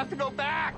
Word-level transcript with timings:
Have 0.00 0.08
to 0.08 0.16
go 0.16 0.30
back. 0.30 0.74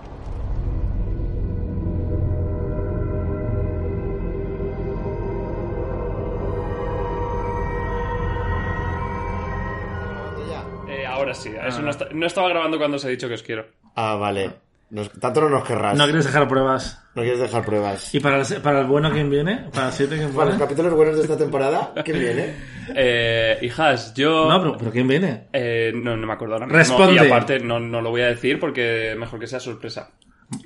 Eh, 10.88 11.06
ahora 11.06 11.34
sí, 11.34 11.50
eso 11.66 11.80
no, 11.80 11.90
está- 11.90 12.08
no 12.12 12.26
estaba 12.26 12.48
grabando 12.48 12.76
cuando 12.78 12.96
os 12.96 13.04
he 13.04 13.10
dicho 13.10 13.28
que 13.28 13.34
os 13.34 13.42
quiero. 13.42 13.66
Ah, 13.94 14.16
vale. 14.16 14.50
Nos- 14.92 15.10
tanto 15.10 15.40
no 15.40 15.48
nos 15.48 15.64
querrás. 15.66 15.96
No 15.96 16.04
quieres 16.04 16.26
dejar 16.26 16.46
pruebas. 16.46 17.02
No 17.14 17.22
quieres 17.22 17.40
dejar 17.40 17.64
pruebas. 17.64 18.14
¿Y 18.14 18.20
para 18.20 18.40
el, 18.42 18.46
para 18.62 18.80
el 18.80 18.86
bueno 18.86 19.10
quién 19.10 19.28
viene? 19.30 19.66
¿Para 19.72 19.86
el 19.88 19.92
7 19.94 20.16
quién 20.16 20.28
Para 20.32 20.44
los 20.44 20.54
viene? 20.54 20.58
capítulos 20.64 20.92
buenos 20.94 21.16
de 21.16 21.22
esta 21.22 21.36
temporada, 21.38 21.92
¿quién 22.04 22.18
viene? 22.20 22.54
Eh, 22.94 23.58
hijas, 23.62 24.12
yo... 24.12 24.48
No, 24.50 24.60
pero, 24.60 24.76
pero 24.76 24.90
¿quién 24.90 25.06
viene? 25.08 25.46
Eh, 25.52 25.92
no, 25.94 26.16
no 26.16 26.26
me 26.26 26.32
acuerdo 26.32 26.54
ahora 26.54 26.66
mismo. 26.66 26.78
Responde. 26.78 27.14
Y 27.14 27.18
aparte, 27.18 27.60
no, 27.60 27.78
no 27.80 28.00
lo 28.02 28.10
voy 28.10 28.22
a 28.22 28.26
decir 28.26 28.58
porque 28.60 29.14
mejor 29.16 29.38
que 29.38 29.46
sea 29.46 29.60
sorpresa. 29.60 30.10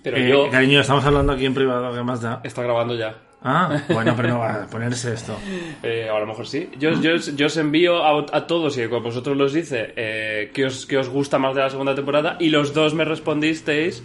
Pero 0.03 0.17
Eh, 0.17 0.29
yo... 0.29 0.51
Cariño, 0.51 0.81
estamos 0.81 1.05
hablando 1.05 1.35
aquí 1.35 1.45
en 1.47 1.55
privado, 1.55 1.95
¿qué 1.95 2.03
más 2.03 2.23
da? 2.23 2.41
Está 2.43 2.63
grabando 2.63 2.95
ya. 2.97 3.15
Ah, 3.49 3.81
bueno, 3.89 4.15
pero 4.17 4.29
no 4.31 4.39
va 4.41 4.65
a 4.65 4.67
ponerse 4.67 5.13
esto. 5.15 5.39
Eh, 5.83 6.09
a 6.13 6.19
lo 6.19 6.27
mejor 6.27 6.47
sí. 6.49 6.69
Yo, 6.79 7.01
yo, 7.01 7.15
yo 7.17 7.47
os 7.47 7.57
envío 7.57 8.03
a, 8.05 8.27
a 8.33 8.47
todos 8.47 8.77
y 8.77 8.89
con 8.89 9.03
vosotros 9.05 9.37
los 9.37 9.53
dice 9.53 9.93
eh, 9.97 10.51
que, 10.53 10.65
os, 10.67 10.85
que 10.87 10.97
os 10.99 11.09
gusta 11.09 11.39
más 11.39 11.55
de 11.55 11.61
la 11.61 11.71
segunda 11.71 11.95
temporada 11.95 12.37
y 12.41 12.49
los 12.49 12.75
dos 12.75 12.93
me 12.95 13.05
respondisteis 13.05 14.03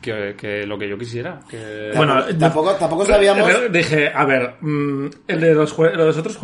que, 0.00 0.34
que 0.38 0.66
lo 0.66 0.78
que 0.78 0.88
yo 0.88 0.96
quisiera. 0.96 1.40
Que... 1.50 1.92
Bueno, 1.94 2.14
Tampoco- 2.24 2.38
tampoco, 2.38 2.72
tampoco 2.74 3.06
sabíamos. 3.06 3.46
Pero 3.46 3.68
Dije, 3.68 4.10
a 4.14 4.24
ver, 4.24 4.54
mm, 4.60 5.06
el 5.28 5.40
de 5.40 5.54
los, 5.54 5.76
los 5.78 6.16
otros 6.16 6.38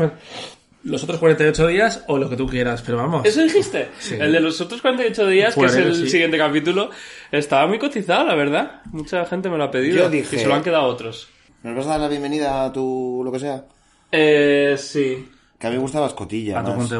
los 0.83 1.03
otros 1.05 1.19
48 1.19 1.67
días 1.67 2.05
o 2.09 2.17
lo 2.19 2.29
que 2.31 2.37
tú 2.37 2.47
quieras, 2.47 2.83
pero 2.83 2.97
vamos. 2.99 3.27
¿Eso 3.27 3.43
dijiste? 3.43 3.89
Sí. 3.99 4.17
El 4.19 4.33
de 4.33 4.41
los 4.41 4.61
otros 4.61 4.81
48 4.81 5.27
días, 5.27 5.55
que 5.55 5.65
es 5.67 5.77
el 5.77 5.95
sí. 5.95 6.09
siguiente 6.09 6.39
capítulo, 6.39 6.91
estaba 7.31 7.67
muy 7.67 7.79
cotizado, 7.79 8.25
la 8.27 8.35
verdad. 8.35 8.81
Mucha 8.87 9.25
gente 9.27 9.49
me 9.51 9.59
lo 9.59 9.65
ha 9.65 9.71
pedido. 9.71 9.99
Yo 9.99 10.11
dije- 10.11 10.37
Y 10.37 10.39
se 10.39 10.47
lo 10.47 10.55
han 10.55 10.63
quedado 10.63 10.85
otros. 10.85 11.29
¿Nos 11.63 11.77
vas 11.77 11.87
a 11.87 11.91
dar 11.91 12.01
la 12.01 12.09
bienvenida 12.09 12.65
a 12.65 12.73
tu 12.73 13.23
lo 13.25 13.31
que 13.33 13.39
sea? 13.39 13.65
Eh, 14.11 14.77
sí. 14.79 15.29
Que 15.59 15.67
a 15.67 15.71
mí 15.71 15.77
me 15.77 15.83
gustaba 15.83 16.07
Escotilla. 16.07 16.61
a 16.61 16.65
tu 16.65 16.73
más. 16.73 16.89
¿Te 16.89 16.97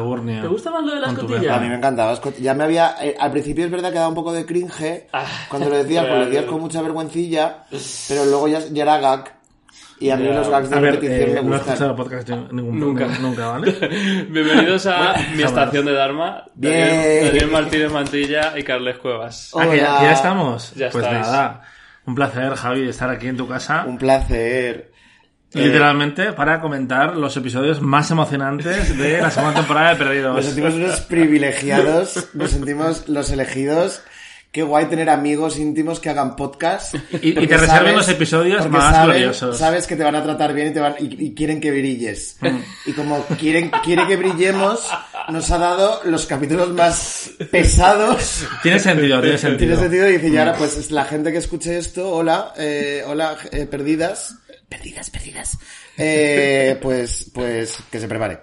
gusta 0.47 0.69
más 0.69 0.83
lo 0.85 0.93
de 1.01 1.15
tu 1.15 1.27
cotillas? 1.27 1.57
A 1.57 1.59
mí 1.59 1.67
me 1.67 1.75
encantaba. 1.75 2.19
Ya 2.39 2.53
me 2.53 2.65
había. 2.65 2.95
eh, 3.01 3.15
al 3.19 3.31
principio 3.31 3.65
es 3.65 3.71
verdad 3.71 3.89
que 3.89 3.95
daba 3.95 4.09
un 4.09 4.15
poco 4.15 4.31
de 4.33 4.45
cringe 4.45 5.07
Ah, 5.11 5.25
cuando 5.49 5.69
lo 5.69 5.77
decías, 5.77 6.05
porque 6.05 6.19
lo 6.19 6.25
decías 6.25 6.45
con 6.45 6.61
mucha 6.61 6.81
vergüencilla, 6.81 7.63
pero 8.07 8.25
luego 8.25 8.47
ya, 8.47 8.59
ya 8.71 8.83
era 8.83 8.99
gag. 8.99 9.33
Y 9.99 10.09
a 10.11 10.15
mí 10.17 10.25
Ya. 10.25 10.33
los 10.33 10.49
gags 10.49 10.69
de 10.69 10.75
A 10.75 10.79
ver, 10.79 10.93
repetición 10.95 11.29
eh, 11.29 11.33
me 11.33 11.33
no 11.33 11.39
he 11.39 11.57
gustan. 11.57 11.73
escuchado 11.73 11.95
podcast 11.95 12.27
de 12.29 12.35
ningún 12.53 12.79
Nunca. 12.79 13.07
nunca, 13.19 13.47
¿vale? 13.47 13.71
Bienvenidos 14.29 14.85
a 14.87 15.15
mi 15.35 15.41
estación 15.43 15.85
de 15.85 15.93
Dharma. 15.93 16.43
Bien. 16.53 16.87
Daniel, 16.87 17.25
Daniel 17.27 17.51
Martínez 17.51 17.91
Mantilla 17.91 18.57
y 18.59 18.63
Carles 18.63 18.97
Cuevas. 18.99 19.51
Ah, 19.55 19.67
que 19.69 19.77
ya, 19.77 19.97
Hola. 19.97 20.03
ya 20.03 20.11
estamos. 20.13 20.73
Ya 20.75 20.89
pues 20.91 21.03
estáis. 21.03 21.27
nada, 21.27 21.61
un 22.05 22.15
placer, 22.15 22.53
Javi, 22.55 22.87
estar 22.89 23.09
aquí 23.09 23.27
en 23.27 23.37
tu 23.37 23.47
casa. 23.47 23.85
Un 23.87 23.97
placer. 23.97 24.91
Eh, 25.53 25.65
Literalmente 25.65 26.31
para 26.31 26.61
comentar 26.61 27.17
los 27.17 27.35
episodios 27.35 27.81
más 27.81 28.09
emocionantes 28.09 28.97
de 28.97 29.21
la 29.21 29.29
segunda 29.31 29.55
temporada 29.55 29.89
de 29.89 29.95
Nos 29.95 30.07
Perdidos. 30.07 30.45
sentimos 30.45 30.73
unos 30.75 31.01
privilegiados, 31.01 32.29
nos 32.33 32.51
sentimos 32.51 33.09
los 33.09 33.31
elegidos. 33.31 34.01
Qué 34.51 34.63
guay 34.63 34.87
tener 34.87 35.09
amigos 35.09 35.57
íntimos 35.57 36.01
que 36.01 36.09
hagan 36.09 36.35
podcast. 36.35 36.93
Y- 37.21 37.29
y 37.41 37.47
te 37.47 37.55
reserven 37.57 37.95
los 37.95 38.09
episodios 38.09 38.69
más 38.69 38.93
saben- 38.93 39.05
gloriosos. 39.11 39.57
Sabes 39.57 39.87
que 39.87 39.95
te 39.95 40.03
van 40.03 40.15
a 40.15 40.23
tratar 40.23 40.53
bien 40.53 40.67
y, 40.67 40.71
te 40.73 40.79
van, 40.81 40.95
y, 40.99 41.25
y 41.27 41.33
quieren 41.33 41.61
que 41.61 41.71
brilles. 41.71 42.35
Mm. 42.41 42.57
Y 42.87 42.91
como 42.91 43.23
quieren, 43.39 43.71
quiere 43.83 44.05
que 44.07 44.17
brillemos, 44.17 44.89
nos 45.29 45.49
ha 45.51 45.57
dado 45.57 46.01
los 46.03 46.25
capítulos 46.25 46.69
más 46.71 47.31
pesados. 47.49 48.45
Tiene 48.61 48.79
sentido, 48.79 49.21
tiene 49.21 49.37
sentido. 49.37 49.57
Tiene 49.57 49.75
sentido 49.81 50.09
y 50.09 50.13
dice, 50.17 50.27
y 50.27 50.37
ahora 50.37 50.55
pues 50.57 50.75
es 50.75 50.91
la 50.91 51.05
gente 51.05 51.31
que 51.31 51.37
escuche 51.37 51.77
esto, 51.77 52.09
hola, 52.11 52.53
eh, 52.57 53.03
hola, 53.07 53.37
eh, 53.53 53.65
perdidas. 53.67 54.35
Perdidas, 54.67 55.09
perdidas. 55.09 55.57
Eh, 55.97 56.77
pues, 56.81 57.29
pues, 57.33 57.77
que 57.91 57.99
se 57.99 58.07
prepare. 58.07 58.39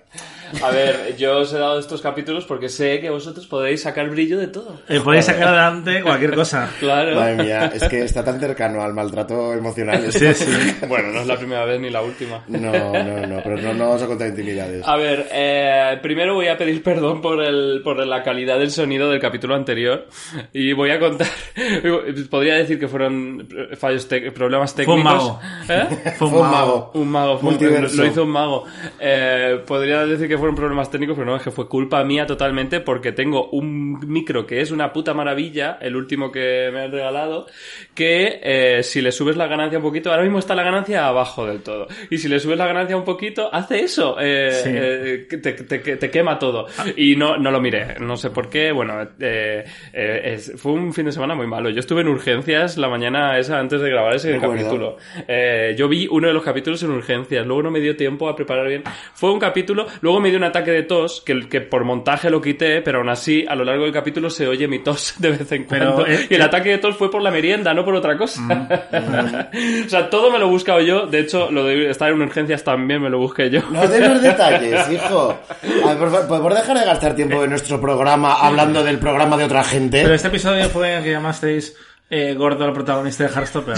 A 0.63 0.71
ver, 0.71 1.17
yo 1.17 1.39
os 1.39 1.53
he 1.53 1.59
dado 1.59 1.79
estos 1.79 2.01
capítulos 2.01 2.45
porque 2.45 2.69
sé 2.69 3.01
que 3.01 3.11
vosotros 3.11 3.47
podéis 3.47 3.83
sacar 3.83 4.09
brillo 4.11 4.39
de 4.39 4.47
todo. 4.49 4.81
Eh, 4.89 5.01
podéis 5.01 5.25
sacar 5.27 5.49
adelante 5.49 6.03
cualquier 6.03 6.35
cosa. 6.35 6.69
Claro. 6.81 7.15
Madre 7.17 7.37
mía, 7.45 7.71
es 7.75 7.85
que 7.85 8.03
está 8.03 8.25
tan 8.25 8.41
cercano 8.41 8.83
al 8.83 8.95
maltrato 8.95 9.53
emocional. 9.55 10.11
Sí, 10.13 10.33
sí. 10.35 10.47
Bueno, 10.89 11.09
no 11.13 11.21
es 11.21 11.27
la 11.27 11.37
primera 11.37 11.65
vez 11.65 11.81
ni 11.81 11.91
la 11.91 12.03
última. 12.03 12.43
No, 12.49 12.59
no, 12.73 13.27
no, 13.27 13.41
pero 13.43 13.57
no, 13.59 13.75
no 13.75 13.87
vamos 13.89 14.03
a 14.03 14.07
contar 14.07 14.29
intimidades. 14.29 14.87
A 14.87 14.97
ver, 14.97 15.27
eh, 15.33 15.99
primero 16.03 16.35
voy 16.35 16.49
a 16.49 16.57
pedir 16.57 16.83
perdón 16.83 17.21
por, 17.21 17.43
el, 17.43 17.81
por 17.85 18.05
la 18.07 18.23
calidad 18.23 18.59
del 18.59 18.71
sonido 18.71 19.11
del 19.11 19.21
capítulo 19.21 19.55
anterior 19.55 20.07
y 20.53 20.73
voy 20.73 20.91
a 20.91 20.99
contar, 20.99 21.29
podría 22.31 22.55
decir 22.55 22.79
que 22.79 22.89
fueron 22.89 23.47
fallos 23.79 24.07
problemas 24.35 24.73
Fue 24.75 24.85
un 24.87 25.03
técnicos. 25.03 25.05
mago. 25.25 25.41
¿Eh? 25.69 26.13
Fue 26.19 26.29
un 26.29 26.35
mago. 26.35 26.45
mago. 26.51 26.91
Un 26.95 27.09
mago, 27.09 27.39
fue 27.39 27.49
un- 27.51 27.55
Multiverso. 27.57 27.97
lo 27.97 28.07
hizo 28.07 28.23
un 28.25 28.31
mago. 28.31 28.65
Eh, 29.01 29.61
podría 29.67 30.07
decir 30.07 30.29
que 30.29 30.38
fueron 30.39 30.55
problemas 30.57 30.91
técnicos, 30.91 31.17
pero 31.17 31.27
no, 31.31 31.37
es 31.37 31.43
que 31.43 31.51
fue 31.51 31.69
culpa 31.69 32.03
mía 32.05 32.27
totalmente 32.27 32.81
porque 32.81 33.13
tengo 33.13 33.51
un 33.51 33.99
micro 34.11 34.47
que 34.47 34.61
es 34.61 34.71
una 34.71 34.93
puta 34.93 35.13
maravilla, 35.15 35.79
el 35.81 35.97
último 35.97 36.33
que 36.33 36.71
me 36.73 36.83
han 36.83 36.93
regalado, 36.93 37.47
que 37.95 38.41
eh, 38.43 38.83
si 38.83 39.01
le 39.01 39.13
subes 39.13 39.37
la 39.37 39.47
ganancia 39.47 39.79
un 39.79 39.85
poquito, 39.85 40.11
ahora 40.11 40.23
mismo 40.23 40.39
está 40.39 40.55
la 40.55 40.63
ganancia 40.63 41.07
abajo 41.07 41.47
del 41.47 41.63
todo, 41.63 41.87
y 42.11 42.19
si 42.19 42.29
le 42.29 42.41
subes 42.41 42.59
la 42.59 42.67
ganancia 42.67 42.97
un 42.97 43.05
poquito, 43.05 43.53
hace 43.53 43.81
eso, 43.81 44.17
eh, 44.21 44.51
Sí. 44.53 44.71
eh, 44.73 45.27
te, 45.43 45.53
te- 45.53 45.97
te 45.97 46.11
quema 46.11 46.39
todo. 46.39 46.67
Y 46.97 47.17
no, 47.17 47.37
no 47.37 47.51
lo 47.51 47.61
miré, 47.61 47.97
no 48.01 48.17
sé 48.17 48.31
por 48.31 48.49
qué, 48.49 48.73
bueno, 48.73 49.03
eh, 49.21 49.65
eh, 49.93 50.21
es- 50.25 50.53
fue 50.57 50.73
un 50.73 50.93
fin 50.93 51.07
de 51.07 51.13
semana 51.13 51.35
muy 51.35 51.47
malo. 51.47 51.71
Yo 51.71 51.81
estuve 51.81 52.01
en 52.03 52.09
urgencias 52.09 52.77
la 52.79 52.89
mañana 52.89 53.39
esa 53.39 53.59
antes 53.59 53.81
de 53.81 53.91
grabar 53.91 54.15
ese 54.15 54.39
capítulo. 54.39 54.97
Eh, 55.27 55.75
yo 55.77 55.89
vi 55.89 56.07
uno 56.11 56.29
de 56.29 56.35
los 56.35 56.43
capítulos 56.43 56.83
en 56.83 56.91
urgencias, 56.91 57.47
luego 57.47 57.63
no 57.63 57.71
me 57.71 57.81
dio 57.81 57.97
tiempo 57.97 58.29
a 58.29 58.37
preparar 58.37 58.69
bien. 58.69 58.83
Fue 59.15 59.31
un 59.33 59.39
capítulo, 59.39 59.87
luego 60.01 60.21
me 60.21 60.28
dio 60.31 60.39
un 60.39 60.45
ataque 60.45 60.71
de 60.71 60.83
tos, 60.83 61.21
que, 61.25 61.49
que 61.49 61.61
por 61.61 61.85
montaje 61.85 62.31
lo 62.31 62.41
quité, 62.41 62.83
pero 62.83 62.99
aún 62.99 63.09
así 63.09 63.45
a 63.49 63.55
lo 63.55 63.65
largo 63.65 63.85
del 63.85 63.93
capítulo 63.93 64.31
se 64.31 64.47
oye 64.47 64.69
mi 64.69 64.79
tos 64.81 65.15
de 65.19 65.31
vez 65.31 65.53
en 65.53 65.67
Pero, 65.67 65.95
cuando. 65.95 66.07
eh, 66.13 66.27
y 66.31 66.35
el 66.35 66.41
eh, 66.41 66.45
ataque 66.45 66.71
de 66.71 66.79
tos 66.79 66.97
fue 66.97 67.11
por 67.11 67.23
la 67.23 67.31
merienda, 67.31 67.75
no 67.75 67.85
por 67.85 67.95
otra 67.95 68.17
cosa. 68.17 68.41
o 69.87 69.89
sea, 69.89 70.11
todo 70.11 70.31
me 70.31 70.39
lo 70.39 70.47
he 70.47 70.49
buscado 70.49 70.81
yo. 70.81 71.07
De 71.07 71.21
hecho, 71.21 71.51
lo 71.51 71.65
de 71.65 71.91
estar 71.91 72.11
en 72.11 72.21
urgencias 72.21 72.65
también 72.65 73.03
me 73.03 73.11
lo 73.11 73.19
busqué 73.19 73.51
yo. 73.51 73.61
No 73.71 73.87
des 73.87 74.09
los 74.09 74.23
detalles, 74.23 74.89
hijo. 74.93 75.39
A 75.85 75.95
ver, 75.95 75.99
por 75.99 76.27
¿podemos 76.29 76.55
dejar 76.55 76.79
de 76.79 76.85
gastar 76.85 77.15
tiempo 77.15 77.43
en 77.45 77.51
nuestro 77.51 77.81
programa 77.81 78.35
hablando 78.35 78.83
del 78.83 78.99
programa 78.99 79.37
de 79.37 79.45
otra 79.45 79.65
gente? 79.65 80.03
Pero 80.03 80.15
este 80.15 80.29
episodio 80.29 80.69
fue 80.69 80.93
en 80.93 80.99
el 80.99 81.05
que 81.05 81.11
llamasteis 81.13 81.77
eh, 82.11 82.35
gordo 82.35 82.65
al 82.65 82.73
protagonista 82.73 83.25
de 83.25 83.31
Heartstopper. 83.31 83.77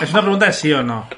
es 0.00 0.10
una 0.10 0.22
pregunta 0.22 0.46
de 0.46 0.52
sí 0.52 0.72
o 0.72 0.82
no. 0.82 1.08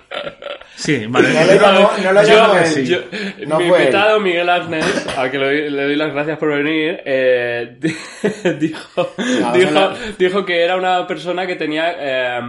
Sí, 0.76 1.06
vale. 1.08 1.28
No 1.32 1.44
le 1.46 1.58
llamó, 1.58 1.90
no 2.02 2.12
lo 2.12 2.22
Yo- 2.22 2.28
llamó 2.36 2.52
que 2.54 2.58
él. 2.60 2.66
sí. 2.66 2.86
Yo- 2.86 2.98
No 3.46 3.58
mi 3.58 3.64
él. 3.64 3.70
invitado, 3.70 4.20
Miguel 4.20 4.48
Agnes, 4.48 5.06
al 5.16 5.30
que 5.30 5.38
le 5.38 5.44
doy, 5.46 5.70
le 5.70 5.82
doy 5.84 5.96
las 5.96 6.12
gracias 6.12 6.38
por 6.38 6.50
venir, 6.50 7.00
eh, 7.04 7.76
di- 7.80 7.96
dijo, 8.60 9.12
dijo, 9.54 9.90
dijo 10.18 10.44
que 10.44 10.62
era 10.62 10.76
una 10.76 11.06
persona 11.06 11.46
que 11.46 11.56
tenía 11.56 11.94
eh, 11.98 12.40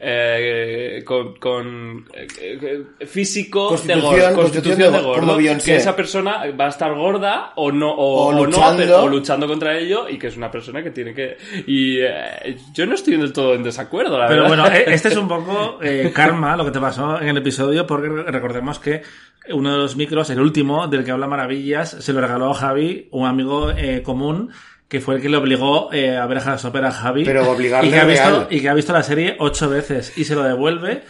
eh, 0.00 1.02
con, 1.04 1.36
con, 1.36 2.04
eh, 2.14 2.82
físico 3.06 3.70
de 3.70 3.76
Constitución- 3.76 4.02
gordo, 4.02 4.34
constitución 4.34 4.78
de 4.78 4.90
de 4.90 4.98
go- 4.98 5.02
gordo, 5.14 5.38
que 5.64 5.76
esa 5.76 5.94
persona 5.96 6.42
va 6.58 6.66
a 6.66 6.68
estar 6.68 6.94
gorda 6.94 7.52
o 7.56 7.70
no 7.72 7.90
o, 7.90 8.24
O 8.24 8.26
o 8.28 8.32
no, 8.32 8.44
luchando. 8.46 8.76
pero- 8.82 9.02
o 9.04 9.08
luchando 9.08 9.46
contra 9.46 9.76
ello 9.78 10.08
y 10.08 10.18
que 10.18 10.28
es 10.28 10.36
una 10.36 10.50
persona 10.50 10.82
que 10.82 10.90
tiene 10.90 11.14
que 11.14 11.36
y 11.66 11.98
eh, 12.00 12.56
yo 12.74 12.86
no 12.86 12.94
estoy 12.94 13.16
del 13.16 13.32
todo 13.32 13.54
en 13.54 13.62
desacuerdo, 13.62 14.18
la 14.18 14.26
Pero 14.26 14.42
verdad. 14.44 14.56
bueno, 14.64 14.76
eh, 14.76 14.84
este 14.88 15.08
es 15.08 15.16
un 15.16 15.28
poco 15.28 15.78
eh, 15.82 16.10
karma 16.14 16.56
lo 16.56 16.64
que 16.64 16.70
te 16.70 16.80
pasó 16.80 17.20
en 17.20 17.35
el 17.35 17.35
episodio, 17.38 17.86
porque 17.86 18.08
re- 18.08 18.22
recordemos 18.30 18.78
que 18.78 19.02
uno 19.50 19.72
de 19.72 19.78
los 19.78 19.96
micros, 19.96 20.30
el 20.30 20.40
último, 20.40 20.88
del 20.88 21.04
que 21.04 21.10
habla 21.12 21.26
maravillas, 21.28 21.90
se 21.90 22.12
lo 22.12 22.20
regaló 22.20 22.50
a 22.50 22.54
Javi, 22.54 23.08
un 23.12 23.26
amigo 23.26 23.70
eh, 23.70 24.02
común, 24.02 24.50
que 24.88 25.00
fue 25.00 25.16
el 25.16 25.20
que 25.22 25.28
le 25.28 25.36
obligó 25.36 25.92
eh, 25.92 26.16
a 26.16 26.26
ver 26.26 26.38
a 26.38 26.42
Heartstopper 26.42 26.84
a 26.84 26.92
Javi. 26.92 27.24
Pero 27.24 27.50
obligarle 27.50 27.88
y 27.88 27.92
que, 27.92 27.98
ha 27.98 28.04
visto, 28.04 28.28
real. 28.30 28.46
y 28.50 28.60
que 28.60 28.68
ha 28.68 28.74
visto 28.74 28.92
la 28.92 29.02
serie 29.02 29.34
ocho 29.40 29.68
veces 29.68 30.16
y 30.16 30.22
se 30.24 30.34
lo 30.36 30.44
devuelve 30.44 31.02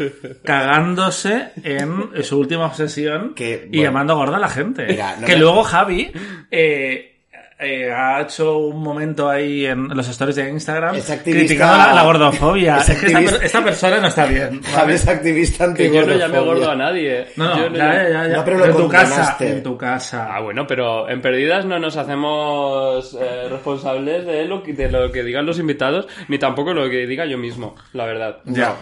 cagándose 0.42 1.50
en 1.62 2.22
su 2.22 2.38
última 2.38 2.66
obsesión 2.66 3.34
Que, 3.36 3.68
y 3.70 3.82
llamando 3.82 4.16
gorda 4.16 4.36
a 4.36 4.40
la 4.40 4.48
gente. 4.48 4.86
Mira, 4.86 5.16
no 5.20 5.26
que 5.26 5.32
me- 5.34 5.38
luego 5.40 5.62
Javi... 5.62 6.10
eh, 6.50 7.15
eh, 7.58 7.90
ha 7.90 8.20
hecho 8.20 8.58
un 8.58 8.82
momento 8.82 9.28
ahí 9.30 9.64
en 9.66 9.88
los 9.88 10.06
stories 10.08 10.36
de 10.36 10.50
Instagram 10.50 10.94
Es 10.96 11.08
activista- 11.10 11.38
criticando 11.46 11.76
la, 11.78 11.94
la 11.94 12.02
gordofobia. 12.02 12.76
Es 12.78 12.88
Es, 12.90 12.98
que 13.00 13.06
esta, 13.46 13.64
persona 13.64 13.98
no 13.98 14.08
está 14.08 14.26
bien. 14.26 14.62
Javi 14.62 14.92
es 14.92 15.08
activista 15.08 15.72
que 15.72 15.86
yo 15.86 16.04
no 16.06 16.12
antigordofobia. 16.12 16.40
gordo 16.40 16.70
a 16.70 16.76
nadie. 16.76 17.26
No, 17.36 17.44
no, 17.48 17.56
Yo 17.56 17.70
no 17.70 17.76
ya, 17.76 17.92
ya, 17.94 18.08
ya, 18.08 18.28
ya. 18.28 18.36
No, 18.36 18.44
pero 18.44 18.58
lo 18.58 18.64
en 18.66 18.76
tu 18.76 18.88
casa, 18.88 19.08
condonaste. 19.08 19.48
en 19.52 19.62
tu 19.62 19.76
casa. 19.78 20.34
Ah, 20.36 20.40
bueno, 20.40 20.66
pero 20.66 21.08
en 21.08 21.20
Perdidas 21.22 21.64
no 21.64 21.78
nos 21.78 21.96
hacemos 21.96 23.14
eh, 23.20 23.48
responsables 23.48 24.26
de 24.26 24.44
lo, 24.44 24.62
que, 24.62 24.72
de 24.74 24.90
lo 24.90 25.10
que 25.10 25.22
digan 25.22 25.46
los 25.46 25.58
invitados, 25.58 26.06
ni 26.28 26.38
tampoco 26.38 26.74
lo 26.74 26.88
que 26.90 27.06
diga 27.06 27.24
yo 27.26 27.38
mismo, 27.38 27.74
la 27.92 28.04
verdad. 28.04 28.38
Ya. 28.44 28.74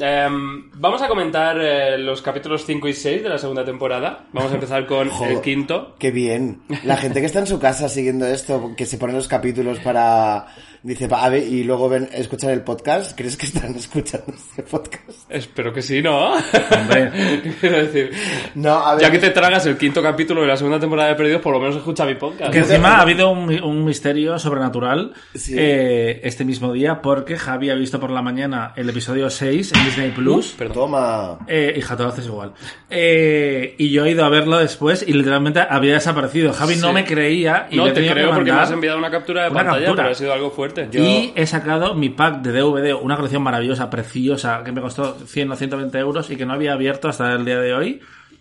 Em, 0.00 0.70
vamos 0.74 1.02
a 1.02 1.08
comentar 1.08 1.58
eh, 1.60 1.98
los 1.98 2.22
capítulos 2.22 2.64
5 2.64 2.88
y 2.88 2.94
6 2.94 3.22
de 3.22 3.28
la 3.28 3.38
segunda 3.38 3.64
temporada. 3.64 4.26
Vamos 4.32 4.50
a 4.50 4.54
empezar 4.54 4.86
con 4.86 5.10
el 5.28 5.40
quinto. 5.40 5.94
Qué 5.98 6.10
bien. 6.10 6.62
La 6.84 6.96
gente 6.96 7.20
que 7.20 7.26
está 7.26 7.40
en 7.40 7.46
su 7.46 7.58
casa 7.58 7.88
siguiendo 7.88 8.26
esto, 8.26 8.72
que 8.76 8.86
se 8.86 8.98
ponen 8.98 9.16
los 9.16 9.28
capítulos 9.28 9.78
para... 9.80 10.46
Dice, 10.82 11.06
"Va, 11.08 11.24
a 11.24 11.28
ver, 11.28 11.42
y 11.46 11.62
luego 11.62 11.90
ven, 11.90 12.08
escuchan 12.10 12.48
el 12.50 12.62
podcast. 12.62 13.14
¿Crees 13.14 13.36
que 13.36 13.44
están 13.44 13.74
escuchando 13.74 14.32
este 14.34 14.62
podcast? 14.62 15.10
Espero 15.28 15.74
que 15.74 15.82
sí, 15.82 16.00
¿no? 16.00 16.32
Hombre. 16.32 17.12
Quiero 17.60 17.76
decir, 17.84 18.10
No, 18.54 18.76
a 18.78 18.94
ver. 18.94 19.02
ya 19.02 19.10
que 19.10 19.18
te 19.18 19.28
tragas 19.28 19.66
el 19.66 19.76
quinto 19.76 20.02
capítulo 20.02 20.40
de 20.40 20.46
la 20.46 20.56
segunda 20.56 20.80
temporada 20.80 21.10
de 21.10 21.16
Perdidos, 21.16 21.42
por 21.42 21.52
lo 21.52 21.60
menos 21.60 21.76
escucha 21.76 22.06
mi 22.06 22.14
podcast. 22.14 22.50
Que 22.50 22.60
encima 22.60 22.96
ha 22.96 23.02
habido 23.02 23.28
un, 23.30 23.62
un 23.62 23.84
misterio 23.84 24.38
sobrenatural 24.38 25.12
Sí. 25.34 25.54
eh, 25.58 26.20
este 26.24 26.46
mismo 26.46 26.72
día 26.72 27.02
porque 27.02 27.36
Javi 27.36 27.68
ha 27.68 27.74
visto 27.74 28.00
por 28.00 28.10
la 28.10 28.22
mañana 28.22 28.72
el 28.74 28.88
episodio 28.88 29.28
6 29.28 29.72
en 29.74 29.84
Disney 29.84 30.10
Plus. 30.12 30.54
Perdón. 30.56 30.74
Toma. 30.74 31.38
Eh, 31.46 31.74
hija, 31.76 31.94
tú 31.94 32.04
lo 32.04 32.08
haces 32.08 32.24
igual. 32.24 32.54
Eh, 32.88 33.74
y 33.76 33.90
yo 33.90 34.06
he 34.06 34.12
ido 34.12 34.24
a 34.24 34.30
verlo 34.30 34.56
después 34.58 35.04
y 35.06 35.12
literalmente 35.12 35.60
había 35.60 35.92
desaparecido. 35.92 36.54
Javi 36.54 36.76
no 36.76 36.88
Sí. 36.88 36.94
me 36.94 37.04
creía 37.04 37.68
y 37.70 37.76
No, 37.76 37.84
le 37.84 37.90
he 37.90 37.92
te 37.94 38.00
creo 38.10 38.30
que 38.30 38.34
porque 38.34 38.50
me 38.52 38.58
has 38.60 38.70
enviado 38.70 38.96
una 38.98 39.10
captura 39.10 39.42
de 39.44 39.50
una 39.50 39.56
pantalla, 39.60 39.84
captura. 39.84 40.02
pero 40.04 40.12
ha 40.12 40.14
sido 40.14 40.32
algo 40.32 40.50
fuerte. 40.50 40.69
Yo- 40.90 41.02
Y 41.02 41.32
he 41.36 41.46
sacado 41.46 41.94
mi 41.94 42.08
pack 42.10 42.42
de 42.42 42.52
DVD, 42.52 42.94
una 42.94 43.16
colección 43.16 43.42
maravillosa, 43.42 43.90
preciosa, 43.90 44.62
que 44.64 44.72
me 44.72 44.80
costó 44.80 45.14
100 45.14 45.50
o 45.52 45.56
120 45.56 45.98
euros 45.98 46.30
y 46.30 46.36
que 46.36 46.46
no 46.46 46.52
había 46.54 46.72
abierto 46.72 47.08
hasta 47.08 47.32
el 47.32 47.44
día 47.44 47.58
de 47.60 47.74
hoy, 47.74 48.00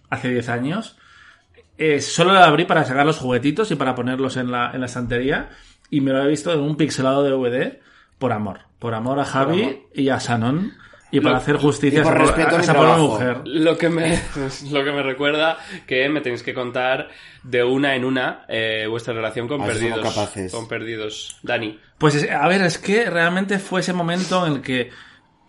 hace 0.09 0.29
10 0.29 0.49
años. 0.49 0.97
Eh, 1.77 2.01
solo 2.01 2.33
la 2.33 2.45
abrí 2.45 2.65
para 2.65 2.83
sacar 2.83 3.05
los 3.05 3.17
juguetitos 3.19 3.71
y 3.71 3.75
para 3.75 3.95
ponerlos 3.95 4.35
en 4.37 4.51
la, 4.51 4.71
en 4.73 4.79
la 4.81 4.85
estantería. 4.87 5.49
Y 5.89 6.01
me 6.01 6.11
lo 6.11 6.21
he 6.23 6.27
visto 6.27 6.51
en 6.53 6.59
un 6.59 6.75
pixelado 6.75 7.23
DVD 7.23 7.79
por 8.17 8.31
amor. 8.33 8.59
Por 8.79 8.93
amor 8.93 9.19
a 9.19 9.25
Javi 9.25 9.61
amor. 9.63 9.75
y 9.93 10.09
a 10.09 10.19
Sanon. 10.19 10.73
Y 11.11 11.19
para 11.21 11.31
Lo- 11.31 11.37
hacer 11.37 11.55
justicia 11.57 12.01
y 12.01 12.03
por 12.03 12.17
respeto 12.17 12.55
a 12.57 12.59
esa 12.59 12.73
pobre 12.75 12.97
mujer. 12.97 13.41
Lo 13.45 13.77
que 13.77 13.89
me 13.89 14.21
lo 14.71 14.83
que 14.83 14.91
me 14.91 15.01
recuerda 15.01 15.57
que 15.87 16.07
me 16.09 16.21
tenéis 16.21 16.43
que 16.43 16.53
contar 16.53 17.09
de 17.43 17.63
una 17.63 17.95
en 17.95 18.05
una 18.05 18.45
eh, 18.47 18.85
vuestra 18.89 19.13
relación 19.13 19.47
con 19.47 19.61
A 19.61 19.65
perdidos. 19.65 20.51
Con 20.51 20.67
perdidos. 20.67 21.37
Dani. 21.41 21.79
Pues 21.97 22.15
es- 22.15 22.29
a 22.29 22.47
ver, 22.47 22.61
es 22.61 22.77
que 22.77 23.09
realmente 23.09 23.57
fue 23.59 23.81
ese 23.81 23.93
momento 23.93 24.45
en 24.45 24.53
el 24.53 24.61
que 24.61 24.91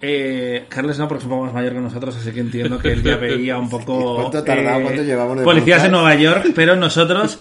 eh, 0.02 0.64
Carles 0.68 0.98
no, 0.98 1.06
porque 1.06 1.20
es 1.20 1.24
un 1.24 1.30
poco 1.30 1.44
más 1.44 1.52
mayor 1.52 1.74
que 1.74 1.80
nosotros, 1.80 2.16
así 2.16 2.32
que 2.32 2.40
entiendo 2.40 2.78
que 2.78 2.92
él 2.92 3.02
ya 3.02 3.16
veía 3.18 3.58
un 3.58 3.68
poco... 3.68 4.16
¿Cuánto 4.16 4.38
ha 4.38 4.44
tardado? 4.44 4.80
eh, 4.80 4.82
¿Cuánto 4.82 5.02
llevamos 5.02 5.38
de 5.38 5.44
Policías 5.44 5.84
en 5.84 5.90
podcast? 5.90 6.02
Nueva 6.02 6.14
York, 6.14 6.52
pero 6.54 6.76
nosotros 6.76 7.38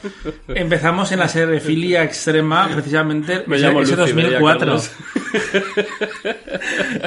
empezamos 0.50 1.12
en 1.12 1.20
la 1.20 1.30
filia 1.30 2.04
extrema 2.04 2.68
precisamente 2.74 3.44
Me 3.48 3.56
ese, 3.56 3.66
llamo 3.66 3.82
ese 3.82 3.96
Lucy, 3.96 4.14
me 4.14 4.24
llamo 4.24 4.48
2004. 4.48 4.60
Carlos. 4.60 4.92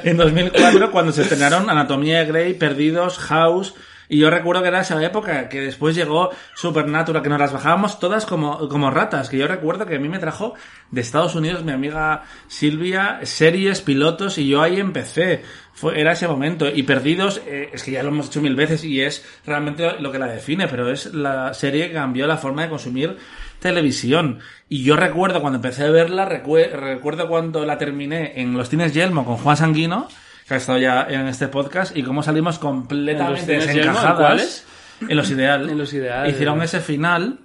en 0.05 0.17
2004, 0.17 0.91
cuando 0.91 1.13
se 1.13 1.23
estrenaron 1.23 1.69
Anatomía 1.69 2.21
de 2.21 2.27
Grey, 2.27 2.55
Perdidos, 2.55 3.19
House... 3.19 3.75
Y 4.13 4.19
yo 4.19 4.29
recuerdo 4.29 4.61
que 4.61 4.69
era 4.69 4.83
esa 4.83 5.03
época, 5.03 5.49
que 5.49 5.63
después 5.63 5.97
llegó 5.97 6.29
Supernatural, 6.55 7.23
que 7.23 7.31
nos 7.31 7.41
las 7.41 7.51
bajábamos 7.51 7.99
todas 7.99 8.27
como, 8.27 8.69
como 8.69 8.91
ratas. 8.91 9.31
Que 9.31 9.39
yo 9.39 9.49
recuerdo 9.49 9.87
que 9.87 9.97
a 9.97 9.99
mí 9.99 10.11
me 10.11 10.19
trajo 10.19 10.53
de 10.91 11.01
Estados 11.01 11.35
Unidos 11.35 11.65
mi 11.65 11.73
amiga 11.73 12.25
Silvia 12.47 13.21
series, 13.23 13.81
pilotos, 13.81 14.37
y 14.37 14.47
yo 14.49 14.61
ahí 14.61 14.79
empecé. 14.79 15.43
Fue, 15.73 15.99
era 15.99 16.13
ese 16.13 16.29
momento. 16.29 16.69
Y 16.69 16.83
Perdidos, 16.83 17.41
eh, 17.47 17.71
es 17.73 17.83
que 17.85 17.93
ya 17.93 18.03
lo 18.03 18.11
hemos 18.11 18.27
hecho 18.27 18.43
mil 18.43 18.55
veces 18.55 18.85
y 18.85 19.01
es 19.01 19.25
realmente 19.47 19.99
lo 19.99 20.13
que 20.13 20.19
la 20.19 20.27
define, 20.27 20.69
pero 20.69 20.91
es 20.93 21.15
la 21.15 21.55
serie 21.55 21.89
que 21.89 21.95
cambió 21.95 22.27
la 22.27 22.37
forma 22.37 22.65
de 22.65 22.69
consumir 22.69 23.17
televisión. 23.61 24.41
Y 24.69 24.83
yo 24.85 24.95
recuerdo 24.97 25.41
cuando 25.41 25.57
empecé 25.57 25.85
a 25.85 25.91
verla, 25.91 26.29
recue- 26.29 26.71
recuerdo 26.71 27.29
cuando 27.29 27.65
la 27.65 27.79
terminé 27.79 28.41
en 28.43 28.53
Los 28.59 28.69
Tines 28.69 28.93
Yelmo 28.93 29.25
con 29.25 29.37
Juan 29.37 29.57
Sanguino, 29.57 30.09
que 30.47 30.55
ha 30.55 30.57
estado 30.57 30.79
ya 30.79 31.07
en 31.09 31.27
este 31.29 31.49
podcast, 31.49 31.97
y 31.97 32.03
cómo 32.03 32.23
salimos 32.23 32.59
completamente 32.59 33.53
desencajadas. 33.53 34.65
En 35.09 35.17
los 35.17 35.31
ideal. 35.31 35.69
En 35.69 35.79
Los 35.79 35.93
Ideal. 35.93 36.29
Hicieron 36.31 36.63
ese 36.63 36.81
final 36.81 37.39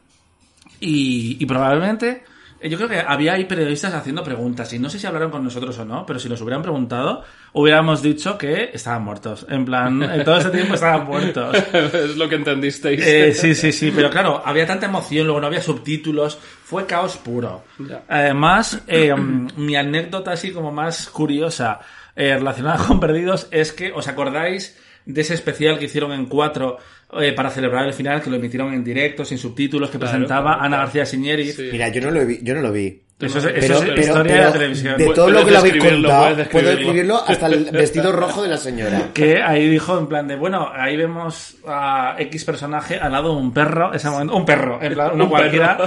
y, 0.79 1.38
y 1.39 1.45
probablemente... 1.47 2.23
eh, 2.59 2.69
Yo 2.69 2.77
creo 2.77 2.88
que 2.89 2.99
había 2.99 3.33
ahí 3.33 3.45
periodistas 3.45 3.94
haciendo 3.95 4.23
preguntas 4.23 4.71
y 4.73 4.79
no 4.79 4.89
sé 4.89 4.99
si 4.99 5.07
hablaron 5.07 5.31
con 5.31 5.44
nosotros 5.44 5.77
o 5.79 5.85
no, 5.85 6.05
pero 6.05 6.19
si 6.19 6.29
nos 6.29 6.39
hubieran 6.41 6.61
preguntado, 6.61 7.23
hubiéramos 7.53 8.03
dicho 8.03 8.38
que 8.38 8.69
estaban 8.73 9.03
muertos. 9.03 9.45
En 9.49 9.65
plan, 9.65 10.03
en 10.03 10.23
todo 10.23 10.38
ese 10.38 10.51
tiempo 10.51 10.75
estaban 10.75 11.07
muertos. 11.07 11.55
es 11.73 12.15
lo 12.15 12.29
que 12.29 12.35
entendisteis. 12.35 13.01
Eh, 13.03 13.33
sí, 13.33 13.55
sí, 13.55 13.71
sí, 13.71 13.91
pero 13.95 14.11
claro, 14.11 14.41
había 14.45 14.67
tanta 14.67 14.85
emoción, 14.85 15.25
luego 15.25 15.41
no 15.41 15.47
había 15.47 15.61
subtítulos, 15.61 16.38
fue 16.63 16.85
caos 16.85 17.17
puro. 17.17 17.63
Ya. 17.79 18.03
Además, 18.07 18.81
eh, 18.88 19.15
mi 19.15 19.75
anécdota 19.75 20.31
así 20.33 20.51
como 20.51 20.71
más 20.71 21.09
curiosa 21.09 21.79
eh, 22.18 22.36
relacionada 22.36 22.78
con 22.88 23.00
Perdidos 23.00 23.48
es 23.52 23.72
que, 23.72 23.92
¿os 23.94 24.08
acordáis 24.08 24.78
de 25.06 25.22
ese 25.22 25.34
especial 25.36 25.80
que 25.80 25.86
hicieron 25.86 26.12
en 26.12 26.25
cuatro 26.25 26.78
eh, 27.22 27.31
para 27.31 27.50
celebrar 27.50 27.86
el 27.88 27.94
final, 27.94 28.22
que 28.22 28.30
lo 28.30 28.36
emitieron 28.36 28.74
en 28.74 28.84
directo, 28.84 29.24
sin 29.24 29.38
subtítulos, 29.38 29.90
que 29.90 29.98
Claro, 29.98 30.12
presentaba 30.12 30.52
claro, 30.52 30.60
Ana 30.62 30.68
claro. 30.69 30.84
García 30.84 31.06
Siñeri? 31.06 31.52
Sí. 31.54 31.69
Mira, 31.72 31.88
yo 31.90 32.02
no 32.02 32.12
lo 32.12 32.25
vi. 32.25 32.40
Yo 32.42 32.54
no 32.54 32.62
lo 32.62 32.74
vi. 32.74 33.02
Eso 33.19 33.40
es, 33.40 33.46
Pero- 33.46 33.58
eso 33.58 33.74
es 33.74 33.80
pero- 33.81 34.00
historia 34.02 34.24
de 34.24 34.30
pero 34.30 34.44
la 34.44 34.52
televisión. 34.52 34.98
De 34.98 35.06
todo 35.08 35.30
lo 35.31 35.44
que 35.44 35.52
lo 35.52 35.58
habéis 35.58 35.84
contado, 35.84 36.36
puedo 36.52 36.68
describirlo. 36.69 37.24
hasta 37.28 37.48
el 37.48 37.64
vestido 37.72 38.12
rojo 38.12 38.44
de 38.44 38.48
la 38.50 38.58
señora. 38.58 39.10
que 39.16 39.42
ahí 39.42 39.68
dijo 39.68 39.98
en 39.98 40.06
plan 40.06 40.28
de 40.28 40.36
bueno 40.36 40.69
ahí 40.72 40.96
vemos 40.98 41.56
a 41.68 42.16
X 42.19 42.46
personaje 42.46 43.00
al 43.00 43.12
lado 43.12 43.34
de 43.34 43.42
un 43.42 43.52
perro 43.54 43.92
ese 43.92 44.08
momento 44.12 44.36
un 44.36 44.46
perro 44.46 44.78
en 44.84 44.94
plan 44.94 45.12
uno 45.16 45.24
Un 45.24 45.30
cualquiera 45.31 45.78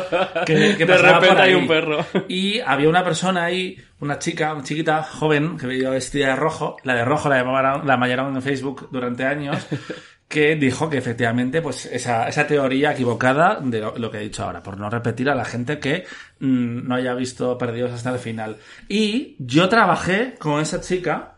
que, 0.44 0.74
que 0.78 0.84
De 0.86 0.98
repente 0.98 1.28
por 1.28 1.38
hay 1.40 1.50
ahí. 1.50 1.54
un 1.54 1.68
perro. 1.68 2.04
y 2.26 2.58
había 2.60 2.88
una 2.88 3.04
persona 3.04 3.44
ahí 3.44 3.76
una 4.00 4.18
chica 4.18 4.52
una 4.52 4.64
chiquita 4.64 5.04
joven 5.04 5.56
que 5.56 5.68
veía 5.68 5.88
vestida 5.90 6.30
de 6.30 6.36
rojo 6.36 6.78
la 6.82 6.94
de 6.94 7.04
rojo 7.04 7.28
la 7.28 7.36
llamaron 7.36 7.86
la 7.86 7.94
llamaron 7.96 8.34
en 8.34 8.42
Facebook 8.42 8.88
durante 8.90 9.24
años 9.24 9.56
que 10.30 10.54
dijo 10.54 10.88
que 10.88 10.96
efectivamente 10.98 11.60
pues 11.60 11.86
esa, 11.86 12.28
esa 12.28 12.46
teoría 12.46 12.92
equivocada 12.92 13.58
de 13.60 13.80
lo, 13.80 13.98
lo 13.98 14.12
que 14.12 14.18
he 14.18 14.20
dicho 14.20 14.44
ahora, 14.44 14.62
por 14.62 14.78
no 14.78 14.88
repetir 14.88 15.28
a 15.28 15.34
la 15.34 15.44
gente 15.44 15.80
que 15.80 16.04
mm, 16.38 16.86
no 16.86 16.94
haya 16.94 17.14
visto 17.14 17.58
Perdidos 17.58 17.90
hasta 17.90 18.10
el 18.12 18.20
final. 18.20 18.56
Y 18.88 19.34
yo 19.40 19.68
trabajé 19.68 20.36
con 20.38 20.60
esa 20.60 20.80
chica, 20.80 21.32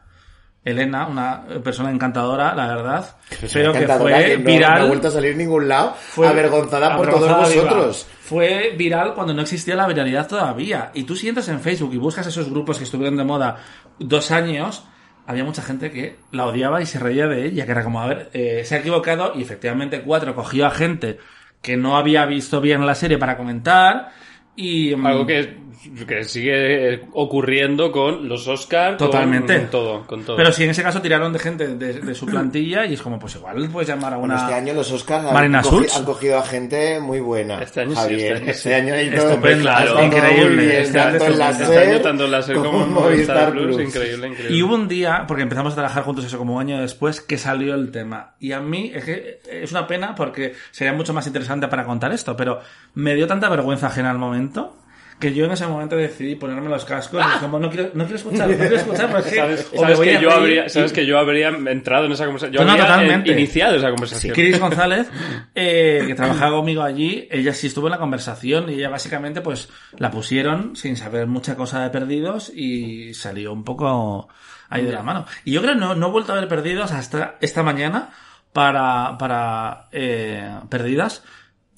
Elena, 0.63 1.07
una 1.07 1.45
persona 1.65 1.91
encantadora, 1.91 2.55
la 2.55 2.67
verdad, 2.69 3.17
pero 3.53 3.73
que 3.73 3.89
fue 3.89 3.97
no- 3.99 3.99
No 4.11 4.15
ha 4.15 4.37
viral. 4.37 4.89
vuelto 4.89 5.09
a 5.09 5.11
salir 5.11 5.37
ningún 5.37 5.67
lado. 5.69 5.95
fue 5.99 6.29
avergonzada 6.29 6.95
por 6.97 7.09
todos 7.11 7.51
viva. 7.51 7.63
vosotros. 7.65 8.07
Fue 8.21 8.75
viral 8.77 9.15
cuando 9.15 9.33
no 9.33 9.41
existía 9.41 9.75
la 9.75 9.87
viralidad 9.87 10.29
todavía. 10.29 10.91
Y 10.93 11.05
tú 11.05 11.17
si 11.17 11.29
entras 11.29 11.49
en 11.49 11.61
Facebook 11.61 11.95
y 11.95 11.97
buscas 11.97 12.27
esos 12.27 12.51
grupos 12.51 12.77
que 12.77 12.85
estuvieron 12.85 13.17
de 13.17 13.25
moda 13.25 13.57
dos 13.99 14.31
años, 14.31 14.85
había 15.33 15.45
mucha 15.45 15.63
gente 15.63 15.91
que 15.91 16.17
la 16.31 16.47
odiaba 16.47 16.81
y 16.83 16.87
se 16.87 16.99
reía 16.99 17.27
de 17.27 17.47
ella, 17.47 17.67
que 17.67 17.73
era 17.73 17.85
como, 17.85 18.01
a 18.01 18.07
ver, 18.07 18.31
eh, 18.33 18.63
se 18.65 18.77
ha 18.77 18.79
equivocado 18.79 19.33
y 19.35 19.43
efectivamente 19.43 20.03
Cuatro 20.03 20.35
cogió 20.35 20.67
a 20.67 20.71
gente 20.71 21.19
que 21.61 21.77
no 21.77 21.97
había 21.97 22.27
visto 22.27 22.61
bien 22.61 22.85
la 22.87 22.95
serie 22.95 23.19
para 23.19 23.37
comentar 23.37 24.11
y... 24.57 24.95
mm, 24.97 25.07
Algo 25.07 25.27
que, 25.27 25.59
que 26.07 26.25
sigue 26.25 27.03
ocurriendo 27.13 27.91
con 27.93 28.29
los 28.29 28.47
Oscars. 28.49 28.97
Totalmente. 28.99 29.57
Con, 29.59 29.71
todo, 29.71 30.07
con 30.07 30.25
todo. 30.25 30.37
Pero 30.37 30.53
si 30.53 30.65
en 30.65 30.71
ese 30.71 30.83
caso 30.83 31.01
tiraron 31.03 31.33
de 31.33 31.39
gente 31.39 31.67
de, 31.77 31.95
de 32.01 32.15
su 32.15 32.27
plantilla 32.27 32.85
y 32.87 32.95
es 32.95 33.03
como, 33.03 33.19
pues 33.19 33.35
igual 33.37 33.69
puedes 33.71 33.89
llamar 33.89 34.15
a 34.15 34.17
Bueno, 34.17 34.35
una... 34.35 34.43
este 34.45 34.55
año 34.55 34.75
los 34.75 34.91
Oscars 34.93 35.25
han, 35.27 35.55
han 35.55 36.05
cogido 36.05 36.39
a 36.39 36.43
gente 36.45 37.01
muy 37.01 37.21
buena. 37.21 37.63
Este 37.63 37.81
año 37.81 37.95
Javier. 37.95 38.43
este 38.45 38.45
año 38.45 38.45
sí. 38.45 38.51
Este 38.51 38.75
año 38.75 38.95
hay 38.95 39.11
todo- 39.11 39.47
estado 39.47 40.05
increíble, 40.05 40.63
bien, 40.67 40.83
este 40.83 41.01
año 41.01 41.19
tanto 41.19 41.27
en 41.33 41.39
la 41.39 41.51
estupendo. 41.51 41.73
Este 41.81 41.91
año 41.91 42.01
tanto 42.01 42.25
en 42.25 42.31
la 42.31 42.43
SER 42.43 42.57
como 42.57 42.85
en 42.85 42.93
Movistar 42.93 43.03
Movistar 43.13 43.51
Plus, 43.53 43.77
Plus. 43.77 43.89
increíble, 43.89 44.29
increíble. 44.29 44.57
Y 44.57 44.63
hubo 44.63 44.75
un 44.75 44.89
día, 44.89 45.25
porque 45.27 45.43
empezamos 45.43 45.73
a 45.73 45.77
trabajar 45.77 46.05
juntos 46.05 46.25
eso 46.25 46.39
como 46.39 46.55
un 46.57 46.61
año 46.61 46.81
después, 46.81 47.21
que 47.21 47.39
salió 47.39 47.75
el 47.75 47.91
tema. 47.91 48.35
Y 48.39 48.53
a 48.53 48.61
mí 48.61 48.93
es 48.95 49.05
que 49.05 49.41
es 49.51 49.71
una 49.73 49.87
pena 49.87 50.15
porque 50.15 50.55
sería 50.71 50.93
mucho 50.93 51.13
más 51.13 51.27
interesante 51.27 51.69
para 51.69 51.85
contar 51.85 52.13
esto, 52.13 52.37
pero 52.37 52.61
me 52.95 53.15
dio 53.15 53.27
tanta 53.27 53.49
vergüenza 53.49 53.89
ajena 53.89 54.11
al 54.11 54.19
momento 54.19 54.77
que 55.23 55.33
yo 55.33 55.45
en 55.45 55.53
ese 55.53 55.67
momento 55.67 55.97
decidí 55.97 56.35
ponerme 56.35 56.69
los 56.69 56.85
cascos 56.85 57.25
y 57.25 57.39
como 57.39 57.59
no 57.59 57.71
quiero, 57.71 57.91
no 57.95 58.05
quiero 58.05 58.17
escuchar, 58.17 58.51
no 58.51 58.57
quiero 58.57 58.77
escuchar, 58.77 59.11
porque 59.11 59.29
es 59.29 59.33
que 59.33 59.79
¿Sabes, 59.79 59.99
que 60.01 60.21
yo 60.21 60.31
habría, 60.33 60.67
y- 60.67 60.69
sabes 60.69 60.93
que 60.93 61.07
yo 61.07 61.19
habría 61.19 61.49
entrado 61.49 62.07
en 62.07 62.13
esa 62.13 62.25
conversación? 62.25 62.53
Yo 62.59 62.65
No, 62.65 62.73
habría 62.73 62.87
totalmente. 62.87 63.31
eh, 63.31 63.35
iniciado 63.35 63.77
esa 63.77 63.91
conversación. 63.91 64.35
Cris 64.35 64.59
González, 64.59 65.09
eh, 65.55 66.03
que 66.07 66.15
trabajaba 66.17 66.57
conmigo 66.57 66.83
allí, 66.83 67.29
ella 67.31 67.55
sí 67.55 67.69
estuvo 67.69 67.87
en 67.87 67.93
la 67.93 67.99
conversación 67.99 68.69
y 68.69 68.75
ella 68.75 68.89
básicamente 68.91 69.41
pues 69.41 69.69
la 69.97 70.11
pusieron 70.11 70.75
sin 70.77 70.97
saber 70.97 71.27
mucha 71.29 71.55
cosa 71.57 71.83
de 71.85 71.91
perdidos 71.91 72.51
y 72.55 73.15
salió 73.15 73.53
un 73.53 73.63
poco 73.65 74.29
ahí 74.69 74.85
de 74.85 74.93
la 74.93 75.03
mano. 75.03 75.25
Y 75.45 75.53
yo 75.53 75.63
creo 75.63 75.75
que 75.75 75.81
no, 75.81 75.95
no 75.95 76.09
he 76.09 76.11
vuelto 76.11 76.33
a 76.33 76.37
ver 76.37 76.49
perdidos 76.49 76.91
hasta 76.93 77.37
esta 77.41 77.63
mañana 77.63 78.11
para, 78.53 79.17
para 79.19 79.89
eh, 79.93 80.51
perdidas 80.69 81.23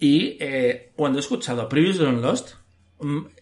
y 0.01 0.37
eh, 0.41 0.93
cuando 0.97 1.19
he 1.19 1.21
escuchado 1.21 1.69
Previously 1.69 2.11
Lost 2.21 2.55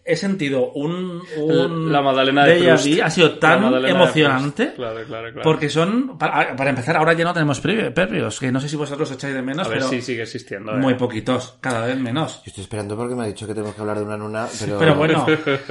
he 0.05 0.15
sentido 0.15 0.71
un, 0.73 1.21
un 1.37 1.91
La 1.91 2.01
Magdalena 2.01 2.45
de 2.45 2.59
vu, 2.59 3.01
ha 3.03 3.09
sido 3.09 3.37
tan 3.39 3.81
de 3.81 3.89
emocionante. 3.89 4.73
Claro, 4.75 4.99
claro, 5.05 5.31
claro. 5.31 5.41
porque 5.43 5.69
son, 5.69 6.17
para, 6.17 6.55
para 6.55 6.69
empezar, 6.69 6.97
ahora 6.97 7.13
ya 7.13 7.23
no 7.23 7.33
tenemos 7.33 7.63
previ- 7.63 7.93
previos, 7.93 8.39
que 8.39 8.51
no 8.51 8.59
sé 8.59 8.67
si 8.69 8.75
vosotros 8.75 9.09
echáis 9.11 9.33
de 9.33 9.41
menos, 9.41 9.65
A 9.67 9.69
ver 9.69 9.79
pero 9.79 9.89
si 9.89 10.01
sigue 10.01 10.23
existiendo. 10.23 10.73
eh. 10.73 10.77
muy 10.77 10.95
poquitos, 10.95 11.57
cada 11.61 11.85
vez 11.85 11.97
menos. 11.97 12.37
Yo 12.37 12.49
estoy 12.49 12.63
esperando 12.63 12.97
porque 12.97 13.15
me 13.15 13.23
ha 13.23 13.27
dicho 13.27 13.47
que 13.47 13.53
tenemos 13.53 13.75
que 13.75 13.81
hablar 13.81 13.97
de 13.99 14.03
una 14.03 14.17
nuna, 14.17 14.47
pero... 14.59 14.77
Pero 14.79 14.95
bueno, 14.95 15.25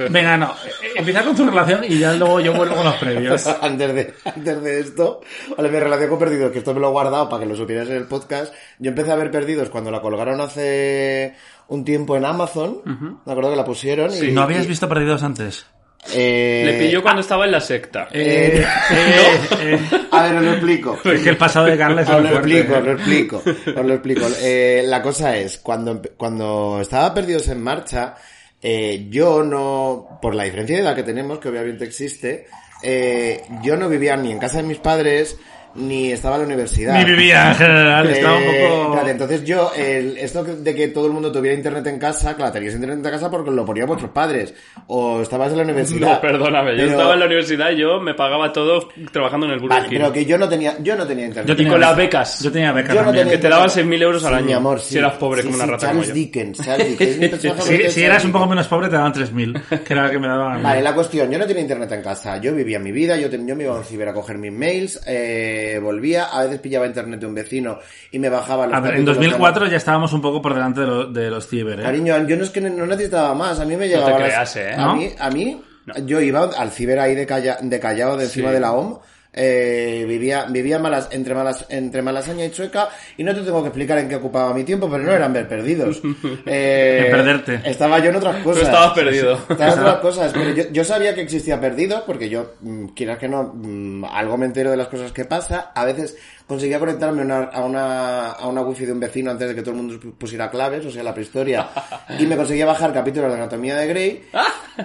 venga, 0.09 0.37
no. 0.37 0.53
En 0.93 0.99
empieza 0.99 1.23
con 1.23 1.35
tu 1.35 1.45
relación 1.45 1.83
y 1.83 1.97
ya 1.99 2.13
luego 2.13 2.39
yo 2.39 2.53
vuelvo 2.53 2.75
con 2.75 2.85
los 2.85 2.95
previos. 2.95 3.45
antes, 3.61 3.93
de, 3.95 4.13
antes 4.25 4.63
de 4.63 4.79
esto, 4.79 5.21
vale, 5.57 5.69
mi 5.69 5.79
relación 5.79 6.09
con 6.09 6.19
Perdidos, 6.19 6.51
que 6.51 6.59
esto 6.59 6.73
me 6.73 6.79
lo 6.79 6.87
he 6.87 6.91
guardado 6.91 7.29
para 7.29 7.43
que 7.43 7.49
lo 7.49 7.55
supieras 7.55 7.87
en 7.89 7.97
el 7.97 8.05
podcast. 8.05 8.53
Yo 8.79 8.89
empecé 8.89 9.11
a 9.11 9.15
ver 9.15 9.29
Perdidos 9.31 9.69
cuando 9.69 9.91
la 9.91 10.01
colgaron 10.01 10.41
hace 10.41 11.35
un 11.67 11.83
tiempo 11.85 12.15
en 12.17 12.25
Amazon. 12.25 12.81
Me 13.25 13.31
acuerdo 13.31 13.51
que 13.51 13.55
la 13.57 13.65
pusieron. 13.65 14.11
y, 14.13 14.31
¿No 14.31 14.41
habías 14.43 14.65
y- 14.65 14.67
visto 14.69 14.87
Perdidos 14.89 15.23
antes? 15.23 15.65
eh, 16.13 16.63
Le 16.65 16.73
pilló 16.85 17.01
cuando 17.01 17.21
estaba 17.21 17.45
en 17.45 17.51
la 17.51 17.61
secta. 17.61 18.09
Eh, 18.11 18.61
eh, 18.91 19.39
eh, 19.61 19.79
A 20.11 20.23
ver, 20.23 20.35
os 20.35 20.43
lo 20.43 20.51
explico. 20.51 20.99
es 21.05 21.21
que 21.21 21.29
el 21.29 21.37
pasado 21.37 21.65
de 21.67 21.77
Carles 21.77 22.07
es 22.09 22.13
Os 22.13 22.21
lo 22.23 22.29
fuerte, 22.29 22.59
explico, 22.59 22.73
¿eh? 22.73 22.77
os 22.79 22.85
lo 22.85 22.91
explico, 22.93 23.43
os 23.79 23.85
lo 23.85 23.93
explico. 23.93 24.25
Eh, 24.41 24.83
la 24.85 25.01
cosa 25.01 25.37
es, 25.37 25.57
cuando, 25.59 26.01
cuando 26.17 26.79
estaba 26.81 27.13
Perdidos 27.13 27.47
en 27.47 27.61
Marcha, 27.63 28.15
eh, 28.61 29.07
yo 29.09 29.43
no, 29.43 30.19
por 30.21 30.35
la 30.35 30.43
diferencia 30.43 30.75
de 30.75 30.81
edad 30.83 30.95
que 30.95 31.03
tenemos, 31.03 31.39
que 31.39 31.47
obviamente 31.49 31.85
existe, 31.85 32.47
eh, 32.81 33.41
yo 33.61 33.77
no 33.77 33.87
vivía 33.87 34.17
ni 34.17 34.31
en 34.31 34.39
casa 34.39 34.57
de 34.57 34.63
mis 34.63 34.79
padres, 34.79 35.37
ni 35.75 36.11
estaba 36.11 36.35
en 36.35 36.41
la 36.41 36.47
universidad. 36.47 36.97
Ni 36.97 37.05
vivía 37.05 37.49
en 37.49 37.55
general, 37.55 38.09
estaba 38.09 38.37
un 38.37 38.43
Eh, 38.43 38.67
poco... 38.69 38.91
claro, 38.93 39.07
entonces 39.09 39.43
yo, 39.43 39.71
el, 39.75 40.17
esto 40.17 40.43
de 40.43 40.75
que 40.75 40.87
todo 40.89 41.07
el 41.07 41.13
mundo 41.13 41.31
tuviera 41.31 41.55
internet 41.57 41.85
en 41.87 41.97
casa, 41.99 42.35
claro, 42.35 42.51
teníais 42.51 42.75
internet 42.75 43.03
en 43.03 43.11
casa 43.11 43.29
porque 43.31 43.49
lo 43.51 43.65
ponían 43.65 43.87
vuestros 43.87 44.11
padres. 44.11 44.53
O 44.87 45.21
estabas 45.21 45.51
en 45.51 45.57
la 45.57 45.63
universidad. 45.63 46.13
No, 46.15 46.21
perdóname, 46.21 46.71
yo 46.71 46.77
Pero- 46.77 46.89
estaba 46.91 47.13
en 47.13 47.19
la 47.21 47.25
universidad 47.25 47.71
y 47.71 47.77
yo 47.77 47.99
me 47.99 48.13
pagaba 48.13 48.51
todo 48.53 48.89
trabajando 49.11 49.45
en 49.47 49.53
el 49.53 49.59
Burger 49.59 49.77
Vale, 49.79 49.89
King. 49.89 49.97
pero 49.97 50.11
que 50.13 50.25
yo 50.25 50.37
no 50.37 50.47
tenía, 50.49 50.75
yo 50.81 50.95
no 50.95 51.07
tenía 51.07 51.25
internet. 51.25 51.47
Yo 51.47 51.53
Y 51.53 51.57
tenía 51.57 51.71
con 51.71 51.81
las 51.81 51.95
beca. 51.95 52.19
becas. 52.19 52.39
Yo 52.43 52.51
tenía 52.51 52.71
becas 52.71 52.95
Yo 52.95 53.03
no 53.03 53.11
tenía 53.11 53.31
Que 53.31 53.37
te 53.39 53.49
daban 53.49 53.67
internet. 53.69 53.93
6.000 53.99 54.01
euros 54.03 54.23
al 54.25 54.31
Sí, 54.31 54.37
año, 54.37 54.45
mi 54.45 54.53
amor, 54.53 54.79
si 54.79 54.97
eras 54.97 55.13
pobre 55.13 55.41
Sí, 55.41 55.47
como 55.47 55.55
una 55.57 55.65
sí, 55.65 55.71
rata 55.71 55.87
Charles 55.87 56.07
yo. 56.09 56.13
Dickens, 56.13 56.57
Charles 56.63 56.89
Dickens. 56.99 57.41
Si, 57.93 58.03
eras 58.03 58.23
un 58.25 58.31
poco 58.31 58.45
menos 58.47 58.67
pobre, 58.67 58.89
te 58.89 58.95
daban 58.95 59.13
3.000, 59.13 59.83
que 59.83 59.93
era 59.93 60.05
lo 60.05 60.11
que 60.11 60.19
me 60.19 60.27
daban. 60.27 60.61
Vale, 60.61 60.81
la 60.81 60.93
cuestión, 60.93 61.31
yo 61.31 61.37
no 61.39 61.45
tenía 61.47 61.61
internet 61.61 61.91
en 61.91 62.01
casa, 62.01 62.37
yo 62.39 62.53
vivía 62.53 62.79
mi 62.79 62.91
vida, 62.91 63.17
yo, 63.17 63.29
ten- 63.29 63.47
yo 63.47 63.55
me 63.55 63.63
iba 63.63 63.73
a 63.73 63.77
un 63.79 63.83
ciber 63.83 64.07
a 64.09 64.13
coger 64.13 64.37
mis 64.37 64.51
mails, 64.51 65.01
eh, 65.07 65.62
volvía, 65.79 66.25
a 66.25 66.43
veces 66.43 66.59
pillaba 66.59 66.85
internet 66.87 67.19
de 67.19 67.25
un 67.25 67.33
vecino 67.33 67.79
y 68.11 68.19
me 68.19 68.29
bajaba 68.29 68.67
los 68.67 68.75
A 68.75 68.79
ver, 68.79 68.95
en 68.95 69.05
capítulos 69.05 69.17
de- 69.19 69.25
2004 69.27 69.67
ya 69.67 69.77
estábamos 69.77 70.13
un 70.13 70.21
poco 70.21 70.41
por 70.41 70.53
delante 70.53 70.81
de, 70.81 70.87
lo- 70.87 71.05
de 71.07 71.29
los 71.29 71.47
ciber, 71.47 71.79
¿eh? 71.79 71.83
Cariño, 71.83 72.27
yo 72.27 72.37
no 72.37 72.43
es 72.43 72.49
que 72.49 72.61
no 72.61 72.85
necesitaba 72.85 73.33
más, 73.33 73.59
a 73.59 73.65
mí 73.65 73.75
me 73.77 73.87
llegaba... 73.87 74.11
las- 74.11 74.19
creas, 74.19 74.55
¿eh? 74.57 74.73
A 74.73 74.85
¿No? 74.85 74.95
mí, 74.95 75.09
a 75.19 75.29
mí 75.29 75.61
yo 76.05 76.21
iba 76.21 76.43
al 76.57 76.71
ciber 76.71 76.99
ahí 76.99 77.13
de, 77.15 77.25
calla, 77.25 77.57
de 77.61 77.79
callado 77.79 78.15
de 78.17 78.25
encima 78.25 78.49
Sí. 78.49 78.53
de 78.55 78.59
la 78.59 78.71
OM, 78.73 78.99
eh, 79.33 80.05
vivía, 80.07 80.45
vivía 80.49 80.77
malas, 80.79 81.09
entre 81.11 81.33
malas, 81.33 81.65
entre 81.69 82.01
Malasaña 82.01 82.45
y 82.45 82.51
Chueca, 82.51 82.89
y 83.17 83.23
no 83.23 83.33
te 83.33 83.41
tengo 83.41 83.61
que 83.63 83.69
explicar 83.69 83.97
en 83.97 84.07
qué 84.07 84.15
ocupaba 84.15 84.53
mi 84.53 84.63
tiempo, 84.63 84.89
pero 84.89 85.03
no 85.03 85.11
eran 85.11 85.33
ver 85.33 85.47
perdidos. 85.47 86.01
Eh, 86.45 87.03
En 87.05 87.11
perderte. 87.11 87.61
Estaba 87.65 87.99
yo 87.99 88.09
en 88.09 88.15
otras 88.17 88.43
cosas. 88.43 88.63
estabas 88.63 88.93
perdido. 88.93 89.33
Estaba 89.49 89.73
en 89.73 89.79
otras 89.79 89.97
cosas, 89.97 90.31
pero 90.33 90.49
yo, 90.51 90.63
yo 90.71 90.83
sabía 90.83 91.15
que 91.15 91.21
existía 91.21 91.59
perdido, 91.59 92.03
porque 92.05 92.29
yo, 92.29 92.53
mm, 92.61 92.87
quieras 92.87 93.17
que 93.17 93.27
no, 93.27 93.51
mm, 93.55 94.05
algo 94.05 94.37
me 94.37 94.45
entero 94.45 94.71
de 94.71 94.77
las 94.77 94.87
cosas 94.87 95.11
que 95.11 95.25
pasa, 95.25 95.71
a 95.73 95.85
veces 95.85 96.17
conseguía 96.47 96.79
conectarme 96.79 97.21
a 97.21 97.25
una, 97.25 97.43
a 97.45 97.61
una, 97.63 98.31
a 98.31 98.47
una 98.47 98.61
wifi 98.61 98.85
de 98.85 98.91
un 98.91 98.99
vecino 98.99 99.31
antes 99.31 99.47
de 99.47 99.55
que 99.55 99.61
todo 99.61 99.71
el 99.71 99.77
mundo 99.81 99.99
pusiera 100.17 100.49
claves, 100.49 100.85
o 100.85 100.91
sea, 100.91 101.01
la 101.03 101.13
prehistoria, 101.13 101.69
y 102.19 102.25
me 102.25 102.35
conseguía 102.35 102.65
bajar 102.65 102.93
capítulos 102.93 103.29
de 103.31 103.35
Anatomía 103.37 103.75
de 103.77 103.87
Grey, 103.87 104.23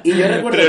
y 0.05 0.11
yo 0.17 0.29
recuerdo 0.37 0.59
que- 0.59 0.65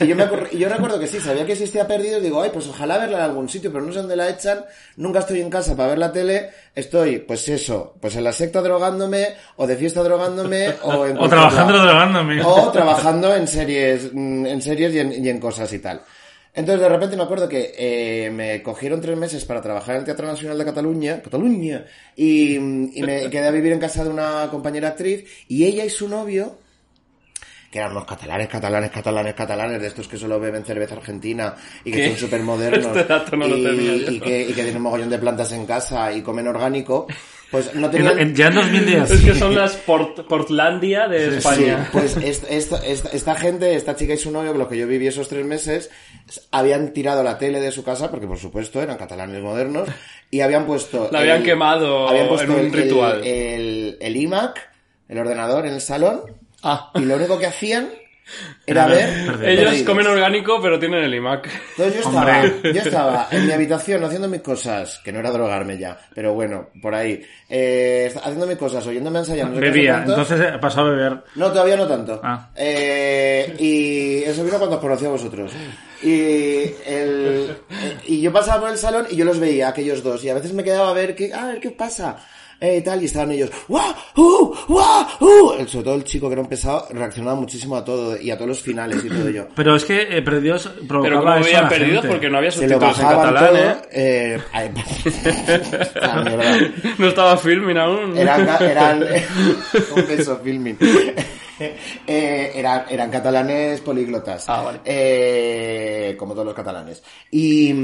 y 0.00 0.06
yo, 0.06 0.16
me 0.16 0.24
acor- 0.28 0.48
y 0.52 0.58
yo 0.58 0.68
recuerdo 0.68 0.98
que 1.00 1.06
sí, 1.06 1.18
sabía 1.20 1.46
que 1.46 1.52
existía 1.52 1.86
perdido, 1.86 2.18
y 2.18 2.22
digo, 2.22 2.42
ay, 2.42 2.50
pues 2.52 2.66
ojalá 2.68 2.98
verla 2.98 3.18
en 3.18 3.24
algún 3.24 3.48
sitio, 3.48 3.72
pero 3.72 3.84
no 3.84 3.92
sé 3.92 3.98
dónde 4.00 4.16
la 4.16 4.28
echan, 4.28 4.64
nunca 4.96 5.20
estoy 5.20 5.40
en 5.40 5.50
casa 5.50 5.74
para 5.76 5.88
ver 5.90 5.98
la 5.98 6.12
tele, 6.12 6.50
estoy, 6.74 7.18
pues 7.20 7.48
eso, 7.48 7.94
pues 8.00 8.14
en 8.16 8.24
la 8.24 8.32
secta 8.32 8.60
drogándome, 8.60 9.28
o 9.56 9.66
de 9.66 9.76
fiesta 9.76 10.02
drogándome, 10.02 10.74
o 10.82 11.06
en 11.06 11.16
O 11.20 11.28
trabajando 11.28 11.78
drogándome. 11.78 12.42
O 12.44 12.70
trabajando 12.70 13.34
en 13.34 13.46
series, 13.48 14.10
mm, 14.12 14.46
en 14.46 14.62
series 14.62 14.94
y 14.94 14.98
en, 15.00 15.24
y 15.24 15.28
en 15.28 15.40
cosas 15.40 15.72
y 15.72 15.78
tal. 15.78 16.02
Entonces 16.54 16.80
de 16.80 16.88
repente 16.88 17.16
me 17.16 17.22
acuerdo 17.22 17.48
que 17.48 17.72
eh, 17.76 18.30
me 18.30 18.62
cogieron 18.62 19.00
tres 19.00 19.16
meses 19.16 19.44
para 19.44 19.60
trabajar 19.60 19.94
en 19.94 20.00
el 20.00 20.04
Teatro 20.04 20.26
Nacional 20.26 20.58
de 20.58 20.64
Cataluña, 20.64 21.22
Cataluña, 21.22 21.84
y, 22.16 22.56
y 22.56 23.02
me 23.02 23.30
quedé 23.30 23.46
a 23.46 23.50
vivir 23.50 23.72
en 23.72 23.78
casa 23.78 24.02
de 24.02 24.10
una 24.10 24.48
compañera 24.50 24.88
actriz, 24.88 25.24
y 25.46 25.64
ella 25.64 25.84
y 25.84 25.90
su 25.90 26.08
novio, 26.08 26.58
que 27.70 27.78
eran 27.78 27.92
unos 27.92 28.06
catalanes, 28.06 28.48
catalanes, 28.48 28.90
catalanes, 28.90 29.34
catalanes, 29.34 29.80
de 29.80 29.88
estos 29.88 30.08
que 30.08 30.16
solo 30.16 30.40
beben 30.40 30.64
cerveza 30.64 30.94
argentina 30.94 31.54
y 31.84 31.90
que 31.92 31.98
¿Qué? 31.98 32.08
son 32.08 32.16
súper 32.16 32.42
modernos 32.42 32.96
Este 32.96 33.36
no 33.36 33.46
y, 33.46 34.20
que, 34.20 34.42
y 34.42 34.46
que 34.46 34.54
tienen 34.54 34.76
un 34.76 34.82
mogollón 34.82 35.10
de 35.10 35.18
plantas 35.18 35.52
en 35.52 35.66
casa 35.66 36.10
y 36.12 36.22
comen 36.22 36.48
orgánico, 36.48 37.06
pues 37.50 37.74
no 37.74 37.86
En- 37.86 37.92
tenían... 37.92 38.18
en- 38.18 38.34
ya 38.34 38.48
en 38.48 38.54
2010. 38.54 39.10
Es 39.10 39.20
que 39.22 39.34
son 39.34 39.54
las 39.56 39.76
Port- 39.76 40.26
Portlandia 40.28 41.08
de 41.08 41.38
España. 41.38 41.84
Sí, 41.84 41.90
pues 41.92 42.16
est- 42.18 42.44
esta, 42.50 42.84
esta, 42.86 43.08
esta 43.10 43.34
gente, 43.36 43.74
esta 43.74 43.96
chica 43.96 44.14
y 44.14 44.18
su 44.18 44.30
novio, 44.30 44.50
con 44.50 44.58
los 44.60 44.68
que 44.68 44.76
yo 44.78 44.86
viví 44.86 45.06
esos 45.06 45.28
tres 45.28 45.44
meses, 45.46 45.90
habían 46.50 46.92
tirado 46.92 47.22
la 47.22 47.38
tele 47.38 47.60
de 47.60 47.70
su 47.72 47.82
casa, 47.84 48.10
porque 48.10 48.26
por 48.26 48.38
supuesto 48.38 48.82
eran 48.82 48.96
catalanes 48.98 49.42
modernos, 49.42 49.88
y 50.30 50.40
habían 50.40 50.66
puesto... 50.66 51.08
La 51.10 51.20
habían 51.20 51.42
quemado 51.42 52.08
habían 52.08 52.28
puesto 52.28 52.44
en 52.44 52.50
un 52.52 52.66
el, 52.66 52.72
ritual. 52.72 53.18
El, 53.20 53.26
el- 53.26 53.96
el 54.00 54.16
iMac, 54.16 54.70
el 55.08 55.18
ordenador 55.18 55.66
en 55.66 55.74
el 55.74 55.80
salón, 55.80 56.22
Ah. 56.62 56.90
y 56.96 57.00
lo 57.00 57.14
único 57.16 57.38
que 57.38 57.46
hacían 57.46 57.88
era 58.66 58.86
ver... 58.86 59.42
Ellos 59.42 59.82
comen 59.82 60.06
orgánico, 60.06 60.60
pero 60.60 60.78
tienen 60.78 61.04
el 61.04 61.14
iMac. 61.14 61.48
Entonces 61.70 62.02
yo 62.02 62.08
estaba, 62.08 62.44
yo 62.62 62.80
estaba 62.80 63.28
en 63.30 63.46
mi 63.46 63.52
habitación 63.52 64.04
haciendo 64.04 64.28
mis 64.28 64.42
cosas, 64.42 65.00
que 65.04 65.12
no 65.12 65.20
era 65.20 65.30
drogarme 65.30 65.78
ya, 65.78 65.98
pero 66.14 66.34
bueno, 66.34 66.68
por 66.82 66.94
ahí, 66.94 67.22
eh, 67.48 68.12
haciendo 68.16 68.46
mis 68.46 68.56
cosas, 68.56 68.86
oyéndome 68.86 69.20
ensayar. 69.20 69.52
sé 69.54 69.60
Bebía, 69.60 70.04
entonces 70.06 70.40
eh, 70.40 70.58
pasó 70.60 70.80
a 70.80 70.90
beber. 70.90 71.24
No, 71.34 71.50
todavía 71.50 71.76
no 71.76 71.86
tanto. 71.86 72.20
Ah. 72.22 72.50
Eh, 72.54 73.54
y 73.58 74.22
eso 74.24 74.44
vino 74.44 74.58
cuando 74.58 74.76
os 74.76 74.82
conocí 74.82 75.06
a 75.06 75.10
vosotros. 75.10 75.52
Y, 76.02 76.74
el, 76.86 77.56
y 78.06 78.20
yo 78.20 78.32
pasaba 78.32 78.60
por 78.60 78.70
el 78.70 78.78
salón 78.78 79.06
y 79.10 79.16
yo 79.16 79.24
los 79.24 79.40
veía, 79.40 79.68
aquellos 79.68 80.02
dos, 80.02 80.22
y 80.24 80.28
a 80.28 80.34
veces 80.34 80.52
me 80.52 80.62
quedaba 80.64 80.90
a 80.90 80.94
ver 80.94 81.14
qué, 81.14 81.32
a 81.32 81.46
ver 81.46 81.60
qué 81.60 81.70
pasa. 81.70 82.16
Eh, 82.60 82.78
y 82.78 82.82
tal, 82.82 83.00
y 83.00 83.04
estaban 83.04 83.30
ellos, 83.30 83.50
¡guau! 83.68 83.94
¡uh! 84.16 84.54
¡guau! 84.66 85.06
¡uh! 85.20 85.52
El- 85.60 85.68
Sobre 85.68 85.84
todo 85.84 85.94
el 85.94 86.02
chico 86.04 86.26
que 86.28 86.32
era 86.32 86.42
un 86.42 86.48
pesado 86.48 86.88
reaccionaba 86.90 87.38
muchísimo 87.38 87.76
a 87.76 87.84
todo 87.84 88.20
y 88.20 88.32
a 88.32 88.36
todos 88.36 88.48
los 88.48 88.60
finales 88.62 89.04
y 89.04 89.08
todo 89.08 89.28
ello. 89.28 89.46
Pero 89.54 89.76
es 89.76 89.84
que 89.84 90.02
eh, 90.02 90.22
Perdidos 90.22 90.68
provocaba 90.88 91.02
Pero 91.02 91.20
como 91.20 91.34
eso 91.34 91.38
a 91.44 91.46
habían 91.46 91.62
la 91.62 91.68
perdido 91.68 91.94
gente. 92.02 92.08
porque 92.08 92.30
no 92.30 92.38
había 92.38 92.50
subtítulos 92.50 92.98
en 92.98 93.06
catalán, 93.06 93.46
todo. 93.46 93.56
¿eh? 93.58 93.76
eh, 93.92 94.40
ah. 96.02 96.24
No 96.98 97.06
estaba 97.08 97.36
filming 97.36 97.76
aún. 97.76 98.16
Eran, 98.18 98.48
eran 98.62 99.02
un 99.96 100.06
beso 100.08 100.38
filming. 100.42 100.76
Eh, 102.06 102.52
eran, 102.54 102.84
eran 102.88 103.10
catalanes 103.10 103.80
políglotas. 103.80 104.48
Ah, 104.48 104.62
vale. 104.62 104.78
Eh, 104.84 106.14
como 106.16 106.32
todos 106.32 106.46
los 106.46 106.54
catalanes. 106.54 107.02
Y. 107.32 107.74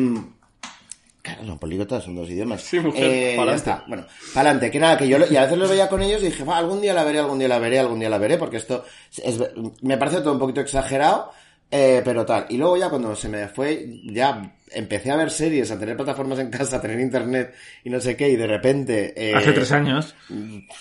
Claro, 1.35 1.43
no, 1.45 1.59
políglotas 1.59 2.05
son 2.05 2.17
dos 2.17 2.29
idiomas. 2.31 2.63
Sí, 2.63 2.79
mujer, 2.81 3.03
Eh, 3.05 3.37
ya 3.47 3.55
está. 3.55 3.85
Bueno, 3.87 4.07
pa'lante, 4.33 4.71
que 4.71 4.79
nada, 4.79 4.97
que 4.97 5.09
yo 5.09 5.19
lo- 5.19 5.31
y 5.31 5.37
a 5.37 5.43
veces 5.43 5.59
lo 5.59 5.69
veía 5.69 5.89
con 5.89 6.03
ellos 6.03 6.23
y 6.23 6.27
dije, 6.27 6.45
"Va, 6.45 6.59
algún 6.59 6.81
día 6.81 6.95
la 6.95 7.05
veré, 7.05 7.19
algún 7.19 7.39
día 7.39 7.49
la 7.49 7.59
veré, 7.59 7.79
algún 7.79 7.99
día 8.01 8.09
la 8.11 8.19
veré, 8.19 8.39
porque 8.39 8.57
esto 8.59 8.85
es, 9.23 9.39
me 9.83 9.97
parece 9.99 10.19
todo 10.21 10.33
un 10.33 10.39
poquito 10.39 10.61
exagerado, 10.61 11.31
eh, 11.71 12.03
pero 12.05 12.25
tal. 12.25 12.47
Y 12.51 12.57
luego 12.57 12.77
ya 12.77 12.89
cuando 12.89 13.17
se 13.17 13.29
me 13.29 13.49
fue, 13.49 14.01
ya 14.05 14.55
empecé 14.71 15.11
a 15.11 15.17
ver 15.17 15.31
series, 15.31 15.71
a 15.71 15.79
tener 15.79 15.97
plataformas 15.97 16.39
en 16.39 16.51
casa, 16.51 16.77
a 16.77 16.81
tener 16.81 17.01
internet 17.01 17.55
y 17.85 17.91
no 17.91 18.01
sé 18.01 18.17
qué, 18.17 18.29
y 18.29 18.37
de 18.37 18.47
repente... 18.47 19.13
eh, 19.17 19.35
Hace 19.35 19.53
tres 19.53 19.73
años. 19.73 20.15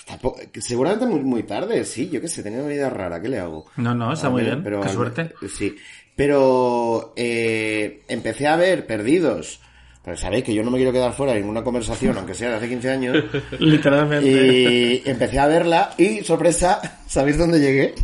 Tampoco- 0.06 0.40
seguramente 0.60 1.06
muy, 1.06 1.20
muy 1.20 1.42
tarde, 1.44 1.84
sí, 1.84 2.08
yo 2.10 2.20
qué 2.20 2.28
sé, 2.28 2.42
tenía 2.42 2.60
una 2.60 2.68
vida 2.68 2.90
rara, 2.90 3.20
¿qué 3.20 3.28
le 3.28 3.38
hago? 3.38 3.66
No, 3.76 3.94
no, 3.94 4.12
está 4.12 4.26
A 4.26 4.30
muy 4.30 4.42
ver, 4.44 4.60
bien. 4.60 4.80
Qué 4.82 4.88
al- 4.88 4.94
suerte. 4.94 5.30
Sí, 5.48 5.74
pero 6.16 7.12
eh, 7.16 8.02
empecé 8.08 8.46
a 8.46 8.56
ver 8.56 8.86
Perdidos, 8.86 9.60
pero 10.04 10.16
sabéis 10.16 10.44
que 10.44 10.54
yo 10.54 10.62
no 10.62 10.70
me 10.70 10.76
quiero 10.76 10.92
quedar 10.92 11.12
fuera 11.12 11.32
de 11.32 11.40
ninguna 11.40 11.64
conversación, 11.64 12.16
aunque 12.18 12.34
sea 12.34 12.50
de 12.50 12.56
hace 12.56 12.68
15 12.68 12.90
años, 12.90 13.24
Literalmente. 13.58 14.26
y 14.28 15.02
empecé 15.08 15.38
a 15.38 15.46
verla 15.46 15.90
y, 15.96 16.22
sorpresa, 16.22 16.98
¿sabéis 17.06 17.38
dónde 17.38 17.58
llegué? 17.58 17.94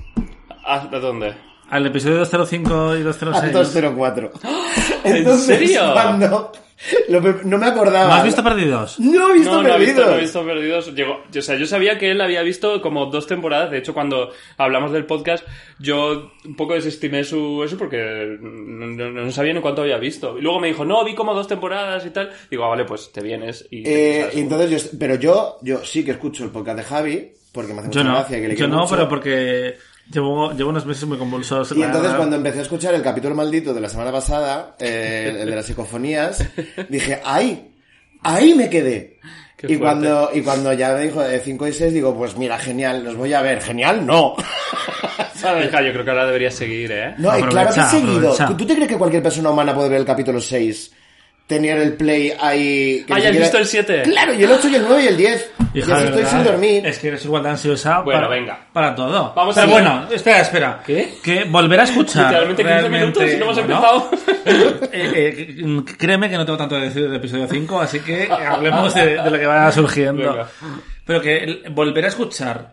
¿Hasta 0.64 0.98
dónde? 0.98 1.34
Al 1.68 1.86
episodio 1.86 2.16
205 2.18 2.96
y 2.96 3.00
A 3.00 3.04
206. 3.04 3.52
204. 3.52 4.32
¿En 5.04 5.16
Entonces, 5.16 5.58
serio? 5.58 5.92
cuando... 5.92 6.52
lo 7.08 7.20
no 7.20 7.58
me 7.58 7.66
acordaba. 7.66 8.08
¿No 8.08 8.14
has 8.14 8.24
visto 8.24 8.42
Perdidos? 8.42 8.98
No 9.00 9.30
he 9.30 9.32
visto 9.34 9.50
no, 9.50 9.62
no 9.62 9.68
he 9.68 9.72
Perdidos. 9.72 9.96
visto, 9.96 10.10
no 10.10 10.16
he 10.16 10.20
visto 10.20 10.44
Perdidos. 10.44 10.94
Llegó, 10.94 11.22
yo, 11.30 11.40
o 11.40 11.42
sea, 11.42 11.56
yo 11.56 11.66
sabía 11.66 11.98
que 11.98 12.10
él 12.10 12.20
había 12.20 12.42
visto 12.42 12.80
como 12.80 13.06
dos 13.06 13.26
temporadas. 13.26 13.70
De 13.70 13.78
hecho, 13.78 13.92
cuando 13.92 14.30
hablamos 14.56 14.92
del 14.92 15.06
podcast, 15.06 15.46
yo 15.78 16.32
un 16.44 16.56
poco 16.56 16.74
desestimé 16.74 17.24
su 17.24 17.62
eso 17.64 17.76
porque 17.76 18.38
no, 18.40 19.30
sabía 19.30 19.52
ni 19.52 19.60
cuánto 19.60 19.82
había 19.82 19.98
visto. 19.98 20.38
Y 20.38 20.42
luego 20.42 20.60
me 20.60 20.68
dijo, 20.68 20.84
no, 20.84 21.04
vi 21.04 21.14
como 21.14 21.34
dos 21.34 21.48
temporadas 21.48 22.04
y 22.06 22.10
tal. 22.10 22.30
Digo, 22.50 22.64
ah, 22.64 22.68
vale, 22.68 22.84
pues 22.84 23.12
te 23.12 23.20
vienes 23.20 23.66
y... 23.70 23.82
Eh, 23.86 24.20
¿sabes? 24.22 24.36
y 24.36 24.40
entonces 24.40 24.70
yo, 24.70 24.98
pero 24.98 25.14
yo, 25.16 25.58
yo 25.62 25.84
sí 25.84 26.04
que 26.04 26.12
escucho 26.12 26.44
el 26.44 26.50
podcast 26.50 26.78
de 26.78 26.84
Javi, 26.84 27.32
porque 27.52 27.72
me 27.72 27.80
hace 27.80 27.88
mucha 27.88 28.02
gracia 28.04 28.40
que 28.40 28.48
le 28.48 28.56
Yo 28.56 28.68
no, 28.68 28.78
mucho. 28.78 28.90
pero 28.90 29.08
porque 29.08 29.76
llevo, 30.12 30.52
llevo 30.52 30.70
unos 30.70 30.86
meses 30.86 31.04
muy 31.06 31.18
convulsos. 31.18 31.72
Y 31.76 31.82
entonces 31.82 32.12
cuando 32.14 32.36
empecé 32.36 32.60
a 32.60 32.62
escuchar 32.62 32.94
el 32.94 33.02
capítulo 33.02 33.34
maldito 33.34 33.72
de 33.74 33.80
la 33.80 33.88
semana 33.88 34.12
pasada, 34.12 34.76
eh, 34.78 35.36
el 35.42 35.48
de 35.50 35.56
las 35.56 35.66
psicofonías, 35.66 36.44
dije, 36.88 37.20
¡ay! 37.24 37.72
Ahí 38.22 38.54
me 38.54 38.68
quedé. 38.68 39.18
Qué 39.56 39.66
Y 39.66 39.76
fuerte. 39.76 39.78
cuando, 39.78 40.30
y 40.34 40.42
cuando 40.42 40.72
ya 40.72 40.92
me 40.94 41.02
dijo 41.02 41.22
de 41.22 41.38
5 41.38 41.68
y 41.68 41.72
6, 41.72 41.92
digo, 41.94 42.14
pues 42.16 42.36
mira, 42.36 42.58
genial, 42.58 43.04
los 43.04 43.16
voy 43.16 43.32
a 43.34 43.42
ver. 43.42 43.60
Genial, 43.62 44.04
no. 44.06 44.34
¿Sabes? 45.34 45.68
Hija, 45.68 45.82
yo 45.82 45.92
creo 45.92 46.04
que 46.04 46.10
ahora 46.10 46.26
deberías 46.26 46.54
seguir, 46.54 46.92
¿eh? 46.92 47.14
No, 47.18 47.38
y 47.38 47.42
claro 47.42 47.72
que 47.72 47.80
he 47.80 47.84
seguido. 47.84 48.32
aprovecha. 48.32 48.56
¿Tú 48.56 48.66
te 48.66 48.74
crees 48.74 48.88
que 48.88 48.98
cualquier 48.98 49.22
persona 49.22 49.50
humana 49.50 49.74
puede 49.74 49.88
ver 49.88 50.00
el 50.00 50.06
capítulo 50.06 50.40
6? 50.40 50.92
Tener 51.50 51.78
el 51.78 51.94
play 51.94 52.32
ahí... 52.40 53.02
que 53.04 53.12
Ah, 53.12 53.16
¿ya 53.18 53.28
has 53.28 53.34
siquiera- 53.34 53.40
visto 53.40 53.58
el 53.58 53.66
7? 53.66 54.02
Claro, 54.04 54.34
y 54.34 54.44
el 54.44 54.52
8 54.52 54.68
y 54.68 54.74
el 54.76 54.82
9 54.86 55.02
y 55.02 55.06
el 55.08 55.16
10. 55.16 55.50
Hija, 55.74 55.88
y 55.88 55.92
así 55.92 56.02
de 56.04 56.08
estoy 56.08 56.24
sin 56.26 56.44
dormir. 56.44 56.86
Es 56.86 56.98
que 57.00 57.08
eres 57.08 57.24
igual 57.24 57.42
de 57.42 57.48
ansiosa 57.50 58.00
Bueno, 58.02 58.20
para, 58.20 58.28
venga. 58.32 58.66
para 58.72 58.94
todo. 58.94 59.32
Vamos 59.34 59.56
Pero 59.56 59.66
a- 59.66 59.70
bueno, 59.70 60.06
espera, 60.12 60.40
espera. 60.42 60.80
¿Qué? 60.86 61.14
Que 61.24 61.42
volver 61.44 61.80
a 61.80 61.82
escuchar. 61.82 62.26
Literalmente 62.46 62.62
15 62.62 62.78
realmente- 62.78 62.98
minutos 63.00 63.32
y 63.32 63.36
no 63.36 63.44
hemos 63.44 63.56
bueno, 63.56 63.74
empezado. 63.74 64.10
eh, 64.92 65.54
eh, 65.58 65.84
créeme 65.98 66.30
que 66.30 66.36
no 66.36 66.44
tengo 66.46 66.56
tanto 66.56 66.76
que 66.76 66.82
decir 66.82 67.02
del 67.02 67.16
episodio 67.16 67.48
5, 67.50 67.80
así 67.80 67.98
que 67.98 68.30
hablemos 68.30 68.94
de, 68.94 69.20
de 69.20 69.30
lo 69.30 69.36
que 69.38 69.46
vaya 69.46 69.72
surgiendo. 69.72 70.30
Venga. 70.32 70.48
Pero 71.04 71.20
que 71.20 71.36
el- 71.38 71.62
volver 71.70 72.04
a 72.04 72.08
escuchar 72.08 72.72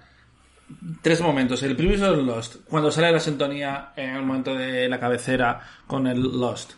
tres 1.02 1.20
momentos. 1.22 1.64
El 1.64 1.72
el 1.80 2.26
Lost, 2.28 2.58
cuando 2.70 2.92
sale 2.92 3.12
la 3.12 3.20
sintonía 3.20 3.90
en 3.96 4.16
el 4.18 4.22
momento 4.24 4.54
de 4.54 4.88
la 4.88 5.00
cabecera 5.00 5.62
con 5.88 6.06
el 6.06 6.22
Lost. 6.22 6.74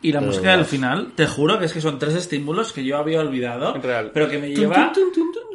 Y 0.00 0.12
la 0.12 0.20
música 0.20 0.52
del 0.52 0.64
final, 0.64 1.12
te 1.16 1.26
juro 1.26 1.58
que 1.58 1.64
es 1.64 1.72
que 1.72 1.80
son 1.80 1.98
tres 1.98 2.14
estímulos 2.14 2.72
que 2.72 2.84
yo 2.84 2.98
había 2.98 3.20
olvidado, 3.20 3.74
Real. 3.74 4.10
pero 4.14 4.28
que 4.28 4.38
me 4.38 4.50
lleva 4.50 4.92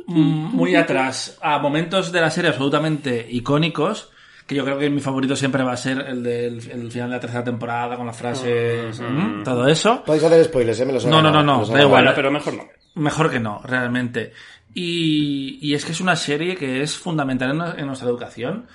mm, 0.05 0.55
muy 0.55 0.75
atrás 0.75 1.38
a 1.41 1.59
momentos 1.59 2.12
de 2.12 2.19
la 2.19 2.29
serie 2.29 2.50
absolutamente 2.50 3.25
icónicos 3.29 4.09
que 4.45 4.55
yo 4.55 4.65
creo 4.65 4.77
que 4.77 4.89
mi 4.89 5.00
favorito 5.00 5.35
siempre 5.35 5.63
va 5.63 5.71
a 5.73 5.77
ser 5.77 6.00
el 6.00 6.21
del 6.21 6.55
el 6.69 6.91
final 6.91 7.09
de 7.09 7.15
la 7.15 7.19
tercera 7.19 7.43
temporada 7.43 7.95
con 7.95 8.05
las 8.05 8.17
frases, 8.17 9.00
¿mm? 9.00 9.43
todo 9.43 9.67
eso. 9.67 10.03
Podéis 10.05 10.23
hacer 10.25 10.43
spoilers, 10.43 10.79
¿eh? 10.81 10.85
Me 10.85 10.93
los 10.93 11.05
No, 11.05 11.21
no, 11.21 11.31
no, 11.31 11.41
no, 11.41 11.65
da 11.65 11.81
igual. 11.81 12.03
Bueno, 12.03 12.12
pero 12.15 12.31
mejor 12.31 12.53
no. 12.55 12.63
Mejor 12.95 13.31
que 13.31 13.39
no, 13.39 13.62
realmente. 13.63 14.33
Y, 14.73 15.59
y 15.62 15.73
es 15.75 15.85
que 15.85 15.93
es 15.93 16.01
una 16.01 16.15
serie 16.15 16.55
que 16.55 16.81
es 16.81 16.97
fundamental 16.97 17.51
en, 17.51 17.79
en 17.79 17.88
nuestra 17.88 18.09
educación. 18.09 18.67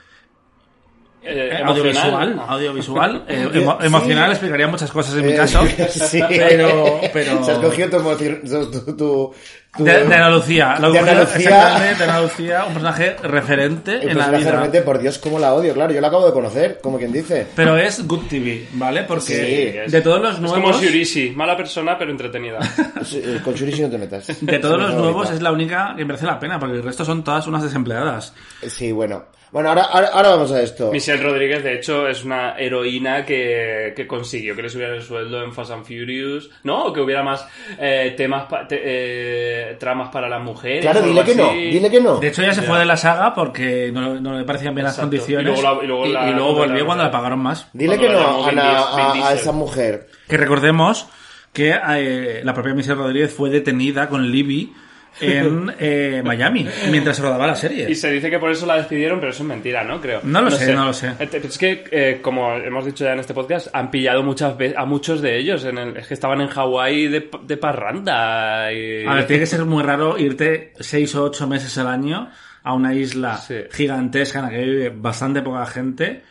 Eh, 1.30 1.50
Eh, 1.52 1.61
emocional. 1.61 1.68
audiovisual, 1.68 2.40
audiovisual, 2.49 3.25
eh, 3.28 3.49
emo- 3.54 3.78
emocional, 3.85 4.30
explicaría 4.30 4.66
muchas 4.66 4.90
cosas 4.90 5.14
en 5.16 5.26
mi 5.26 5.32
Eh, 5.32 5.37
caso. 5.37 5.61
sí. 5.90 6.20
Pero, 6.28 7.00
pero... 7.12 7.44
Se 7.44 7.52
has 7.52 7.58
cogido 7.58 7.90
tu, 7.90 8.70
tu- 8.70 8.97
tu- 8.97 9.35
De, 9.76 9.84
de 10.06 10.14
Ana 10.14 10.30
Lucía, 10.30 10.76
lo 10.80 10.90
De 10.90 10.98
he 10.98 11.00
cogido 11.02 11.12
Ana 11.20 11.20
Lucía. 11.25 11.48
exactamente 11.50 12.04
de 12.04 12.10
Ana 12.10 12.20
Lucía, 12.22 12.64
un 12.66 12.72
personaje 12.72 13.16
referente 13.22 13.94
el 13.96 14.08
en 14.10 14.18
la 14.18 14.30
vida. 14.30 14.50
realmente, 14.50 14.82
por 14.82 14.98
Dios, 14.98 15.18
cómo 15.18 15.38
la 15.38 15.54
odio, 15.54 15.72
claro. 15.75 15.92
Yo 15.92 16.00
la 16.00 16.08
acabo 16.08 16.26
de 16.26 16.32
conocer, 16.32 16.78
como 16.82 16.98
quien 16.98 17.12
dice. 17.12 17.46
Pero 17.54 17.76
es 17.76 18.04
Good 18.06 18.26
TV, 18.28 18.66
¿vale? 18.72 19.04
Porque 19.04 19.22
Sí, 19.22 19.78
es- 19.78 19.92
de 19.92 20.00
todos 20.00 20.20
los 20.20 20.34
Es 20.34 20.40
nuevos, 20.40 20.60
como 20.72 20.82
Shurishi, 20.82 21.30
mala 21.30 21.56
persona 21.56 21.96
pero 21.98 22.10
entretenida. 22.10 22.58
Eh, 23.14 23.40
Con 23.44 23.54
Shurishi 23.54 23.82
no 23.82 23.90
te 23.90 23.98
metas. 23.98 24.26
de 24.44 24.58
todos 24.58 24.75
Es 24.76 24.82
los 24.88 24.94
nuevos 24.94 25.30
es 25.30 25.40
la 25.40 25.52
única 25.52 25.94
que 25.96 26.04
merece 26.04 26.26
la 26.26 26.38
pena, 26.40 26.58
porque 26.58 26.76
el 26.76 26.82
resto 26.82 27.04
son 27.04 27.22
todas 27.22 27.46
unas 27.46 27.62
desempleadas. 27.62 28.34
Sí, 28.66 28.90
bueno. 28.92 29.26
Bueno, 29.50 29.70
ahora, 29.70 29.84
ahora, 29.84 30.08
ahora 30.08 30.28
vamos 30.30 30.52
a 30.52 30.60
esto. 30.60 30.92
Michelle 30.92 31.22
Rodríguez, 31.22 31.64
de 31.64 31.76
hecho, 31.76 32.06
es 32.06 32.22
una 32.22 32.58
heroína 32.58 33.25
que, 33.25 33.94
que 33.96 34.06
consiguió 34.06 34.54
que 34.54 34.60
le 34.60 34.68
subieran 34.68 34.96
el 34.96 35.02
sueldo 35.02 35.42
en 35.42 35.54
Fast 35.54 35.70
and 35.70 35.87
Furious. 35.87 36.50
¿No? 36.64 36.84
O 36.87 36.92
que 36.92 37.00
hubiera 37.00 37.22
más 37.22 37.46
eh, 37.80 38.12
temas, 38.14 38.44
pa- 38.44 38.68
te- 38.68 38.82
eh, 38.84 39.57
tramas 39.78 40.08
para 40.10 40.28
las 40.28 40.42
mujeres. 40.42 40.80
Claro, 40.82 41.00
dile 41.02 41.24
que 41.24 41.34
no, 41.34 41.52
dile 41.52 41.90
que 41.90 42.00
no. 42.00 42.16
De 42.18 42.28
hecho, 42.28 42.42
ella 42.42 42.54
se 42.54 42.62
Ya. 42.62 42.66
fue 42.66 42.78
de 42.78 42.84
la 42.86 42.96
saga 42.96 43.34
porque 43.34 43.90
no, 43.92 44.20
no 44.20 44.38
le 44.38 44.44
parecían 44.44 44.74
bien 44.74 44.86
Exacto. 44.86 45.02
las 45.02 45.20
condiciones. 45.20 45.58
Y 45.58 45.62
luego 45.62 45.76
la- 46.06 46.28
y 46.28 46.32
luego 46.32 46.52
la- 46.52 46.66
volvió 46.66 46.86
cuando 46.86 47.04
ya. 47.04 47.08
le 47.08 47.12
pagaron 47.12 47.38
más. 47.40 47.68
Dile 47.72 47.98
que 47.98 48.08
la 48.08 48.20
no 48.20 48.46
a, 48.46 49.32
esa 49.34 49.52
mujer. 49.52 50.08
Que 50.28 50.36
recordemos 50.36 51.06
que 51.52 51.74
eh, 51.90 52.40
la 52.44 52.54
propia 52.54 52.74
Michelle 52.74 52.94
Rodríguez 52.96 53.32
fue 53.34 53.50
detenida 53.50 54.08
con 54.08 54.30
Libby 54.30 54.72
en 55.20 55.72
eh, 55.78 56.22
Miami 56.24 56.66
mientras 56.90 57.16
se 57.16 57.22
rodaba 57.22 57.46
la 57.46 57.54
serie. 57.56 57.90
Y 57.90 57.94
se 57.94 58.10
dice 58.10 58.30
que 58.30 58.38
por 58.38 58.50
eso 58.50 58.66
la 58.66 58.76
despidieron, 58.76 59.18
pero 59.20 59.32
eso 59.32 59.42
es 59.42 59.48
mentira, 59.48 59.82
¿no? 59.84 60.00
Creo. 60.00 60.20
No 60.22 60.40
lo 60.42 60.50
sé, 60.50 60.72
no 60.74 60.84
lo 60.86 60.92
sé. 60.92 61.12
Eh, 61.18 61.28
Es 61.44 61.58
que, 61.58 61.84
eh, 61.90 62.18
como 62.22 62.52
hemos 62.54 62.84
dicho 62.84 63.04
ya 63.04 63.12
en 63.12 63.20
este 63.20 63.34
podcast, 63.34 63.68
han 63.72 63.90
pillado 63.90 64.22
muchas 64.22 64.56
veces 64.56 64.76
a 64.78 64.84
muchos 64.84 65.20
de 65.22 65.38
ellos. 65.38 65.64
En 65.64 65.78
el, 65.78 65.96
es 65.96 66.06
que 66.06 66.14
estaban 66.14 66.40
en 66.40 66.48
Hawái 66.48 67.08
de, 67.08 67.30
de 67.42 67.56
parranda. 67.56 68.73
Y... 68.73 69.04
A 69.06 69.14
ver, 69.14 69.26
tiene 69.26 69.40
que 69.40 69.47
ser 69.47 69.64
muy 69.64 69.82
raro 69.82 70.18
irte 70.18 70.73
seis 70.80 71.14
o 71.14 71.25
ocho 71.25 71.47
meses 71.47 71.76
al 71.78 71.88
año 71.88 72.30
a 72.62 72.75
una 72.75 72.92
isla 72.94 73.36
Sí. 73.38 73.54
gigantesca 73.73 74.40
en 74.40 74.44
la 74.44 74.50
que 74.50 74.58
vive 74.64 74.90
bastante 74.90 75.40
poca 75.42 75.64
gente, 75.66 76.23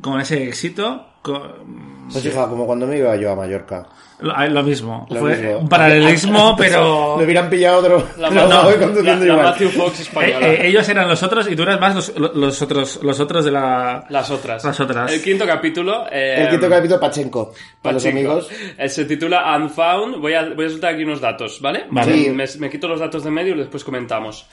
con 0.00 0.20
ese 0.20 0.44
éxito. 0.48 1.14
con- 1.22 2.08
Pues 2.12 2.24
hija, 2.24 2.48
como 2.48 2.66
cuando 2.66 2.86
me 2.86 2.98
iba 2.98 3.14
yo 3.16 3.30
a 3.32 3.36
Mallorca. 3.36 3.86
Lo, 4.18 4.32
ah, 4.34 4.46
lo 4.46 4.62
mismo. 4.62 5.06
Lo 5.10 5.20
Fue 5.20 5.36
mismo. 5.36 5.58
un 5.58 5.68
paralelismo, 5.68 6.54
pero... 6.58 7.16
Me 7.18 7.24
hubieran 7.24 7.50
pillado 7.50 7.78
otro. 7.80 8.08
La, 8.18 8.30
no, 8.30 8.62
voy 8.64 8.74
la- 9.04 9.16
la. 9.16 9.36
Matthew 9.36 9.68
Fox 9.70 9.98
Eh, 9.98 10.02
española. 10.02 10.48
eh, 10.48 10.66
ellos 10.68 10.88
eran 10.88 11.06
los 11.06 11.22
otros 11.22 11.50
y 11.50 11.54
tú 11.56 11.62
eras 11.64 11.78
más 11.78 11.94
los, 12.18 12.34
los 12.34 12.62
otros 12.62 13.00
los 13.02 13.20
otros 13.20 13.44
de 13.44 13.50
la... 13.50 14.06
Las 14.08 14.30
otras. 14.30 14.64
Las 14.64 14.80
otras. 14.80 15.12
El 15.12 15.22
quinto 15.22 15.44
capítulo. 15.46 16.06
eh, 16.10 16.36
El 16.44 16.48
quinto 16.48 16.68
capítulo, 16.70 16.98
Pachenko. 16.98 17.52
Para 17.82 17.92
los 17.94 18.06
amigos. 18.06 18.48
Eh, 18.78 18.88
Se 18.88 19.04
titula 19.04 19.54
Unfound. 19.56 20.16
Voy 20.16 20.32
a, 20.32 20.48
voy 20.54 20.64
a 20.66 20.70
soltar 20.70 20.94
aquí 20.94 21.04
unos 21.04 21.20
datos, 21.20 21.60
¿vale? 21.60 21.84
Vale. 21.90 22.12
Sí. 22.14 22.30
Me, 22.30 22.44
me 22.58 22.70
quito 22.70 22.88
los 22.88 23.00
datos 23.00 23.22
de 23.22 23.30
medio 23.30 23.54
y 23.54 23.58
después 23.58 23.84
comentamos. 23.84 24.46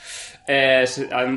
Eh, 0.46 0.84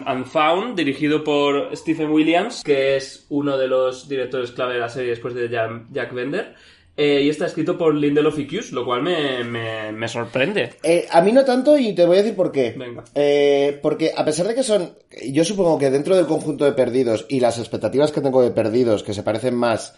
Unfound, 0.06 0.76
dirigido 0.76 1.24
por 1.24 1.76
Stephen 1.78 2.10
Williams, 2.10 2.62
que 2.63 2.98
es 2.98 3.26
uno 3.30 3.58
de 3.58 3.68
los 3.68 4.10
directores 4.10 4.52
clave 4.52 4.74
de 4.74 4.80
la 4.82 4.90
serie 4.90 5.12
después 5.12 5.34
de 5.34 5.48
Jack, 5.50 5.72
Jack 5.92 6.13
Bender. 6.13 6.56
Eh, 7.00 7.22
y 7.22 7.30
está 7.30 7.46
escrito 7.46 7.78
por 7.78 7.94
Lindelof 7.94 8.40
y 8.40 8.48
Cuse, 8.48 8.74
lo 8.74 8.84
cual 8.84 9.04
me, 9.04 9.44
me, 9.44 9.92
me 9.92 10.08
sorprende. 10.08 10.72
Eh, 10.82 11.08
a 11.12 11.22
mí 11.22 11.32
no 11.32 11.46
tanto 11.46 11.78
y 11.78 11.94
te 11.94 12.04
voy 12.04 12.18
a 12.18 12.22
decir 12.24 12.36
por 12.36 12.52
qué. 12.52 12.74
Venga. 12.76 13.04
Eh, 13.14 13.78
porque 13.84 14.12
a 14.18 14.26
pesar 14.26 14.48
de 14.48 14.56
que 14.56 14.64
son, 14.64 14.96
yo 15.30 15.46
supongo 15.46 15.78
que 15.78 15.92
dentro 15.92 16.16
del 16.16 16.26
conjunto 16.26 16.66
de 16.66 16.72
perdidos 16.72 17.28
y 17.30 17.40
las 17.40 17.60
expectativas 17.60 18.12
que 18.12 18.22
tengo 18.22 18.42
de 18.42 18.50
perdidos, 18.50 19.04
que 19.04 19.14
se 19.14 19.22
parecen 19.22 19.54
más 19.54 19.94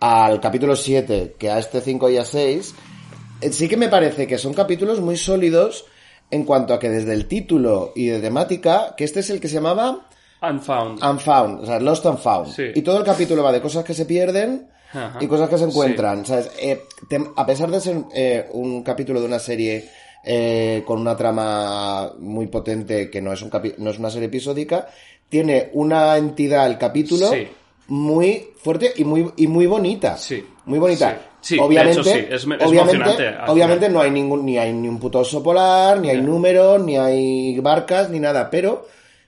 al 0.00 0.40
capítulo 0.40 0.74
7 0.74 1.36
que 1.38 1.48
a 1.48 1.60
este 1.60 1.80
5 1.80 2.10
y 2.10 2.16
a 2.16 2.24
6, 2.24 2.74
eh, 3.40 3.52
sí 3.52 3.68
que 3.68 3.76
me 3.76 3.88
parece 3.88 4.26
que 4.26 4.36
son 4.36 4.52
capítulos 4.52 5.00
muy 5.00 5.16
sólidos 5.16 5.86
en 6.32 6.44
cuanto 6.44 6.74
a 6.74 6.80
que 6.80 6.90
desde 6.90 7.12
el 7.12 7.26
título 7.26 7.92
y 7.94 8.06
de 8.06 8.18
temática, 8.18 8.94
que 8.96 9.04
este 9.04 9.20
es 9.20 9.30
el 9.30 9.38
que 9.38 9.46
se 9.46 9.54
llamaba 9.54 10.08
Unfound. 10.42 11.04
Unfound, 11.04 11.62
o 11.62 11.66
sea, 11.66 11.78
Lost 11.78 12.04
and 12.04 12.18
Found. 12.18 12.48
Sí. 12.48 12.64
Y 12.74 12.82
todo 12.82 12.98
el 12.98 13.04
capítulo 13.04 13.44
va 13.44 13.52
de 13.52 13.60
cosas 13.60 13.84
que 13.84 13.94
se 13.94 14.06
pierden 14.06 14.71
Ajá. 14.92 15.18
y 15.20 15.26
cosas 15.26 15.48
que 15.48 15.58
se 15.58 15.64
encuentran. 15.64 16.24
¿sabes? 16.26 16.50
Eh, 16.60 16.82
te- 17.08 17.20
a 17.36 17.46
pesar 17.46 17.70
de 17.70 17.80
ser 17.80 17.96
eh, 18.14 18.46
un 18.52 18.82
capítulo 18.82 19.20
de 19.20 19.26
una 19.26 19.38
serie 19.38 19.88
eh, 20.24 20.82
con 20.86 21.00
una 21.00 21.16
trama 21.16 22.12
muy 22.18 22.46
potente, 22.46 23.10
que 23.10 23.20
no 23.20 23.32
es, 23.32 23.42
un 23.42 23.50
capi- 23.50 23.74
no 23.78 23.90
es 23.90 23.98
una 23.98 24.10
serie 24.10 24.28
episódica, 24.28 24.86
tiene 25.28 25.70
una 25.72 26.16
entidad 26.16 26.66
el 26.66 26.78
capítulo 26.78 27.28
Sí. 27.30 27.48
muy 27.88 28.50
fuerte 28.56 28.92
y 28.96 29.04
muy, 29.04 29.30
y 29.36 29.46
muy 29.46 29.66
bonita. 29.66 30.16
Sí. 30.16 30.44
Muy 30.66 30.78
bonita. 30.78 31.10
Sí. 31.10 31.28
Sí, 31.44 31.58
obviamente, 31.58 32.00
hecho, 32.00 32.04
sí, 32.04 32.18
es- 32.30 32.44
es 32.44 32.46
obviamente, 32.46 33.34
obviamente 33.48 33.88
no 33.88 34.00
hay 34.00 34.12
ningún, 34.12 34.44
ni 34.46 34.58
hay 34.58 34.72
ni 34.72 34.86
un 34.86 35.00
puto 35.00 35.18
oso 35.18 35.42
polar, 35.42 35.98
ni 35.98 36.08
hay 36.08 36.20
números, 36.22 36.80
ni 36.84 36.96
hay 36.96 37.58
barcas, 37.58 38.10
ni 38.10 38.20
nada, 38.20 38.48
pero 38.48 38.86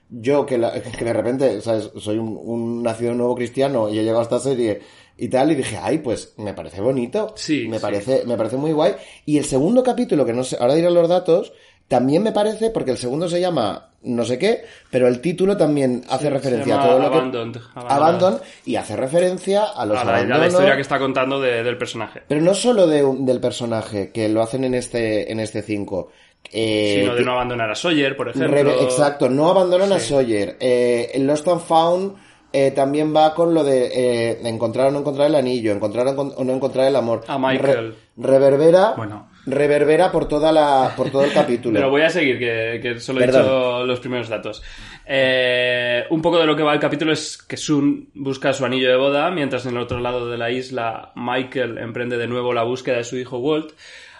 yo 0.09 0.45
que, 0.45 0.57
la- 0.57 0.71
que 0.81 1.03
de 1.03 1.11
repente, 1.11 1.59
¿sabes? 1.59 1.91
Soy 1.97 2.17
un, 2.17 2.39
un 2.41 2.81
nacido 2.83 3.13
nuevo 3.13 3.35
cristiano 3.35 3.89
y 3.89 3.99
he 3.99 4.03
llegado 4.03 4.19
a 4.21 4.23
esta 4.23 4.39
serie 4.39 4.79
y 5.17 5.27
tal, 5.29 5.51
y 5.51 5.55
dije, 5.55 5.77
ay, 5.81 5.99
pues 5.99 6.33
me 6.37 6.53
parece 6.53 6.81
bonito. 6.81 7.33
Sí, 7.35 7.67
Me 7.69 7.77
sí. 7.77 7.81
parece, 7.81 8.23
me 8.25 8.35
parece 8.37 8.57
muy 8.57 8.71
guay. 8.73 8.93
Y 9.25 9.37
el 9.37 9.45
segundo 9.45 9.83
capítulo, 9.83 10.25
que 10.25 10.33
no 10.33 10.43
sé, 10.43 10.57
ahora 10.59 10.75
diré 10.75 10.89
los 10.91 11.07
datos, 11.07 11.53
también 11.87 12.23
me 12.23 12.31
parece, 12.31 12.69
porque 12.71 12.91
el 12.91 12.97
segundo 12.97 13.29
se 13.29 13.39
llama 13.39 13.91
no 14.01 14.23
sé 14.23 14.37
qué, 14.37 14.63
pero 14.91 15.07
el 15.07 15.19
título 15.19 15.57
también 15.57 16.03
hace 16.09 16.29
referencia 16.29 16.79
a 16.79 16.87
todo 16.87 16.99
lo 16.99 17.09
que... 17.09 17.17
Abandoned. 17.17 17.57
Abandon, 17.73 18.39
y 18.63 18.75
hace 18.75 18.95
referencia 18.95 19.63
a 19.63 19.83
los 19.85 19.97
a 19.97 20.03
la, 20.03 20.17
a 20.17 20.37
la 20.37 20.47
historia 20.47 20.75
que 20.75 20.81
está 20.81 20.99
contando 20.99 21.41
de- 21.41 21.63
del 21.63 21.75
personaje. 21.77 22.21
Pero 22.27 22.39
no 22.41 22.53
solo 22.53 22.85
de 22.85 23.03
un- 23.03 23.25
del 23.25 23.39
personaje, 23.39 24.11
que 24.11 24.29
lo 24.29 24.43
hacen 24.43 24.63
en 24.63 24.75
este 24.75 25.31
en 25.31 25.39
este 25.39 25.63
5. 25.63 26.11
Eh, 26.51 26.99
Sino 27.01 27.15
de 27.15 27.23
no 27.25 27.31
abandonar 27.31 27.71
a 27.71 27.75
Sawyer, 27.75 28.15
por 28.15 28.29
ejemplo. 28.29 28.83
Exacto, 28.83 29.27
no 29.27 29.49
abandonan 29.49 29.91
a. 29.91 29.99
Sawyer. 29.99 30.57
Eh, 30.59 31.09
el 31.15 31.25
Lost 31.25 31.47
and 31.47 31.61
Found 31.61 32.15
eh, 32.57 32.71
también 32.71 33.13
va 33.15 33.33
con 33.33 33.53
lo 33.53 33.63
de, 33.63 33.87
eh, 34.31 34.35
de 34.41 34.49
encontrar 34.49 34.87
o 34.87 34.91
no 34.91 34.99
encontrar 34.99 35.27
el 35.27 35.35
anillo, 35.35 35.71
encontrar 35.71 36.07
o 36.07 36.43
no- 36.43 36.53
encontrar 36.53 36.87
el 36.87 36.95
amor. 36.95 37.21
A 37.27 37.37
Michael. 37.37 37.95
reverbera, 38.17 38.93
Bueno. 38.95 39.29
reverbera 39.45 40.11
por 40.11 40.27
toda 40.27 40.51
la, 40.51 40.93
por 40.95 41.09
todo 41.09 41.23
el 41.25 41.33
capítulo. 41.41 41.77
Pero 41.77 41.89
voy 41.89 42.01
a 42.03 42.09
seguir, 42.09 42.39
que, 42.39 42.79
que 42.81 42.99
solo 42.99 43.21
he 43.21 43.27
dicho 43.27 43.83
los 43.85 43.99
primeros 43.99 44.29
datos. 44.29 44.61
Eh, 45.05 46.03
un 46.09 46.21
poco 46.21 46.39
de 46.39 46.45
lo 46.45 46.55
que 46.55 46.63
va 46.63 46.73
el 46.73 46.79
capítulo 46.79 47.11
es 47.13 47.37
que 47.37 47.57
Sun 47.57 48.09
busca 48.15 48.53
su 48.53 48.65
anillo 48.65 48.89
de 48.89 48.95
boda, 48.97 49.29
mientras 49.31 49.65
en 49.65 49.71
el 49.75 49.81
otro 49.81 49.99
lado 49.99 50.29
de 50.29 50.37
la 50.37 50.49
isla 50.49 51.11
Michael 51.15 51.77
emprende 51.77 52.17
de 52.17 52.27
nuevo 52.27 52.53
la 52.53 52.63
búsqueda 52.63 52.97
de 52.97 53.03
su 53.03 53.17
hijo 53.17 53.37
Walt, 53.37 53.71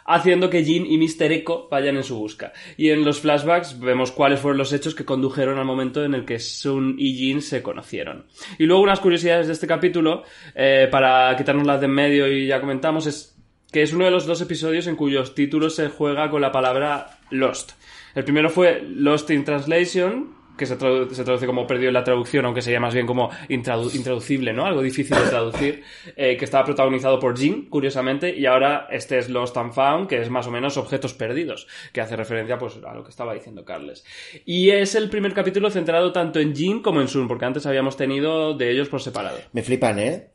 haciendo 0.06 0.50
que 0.50 0.64
Jean 0.64 0.86
y 0.86 0.98
Mr. 0.98 1.32
Echo 1.32 1.68
vayan 1.70 1.98
en 1.98 2.04
su 2.04 2.18
busca. 2.18 2.54
Y 2.78 2.92
en 2.92 3.04
los 3.04 3.20
flashbacks 3.20 3.80
vemos 3.80 4.12
cuáles 4.12 4.40
fueron 4.40 4.60
los 4.60 4.72
hechos 4.72 4.96
que 4.96 5.06
condujeron 5.06 5.58
al 5.58 5.66
momento 5.66 6.04
en 6.06 6.14
el 6.14 6.26
que 6.26 6.40
Sun 6.40 6.96
y 6.98 7.16
Jean 7.16 7.42
se 7.42 7.64
conocieron. 7.64 8.26
Y 8.58 8.66
luego 8.66 8.84
unas 8.84 9.00
curiosidades 9.00 9.48
de 9.48 9.54
este 9.54 9.68
capítulo, 9.68 10.24
eh, 10.54 10.88
para 10.90 11.36
quitarnos 11.36 11.66
las 11.66 11.80
de 11.80 11.86
en 11.86 11.92
medio 11.92 12.32
y 12.32 12.48
ya 12.48 12.62
comentamos, 12.62 13.08
es 13.08 13.36
que 13.72 13.82
es 13.82 13.94
uno 13.94 14.06
de 14.06 14.12
los 14.12 14.26
dos 14.26 14.42
episodios 14.42 14.88
en 14.88 14.96
cuyos 14.96 15.36
títulos 15.36 15.76
se 15.76 15.90
juega 15.90 16.30
con 16.30 16.42
la 16.42 16.52
palabra 16.52 17.20
Lost. 17.32 17.74
El 18.14 18.24
primero 18.24 18.50
fue 18.50 18.82
Lost 18.82 19.30
in 19.32 19.44
Translation, 19.44 20.34
que 20.58 20.66
se, 20.66 20.78
tradu- 20.78 21.10
se 21.10 21.24
traduce 21.24 21.46
como 21.46 21.66
perdido 21.68 21.90
en 21.90 21.94
la 21.94 22.04
traducción, 22.04 22.46
aunque 22.46 22.62
sería 22.62 22.80
más 22.80 22.94
bien 22.94 23.06
como 23.06 23.30
intradu- 23.50 23.94
intraducible, 23.94 24.54
¿no? 24.54 24.66
Algo 24.66 24.82
difícil 24.82 25.18
de 25.18 25.24
traducir, 25.30 25.84
eh, 26.16 26.38
que 26.38 26.46
estaba 26.46 26.64
protagonizado 26.66 27.20
por 27.20 27.38
Jin, 27.38 27.70
curiosamente, 27.70 28.36
y 28.38 28.46
ahora 28.46 28.88
este 28.92 29.18
es 29.18 29.30
Lost 29.30 29.58
and 29.58 29.74
Found, 29.74 30.08
que 30.08 30.22
es 30.22 30.30
más 30.30 30.48
o 30.48 30.52
menos 30.52 30.78
objetos 30.78 31.14
perdidos, 31.14 31.68
que 31.94 32.02
hace 32.02 32.16
referencia 32.16 32.58
pues 32.58 32.80
a 32.86 32.94
lo 32.94 33.04
que 33.04 33.10
estaba 33.10 33.34
diciendo 33.34 33.66
Carles. 33.66 34.06
Y 34.46 34.70
es 34.70 34.96
el 34.96 35.10
primer 35.10 35.34
capítulo 35.34 35.70
centrado 35.70 36.12
tanto 36.12 36.40
en 36.40 36.56
Jin 36.56 36.82
como 36.82 37.02
en 37.02 37.08
Sun, 37.08 37.28
porque 37.28 37.46
antes 37.46 37.66
habíamos 37.66 37.98
tenido 37.98 38.54
de 38.54 38.72
ellos 38.72 38.90
por 38.90 39.02
separado. 39.02 39.38
Me 39.54 39.62
flipan, 39.64 40.00
¿eh? 40.00 40.30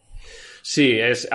Sí, 0.62 0.98
es, 1.00 1.28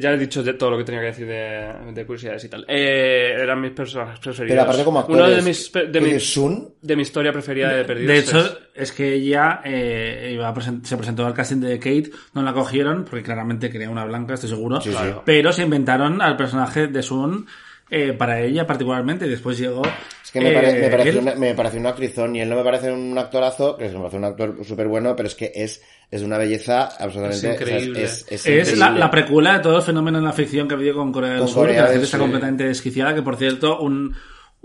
ya 0.00 0.12
he 0.12 0.18
dicho 0.18 0.42
de 0.42 0.54
todo 0.54 0.70
lo 0.70 0.78
que 0.78 0.84
tenía 0.84 1.00
que 1.00 1.06
decir 1.08 1.26
de, 1.26 1.92
de 1.92 2.06
curiosidades 2.06 2.44
y 2.44 2.48
tal. 2.48 2.64
Eh, 2.68 3.36
eran 3.38 3.60
mis 3.60 3.72
personajes 3.72 4.18
preferidos. 4.20 4.54
Pero 4.54 4.62
aparte 4.62 4.84
como 4.84 5.00
actores... 5.00 5.26
Uno 5.26 5.30
de 5.36 5.42
mis, 5.42 5.72
de, 5.72 5.90
¿qué 5.92 6.00
mi, 6.00 6.20
Sun? 6.20 6.74
de 6.80 6.96
mi 6.96 7.02
historia 7.02 7.32
preferida 7.32 7.72
de 7.74 7.84
Perdidos. 7.84 8.08
De 8.08 8.18
hecho, 8.18 8.58
es 8.74 8.92
que 8.92 9.12
ella 9.14 9.60
eh, 9.64 10.30
iba 10.34 10.48
a 10.48 10.54
present- 10.54 10.84
se 10.84 10.96
presentó 10.96 11.26
al 11.26 11.34
casting 11.34 11.60
de 11.60 11.78
Kate, 11.78 12.10
no 12.32 12.42
la 12.42 12.52
cogieron 12.52 13.04
porque 13.04 13.22
claramente 13.22 13.70
quería 13.70 13.90
una 13.90 14.04
blanca, 14.04 14.34
estoy 14.34 14.48
seguro. 14.50 14.80
Sí, 14.80 14.90
sí. 14.90 14.96
Claro. 14.96 15.22
Pero 15.26 15.52
se 15.52 15.62
inventaron 15.62 16.20
al 16.22 16.36
personaje 16.36 16.86
de 16.88 17.02
Sun 17.02 17.46
eh, 17.90 18.12
para 18.12 18.40
ella 18.40 18.66
particularmente 18.66 19.26
y 19.26 19.30
después 19.30 19.58
llegó. 19.58 19.82
Es 20.24 20.30
que 20.30 20.40
me, 20.40 20.52
pare- 20.52 20.78
eh, 20.78 20.80
me 20.82 20.88
pareció 20.90 21.20
una, 21.20 21.34
me 21.34 21.54
pareció 21.54 21.80
un 21.80 21.86
actrizón 21.86 22.34
y 22.36 22.40
él 22.40 22.48
no 22.48 22.56
me 22.56 22.64
parece 22.64 22.90
un 22.92 23.16
actorazo, 23.18 23.76
que 23.76 23.88
me 23.88 23.98
parece 23.98 24.16
un 24.16 24.24
actor 24.24 24.56
súper 24.64 24.88
bueno, 24.88 25.14
pero 25.14 25.28
es 25.28 25.34
que 25.34 25.52
es, 25.54 25.82
es 26.10 26.22
una 26.22 26.38
belleza 26.38 26.84
absolutamente... 26.98 27.50
Es 27.50 27.60
increíble. 27.60 28.04
o 28.04 28.08
sea, 28.08 28.14
es, 28.14 28.22
es 28.30 28.46
Es 28.46 28.46
la, 28.78 28.86
increíble. 28.86 28.98
la 29.00 29.10
precuela 29.10 29.52
de 29.54 29.60
todo 29.60 29.76
el 29.76 29.82
fenómeno 29.82 30.18
en 30.18 30.24
la 30.24 30.32
ficción 30.32 30.66
que 30.66 30.74
ha 30.74 30.76
habido 30.76 30.94
con 30.94 31.12
Corea 31.12 31.30
del 31.30 31.38
Con 31.40 31.48
Sur, 31.48 31.56
Corea 31.62 31.74
que 31.76 31.80
la 31.82 31.88
gente 31.90 32.04
está 32.06 32.18
completamente 32.18 32.64
desquiciada, 32.64 33.14
que 33.14 33.22
por 33.22 33.36
cierto, 33.36 33.78
un, 33.80 34.14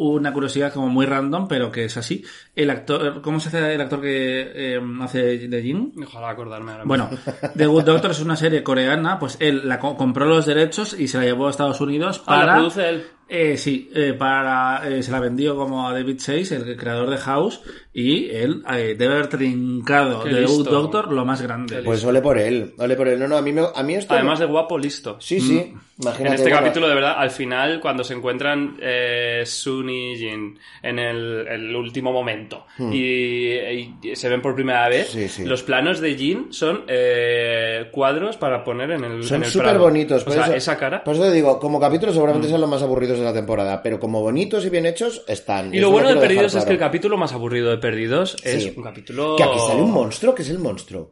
una 0.08 0.32
curiosidad 0.34 0.74
como 0.74 0.88
muy 0.88 1.06
random, 1.06 1.48
pero 1.48 1.72
que 1.72 1.86
es 1.86 1.98
así. 1.98 2.24
El 2.56 2.70
actor, 2.70 3.22
¿cómo 3.22 3.40
se 3.40 3.50
hace 3.50 3.74
el 3.76 3.82
actor 3.82 4.02
que 4.02 4.52
eh, 4.56 4.82
hace 5.02 5.48
de 5.48 5.62
Jin? 5.62 5.94
Ojalá 6.04 6.30
acordarme 6.30 6.72
ahora 6.72 6.84
Bueno, 6.86 7.10
The 7.58 7.66
Good 7.68 7.84
Doctor 7.84 8.12
es 8.12 8.22
una 8.22 8.36
serie 8.36 8.64
coreana, 8.64 9.20
pues 9.20 9.38
él 9.40 9.68
la 9.68 9.78
co- 9.80 9.98
compró 9.98 10.26
los 10.26 10.46
derechos 10.46 10.98
y 10.98 11.08
se 11.08 11.18
la 11.18 11.26
llevó 11.26 11.48
a 11.48 11.50
Estados 11.52 11.82
Unidos 11.82 12.24
Ah, 12.26 12.36
la 12.38 12.42
para... 12.42 12.54
produce 12.56 12.90
él. 12.90 13.04
Eh, 13.32 13.58
sí, 13.58 13.92
eh, 13.94 14.14
para, 14.18 14.82
eh, 14.90 15.04
se 15.04 15.12
la 15.12 15.20
vendió 15.20 15.56
como 15.56 15.88
a 15.88 15.94
David 15.94 16.18
Chase, 16.18 16.56
el 16.56 16.76
creador 16.76 17.12
de 17.12 17.18
House, 17.18 17.62
y 17.94 18.30
él 18.32 18.64
eh, 18.74 18.96
debe 18.98 19.14
haber 19.14 19.28
trincado 19.28 20.24
Qué 20.24 20.30
Good 20.32 20.40
listo. 20.40 20.64
Doctor 20.72 21.12
lo 21.14 21.26
más 21.26 21.42
grande. 21.42 21.82
Pues 21.84 22.04
ole 22.06 22.22
por 22.22 22.40
él, 22.40 22.74
ole 22.80 22.96
por 22.96 23.08
él. 23.08 23.20
No, 23.20 23.28
no, 23.28 23.38
a 23.38 23.42
mí, 23.44 23.52
me, 23.52 23.62
a 23.74 23.84
mí 23.84 23.94
esto... 23.96 24.14
Además 24.16 24.40
de 24.40 24.46
guapo, 24.46 24.78
listo. 24.80 25.18
Sí, 25.20 25.40
sí, 25.40 25.74
imagínate. 26.00 26.28
En 26.28 26.34
este 26.34 26.50
bueno, 26.50 26.58
capítulo, 26.66 26.88
de 26.90 26.96
verdad, 26.96 27.16
al 27.18 27.30
final, 27.30 27.80
cuando 27.80 28.04
se 28.04 28.14
encuentran 28.16 28.78
eh, 28.82 29.44
Sun 29.46 29.90
y 29.92 30.16
Jin 30.18 30.58
en 30.82 30.98
el, 31.00 31.48
el 31.48 31.76
último 31.76 32.12
momento 32.12 32.66
y, 32.80 33.54
y 33.54 33.96
se 34.14 34.28
ven 34.30 34.42
por 34.42 34.56
primera 34.56 34.88
vez, 34.90 35.10
Hmm. 35.14 35.20
Sí, 35.20 35.30
sí. 35.30 35.46
los 35.46 35.62
planos 35.64 36.00
de 36.00 36.16
Jin 36.16 36.48
son 36.52 36.84
eh, 36.88 37.90
cuadros 37.92 38.38
para 38.38 38.64
poner 38.64 38.92
en 38.92 39.04
el 39.04 39.24
Son 39.24 39.44
súper 39.46 39.78
bonitos. 39.78 40.22
O 40.22 40.26
por 40.26 40.34
sea, 40.34 40.44
eso- 40.46 40.54
esa 40.56 40.78
cara. 40.78 41.04
Por 41.04 41.14
eso 41.16 41.24
te 41.24 41.32
digo, 41.32 41.60
como 41.60 41.80
capítulos 41.80 42.16
seguramente 42.16 42.48
sean 42.48 42.62
los 42.62 42.70
más 42.70 42.82
aburridos 42.82 43.19
de 43.20 43.26
la 43.26 43.34
temporada, 43.34 43.82
pero 43.84 44.00
como 44.00 44.22
bonitos 44.22 44.66
y 44.66 44.70
bien 44.70 44.86
hechos, 44.86 45.24
están. 45.28 45.74
Y 45.74 45.80
lo 45.80 45.88
eso 45.88 45.92
bueno 45.92 46.10
de 46.10 46.16
Perdidos 46.16 46.56
es 46.56 46.66
que 46.66 46.72
el 46.74 46.80
capítulo 46.80 47.18
más 47.18 47.34
aburrido 47.34 47.70
de 47.70 47.78
Perdidos 47.78 48.36
es 48.44 48.64
Sí. 48.64 48.74
un 48.76 48.84
capítulo... 48.84 49.36
Que 49.36 49.44
aquí 49.44 49.60
sale 49.60 49.82
un 49.82 49.92
monstruo, 49.92 50.34
que 50.36 50.42
es 50.44 50.50
el 50.50 50.60
monstruo. 50.60 51.12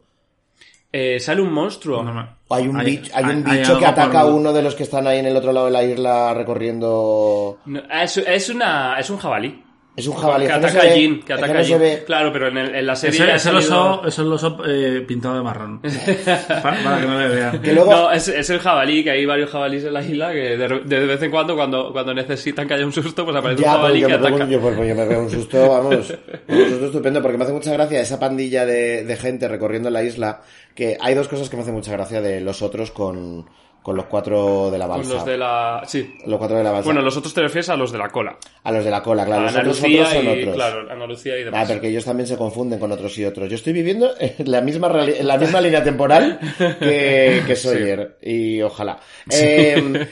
Eh, 0.91 1.19
sale 1.19 1.41
un 1.41 1.51
monstruo. 1.51 2.01
No, 2.01 2.37
hay 2.49 2.67
un, 2.67 2.79
Hay- 2.79 2.85
bicho, 2.85 3.11
hay 3.13 3.23
un 3.25 3.29
hay- 3.45 3.51
hay 3.51 3.57
bicho 3.59 3.77
que 3.77 3.85
ataca 3.85 4.21
a 4.21 4.25
uno 4.25 4.53
de 4.53 4.61
los 4.63 4.73
que 4.73 4.83
están 4.83 5.05
ahí 5.05 5.19
en 5.19 5.25
el 5.25 5.35
otro 5.35 5.51
lado 5.51 5.65
de 5.65 5.71
la 5.73 5.83
isla 5.83 6.33
recorriendo. 6.33 7.59
No, 7.65 7.81
es, 8.01 8.17
es 8.17 8.49
una, 8.49 8.97
es 8.99 9.09
un 9.09 9.17
jabalí. 9.17 9.63
Es 9.97 10.05
un 10.07 10.13
jabalí. 10.15 10.45
que 10.45 10.53
es 10.53 10.59
no 10.61 10.67
ataca 10.67 10.83
a 10.87 10.89
Jin, 10.91 11.23
que 11.23 11.33
es 11.33 11.39
ataca 11.39 11.63
Jin. 11.63 11.79
Claro, 12.05 12.31
pero 12.31 12.47
en, 12.49 12.57
el- 12.59 12.75
en 12.75 12.85
la 12.85 12.95
serie 12.95 13.19
Ese, 13.19 13.31
ha 13.31 13.35
ese 13.35 13.49
salido- 13.49 13.91
oso, 13.93 14.07
ese 14.07 14.21
oso 14.21 14.57
eh, 14.67 15.03
pintado 15.07 15.35
de 15.37 15.41
marrón. 15.41 15.81
para, 16.47 16.83
para 16.83 16.99
que 17.01 17.05
no 17.07 17.19
le 17.19 17.27
vean. 17.29 17.61
Que 17.61 17.73
luego. 17.73 17.91
No, 17.91 18.11
es, 18.11 18.27
es 18.27 18.49
el 18.51 18.59
jabalí, 18.59 19.03
que 19.03 19.09
hay 19.09 19.25
varios 19.25 19.49
jabalíes 19.49 19.85
en 19.85 19.93
la 19.93 20.03
isla 20.03 20.31
que 20.31 20.55
de, 20.55 20.67
de 20.85 21.05
vez 21.07 21.21
en 21.23 21.31
cuando, 21.31 21.55
cuando, 21.55 21.91
cuando 21.91 22.13
necesitan 22.13 22.67
que 22.67 22.75
haya 22.75 22.85
un 22.85 22.93
susto, 22.93 23.25
pues 23.25 23.35
aparece 23.35 23.63
Ya, 23.63 23.69
un 23.69 23.73
pues 23.73 23.81
jabalí 23.81 23.99
yo, 24.01 24.07
que 24.07 24.13
me 24.13 24.19
ataca. 24.27 24.43
un- 24.43 24.49
yo, 24.51 24.59
pues, 24.61 24.77
yo 24.77 24.95
me 24.95 25.05
pego 25.07 25.21
un 25.21 25.29
susto, 25.31 25.67
vamos, 25.69 26.13
un 26.47 26.69
susto 26.69 26.85
estupendo, 26.85 27.21
porque 27.23 27.37
me 27.39 27.43
hace 27.45 27.53
mucha 27.53 27.73
gracia 27.73 27.99
esa 27.99 28.19
pandilla 28.19 28.67
de, 28.67 29.03
de 29.03 29.15
gente 29.17 29.47
recorriendo 29.47 29.89
la 29.89 30.03
isla, 30.03 30.41
que 30.75 30.95
hay 31.01 31.15
dos 31.15 31.27
cosas 31.27 31.49
que 31.49 31.55
me 31.55 31.63
hacen 31.63 31.73
mucha 31.73 31.91
gracia 31.91 32.21
de 32.21 32.39
los 32.39 32.61
otros 32.61 32.91
con, 32.91 33.47
con 33.87 33.95
los 33.95 34.07
cuatro 34.07 34.69
de 34.69 34.77
la 34.77 34.85
Con 34.85 34.97
balsa. 34.97 35.13
los 35.13 35.25
de 35.25 35.37
la... 35.37 35.81
Sí. 35.87 36.13
Los 36.25 36.37
cuatro 36.39 36.57
de 36.57 36.63
la 36.65 36.71
balsa. 36.71 36.83
Bueno, 36.83 37.01
los 37.01 37.15
otros 37.15 37.33
te 37.33 37.39
refieres 37.39 37.69
a 37.69 37.77
los 37.77 37.89
de 37.89 37.97
la 37.97 38.09
cola. 38.09 38.35
A 38.65 38.71
los 38.73 38.83
de 38.83 38.91
la 38.91 39.01
cola, 39.01 39.23
claro. 39.23 39.43
a 39.43 39.45
Los 39.45 39.53
Ana 39.53 39.61
otros, 39.61 39.81
Lucía 39.81 40.01
otros 40.01 40.13
son 40.13 40.25
y... 40.25 40.39
otros. 40.41 40.55
Claro, 40.55 40.91
Ana 40.91 41.07
Lucía 41.07 41.37
y 41.37 41.41
Ah, 41.43 41.45
demás. 41.45 41.71
porque 41.71 41.87
ellos 41.87 42.03
también 42.03 42.27
se 42.27 42.35
confunden 42.35 42.79
con 42.79 42.91
otros 42.91 43.17
y 43.17 43.23
otros. 43.23 43.47
Yo 43.47 43.55
estoy 43.55 43.71
viviendo 43.71 44.11
en 44.19 44.51
la 44.51 44.59
misma, 44.59 44.91
en 45.05 45.25
la 45.25 45.37
misma 45.37 45.61
línea 45.61 45.81
temporal 45.85 46.37
que, 46.57 47.43
que 47.47 47.55
Sawyer. 47.55 48.17
Y 48.21 48.61
ojalá. 48.61 48.99
Eh, 49.31 50.05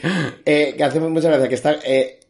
eh, 0.45 0.73
que 0.77 0.83
hace 0.85 1.01
mucha 1.01 1.27
gracia 1.27 1.49
que 1.49 1.55
está... 1.55 1.75
eh, 1.83 2.21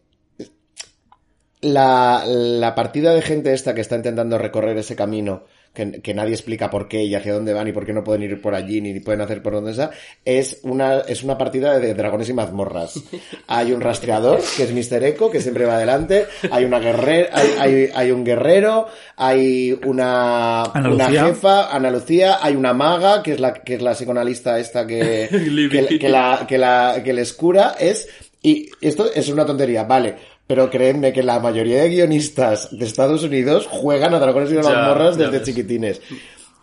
la, 1.66 2.24
la 2.28 2.76
partida 2.76 3.14
de 3.14 3.22
gente 3.22 3.52
esta 3.54 3.74
que 3.74 3.82
está 3.82 3.96
intentando 3.96 4.38
recorrer 4.38 4.78
ese 4.78 4.96
camino, 4.96 5.44
que, 5.74 6.00
que 6.02 6.14
nadie 6.14 6.34
explica 6.34 6.70
por 6.70 6.88
qué 6.88 7.04
y 7.04 7.16
hacia 7.16 7.34
dónde 7.34 7.54
van 7.54 7.68
y 7.68 7.74
por 7.74 7.86
qué 7.88 7.92
no 7.92 8.04
pueden 8.04 8.22
ir 8.22 8.40
por 8.40 8.54
allí 8.54 8.82
ni 8.82 9.00
pueden 9.00 9.22
hacer 9.22 9.42
por 9.42 9.54
donde 9.54 9.74
sea, 9.74 9.90
es 10.24 10.60
una, 10.62 11.00
es 11.00 11.24
una 11.24 11.38
partida 11.38 11.80
de 11.80 11.96
dragones 11.96 12.30
y 12.30 12.34
mazmorras. 12.34 13.02
Hay 13.48 13.74
un 13.74 13.82
rastreador, 13.82 14.42
que 14.56 14.64
es 14.64 14.72
Mr. 14.72 15.04
Echo, 15.04 15.32
que 15.32 15.42
siempre 15.42 15.66
va 15.66 15.76
adelante, 15.78 16.28
hay 16.52 16.66
una 16.66 16.80
guerrera, 16.80 17.30
hay, 17.34 17.50
hay, 17.60 17.90
hay 17.96 18.12
un 18.12 18.24
guerrero, 18.24 18.88
hay 19.18 19.78
una, 19.86 20.64
Ana 20.66 20.92
una 20.92 21.06
Lucía. 21.06 21.26
jefa, 21.26 21.76
Ana 21.76 21.90
Lucía, 21.90 22.38
hay 22.42 22.56
una 22.56 22.74
maga, 22.74 23.24
que 23.24 23.34
es 23.34 23.40
la, 23.40 23.54
que 23.56 23.74
es 23.74 23.82
la 23.82 23.94
psicoanalista 23.94 24.60
esta 24.60 24.86
que, 24.86 25.28
que, 25.72 25.98
que 26.00 26.10
la, 26.10 26.46
que 26.48 26.60
la, 26.60 27.02
que 27.04 27.12
les 27.12 27.34
cura, 27.34 27.76
es, 27.80 28.08
y 28.44 28.70
esto 28.80 29.12
es 29.12 29.28
una 29.30 29.44
tontería, 29.44 29.84
vale, 29.84 30.16
pero 30.48 30.70
creedme 30.70 31.14
que 31.14 31.24
la 31.24 31.40
mayoría 31.40 31.82
de 31.82 31.90
guionistas 31.90 32.70
de 32.78 32.86
Estados 32.86 33.24
Unidos 33.24 33.68
juegan 33.70 34.14
a 34.14 34.20
Dragones 34.20 34.52
y 34.52 34.56
Mazmorras 34.56 35.18
desde 35.18 35.44
chiquitines. 35.44 36.02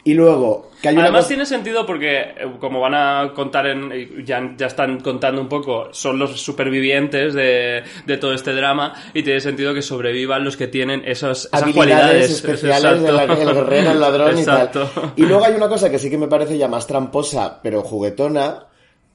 Y 0.04 0.14
luego, 0.14 0.72
que 0.80 0.88
hay 0.88 0.94
una 0.96 1.04
Además 1.04 1.28
tiene 1.28 1.46
sentido 1.46 1.86
porque, 1.86 2.20
eh, 2.20 2.34
como 2.58 2.80
van 2.80 2.94
a 2.94 3.32
contar 3.34 3.68
en... 3.68 4.24
Ya, 4.26 4.52
ya 4.56 4.66
están 4.66 4.98
contando 4.98 5.40
un 5.40 5.48
poco, 5.48 5.90
son 5.92 6.18
los 6.18 6.40
supervivientes 6.40 7.34
de, 7.34 7.84
de 8.04 8.16
todo 8.16 8.34
este 8.34 8.52
drama 8.52 8.92
y 9.14 9.22
tiene 9.22 9.38
sentido 9.38 9.72
que 9.72 9.80
sobrevivan 9.80 10.42
los 10.42 10.56
que 10.56 10.66
tienen 10.66 11.02
esas, 11.04 11.44
esas 11.44 11.62
habilidades 11.62 11.76
cualidades. 11.76 12.30
especiales 12.32 13.00
del 13.00 13.14
Exacto. 13.14 13.42
el 13.42 13.54
guerrero, 13.54 13.90
el 13.92 14.00
ladrón 14.00 14.38
Exacto. 14.38 14.90
y 14.90 15.00
tal. 15.00 15.12
Y 15.14 15.22
luego 15.22 15.44
hay 15.44 15.54
una 15.54 15.68
cosa 15.68 15.88
que 15.88 16.00
sí 16.00 16.10
que 16.10 16.18
me 16.18 16.26
parece 16.26 16.58
ya 16.58 16.66
más 16.66 16.88
tramposa, 16.88 17.60
pero 17.62 17.82
juguetona, 17.82 18.66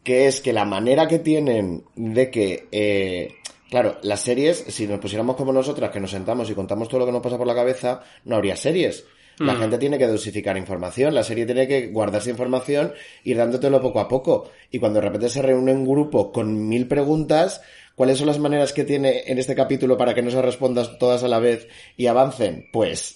que 0.04 0.28
es 0.28 0.40
que 0.40 0.54
la 0.54 0.64
manera 0.64 1.06
que 1.10 1.20
tienen 1.20 1.84
de 1.96 2.32
que, 2.32 2.70
eh, 2.72 3.36
claro, 3.70 3.98
las 4.02 4.22
series, 4.22 4.66
si 4.68 4.88
nos 4.88 5.00
pusiéramos 5.00 5.36
como 5.36 5.52
nosotras, 5.54 5.92
que 5.92 6.00
nos 6.00 6.12
sentamos 6.12 6.50
y 6.50 6.54
contamos 6.56 6.88
todo 6.88 7.00
lo 7.02 7.06
que 7.06 7.12
nos 7.12 7.22
pasa 7.22 7.38
por 7.38 7.48
la 7.48 7.56
cabeza, 7.56 8.02
no 8.26 8.36
habría 8.36 8.56
series. 8.56 9.06
La 9.40 9.54
Mm. 9.54 9.60
gente 9.60 9.78
tiene 9.78 9.98
que 10.00 10.08
dosificar 10.08 10.58
información, 10.58 11.14
la 11.14 11.24
serie 11.24 11.46
tiene 11.46 11.68
que 11.68 11.88
guardarse 11.88 12.32
información, 12.32 12.94
ir 13.24 13.38
dándotelo 13.38 13.80
poco 13.82 14.00
a 14.00 14.08
poco. 14.08 14.50
Y 14.72 14.80
cuando 14.80 15.00
de 15.00 15.06
repente 15.06 15.30
se 15.30 15.44
reúne 15.44 15.74
un 15.74 15.86
grupo 15.86 16.32
con 16.32 16.68
mil 16.68 16.88
preguntas, 16.88 17.62
¿cuáles 17.96 18.18
son 18.18 18.26
las 18.26 18.40
maneras 18.40 18.74
que 18.74 18.84
tiene 18.84 19.26
en 19.28 19.38
este 19.38 19.54
capítulo 19.54 19.96
para 19.96 20.16
que 20.16 20.24
no 20.24 20.32
se 20.32 20.42
respondan 20.42 20.98
todas 20.98 21.24
a 21.24 21.28
la 21.28 21.38
vez 21.38 21.68
y 21.96 22.08
avancen? 22.08 22.68
Pues, 22.74 23.14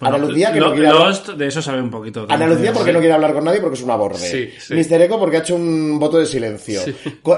Bueno, 0.00 0.16
Ana 0.16 0.26
Lucía 0.26 0.52
que 0.52 0.60
Lo- 0.60 0.68
no 0.68 0.72
quiere 0.72 0.88
hablar- 0.88 1.06
Lost, 1.08 1.28
de 1.30 1.46
eso 1.46 1.60
sabe 1.60 1.82
un 1.82 1.90
poquito. 1.90 2.26
Ana 2.28 2.46
Lucía 2.46 2.72
porque 2.72 2.92
no 2.92 3.00
quiere 3.00 3.14
hablar 3.14 3.34
con 3.34 3.44
nadie 3.44 3.60
porque 3.60 3.76
es 3.76 3.82
una 3.82 3.96
borde. 3.96 4.18
Sí, 4.18 4.50
sí. 4.58 4.74
Mister 4.74 5.00
Eco 5.02 5.18
porque 5.18 5.36
ha 5.36 5.40
hecho 5.40 5.54
un 5.56 5.98
voto 5.98 6.18
de 6.18 6.26
silencio. 6.26 6.80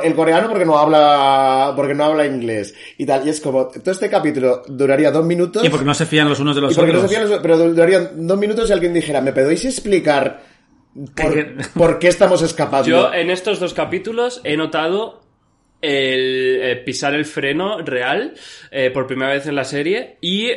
El 0.05 0.15
coreano 0.15 0.49
porque 0.49 0.65
no 0.65 0.79
habla 0.79 1.73
porque 1.75 1.95
no 1.95 2.05
habla 2.05 2.25
inglés 2.27 2.75
y 2.99 3.05
tal. 3.07 3.27
Y 3.27 3.31
es 3.31 3.41
como 3.41 3.67
todo 3.69 3.91
este 3.91 4.09
capítulo 4.09 4.63
duraría 4.69 5.11
dos 5.11 5.25
minutos. 5.25 5.65
Y 5.65 5.69
porque 5.71 5.85
no 5.87 5.95
se 5.95 6.07
fían 6.07 6.29
los 6.29 6.39
unos 6.41 6.55
de 6.55 6.61
los 6.63 6.73
y 6.73 6.77
porque 6.77 6.93
no 6.93 6.99
otros. 6.99 7.11
se 7.11 7.17
fían 7.17 7.29
los- 7.31 7.41
pero 7.41 7.59
durarían 7.59 8.27
dos 8.27 8.39
minutos 8.39 8.67
si 8.69 8.73
alguien 8.73 8.95
dijera, 8.95 9.21
¿me 9.21 9.33
podéis 9.33 9.65
explicar 9.65 10.43
por 11.75 11.99
qué 11.99 12.09
estamos 12.09 12.43
escapando? 12.43 12.89
Yo 12.89 13.13
en 13.13 13.31
estos 13.31 13.61
dos 13.61 13.75
capítulos 13.75 14.41
he 14.45 14.57
notado 14.57 15.21
el 15.83 16.59
eh, 16.63 16.77
pisar 16.85 17.15
el 17.15 17.25
freno 17.25 17.79
real 17.83 18.35
eh, 18.71 18.91
por 18.91 19.07
primera 19.07 19.33
vez 19.33 19.47
en 19.47 19.55
la 19.55 19.65
serie 19.65 20.17
y 20.21 20.49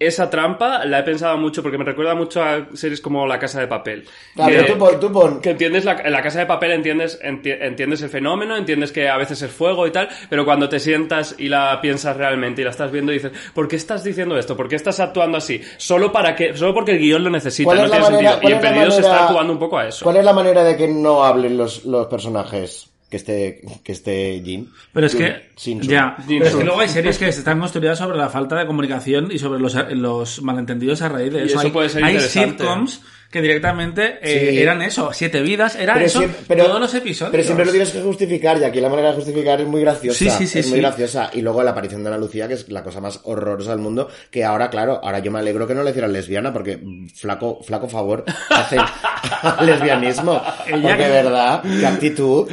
esa 0.00 0.30
trampa 0.30 0.84
la 0.84 1.00
he 1.00 1.02
pensado 1.02 1.36
mucho 1.38 1.62
porque 1.62 1.76
me 1.78 1.84
recuerda 1.84 2.14
mucho 2.14 2.42
a 2.42 2.68
series 2.74 3.00
como 3.00 3.26
La 3.26 3.38
Casa 3.38 3.60
de 3.60 3.66
Papel. 3.66 4.04
Claro, 4.34 4.52
que, 4.52 4.62
tú 4.72 4.78
pon, 4.78 5.00
tú 5.00 5.12
pon- 5.12 5.40
que 5.40 5.50
entiendes 5.50 5.84
la, 5.84 5.92
en 6.00 6.12
la 6.12 6.22
Casa 6.22 6.38
de 6.38 6.46
Papel 6.46 6.70
entiendes 6.72 7.20
enti- 7.20 7.56
entiendes 7.60 8.02
el 8.02 8.08
fenómeno, 8.08 8.56
entiendes 8.56 8.92
que 8.92 9.08
a 9.08 9.16
veces 9.16 9.42
es 9.42 9.50
fuego 9.50 9.86
y 9.86 9.90
tal, 9.90 10.08
pero 10.30 10.44
cuando 10.44 10.68
te 10.68 10.78
sientas 10.78 11.34
y 11.38 11.48
la 11.48 11.80
piensas 11.80 12.16
realmente 12.16 12.60
y 12.60 12.64
la 12.64 12.70
estás 12.70 12.92
viendo 12.92 13.10
dices, 13.10 13.32
¿por 13.54 13.66
qué 13.66 13.76
estás 13.76 14.04
diciendo 14.04 14.38
esto? 14.38 14.56
¿Por 14.56 14.68
qué 14.68 14.76
estás 14.76 15.00
actuando 15.00 15.38
así? 15.38 15.60
Solo 15.78 16.12
para 16.12 16.36
que 16.36 16.56
solo 16.56 16.74
porque 16.74 16.92
el 16.92 16.98
guion 16.98 17.24
lo 17.24 17.30
necesita, 17.30 17.64
¿Cuál 17.66 17.78
no 17.78 17.84
tiene 17.90 18.00
manera- 18.04 18.30
sentido. 18.32 18.50
Y 18.50 18.52
en 18.54 18.60
Perdidos 18.60 18.94
se 18.94 19.00
está 19.00 19.26
jugando 19.26 19.52
un 19.52 19.58
poco 19.58 19.78
a 19.78 19.88
eso. 19.88 20.04
¿Cuál 20.04 20.18
es 20.18 20.24
la 20.24 20.32
manera 20.32 20.62
de 20.62 20.76
que 20.76 20.86
no 20.88 21.24
hablen 21.24 21.56
los, 21.56 21.84
los 21.84 22.06
personajes? 22.06 22.88
Que 23.10 23.16
esté, 23.16 23.62
que 23.82 23.92
esté 23.92 24.40
Jin. 24.44 24.70
Pero 24.92 25.06
es 25.06 25.14
que, 25.14 25.26
ya, 25.26 25.42
Sin 25.56 25.80
pero 25.80 26.46
es 26.46 26.54
que 26.54 26.64
luego 26.64 26.80
hay 26.80 26.88
series 26.88 27.18
que 27.18 27.28
están 27.28 27.58
construidas 27.58 27.98
sobre 27.98 28.18
la 28.18 28.28
falta 28.28 28.56
de 28.56 28.66
comunicación 28.66 29.30
y 29.32 29.38
sobre 29.38 29.60
los, 29.60 29.74
los 29.92 30.42
malentendidos 30.42 31.00
a 31.02 31.08
raíz 31.08 31.32
de 31.32 31.40
Y 31.40 31.46
eso. 31.46 31.58
eso 31.58 31.66
hay, 31.66 31.70
puede 31.70 31.88
ser 31.88 32.04
hay 32.04 32.20
sitcoms 32.20 33.00
que 33.30 33.42
directamente 33.42 34.18
eh, 34.22 34.48
Sí. 34.52 34.58
eran 34.58 34.80
eso, 34.80 35.10
siete 35.12 35.42
vidas, 35.42 35.76
era 35.76 35.94
Pero 35.94 36.06
eso, 36.06 36.18
siempre- 36.20 36.40
pero- 36.48 36.64
todos 36.66 36.80
los 36.80 36.94
episodios. 36.94 37.30
Pero 37.30 37.42
siempre 37.44 37.66
lo 37.66 37.72
tienes 37.72 37.90
que 37.90 38.00
justificar 38.00 38.58
y 38.58 38.64
aquí 38.64 38.80
la 38.80 38.88
manera 38.88 39.08
de 39.10 39.14
justificar 39.16 39.60
es 39.60 39.66
muy 39.66 39.82
graciosa. 39.82 40.18
Sí, 40.18 40.30
sí, 40.30 40.46
sí, 40.46 40.58
es 40.60 40.70
muy 40.70 40.80
graciosa. 40.80 41.30
Y 41.34 41.42
luego 41.42 41.62
la 41.62 41.72
aparición 41.72 42.02
de 42.02 42.08
Ana 42.08 42.18
Lucía, 42.18 42.48
que 42.48 42.54
es 42.54 42.68
la 42.70 42.82
cosa 42.82 43.00
más 43.00 43.20
horrorosa 43.24 43.70
del 43.72 43.80
mundo, 43.80 44.08
que 44.30 44.44
ahora, 44.44 44.70
claro, 44.70 45.00
ahora 45.02 45.18
yo 45.18 45.30
me 45.30 45.40
alegro 45.40 45.66
que 45.66 45.74
no 45.74 45.82
le 45.82 45.90
hicieran 45.90 46.12
lesbiana 46.12 46.52
porque 46.52 46.78
mm, 46.78 47.08
flaco, 47.08 47.60
flaco 47.62 47.86
favor 47.88 48.24
hace 48.50 48.76
al 48.78 49.66
lesbianismo. 49.66 50.42
Ella 50.66 50.80
porque, 50.82 50.96
que- 51.04 51.08
verdad, 51.10 51.62
qué 51.80 51.86
actitud, 51.86 52.48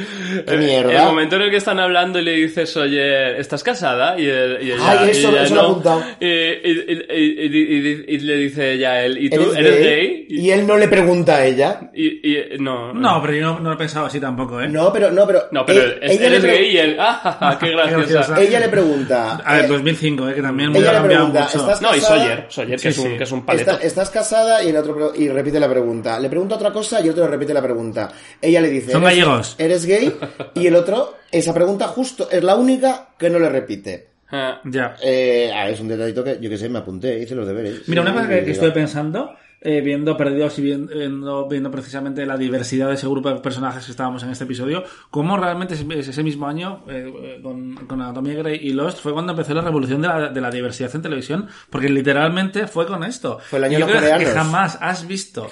qué 0.46 0.52
El 0.54 0.58
mierda. 0.58 1.04
momento 1.06 1.36
en 1.36 1.42
el 1.42 1.50
que 1.50 1.56
están 1.56 1.80
hablando 1.80 2.18
y 2.18 2.24
le 2.24 2.32
dices, 2.32 2.76
oye, 2.76 3.38
¿estás 3.40 3.62
casada? 3.62 4.20
Y, 4.20 4.26
él, 4.28 4.58
y 4.60 4.72
ella, 4.72 5.00
Ay, 5.00 5.10
eso- 5.10 5.30
y 5.30 5.34
ella 5.34 5.42
eso 5.44 5.54
lo 5.54 5.60
he 5.60 5.62
no. 5.64 5.68
apuntado. 5.70 6.04
Y, 6.20 6.26
y- 6.26 6.84
y- 6.88 7.46
y- 7.46 7.88
y- 7.88 8.14
y 8.14 8.18
le 8.18 8.36
dice 8.36 8.72
ella 8.74 9.02
él, 9.04 9.18
¿y 9.24 9.30
tú 9.30 9.40
¿Eres, 9.40 9.56
eres, 9.56 9.78
gay? 9.78 9.84
gay? 9.86 10.26
Y 10.28 10.50
él 10.50 10.65
no 10.66 10.76
le 10.76 10.88
pregunta 10.88 11.36
a 11.36 11.44
ella. 11.46 11.90
Y, 11.94 12.30
y- 12.30 12.58
no, 12.58 12.92
No, 12.92 13.20
pero 13.22 13.32
yo 13.34 13.42
no, 13.42 13.60
no 13.60 13.68
lo 13.70 13.74
he 13.74 13.78
pensado 13.78 14.06
así 14.06 14.18
tampoco, 14.20 14.60
¿eh? 14.60 14.68
No, 14.68 14.92
pero, 14.92 15.10
no, 15.10 15.26
pero. 15.26 15.42
No, 15.52 15.64
pero 15.64 15.80
eh, 15.80 15.98
es- 16.02 16.20
ella 16.20 16.38
gay 16.40 16.66
y 16.72 16.78
él, 16.78 16.96
ah, 16.98 17.36
ja, 17.40 17.58
qué 17.58 17.70
graciosa. 17.70 18.40
Ella 18.40 18.60
le 18.60 18.68
pregunta. 18.68 19.36
A 19.44 19.56
ver, 19.56 19.64
eh, 19.64 19.68
2005, 19.68 20.28
¿eh? 20.28 20.34
que 20.34 20.42
también 20.42 20.70
ella 20.76 20.80
le 20.92 20.98
cambiado 20.98 21.06
pregunta, 21.32 21.40
mucho. 21.44 21.58
¿estás 21.58 21.82
No, 21.82 21.96
y 21.96 22.00
casada? 22.00 22.18
Sawyer, 22.20 22.46
Sawyer, 22.48 22.70
que, 22.72 22.78
Sí, 22.78 22.88
es 22.88 22.98
un, 22.98 23.04
sí. 23.12 23.16
que 23.18 23.24
es 23.24 23.32
un 23.32 23.46
paleto. 23.46 23.70
Está- 23.72 23.86
estás 23.86 24.10
casada 24.10 24.62
y 24.64 24.68
el 24.70 24.76
otro 24.76 25.12
y 25.14 25.28
repite 25.28 25.60
la 25.60 25.68
pregunta. 25.68 26.18
Le 26.20 26.28
pregunta 26.28 26.56
otra 26.56 26.72
cosa 26.72 27.00
y 27.00 27.04
el 27.04 27.10
otro 27.10 27.24
le 27.24 27.30
repite 27.30 27.54
la 27.54 27.62
pregunta. 27.62 28.10
Ella 28.42 28.60
le 28.60 28.68
dice, 28.70 28.92
Son 28.92 29.02
"¿Eres- 29.02 29.14
gallegos". 29.16 29.54
¿Eres 29.58 29.86
gay? 29.86 30.12
Y 30.54 30.66
el 30.66 30.74
otro, 30.74 31.14
esa 31.30 31.54
pregunta 31.54 31.86
justo 31.88 32.28
es 32.30 32.42
la 32.42 32.56
única 32.56 33.08
que 33.18 33.30
no 33.30 33.38
le 33.38 33.48
repite. 33.48 34.08
Ah, 34.30 34.60
Ya. 34.64 34.96
Eh, 35.04 35.52
ah, 35.54 35.68
es 35.70 35.78
un 35.78 35.86
detallito 35.86 36.24
que 36.24 36.38
yo 36.40 36.50
que 36.50 36.58
sé, 36.58 36.68
me 36.68 36.80
apunté, 36.80 37.16
hice 37.20 37.36
los 37.36 37.46
deberes. 37.46 37.88
Mira, 37.88 38.02
una 38.02 38.12
cosa 38.12 38.28
que, 38.28 38.50
estoy 38.50 38.72
pensando, 38.72 39.30
eh, 39.66 39.80
viendo 39.80 40.16
Perdidos 40.16 40.56
y 40.60 40.62
viendo, 40.62 41.48
viendo, 41.48 41.70
precisamente 41.72 42.24
la 42.24 42.36
diversidad 42.36 42.86
de 42.86 42.94
ese 42.94 43.08
grupo 43.08 43.30
de 43.30 43.40
personajes 43.40 43.84
que 43.84 43.90
estábamos 43.90 44.22
en 44.22 44.30
este 44.30 44.44
episodio, 44.44 44.84
cómo 45.10 45.36
realmente 45.36 45.74
ese, 45.74 46.22
mismo 46.22 46.46
año, 46.46 46.84
eh, 46.88 47.12
eh, 47.12 47.40
con, 47.42 47.74
con 47.74 48.00
Anatomía 48.00 48.34
Grey 48.34 48.60
y 48.62 48.72
Lost, 48.74 49.00
fue 49.00 49.12
cuando 49.12 49.32
empezó 49.32 49.54
la 49.54 49.62
revolución 49.62 50.00
de 50.00 50.06
la, 50.06 50.28
de 50.28 50.40
la 50.40 50.52
diversidad 50.52 50.94
en 50.94 51.02
televisión, 51.02 51.48
porque 51.68 51.88
literalmente 51.88 52.68
fue 52.68 52.86
con 52.86 53.02
esto. 53.02 53.40
Fue 53.40 53.58
el 53.58 53.64
año 53.64 53.80
yo 53.80 53.86
de 53.86 53.94
los 53.94 54.02
creo 54.02 54.18
que 54.18 54.26
jamás 54.26 54.78
has 54.80 55.04
visto... 55.04 55.50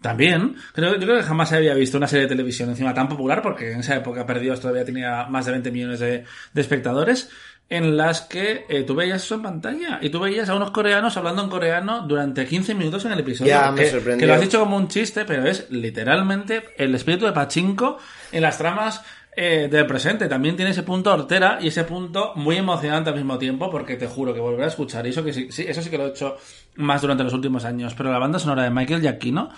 También, 0.00 0.56
creo, 0.74 0.96
yo 0.96 1.06
creo 1.06 1.16
que 1.16 1.22
jamás 1.22 1.50
había 1.54 1.72
visto 1.72 1.96
una 1.96 2.06
serie 2.06 2.24
de 2.24 2.28
televisión 2.28 2.68
encima 2.68 2.92
tan 2.92 3.08
popular, 3.08 3.40
porque 3.40 3.72
en 3.72 3.80
esa 3.80 3.96
época 3.96 4.26
Perdidos 4.26 4.60
todavía 4.60 4.84
tenía 4.84 5.24
más 5.30 5.46
de 5.46 5.52
20 5.52 5.70
millones 5.70 6.00
de, 6.00 6.24
de 6.52 6.60
espectadores, 6.60 7.30
en 7.68 7.96
las 7.96 8.22
que 8.22 8.66
eh, 8.68 8.82
tú 8.82 8.94
veías 8.94 9.24
eso 9.24 9.36
en 9.36 9.42
pantalla 9.42 9.98
y 10.02 10.10
tú 10.10 10.20
veías 10.20 10.48
a 10.48 10.54
unos 10.54 10.70
coreanos 10.70 11.16
hablando 11.16 11.42
en 11.42 11.48
coreano 11.48 12.06
durante 12.06 12.46
15 12.46 12.74
minutos 12.74 13.04
en 13.04 13.12
el 13.12 13.20
episodio. 13.20 13.50
Ya, 13.50 13.70
me 13.70 13.82
que, 13.82 13.90
sorprendió. 13.90 14.20
que 14.20 14.26
lo 14.26 14.34
has 14.34 14.40
dicho 14.40 14.60
como 14.60 14.76
un 14.76 14.88
chiste, 14.88 15.24
pero 15.24 15.46
es 15.46 15.70
literalmente 15.70 16.62
el 16.76 16.94
espíritu 16.94 17.24
de 17.24 17.32
Pachinko 17.32 17.98
en 18.32 18.42
las 18.42 18.58
tramas 18.58 19.02
eh, 19.36 19.68
del 19.68 19.86
presente. 19.86 20.28
También 20.28 20.54
tiene 20.54 20.70
ese 20.70 20.84
punto 20.84 21.12
hortera 21.12 21.58
y 21.60 21.68
ese 21.68 21.84
punto 21.84 22.32
muy 22.36 22.56
emocionante 22.56 23.10
al 23.10 23.16
mismo 23.16 23.38
tiempo, 23.38 23.70
porque 23.70 23.96
te 23.96 24.06
juro 24.06 24.32
que 24.32 24.40
volver 24.40 24.64
a 24.64 24.68
escuchar, 24.68 25.06
y 25.06 25.10
eso 25.10 25.24
que 25.24 25.32
sí, 25.32 25.48
sí, 25.50 25.64
eso 25.66 25.82
sí 25.82 25.90
que 25.90 25.98
lo 25.98 26.06
he 26.06 26.10
hecho 26.10 26.36
más 26.76 27.02
durante 27.02 27.24
los 27.24 27.32
últimos 27.32 27.64
años, 27.64 27.94
pero 27.94 28.12
la 28.12 28.18
banda 28.18 28.38
sonora 28.38 28.62
de 28.62 28.70
Michael 28.70 29.00
Giacchino 29.00 29.50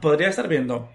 podría 0.00 0.28
estar 0.28 0.48
viendo 0.48 0.90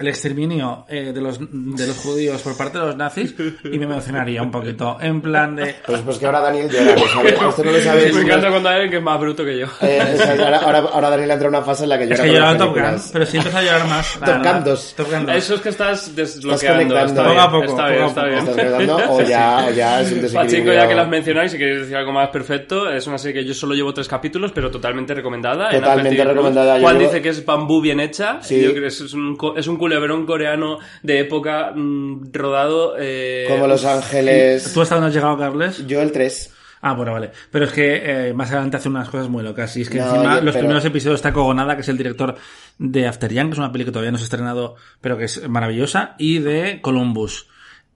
el 0.00 0.08
exterminio 0.08 0.86
eh, 0.88 1.12
de, 1.12 1.20
los, 1.20 1.38
de 1.40 1.86
los 1.86 1.96
judíos 1.98 2.40
por 2.40 2.56
parte 2.56 2.78
de 2.78 2.86
los 2.86 2.96
nazis 2.96 3.34
y 3.64 3.78
me 3.78 3.84
emocionaría 3.84 4.42
un 4.42 4.50
poquito. 4.50 4.96
En 5.00 5.20
plan 5.20 5.54
de... 5.54 5.76
Pues, 5.86 6.00
pues 6.00 6.18
que 6.18 6.26
ahora 6.26 6.40
Daniel 6.40 6.70
llora, 6.70 6.94
¿lo 6.94 7.06
sabe? 7.06 7.36
A 7.38 7.48
usted 7.48 7.64
no 7.64 7.72
lo 7.72 7.80
sabe. 7.80 8.12
me 8.12 8.20
encanta 8.22 8.48
cuando 8.50 8.68
hay 8.70 8.74
alguien 8.76 8.90
que 8.90 8.96
es 8.96 9.02
más 9.02 9.20
bruto 9.20 9.44
que 9.44 9.58
yo. 9.58 9.66
Eh, 9.82 10.14
o 10.14 10.16
sea, 10.16 10.32
ahora, 10.32 10.58
ahora, 10.58 10.78
ahora 10.78 11.10
Daniel 11.10 11.30
entra 11.32 11.48
en 11.48 11.54
una 11.54 11.62
fase 11.62 11.84
en 11.84 11.90
la 11.90 11.98
que 11.98 12.04
llora 12.04 12.14
Es 12.14 12.20
que 12.22 12.32
lloraba 12.32 12.56
Top 12.56 12.74
Gun, 12.74 13.00
pero 13.12 13.26
sí 13.26 13.36
empezó 13.36 13.58
a 13.58 13.62
llorar 13.62 13.86
más. 13.88 14.18
Top. 14.20 14.42
Gun 14.42 14.64
2. 14.64 14.94
Top 14.96 15.10
Gun 15.10 15.26
2. 15.26 15.36
Eso 15.36 15.54
es 15.54 15.60
que 15.60 15.68
estás 15.68 16.16
desbloqueando. 16.16 16.94
conectando. 16.94 17.20
Está 17.20 17.26
bien, 17.28 17.38
a 17.38 17.50
poco, 17.50 17.64
está 17.64 17.88
bien, 17.88 18.04
está 18.04 18.24
bien. 18.24 18.48
¿Estás? 18.48 19.10
O 19.10 19.22
ya, 19.22 19.66
o 19.68 19.72
ya 19.72 20.00
es 20.00 20.12
un 20.12 20.20
Pachinko, 20.20 20.38
desequilibrio. 20.38 20.74
ya 20.74 20.88
que 20.88 20.94
las 20.94 21.08
mencionáis, 21.08 21.52
si 21.52 21.58
queréis 21.58 21.80
decir 21.80 21.96
algo 21.96 22.12
más 22.12 22.30
perfecto, 22.30 22.90
es 22.90 23.06
una 23.06 23.18
serie 23.18 23.42
que 23.42 23.46
yo 23.46 23.52
solo 23.54 23.74
llevo 23.74 23.92
tres 23.92 24.08
capítulos, 24.08 24.52
pero 24.52 24.70
totalmente 24.70 25.12
recomendada. 25.14 25.70
en 25.70 25.80
Totalmente 25.80 26.24
recomendada. 26.24 26.80
Juan 26.80 26.98
dice 26.98 27.20
que 27.20 27.28
es 27.28 27.44
bambú 27.44 27.80
bien 27.82 28.00
hecha. 28.00 28.38
Sí. 28.40 28.62
Yo 28.62 28.70
creo 28.70 28.82
que 28.82 28.88
es 28.88 29.12
un, 29.12 29.36
es 29.56 29.66
un 29.66 29.76
culebrón 29.90 30.24
coreano 30.26 30.78
de 31.02 31.18
época 31.20 31.72
mm, 31.74 32.32
rodado. 32.32 32.94
eh, 32.98 33.46
Como 33.48 33.66
Los 33.66 33.84
Ángeles. 33.84 34.72
¿Tú 34.72 34.80
hasta 34.82 34.94
dónde 34.94 35.08
has 35.08 35.14
llegado, 35.14 35.36
Carles? 35.36 35.86
Yo 35.86 36.00
el 36.00 36.12
3. 36.12 36.54
Ah, 36.82 36.94
bueno, 36.94 37.12
vale. 37.12 37.30
Pero 37.50 37.64
es 37.66 37.72
que 37.72 38.28
eh, 38.28 38.32
más 38.32 38.50
adelante 38.50 38.76
hace 38.78 38.88
unas 38.88 39.10
cosas 39.10 39.28
muy 39.28 39.42
locas. 39.42 39.76
Y 39.76 39.82
es 39.82 39.90
que 39.90 39.98
No, 39.98 40.06
encima 40.06 40.36
yo- 40.36 40.42
los 40.42 40.54
pero- 40.54 40.60
primeros 40.64 40.84
episodios 40.84 41.16
está 41.18 41.32
Cogonada, 41.32 41.74
que 41.74 41.82
es 41.82 41.88
el 41.88 41.98
director 41.98 42.36
de 42.78 43.06
After 43.06 43.32
Young, 43.32 43.48
que 43.48 43.52
es 43.52 43.58
una 43.58 43.72
peli 43.72 43.84
que 43.84 43.90
todavía 43.90 44.12
no 44.12 44.18
se 44.18 44.24
ha 44.24 44.26
estrenado, 44.26 44.76
pero 45.00 45.18
que 45.18 45.24
es 45.24 45.46
maravillosa, 45.48 46.14
y 46.18 46.38
de 46.38 46.78
Columbus. 46.80 47.48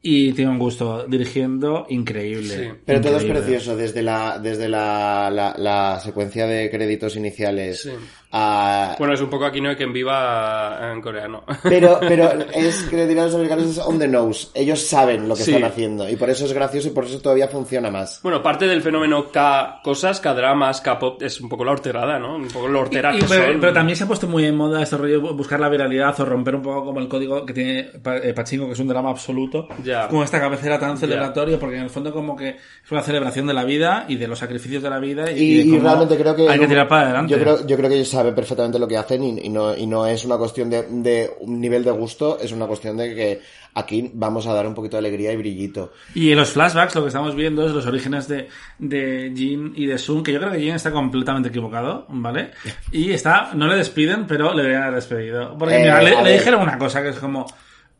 Y 0.07 0.35
tiene 0.35 0.51
un 0.51 0.59
gusto 0.59 1.07
dirigiendo 1.09 1.87
increíble. 1.89 2.55
Sí. 2.75 2.79
Pero 2.85 3.01
todo 3.01 3.17
es 3.17 3.25
precioso, 3.25 3.75
desde 3.75 4.03
la, 4.03 4.39
desde 4.39 4.69
la, 4.69 5.31
la, 5.33 5.55
la 5.57 5.99
secuencia 5.99 6.47
de 6.47 6.69
créditos 6.71 7.17
iniciales 7.17 7.81
Sí. 7.85 7.91
A... 8.37 8.97
Bueno, 8.99 9.15
es 9.15 9.21
un 9.21 9.31
poco 9.31 9.45
aquí 9.47 9.61
no 9.61 9.69
hay 9.69 9.77
quien 9.77 9.93
viva 9.93 10.91
en 10.93 11.01
coreano. 11.01 11.45
Pero, 11.63 11.99
pero 12.01 12.33
es 12.55 12.83
que 12.91 13.07
dirán 13.07 13.27
los 13.27 13.35
americanos 13.35 13.67
es 13.67 13.79
on 13.79 13.99
the 13.99 14.09
nose. 14.09 14.49
Ellos 14.55 14.81
saben 14.81 15.29
lo 15.29 15.37
que 15.37 15.43
Sí. 15.45 15.53
están 15.53 15.71
haciendo. 15.71 16.09
Y 16.09 16.17
por 16.17 16.29
eso 16.31 16.45
es 16.45 16.53
gracioso 16.53 16.89
y 16.89 16.91
por 16.91 17.05
eso 17.05 17.21
todavía 17.21 17.47
funciona 17.47 17.91
más. 17.91 18.21
Bueno, 18.23 18.43
parte 18.43 18.67
del 18.67 18.83
fenómeno 18.83 19.31
K 19.31 19.81
cosas, 19.85 20.21
K 20.21 20.35
dramas, 20.35 20.81
K 20.81 20.99
pop, 20.99 21.23
es 21.23 21.41
un 21.41 21.49
poco 21.49 21.65
la 21.65 21.73
horterada, 21.73 22.19
¿no? 22.19 22.35
Un 22.37 22.49
poco 22.49 22.69
la 22.69 22.81
hortera 22.81 23.15
Y- 23.15 23.21
que 23.21 23.27
pero, 23.29 23.47
son. 23.53 23.61
pero 23.61 23.73
también 23.73 23.97
se 23.97 24.05
ha 24.05 24.07
puesto 24.09 24.27
muy 24.27 24.45
en 24.45 24.57
moda 24.57 24.83
este 24.83 24.97
rollo 24.97 25.21
buscar 25.35 25.61
la 25.61 25.69
viralidad 25.69 26.19
o 26.21 26.25
romper 26.25 26.57
un 26.57 26.63
poco 26.63 26.85
como 26.87 26.99
el 27.01 27.09
código 27.09 27.47
que 27.47 27.53
tiene 27.53 27.91
eh, 28.23 28.33
Pachinko, 28.35 28.67
que 28.67 28.73
es 28.73 28.79
un 28.81 28.89
drama 28.89 29.11
absoluto, 29.11 29.69
Ya. 29.85 30.09
con 30.09 30.23
esta 30.25 30.41
cabecera 30.41 30.79
tan 30.79 30.97
celebratoria, 30.99 31.59
porque 31.59 31.77
en 31.77 31.83
el 31.85 31.91
fondo 31.91 32.13
como 32.13 32.35
que 32.35 32.49
es 32.49 32.91
una 32.91 33.03
celebración 33.03 33.47
de 33.47 33.55
la 33.55 33.65
vida 33.65 34.07
y 34.09 34.17
de 34.17 34.27
los 34.27 34.39
sacrificios 34.39 34.83
de 34.83 34.91
la 34.91 34.99
vida 34.99 35.31
y, 35.31 35.35
Y, 35.43 35.57
de 35.59 35.63
y 35.65 35.71
cómo 35.71 35.83
realmente 35.83 36.17
creo 36.17 36.35
que... 36.35 36.49
hay 36.49 36.59
que 36.59 36.67
tirar 36.67 36.89
para 36.89 37.03
adelante. 37.03 37.33
Yo 37.33 37.39
creo, 37.39 37.67
yo 37.67 37.77
creo 37.77 37.89
que 37.91 37.97
ellos 37.97 38.09
saben 38.09 38.24
perfectamente 38.33 38.79
lo 38.79 38.89
que 38.89 38.97
hacen 38.97 39.23
y, 39.23 39.41
y 39.47 39.49
no, 39.49 39.77
y 39.77 39.87
no 39.87 40.07
es 40.07 40.25
una 40.25 40.37
cuestión 40.37 40.71
de, 40.71 40.83
de 40.83 41.31
un 41.41 41.61
nivel 41.61 41.85
de 41.85 41.91
gusto, 41.91 42.39
es 42.41 42.53
una 42.53 42.67
cuestión 42.67 42.97
de 42.97 43.15
que 43.15 43.41
aquí 43.75 44.11
vamos 44.15 44.47
a 44.47 44.53
dar 44.53 44.67
un 44.67 44.75
poquito 44.75 44.97
de 44.97 45.01
alegría 45.01 45.33
y 45.33 45.37
brillito. 45.37 45.93
Y 46.15 46.31
en 46.31 46.39
los 46.39 46.51
flashbacks 46.51 46.95
lo 46.95 47.03
que 47.03 47.09
estamos 47.09 47.35
viendo 47.35 47.67
es 47.67 47.73
los 47.73 47.87
orígenes 47.87 48.29
de, 48.29 48.49
de 48.79 49.33
Jin 49.35 49.73
y 49.77 49.87
de 49.87 49.99
Sun, 49.99 50.23
que 50.23 50.33
yo 50.33 50.39
creo 50.39 50.53
que 50.53 50.61
Jin 50.61 50.75
está 50.75 50.91
completamente 50.93 51.49
equivocado, 51.49 52.07
¿vale? 52.09 52.51
Y 52.93 53.11
está, 53.13 53.51
no 53.55 53.67
le 53.67 53.77
despiden, 53.77 54.27
pero 54.27 54.53
le 54.55 54.63
deberían 54.63 54.85
haber 54.85 54.95
despedido. 54.97 55.57
Porque 55.59 55.77
Eh, 55.77 55.81
mira, 55.81 56.01
le, 56.03 56.23
le 56.23 56.33
dijeron 56.35 56.63
una 56.63 56.79
cosa 56.79 57.03
que 57.03 57.09
es 57.11 57.19
como 57.19 57.47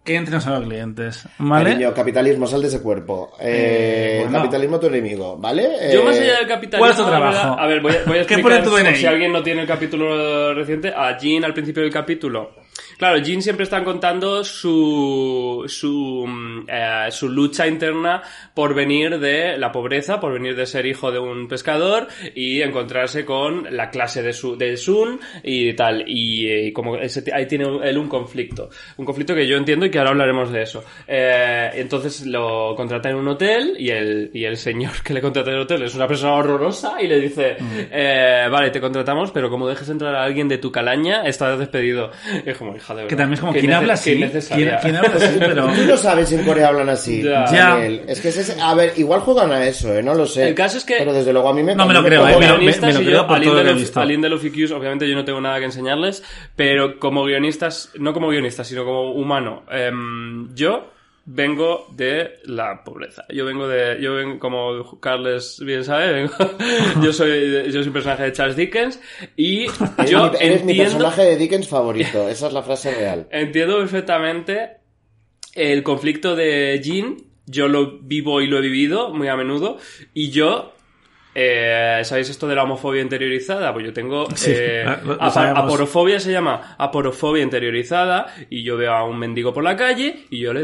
que 0.05 0.15
entren 0.17 0.39
a 0.39 0.51
los 0.59 0.65
clientes, 0.65 1.27
¿vale? 1.39 1.71
Cariño, 1.71 1.95
capitalismo, 1.95 2.47
sal 2.47 2.61
de 2.61 2.69
ese 2.69 2.83
cuerpo. 2.83 3.33
Eh, 3.41 4.19
Eh, 4.19 4.21
bueno. 4.25 4.39
Capitalismo 4.39 4.79
tu 4.79 4.87
enemigo, 4.89 5.39
¿vale? 5.39 5.63
Yo 5.93 6.03
Eh, 6.03 6.05
más 6.05 6.19
allá 6.19 6.37
del 6.39 6.47
capitalismo... 6.47 6.79
¿cuál 6.79 6.91
es 6.91 6.97
tu 6.97 7.05
trabajo? 7.07 7.59
A 7.59 7.67
ver, 7.67 7.81
voy 7.81 7.93
a, 7.93 8.05
voy 8.07 8.19
a 8.19 8.23
¿Qué 8.27 8.39
pone 8.39 8.57
explicar, 8.57 8.83
tu 8.83 8.89
DNI? 8.91 8.97
si 8.97 9.07
alguien 9.07 9.33
no 9.33 9.43
tiene 9.43 9.63
el 9.63 9.67
capítulo 9.67 10.53
reciente, 10.55 10.93
a 10.95 11.17
Jean 11.17 11.45
al 11.45 11.55
principio 11.55 11.83
del 11.83 11.93
capítulo. 11.93 12.53
Claro, 12.99 13.19
Jean 13.19 13.43
siempre 13.43 13.65
está 13.65 13.83
contando 13.83 14.45
su, 14.45 15.65
su, 15.67 16.25
mm, 16.27 16.67
eh, 16.69 17.07
su 17.11 17.29
lucha 17.29 17.67
interna 17.67 18.23
por 18.55 18.75
venir 18.75 19.19
de 19.19 19.59
la 19.59 19.73
pobreza, 19.73 20.21
por 20.21 20.33
venir 20.33 20.57
de 20.57 20.67
ser 20.67 20.87
hijo 20.87 21.11
de 21.11 21.19
un 21.19 21.49
pescador 21.49 22.09
y 22.35 22.63
encontrarse 22.63 23.25
con 23.25 23.67
la 23.71 23.91
clase 23.91 24.23
de, 24.23 24.33
su, 24.33 24.57
de 24.57 24.77
Sun 24.77 25.21
y 25.43 25.73
tal. 25.75 26.05
Y, 26.07 26.47
eh, 26.47 26.73
como 26.73 26.97
ese, 26.97 27.25
ahí 27.33 27.47
tiene 27.47 27.67
él 27.83 27.99
un 27.99 28.09
conflicto. 28.09 28.71
Un 28.97 29.05
conflicto 29.05 29.35
que 29.35 29.47
yo 29.47 29.57
entiendo 29.57 29.87
y 29.87 29.91
que 29.91 29.99
ahora 29.99 30.11
hablaremos 30.11 30.53
de 30.53 30.63
eso. 30.63 30.85
Eh, 31.07 31.71
entonces 31.75 32.27
lo 32.27 32.75
contrata 32.77 33.11
en 33.11 33.17
un 33.17 33.29
hotel 33.29 33.75
y 33.79 33.91
el, 33.91 34.31
y 34.33 34.45
el 34.45 34.57
señor 34.57 35.03
que 35.03 35.15
le 35.15 35.21
contrata 35.21 35.51
en 35.51 35.57
el 35.57 35.63
hotel 35.63 35.83
es 35.83 35.95
una 35.95 36.07
persona 36.07 36.35
horrorosa 36.35 37.03
y 37.03 37.09
le 37.09 37.21
dice, 37.21 37.57
eh, 37.91 38.47
vale, 38.51 38.71
te 38.71 38.81
contratamos, 38.81 39.31
pero 39.33 39.51
como 39.51 39.69
dejes 39.69 39.89
entrar 39.89 40.15
a 40.15 40.25
alguien 40.25 40.49
de 40.49 40.59
tu 40.59 40.71
calaña, 40.71 41.23
estás 41.23 41.59
despedido. 41.59 42.11
Como, 42.65 42.77
hija 42.77 42.95
de 42.95 43.07
Que 43.07 43.17
también 43.17 43.35
es 43.35 43.41
como, 43.41 43.53
¿quién 43.53 43.73
habla 43.73 43.95
así? 43.95 44.15
¿Quién, 44.55 44.97
habla 44.97 45.13
así? 45.15 45.37
Pero... 45.39 45.67
Tú 45.75 45.83
no 45.87 45.97
sabes 45.97 46.29
si 46.29 46.35
en 46.37 46.45
Corea 46.45 46.69
hablan 46.69 46.89
así. 46.89 47.23
Ya. 47.23 47.45
Daniel. 47.51 48.03
Es 48.07 48.21
que 48.21 48.29
es 48.29 48.37
ese- 48.37 48.61
A 48.61 48.75
ver, 48.75 48.93
igual 48.97 49.21
juegan 49.21 49.53
a 49.53 49.65
eso, 49.67 49.95
¿eh? 49.95 50.03
No 50.03 50.15
lo 50.15 50.27
sé. 50.27 50.49
El 50.49 50.55
caso 50.55 50.79
es 50.79 50.85
que- 50.85 50.97
Pero 50.99 51.13
desde 51.13 51.33
luego 51.33 51.49
a 51.49 51.55
mí 51.55 51.63
me... 51.63 51.75
No 51.75 51.87
me 51.87 51.95
lo 51.95 52.05
creo, 52.05 52.27
eh, 52.29 52.37
me 52.39 52.47
lo- 52.49 52.57
guionistas, 52.57 52.89
me 52.89 52.93
lo 52.93 52.99
creo 53.01 53.13
yo, 53.23 53.27
por 53.27 53.41
todo 53.41 53.55
lo 53.55 53.63
que 53.65 53.71
al 54.01 54.11
IQs, 54.45 54.71
obviamente 54.73 55.09
yo 55.09 55.15
no 55.15 55.25
tengo 55.25 55.41
nada 55.41 55.59
que 55.59 55.67
enseñarles, 55.67 56.23
pero 56.57 56.99
como 56.99 57.25
guionistas, 57.25 57.91
no 57.99 58.13
como 58.13 58.29
guionistas, 58.29 58.67
sino 58.67 58.85
como 58.85 59.13
humano, 59.13 59.65
em, 59.71 60.55
yo 60.55 60.91
vengo 61.27 61.87
de 61.93 62.41
la 62.45 62.85
pobreza. 62.85 63.25
Yo 63.31 63.45
vengo 63.47 63.67
de, 63.67 63.99
yo 64.01 64.15
vengo, 64.15 64.39
como 64.39 65.01
Carles 65.01 65.61
bien 65.65 65.85
sabe, 65.85 66.13
vengo- 66.13 66.35
yo 67.03 67.13
soy, 67.13 67.65
yo 67.67 67.73
soy 67.73 67.87
un 67.87 67.93
personaje 67.93 68.25
de 68.25 68.33
Charles 68.33 68.57
Dickens 68.57 69.01
y 69.37 69.63
Eres, 69.63 70.11
yo 70.11 70.31
mi, 70.31 70.37
eres 70.41 70.65
mi 70.65 70.75
personaje 70.75 71.23
de 71.23 71.37
Dickens 71.37 71.69
favorito. 71.69 72.29
Esa 72.29 72.49
es 72.49 72.53
la 72.53 72.63
frase 72.63 72.95
real. 72.95 73.27
entiendo 73.33 73.79
perfectamente 73.79 74.79
el 75.55 75.83
conflicto 75.83 76.35
de 76.37 76.81
Jean, 76.83 77.17
yo 77.47 77.69
lo 77.69 77.99
vivo 78.01 78.41
y 78.41 78.47
lo 78.47 78.59
he 78.59 78.63
vivido 78.63 79.11
muy 79.15 79.29
a 79.29 79.37
menudo, 79.37 79.79
y 80.13 80.31
yo 80.31 80.73
eh, 81.37 82.01
¿Sabéis 82.05 82.31
esto 82.31 82.47
de 82.47 82.55
la 82.55 82.63
homofobia 82.63 83.03
interiorizada? 83.03 83.73
Pues 83.73 83.85
yo 83.87 83.93
tengo... 83.93 84.27
Sí, 84.37 84.53
eh, 84.55 84.85
lo- 85.05 85.15
lo 85.17 85.23
aporofobia 85.23 86.21
se 86.21 86.31
llama 86.31 86.77
aporofobia 86.79 87.43
interiorizada 87.43 88.33
y 88.51 88.63
yo 88.63 88.77
veo 88.77 88.93
a 88.93 89.03
un 89.05 89.19
mendigo 89.19 89.53
por 89.53 89.65
la 89.65 89.75
calle 89.75 90.27
y 90.31 90.39
yo 90.39 90.53
le 90.53 90.63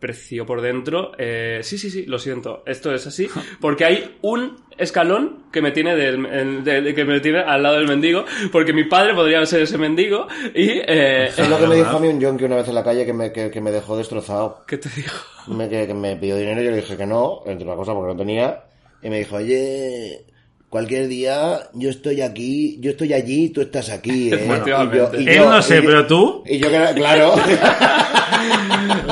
desprecio 0.00 0.46
por 0.46 0.60
dentro. 0.62 1.12
Eh, 1.18 1.60
sí, 1.62 1.76
sí, 1.76 1.90
sí, 1.90 2.06
lo 2.06 2.18
siento. 2.18 2.62
Esto 2.66 2.94
es 2.94 3.06
así 3.06 3.28
porque 3.60 3.84
hay 3.84 4.16
un 4.22 4.56
escalón 4.78 5.44
que 5.52 5.60
me 5.60 5.72
tiene 5.72 5.96
del, 5.96 6.24
el- 6.26 6.62
de- 6.64 6.94
que 6.94 7.04
me 7.04 7.18
tiene 7.20 7.40
al 7.40 7.62
lado 7.64 7.76
del 7.78 7.88
mendigo 7.88 8.24
porque 8.52 8.72
mi 8.72 8.84
padre 8.84 9.12
podría 9.14 9.44
ser 9.44 9.62
ese 9.62 9.76
mendigo 9.76 10.28
y... 10.54 10.68
Eh, 10.86 11.26
Es 11.36 11.48
lo 11.48 11.58
que 11.58 11.66
me 11.66 11.74
dijo 11.76 11.96
a 11.96 12.00
mí 12.00 12.06
un 12.08 12.20
yonki 12.20 12.44
una 12.44 12.56
vez 12.56 12.68
en 12.68 12.74
la 12.76 12.84
calle 12.84 13.04
que 13.04 13.12
me, 13.12 13.32
que, 13.32 13.50
que 13.50 13.60
me 13.60 13.72
dejó 13.72 13.96
destrozado. 13.96 14.64
¿Qué 14.68 14.78
te 14.78 14.88
digo? 14.94 15.12
Me, 15.48 15.68
que, 15.68 15.86
que 15.88 15.94
me 15.94 16.14
pidió 16.16 16.36
dinero 16.36 16.60
y 16.62 16.64
yo 16.66 16.70
le 16.70 16.76
dije 16.76 16.96
que 16.96 17.06
no, 17.06 17.42
entre 17.46 17.66
una 17.66 17.74
cosa 17.76 17.92
porque 17.92 18.12
no 18.14 18.16
tenía. 18.18 18.62
Y 19.02 19.10
me 19.10 19.18
dijo, 19.18 19.36
oye, 19.36 20.24
cualquier 20.68 21.08
día 21.08 21.60
yo 21.74 21.90
estoy 21.90 22.20
aquí, 22.20 22.78
yo 22.80 22.90
estoy 22.92 23.12
allí 23.14 23.46
y 23.46 23.48
tú 23.50 23.62
estás 23.62 23.88
aquí. 23.90 24.30
¿eh?". 24.32 24.34
Efectivamente. 24.44 25.20
Y 25.20 25.24
yo- 25.24 25.30
y 25.32 25.34
Él 25.34 25.44
no 25.44 25.60
sé, 25.62 25.78
y 25.78 25.82
yo- 25.82 25.88
pero 25.88 26.06
tú... 26.06 26.44
Y 26.46 26.58
yo, 26.58 26.68
claro. 26.94 27.34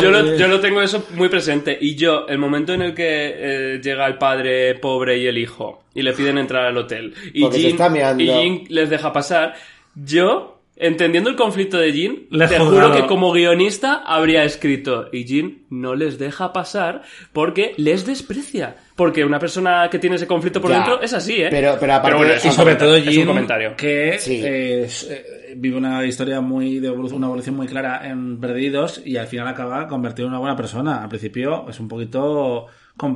Yo 0.01 0.11
lo, 0.11 0.37
yo 0.37 0.49
lo 0.49 0.61
tengo 0.61 0.83
eso 0.83 1.07
muy 1.15 1.29
presente. 1.29 1.77
Y 1.81 1.95
yo, 1.95 2.27
el 2.29 2.39
momento 2.39 2.73
en 2.73 2.83
el 2.83 2.95
que 2.95 3.05
eh, 3.37 3.81
llega 3.83 4.07
el 4.07 4.19
padre 4.19 4.75
pobre 4.75 5.19
y 5.19 5.27
el 5.27 5.39
hijo 5.39 5.85
y 5.95 6.03
le 6.03 6.13
piden 6.13 6.39
entrar 6.39 6.67
al 6.67 6.77
hotel 6.77 7.15
y 7.33 7.49
Jean, 7.51 8.21
y 8.21 8.27
Jean 8.27 8.65
les 8.69 8.91
deja 8.91 9.13
pasar, 9.13 9.55
yo, 9.95 10.56
entendiendo 10.77 11.31
el 11.31 11.37
conflicto 11.37 11.79
de 11.79 11.93
Jean, 11.93 12.19
Le 12.31 12.47
te 12.49 12.59
juro 12.59 12.93
que 12.95 13.07
como 13.07 13.33
guionista 13.33 14.03
habría 14.05 14.45
escrito 14.45 15.09
y 15.13 15.25
Jean 15.25 15.63
no 15.71 15.95
les 15.95 16.19
deja 16.19 16.53
pasar 16.53 17.03
porque 17.33 17.73
les 17.79 18.05
desprecia. 18.07 18.77
Porque 18.95 19.25
una 19.25 19.39
persona 19.39 19.89
que 19.91 19.99
tiene 19.99 20.17
ese 20.17 20.27
conflicto 20.27 20.61
por 20.61 20.71
Ya. 20.71 20.77
dentro 20.79 21.01
es 21.03 21.13
así, 21.13 21.35
¿eh? 21.43 21.49
Pero- 21.51 21.77
pero 21.79 21.95
aparte- 21.95 22.17
bueno, 22.17 22.33
es 22.33 22.45
y 22.45 22.51
sobre 22.51 22.77
todo 22.77 22.95
es 22.97 23.07
un 23.07 23.13
Jim, 23.13 23.27
comentario. 23.27 23.75
que 23.77 24.17
Sí. 24.19 24.41
es, 24.45 25.07
eh, 25.11 25.55
vive 25.57 25.77
una 25.77 26.05
historia 26.07 26.41
muy 26.41 26.79
de 26.81 26.89
evolución, 26.89 27.19
una 27.19 27.27
evolución 27.27 27.57
muy 27.57 27.67
clara 27.67 28.09
en 28.09 28.41
Perdidos 28.41 29.03
y 29.05 29.17
al 29.19 29.27
final 29.27 29.49
acaba 29.49 29.87
convertido 29.87 30.27
en 30.29 30.33
una 30.33 30.41
buena 30.41 30.57
persona. 30.57 31.03
Al 31.03 31.09
principio 31.11 31.67
es 31.69 31.79
un 31.81 31.89
poquito 31.89 32.67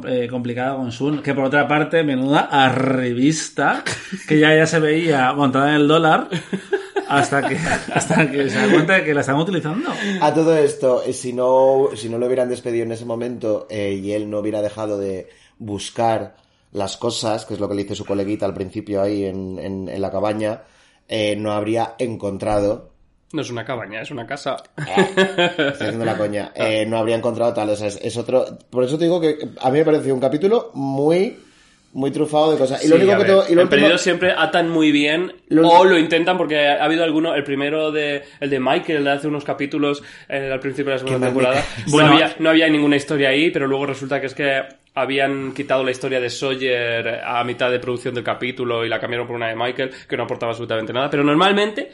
eh, 0.07 0.29
complicado 0.31 0.77
con 0.77 0.93
Sun, 0.93 1.23
que 1.23 1.33
por 1.33 1.45
otra 1.45 1.67
parte, 1.67 2.05
menuda 2.05 2.47
revista 2.75 3.83
que 4.29 4.39
ya, 4.39 4.55
ya 4.55 4.67
se 4.67 4.79
veía 4.79 5.33
montada 5.33 5.71
en 5.71 5.77
el 5.77 5.89
dólar 5.89 6.29
hasta 7.11 7.49
que, 7.49 7.57
hasta 7.95 8.31
que 8.31 8.49
se 8.51 8.57
da 8.59 8.73
cuenta 8.73 8.95
de 8.95 9.05
que 9.05 9.15
la 9.15 9.21
están 9.21 9.37
utilizando. 9.37 9.91
A 10.21 10.33
todo 10.35 10.57
esto, 10.57 11.03
eh, 11.05 11.13
si 11.13 11.33
no, 11.33 11.89
si 11.97 12.09
no 12.09 12.19
lo 12.19 12.27
hubieran 12.27 12.49
despedido 12.49 12.85
en 12.85 12.93
ese 12.93 13.05
momento 13.05 13.67
eh, 13.71 13.93
y 13.93 14.13
él 14.13 14.31
no 14.31 14.39
hubiera 14.39 14.63
dejado 14.63 14.99
de 14.99 15.29
buscar 15.59 16.37
las 16.73 16.97
cosas, 16.97 17.45
que 17.47 17.55
es 17.55 17.61
lo 17.61 17.69
que 17.69 17.75
le 17.75 17.83
dice 17.83 17.95
su 17.95 18.05
coleguita 18.05 18.47
al 18.47 18.55
principio 18.55 19.03
ahí 19.03 19.25
en, 19.25 19.59
en- 19.59 19.89
en 19.89 20.01
la 20.01 20.11
cabaña, 20.11 20.63
eh, 21.09 21.35
no 21.37 21.53
habría 21.53 21.95
encontrado 21.99 22.91
No 23.33 23.43
es 23.43 23.51
una 23.51 23.65
cabaña, 23.65 24.01
es 24.03 24.11
una 24.13 24.27
casa. 24.27 24.57
Estoy 24.77 25.67
haciendo 25.71 26.05
la 26.05 26.17
coña. 26.17 26.53
Eh, 26.55 26.85
no 26.87 26.99
habría 26.99 27.17
encontrado 27.17 27.53
tal. 27.55 27.71
O 27.71 27.77
sea, 27.77 27.89
es, 27.89 27.99
es 28.03 28.17
otro. 28.17 28.45
Por 28.71 28.85
eso 28.85 28.97
te 28.99 29.05
digo 29.05 29.21
que 29.21 29.37
a 29.61 29.71
mí 29.71 29.79
me 29.79 29.85
pareció 29.85 30.15
un 30.15 30.21
capítulo 30.21 30.71
muy, 30.75 31.39
muy 31.93 32.11
trufado 32.13 32.53
de 32.53 32.59
cosas. 32.59 32.85
Y 32.85 32.89
lo 32.89 32.97
Sí, 32.97 33.03
único 33.03 33.19
que 33.19 33.25
tengo- 33.25 33.43
y 33.49 33.55
lo 33.55 33.63
en 33.63 33.67
último- 33.67 33.71
Perdidos 33.71 34.01
siempre 34.01 34.33
atan 34.37 34.71
muy 34.71 34.93
bien 34.93 35.33
Lo- 35.49 35.69
o 35.69 35.85
lo 35.85 35.99
intentan 35.99 36.37
porque 36.39 36.69
ha 36.69 36.85
habido 36.85 37.03
alguno, 37.03 37.35
el 37.35 37.43
primero 37.43 37.91
de 37.91 38.23
el 38.39 38.49
de 38.51 38.61
Michael 38.61 39.07
hace 39.09 39.27
unos 39.27 39.43
capítulos 39.45 40.03
eh, 40.29 40.51
al 40.53 40.61
principio 40.61 40.93
de 40.93 40.99
la 41.01 41.05
segunda 41.05 41.27
temporada. 41.27 41.55
cae. 41.57 41.65
No, 41.87 41.93
Bueno, 41.93 42.13
había, 42.13 42.35
no 42.39 42.51
había 42.51 42.69
ninguna 42.69 42.97
historia 42.97 43.31
ahí, 43.31 43.51
pero 43.51 43.67
luego 43.67 43.87
resulta 43.87 44.21
que 44.21 44.27
es 44.27 44.35
que 44.35 44.63
habían 44.95 45.53
quitado 45.53 45.83
la 45.85 45.91
historia 45.93 46.21
de 46.21 46.31
Sawyer 46.31 47.21
a 47.25 47.43
mitad 47.45 47.71
de 47.71 47.79
producción 47.79 48.15
del 48.15 48.25
capítulo 48.25 48.85
y 48.85 48.89
la 48.89 49.01
cambiaron 49.01 49.27
por 49.27 49.37
una 49.37 49.49
de 49.49 49.57
Michael 49.57 49.91
que 50.09 50.17
no 50.17 50.25
aportaba 50.25 50.51
absolutamente 50.53 50.93
nada. 50.93 51.09
Pero 51.11 51.25
normalmente 51.25 51.91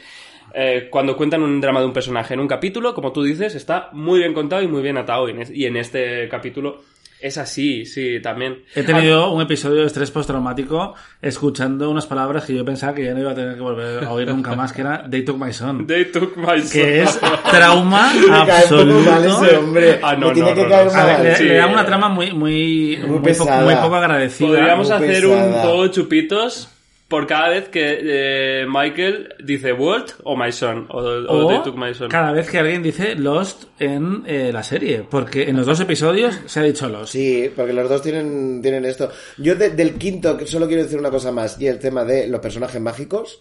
eh, 0.55 0.89
cuando 0.91 1.17
cuentan 1.17 1.43
un 1.43 1.61
drama 1.61 1.81
de 1.81 1.87
un 1.87 1.93
personaje 1.93 2.35
en 2.35 2.41
un 2.41 2.49
capítulo, 2.49 2.95
como 2.95 3.13
tú 3.13 3.23
dices, 3.23 3.55
está 3.55 3.91
muy 3.93 4.21
bien 4.21 4.33
contado 4.33 4.63
y 4.63 4.69
muy 4.69 4.81
bien 4.83 4.97
atado. 4.97 5.29
Y 5.29 5.33
en 5.33 5.41
es- 5.43 5.51
y 5.51 5.67
en 5.67 5.77
este 5.77 6.29
capítulo 6.29 6.83
es 7.27 7.39
así, 7.39 7.85
sí, 7.87 8.21
también. 8.21 8.63
He 8.75 8.83
tenido 8.83 9.31
un 9.33 9.43
episodio 9.43 9.81
de 9.81 9.87
estrés 9.87 10.11
postraumático 10.11 10.95
escuchando 11.21 11.91
unas 11.91 12.07
palabras 12.07 12.45
que 12.45 12.55
yo 12.55 12.65
pensaba 12.65 12.95
que 12.95 13.05
ya 13.05 13.15
no 13.15 13.21
iba 13.21 13.33
a 13.33 13.35
tener 13.35 13.55
que 13.55 13.61
volver 13.61 14.05
a 14.05 14.13
oír 14.13 14.29
nunca 14.29 14.55
más, 14.55 14.73
que 14.73 14.81
era 14.83 15.09
They 15.11 15.25
Took 15.25 15.39
My 15.39 15.53
Son. 15.53 15.87
They 15.87 16.07
took 16.07 16.37
my 16.37 16.61
son. 16.61 16.71
Que 16.71 17.03
es 17.03 17.19
trauma 17.51 17.77
un 17.81 17.91
mal 17.91 18.49
ese 18.49 18.53
absoluto. 18.63 19.59
hombre. 19.61 20.01
Ah, 20.03 20.15
no, 20.17 20.33
tiene 20.33 20.51
no, 20.51 20.55
que 20.57 20.63
no, 20.63 20.69
caer 20.69 20.89
ver, 21.07 21.21
le, 21.21 21.37
Sí. 21.37 21.45
le 21.45 21.55
da 21.57 21.67
una 21.67 21.85
trama 21.87 22.09
muy, 22.09 22.33
muy, 22.33 22.97
Muy 23.01 23.09
muy, 23.09 23.19
poco, 23.19 23.23
pesada. 23.45 23.65
muy 23.65 23.75
poco 23.77 23.95
agradecida. 23.97 24.49
Podríamos 24.49 24.89
muy 24.89 24.97
hacer 24.97 25.27
un 25.27 25.33
pesada. 25.37 25.63
juego 25.63 25.83
de 25.85 25.91
chupitos 25.91 26.69
por 27.09 27.27
cada 27.29 27.49
vez 27.51 27.69
que 27.69 27.99
eh, 28.03 28.67
Michael 28.69 29.35
dice 29.45 29.73
Walt 29.73 30.13
o 30.25 30.37
My 30.37 30.51
Son 30.51 30.87
o, 30.91 30.99
o 30.99 31.45
O 31.45 31.49
They 31.49 31.63
Took 31.63 31.77
My 31.77 31.95
Son. 31.95 32.09
cada 32.09 32.33
vez 32.33 32.51
que 32.51 32.59
alguien 32.59 32.83
dice 32.83 33.15
Lost 33.15 33.65
en 33.79 34.25
eh, 34.27 34.51
la 34.53 34.63
serie, 34.65 35.05
porque 35.09 35.45
en 35.49 35.57
los 35.57 35.67
dos 35.67 35.79
episodios 35.81 36.39
se 36.47 36.61
ha 36.61 36.63
dicho 36.65 36.89
Lost. 36.89 37.13
Sí, 37.13 37.51
porque 37.55 37.73
los 37.73 37.89
dos 37.89 38.03
tienen, 38.03 38.61
tienen 38.61 38.85
esto. 38.85 39.11
Yo 39.39 39.55
de- 39.55 39.71
del 39.71 39.95
quinto 39.95 40.37
que 40.37 40.47
solo 40.47 40.67
quiero 40.67 40.83
decir 40.83 40.99
una 40.99 41.11
cosa 41.11 41.31
más, 41.31 41.61
y 41.61 41.69
el 41.69 41.79
tema 41.79 42.05
de 42.05 42.27
los 42.27 42.41
personajes 42.41 42.81
mágicos, 42.81 43.39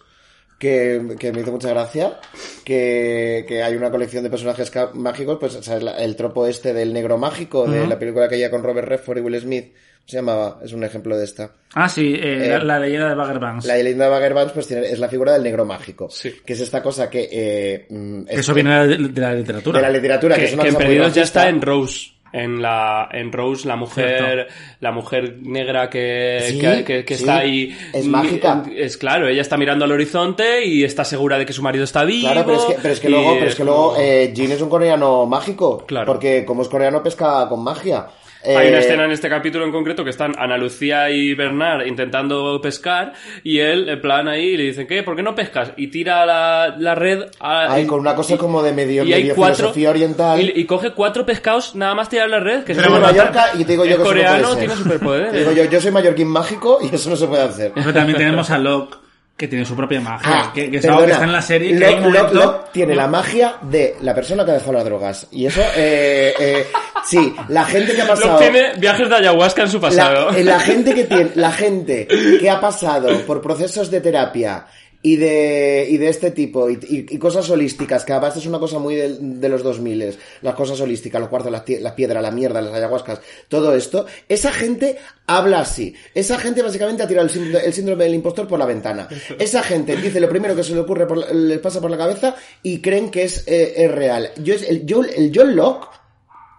que, 0.59 1.15
que 1.19 1.33
me 1.33 1.41
hizo 1.41 1.51
mucha 1.51 1.69
gracia, 1.69 2.17
que, 2.63 3.45
que 3.47 3.61
hay 3.63 3.75
una 3.75 3.91
colección 3.91 4.23
de 4.23 4.29
personajes 4.29 4.71
mágicos, 4.93 5.37
pues. 5.39 5.67
La- 5.81 5.97
el 5.97 6.15
tropo 6.15 6.45
este 6.47 6.73
del 6.73 6.93
negro 6.93 7.17
mágico, 7.17 7.65
de 7.67 7.85
la 7.87 7.99
película 7.99 8.29
que 8.29 8.49
con 8.49 8.63
Robert 8.63 8.87
Redford 8.87 9.17
y 9.17 9.21
Will 9.21 9.39
Smith, 9.41 9.73
se 10.05 10.17
llamaba, 10.17 10.59
es 10.63 10.71
un 10.73 10.83
ejemplo 10.83 11.17
de 11.17 11.23
esta. 11.25 11.51
Ah, 11.73 11.89
sí, 11.89 12.13
eh, 12.13 12.45
Eh, 12.45 12.49
la, 12.49 12.63
la 12.63 12.79
leyenda 12.79 13.09
de 13.09 13.15
Bagger 13.15 13.39
Banks. 13.39 13.65
La 13.65 13.75
leyenda 13.77 14.05
de 14.05 14.11
Bagger 14.11 14.33
Vance, 14.33 14.53
pues 14.53 14.67
tiene, 14.67 14.85
es 14.87 14.99
la 14.99 15.09
figura 15.09 15.33
del 15.33 15.43
negro 15.43 15.65
mágico, 15.65 16.09
Sí. 16.09 16.31
que 16.45 16.53
es 16.53 16.59
esta 16.61 16.81
cosa 16.83 17.09
que... 17.09 17.27
eh, 17.31 17.85
mm, 17.89 18.21
es- 18.29 18.39
Eso 18.39 18.53
viene 18.53 18.87
de, 18.87 18.97
de 19.09 19.21
la 19.21 19.33
literatura. 19.33 19.79
de 19.79 19.87
la 19.87 19.91
literatura, 19.91 20.35
que, 20.35 20.41
que, 20.41 20.47
es 20.47 20.53
una 20.53 20.63
que 20.63 20.69
en 20.69 20.75
cosa 20.75 20.85
muy 20.85 20.93
Perdidos 20.95 21.13
ya 21.15 21.23
está 21.23 21.49
en 21.49 21.61
Rose. 21.61 22.11
En 22.33 22.61
la 22.61 23.07
en 23.13 23.31
Rose 23.31 23.65
la 23.65 23.77
mujer 23.77 24.17
Cierto. 24.17 24.53
la 24.81 24.91
mujer 24.91 25.37
negra 25.41 25.89
que, 25.89 26.39
Sí, 26.49 26.59
que, 26.59 26.83
que- 26.83 27.05
que 27.05 27.15
sí. 27.15 27.23
está 27.23 27.37
ahí 27.37 27.77
Es 27.93 28.05
mágica. 28.07 28.63
es 28.75 28.97
claro 28.97 29.29
ella 29.29 29.41
está 29.41 29.55
mirando 29.57 29.85
al 29.85 29.91
horizonte 29.93 30.65
y 30.65 30.83
está 30.83 31.05
segura 31.05 31.37
de 31.37 31.45
que 31.45 31.53
su 31.53 31.61
marido 31.63 31.85
está 31.85 32.03
vivo 32.03 32.29
Claro, 32.29 32.45
pero 32.45 32.57
es 32.59 32.65
que, 32.65 32.75
pero 32.81 32.93
es 32.93 32.99
que 32.99 33.09
luego, 33.09 33.33
pero 33.35 33.47
es 33.47 33.55
que 33.55 33.63
luego 33.63 33.95
eh, 33.97 34.33
Jin 34.35 34.51
es 34.51 34.61
un 34.61 34.67
coreano 34.69 35.25
mágico. 35.25 35.85
Claro. 35.85 36.05
Porque 36.07 36.43
como 36.43 36.63
es 36.63 36.67
coreano, 36.67 37.01
pesca 37.01 37.47
con 37.47 37.63
magia. 37.63 38.05
Hay 38.47 38.67
Eh, 38.67 38.69
una 38.69 38.79
escena 38.79 39.05
en 39.05 39.11
este 39.11 39.29
capítulo 39.29 39.65
en 39.65 39.71
concreto 39.71 40.03
que 40.03 40.09
están 40.09 40.33
Ana 40.37 40.57
Lucía 40.57 41.09
y 41.09 41.33
Bernard 41.33 41.85
intentando 41.87 42.59
pescar 42.61 43.13
y 43.43 43.59
él, 43.59 43.89
en 43.89 44.01
plan 44.01 44.27
ahí, 44.27 44.55
le 44.57 44.63
dicen, 44.63 44.87
¿qué? 44.87 45.03
¿Por 45.03 45.15
qué 45.15 45.23
no 45.23 45.35
pescas? 45.35 45.71
Y 45.77 45.87
tira 45.87 46.25
la, 46.25 46.75
la 46.77 46.95
red 46.95 47.23
a, 47.39 47.73
Ay, 47.73 47.85
con 47.85 47.99
una 47.99 48.15
cosa 48.15 48.37
como 48.37 48.61
de 48.63 48.73
medio, 48.73 49.03
y 49.03 49.13
hay 49.13 49.21
medio 49.23 49.35
cuatro- 49.35 49.55
filosofía 49.55 49.89
oriental. 49.89 50.41
Y, 50.41 50.53
y 50.61 50.65
coge 50.65 50.91
cuatro 50.91 51.25
pescados 51.25 51.75
nada 51.75 51.95
más 51.95 52.09
tirar 52.09 52.29
la 52.29 52.39
red. 52.39 52.63
Que 52.63 52.75
Soy 52.75 52.83
se 52.83 52.89
Mallorca 52.89 53.51
y 53.57 53.63
te 53.65 53.71
digo 53.73 53.85
yo 53.85 53.91
es 53.91 53.97
que 53.97 54.03
eso 54.03 54.03
no 54.03 54.11
puede 54.13 54.25
coreano, 54.25 54.49
ser. 54.49 54.59
tiene 54.59 54.75
superpoderes. 54.75 55.31
Te 55.31 55.39
digo 55.39 55.51
yo, 55.51 55.63
yo 55.65 55.81
soy 55.81 55.91
mallorquín 55.91 56.27
mágico 56.27 56.79
y 56.81 56.93
eso 56.95 57.09
no 57.09 57.15
se 57.15 57.27
puede 57.27 57.43
hacer. 57.43 57.71
Pero 57.75 57.93
también 57.93 58.17
tenemos 58.17 58.49
a 58.51 58.57
Locke, 58.57 58.97
que 59.37 59.47
tiene 59.49 59.65
su 59.65 59.75
propia 59.75 59.99
magia. 59.99 60.29
Ah, 60.45 60.51
que, 60.53 60.71
que 60.71 60.77
es 60.77 60.85
algo 60.85 61.05
que 61.05 61.11
está 61.11 61.25
en 61.25 61.31
la 61.33 61.41
serie. 61.41 61.77
que 61.77 61.85
hay 61.85 61.95
un 61.95 62.03
momento- 62.03 62.33
Locke- 62.33 62.33
Locke 62.45 62.69
tiene 62.71 62.95
la 62.95 63.07
magia 63.07 63.55
de 63.63 63.95
la 64.01 64.15
persona 64.15 64.45
que 64.45 64.51
ha 64.51 64.53
dejado 64.53 64.73
las 64.73 64.85
drogas. 64.85 65.27
Y 65.31 65.45
eso, 65.45 65.61
eh, 65.75 66.33
eh, 66.39 66.67
sí, 67.05 67.35
la 67.49 67.65
gente 67.65 67.93
que 67.95 68.01
ha 68.01 68.07
pasado... 68.07 68.33
Locke 68.39 68.49
tiene 68.49 68.73
viajes 68.77 69.09
de 69.09 69.15
ayahuasca 69.15 69.63
en 69.63 69.67
su 69.69 69.81
pasado. 69.81 70.31
La, 70.31 70.37
eh, 70.37 70.43
la 70.45 70.59
gente 70.59 70.93
que 70.95 71.03
tiene, 71.03 71.31
la 71.35 71.51
gente 71.51 72.07
que 72.39 72.49
ha 72.49 72.61
pasado 72.61 73.09
por 73.27 73.41
procesos 73.41 73.91
de 73.91 73.99
terapia 73.99 74.65
y 75.05 75.17
de, 75.17 75.85
y 75.87 75.97
de 75.97 76.09
este 76.09 76.31
tipo, 76.31 76.67
y, 76.67 76.79
y- 76.89 77.19
cosas 77.19 77.47
holísticas, 77.51 78.03
que 78.03 78.11
además 78.11 78.37
es 78.37 78.47
una 78.47 78.57
cosa 78.57 78.79
muy 78.79 78.95
de, 78.95 79.17
de 79.19 79.49
los 79.49 79.61
2000, 79.61 80.17
las 80.41 80.55
cosas 80.55 80.81
holísticas, 80.81 81.21
los 81.21 81.29
cuarzos, 81.29 81.51
las, 81.51 81.61
las 81.79 81.93
piedras, 81.93 82.23
la 82.23 82.31
mierda, 82.31 82.59
las 82.59 82.73
ayahuascas, 82.73 83.21
todo 83.47 83.75
esto, 83.75 84.07
esa 84.27 84.51
gente 84.51 84.97
habla 85.27 85.59
así. 85.59 85.93
Esa 86.15 86.39
gente 86.39 86.63
básicamente 86.63 87.03
ha 87.03 87.07
tirado 87.07 87.27
el 87.27 87.31
síndrome, 87.31 87.63
el 87.63 87.73
síndrome 87.73 88.03
del 88.05 88.15
impostor 88.15 88.47
por 88.47 88.57
la 88.57 88.65
ventana. 88.65 89.07
Esa 89.37 89.61
gente 89.61 89.95
dice 89.95 90.19
lo 90.19 90.27
primero 90.27 90.55
que 90.55 90.63
se 90.63 90.73
le 90.73 90.79
ocurre, 90.79 91.05
por 91.05 91.17
la- 91.19 91.31
les 91.31 91.59
pasa 91.59 91.79
por 91.79 91.91
la 91.91 91.97
cabeza 91.97 92.35
y 92.63 92.79
creen 92.81 93.11
que 93.11 93.25
es, 93.25 93.43
eh, 93.47 93.73
es 93.77 93.91
real. 93.91 94.31
Yo, 94.43 94.55
el, 94.55 94.87
yo, 94.87 95.03
el 95.03 95.31
John 95.35 95.55
Locke, 95.55 95.87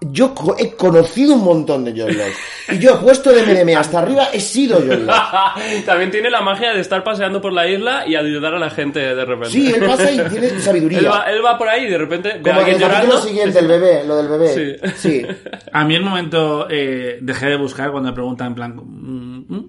yo 0.00 0.34
co- 0.34 0.54
he 0.58 0.72
conocido 0.76 1.34
un 1.34 1.42
montón 1.44 1.84
de 1.84 1.92
John 1.92 2.08
Locke. 2.16 2.34
Y 2.72 2.78
yo 2.78 2.94
he 2.94 2.96
puesto 2.98 3.32
de 3.32 3.42
MDM 3.42 3.76
hasta 3.78 4.00
arriba, 4.00 4.28
he 4.32 4.40
sido 4.40 4.76
John 4.78 5.06
Locke. 5.06 5.82
También 5.86 6.10
tiene 6.10 6.28
la 6.30 6.42
magia 6.42 6.72
de 6.74 6.80
estar 6.80 7.02
paseando 7.02 7.40
por 7.40 7.52
la 7.52 7.66
isla 7.68 8.06
y 8.06 8.14
ayudar 8.14 8.54
a 8.54 8.58
la 8.58 8.68
gente 8.70 9.00
de 9.00 9.24
repente. 9.24 9.50
Sí, 9.50 9.72
él 9.72 9.84
pasa 9.86 10.10
y 10.12 10.18
tiene 10.28 10.50
sabiduría. 10.60 10.98
Él 10.98 11.08
va, 11.08 11.24
él 11.30 11.44
va 11.44 11.56
por 11.56 11.68
ahí 11.68 11.86
y 11.86 11.90
de 11.90 11.98
repente 11.98 12.28
ve 12.42 12.50
a 12.50 12.54
Como 12.54 12.58
alguien 12.66 12.78
capítulo 12.78 13.04
llorando. 13.04 13.22
siguiente, 13.28 13.58
el 13.60 13.68
bebé, 13.68 14.04
lo 14.04 14.16
del 14.18 14.28
bebé. 14.28 14.48
Sí. 14.54 14.90
Sí. 14.96 15.26
A 15.72 15.84
mí 15.84 15.94
el 15.94 16.02
momento 16.02 16.66
eh, 16.70 17.18
dejé 17.22 17.46
de 17.46 17.56
buscar 17.56 17.90
cuando 17.90 18.10
me 18.10 18.14
preguntan 18.14 18.48
en 18.48 18.54
plan... 18.54 18.76
mm, 18.76 19.44
mm, 19.54 19.68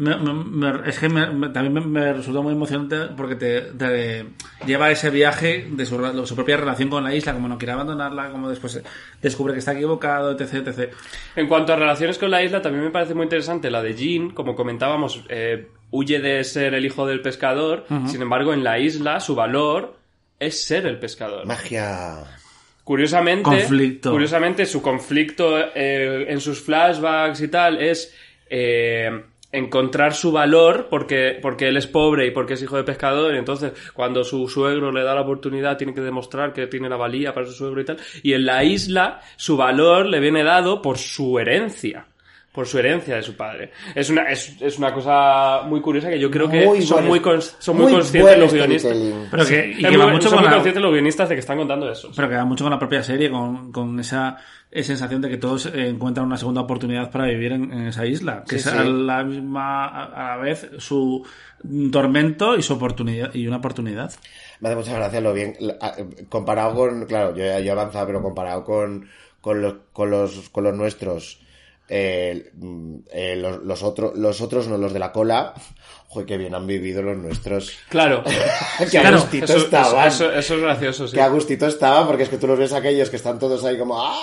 me- 0.00 0.16
me- 0.16 0.32
me- 0.72 0.88
es 0.88 0.98
que 0.98 1.08
me- 1.08 1.30
me- 1.30 1.48
también 1.50 1.74
me, 1.74 1.80
me 2.00 2.12
resultó 2.12 2.42
muy 2.42 2.52
emocionante 2.54 3.14
porque 3.16 3.34
te, 3.36 3.60
te 3.60 4.26
lleva 4.66 4.86
a 4.86 4.90
ese 4.90 5.10
viaje 5.10 5.66
de 5.70 5.84
su, 5.86 5.96
propia 6.34 6.56
relación 6.56 6.88
con 6.88 7.04
la 7.04 7.14
isla, 7.14 7.32
como 7.34 7.48
no 7.48 7.58
quiere 7.58 7.72
abandonarla, 7.72 8.30
como 8.30 8.48
después 8.48 8.82
descubre 9.20 9.52
que 9.52 9.58
está 9.58 9.72
equivocado, 9.72 10.32
etc, 10.32 10.66
etc. 10.68 10.92
En 11.36 11.46
cuanto 11.48 11.72
a 11.72 11.76
relaciones 11.76 12.18
con 12.18 12.30
la 12.30 12.42
isla, 12.42 12.62
también 12.62 12.84
me 12.84 12.90
parece 12.90 13.14
muy 13.14 13.24
interesante 13.24 13.70
la 13.70 13.82
de 13.82 13.94
Jean, 13.94 14.30
como 14.30 14.56
comentábamos, 14.56 15.24
eh, 15.28 15.68
huye 15.90 16.18
de 16.20 16.42
ser 16.44 16.74
el 16.74 16.84
hijo 16.86 17.06
del 17.06 17.20
pescador, 17.20 17.84
sin 18.06 18.22
embargo 18.22 18.54
en 18.54 18.64
la 18.64 18.78
isla 18.78 19.20
su 19.20 19.34
valor 19.34 19.96
es 20.38 20.64
ser 20.64 20.86
el 20.86 20.98
pescador. 20.98 21.44
Magia. 21.46 22.24
Curiosamente, 22.84 23.42
Conflicto. 23.42 24.10
curiosamente 24.10 24.66
su 24.66 24.80
conflicto 24.82 25.58
eh, 25.74 26.26
en 26.28 26.40
sus 26.40 26.60
flashbacks 26.62 27.40
y 27.42 27.48
tal 27.48 27.80
es 27.80 28.14
eh, 28.48 29.10
encontrar 29.52 30.14
su 30.14 30.30
valor 30.30 30.86
porque, 30.88 31.38
porque 31.40 31.68
él 31.68 31.76
es 31.76 31.86
pobre 31.86 32.26
y 32.26 32.30
porque 32.30 32.54
es 32.54 32.62
hijo 32.62 32.76
de 32.76 32.84
pescador 32.84 33.34
y 33.34 33.38
entonces 33.38 33.72
cuando 33.92 34.22
su 34.22 34.48
suegro 34.48 34.92
le 34.92 35.02
da 35.02 35.14
la 35.14 35.22
oportunidad 35.22 35.76
tiene 35.76 35.94
que 35.94 36.00
demostrar 36.00 36.52
que 36.52 36.66
tiene 36.66 36.88
la 36.88 36.96
valía 36.96 37.34
para 37.34 37.46
su 37.46 37.52
suegro 37.52 37.80
y 37.80 37.84
tal 37.84 37.98
y 38.22 38.32
en 38.32 38.46
la 38.46 38.62
isla 38.62 39.20
su 39.36 39.56
valor 39.56 40.06
le 40.06 40.20
viene 40.20 40.44
dado 40.44 40.80
por 40.80 40.98
su 40.98 41.38
herencia 41.38 42.06
por 42.52 42.66
su 42.66 42.78
herencia 42.80 43.14
de 43.16 43.22
su 43.22 43.36
padre. 43.36 43.70
Es 43.94 44.10
una, 44.10 44.22
es, 44.24 44.56
es 44.60 44.76
una 44.78 44.92
cosa 44.92 45.62
muy 45.66 45.80
curiosa 45.80 46.10
que 46.10 46.18
yo 46.18 46.30
creo 46.30 46.48
que 46.50 46.66
Muy 46.66 46.82
son, 46.82 47.06
muy, 47.06 47.20
cons- 47.20 47.54
son 47.60 47.76
muy, 47.76 47.84
muy 47.84 47.92
conscientes 47.94 48.38
los 48.38 48.52
guionistas. 48.52 48.90
storytelling. 48.92 49.28
Pero 49.30 49.46
que, 49.46 49.74
y 49.78 49.84
Es 49.84 49.90
que 49.90 49.96
va 49.96 50.06
mucho 50.08 50.22
son 50.28 50.30
con 50.32 50.38
muy 50.40 50.48
la, 50.48 50.54
conscientes 50.56 50.82
los 50.82 50.92
guionistas 50.92 51.28
de 51.28 51.34
que 51.36 51.40
están 51.40 51.58
contando 51.58 51.90
eso. 51.90 52.10
pero 52.16 52.28
que 52.28 52.34
va 52.34 52.44
mucho 52.44 52.64
con 52.64 52.72
la 52.72 52.78
propia 52.78 53.02
serie, 53.04 53.30
con, 53.30 53.70
con 53.70 54.00
esa 54.00 54.36
eh, 54.70 54.82
sensación 54.82 55.20
de 55.22 55.28
que 55.28 55.36
todos 55.36 55.66
eh, 55.66 55.88
encuentran 55.90 56.26
una 56.26 56.36
segunda 56.36 56.62
oportunidad 56.62 57.10
para 57.12 57.26
vivir 57.26 57.52
en, 57.52 57.72
en 57.72 57.86
esa 57.86 58.04
isla, 58.04 58.42
que 58.48 58.58
Sí, 58.58 58.68
es 58.68 58.74
sí. 58.74 58.78
a 58.78 58.84
la 58.84 59.22
misma 59.22 59.86
a 59.86 60.30
la 60.30 60.42
vez 60.42 60.68
su 60.78 61.24
tormento 61.92 62.56
y 62.56 62.62
su 62.62 62.74
oportunidad 62.74 63.32
y 63.34 63.46
una 63.46 63.58
oportunidad. 63.58 64.12
Me 64.60 64.68
hace 64.68 64.76
mucha 64.76 64.94
gracia 64.94 65.20
lo 65.20 65.32
bien. 65.32 65.54
a- 65.80 65.94
Comparado 66.28 66.74
con. 66.74 67.06
Claro, 67.06 67.30
yo, 67.30 67.44
yo 67.44 67.44
he 67.44 67.70
avanzado, 67.70 68.06
pero 68.06 68.22
comparado 68.22 68.64
con, 68.64 69.08
con, 69.40 69.62
los, 69.62 69.74
con, 69.92 70.10
los, 70.10 70.48
con 70.50 70.64
los 70.64 70.74
nuestros. 70.74 71.40
Eh, 71.92 72.50
mm, 72.54 72.96
eh, 73.12 73.36
los, 73.36 73.62
los, 73.64 73.82
otros, 73.82 74.16
los 74.16 74.40
otros, 74.40 74.68
no 74.68 74.78
los 74.78 74.92
de 74.92 74.98
la 75.00 75.10
cola. 75.12 75.52
Joder, 76.08 76.26
qué 76.26 76.36
bien 76.38 76.54
han 76.54 76.66
vivido 76.66 77.02
los 77.02 77.16
nuestros. 77.16 77.72
Claro. 77.88 78.22
que 78.90 78.98
a 78.98 79.02
Claro, 79.02 79.18
gustito 79.20 79.44
Eso, 79.44 79.56
estaban. 79.58 80.08
eso- 80.08 80.26
eso- 80.30 80.38
eso 80.38 80.54
es 80.54 80.60
gracioso, 80.60 81.08
sí. 81.08 81.14
Que 81.14 81.20
a 81.20 81.28
gustito 81.28 81.66
estaban, 81.66 82.06
porque 82.06 82.22
es 82.24 82.28
que 82.28 82.38
tú 82.38 82.46
los 82.46 82.58
ves 82.58 82.72
aquellos 82.72 83.10
que 83.10 83.16
están 83.16 83.38
todos 83.38 83.64
ahí 83.64 83.76
como. 83.78 84.00
¡Ah! 84.00 84.16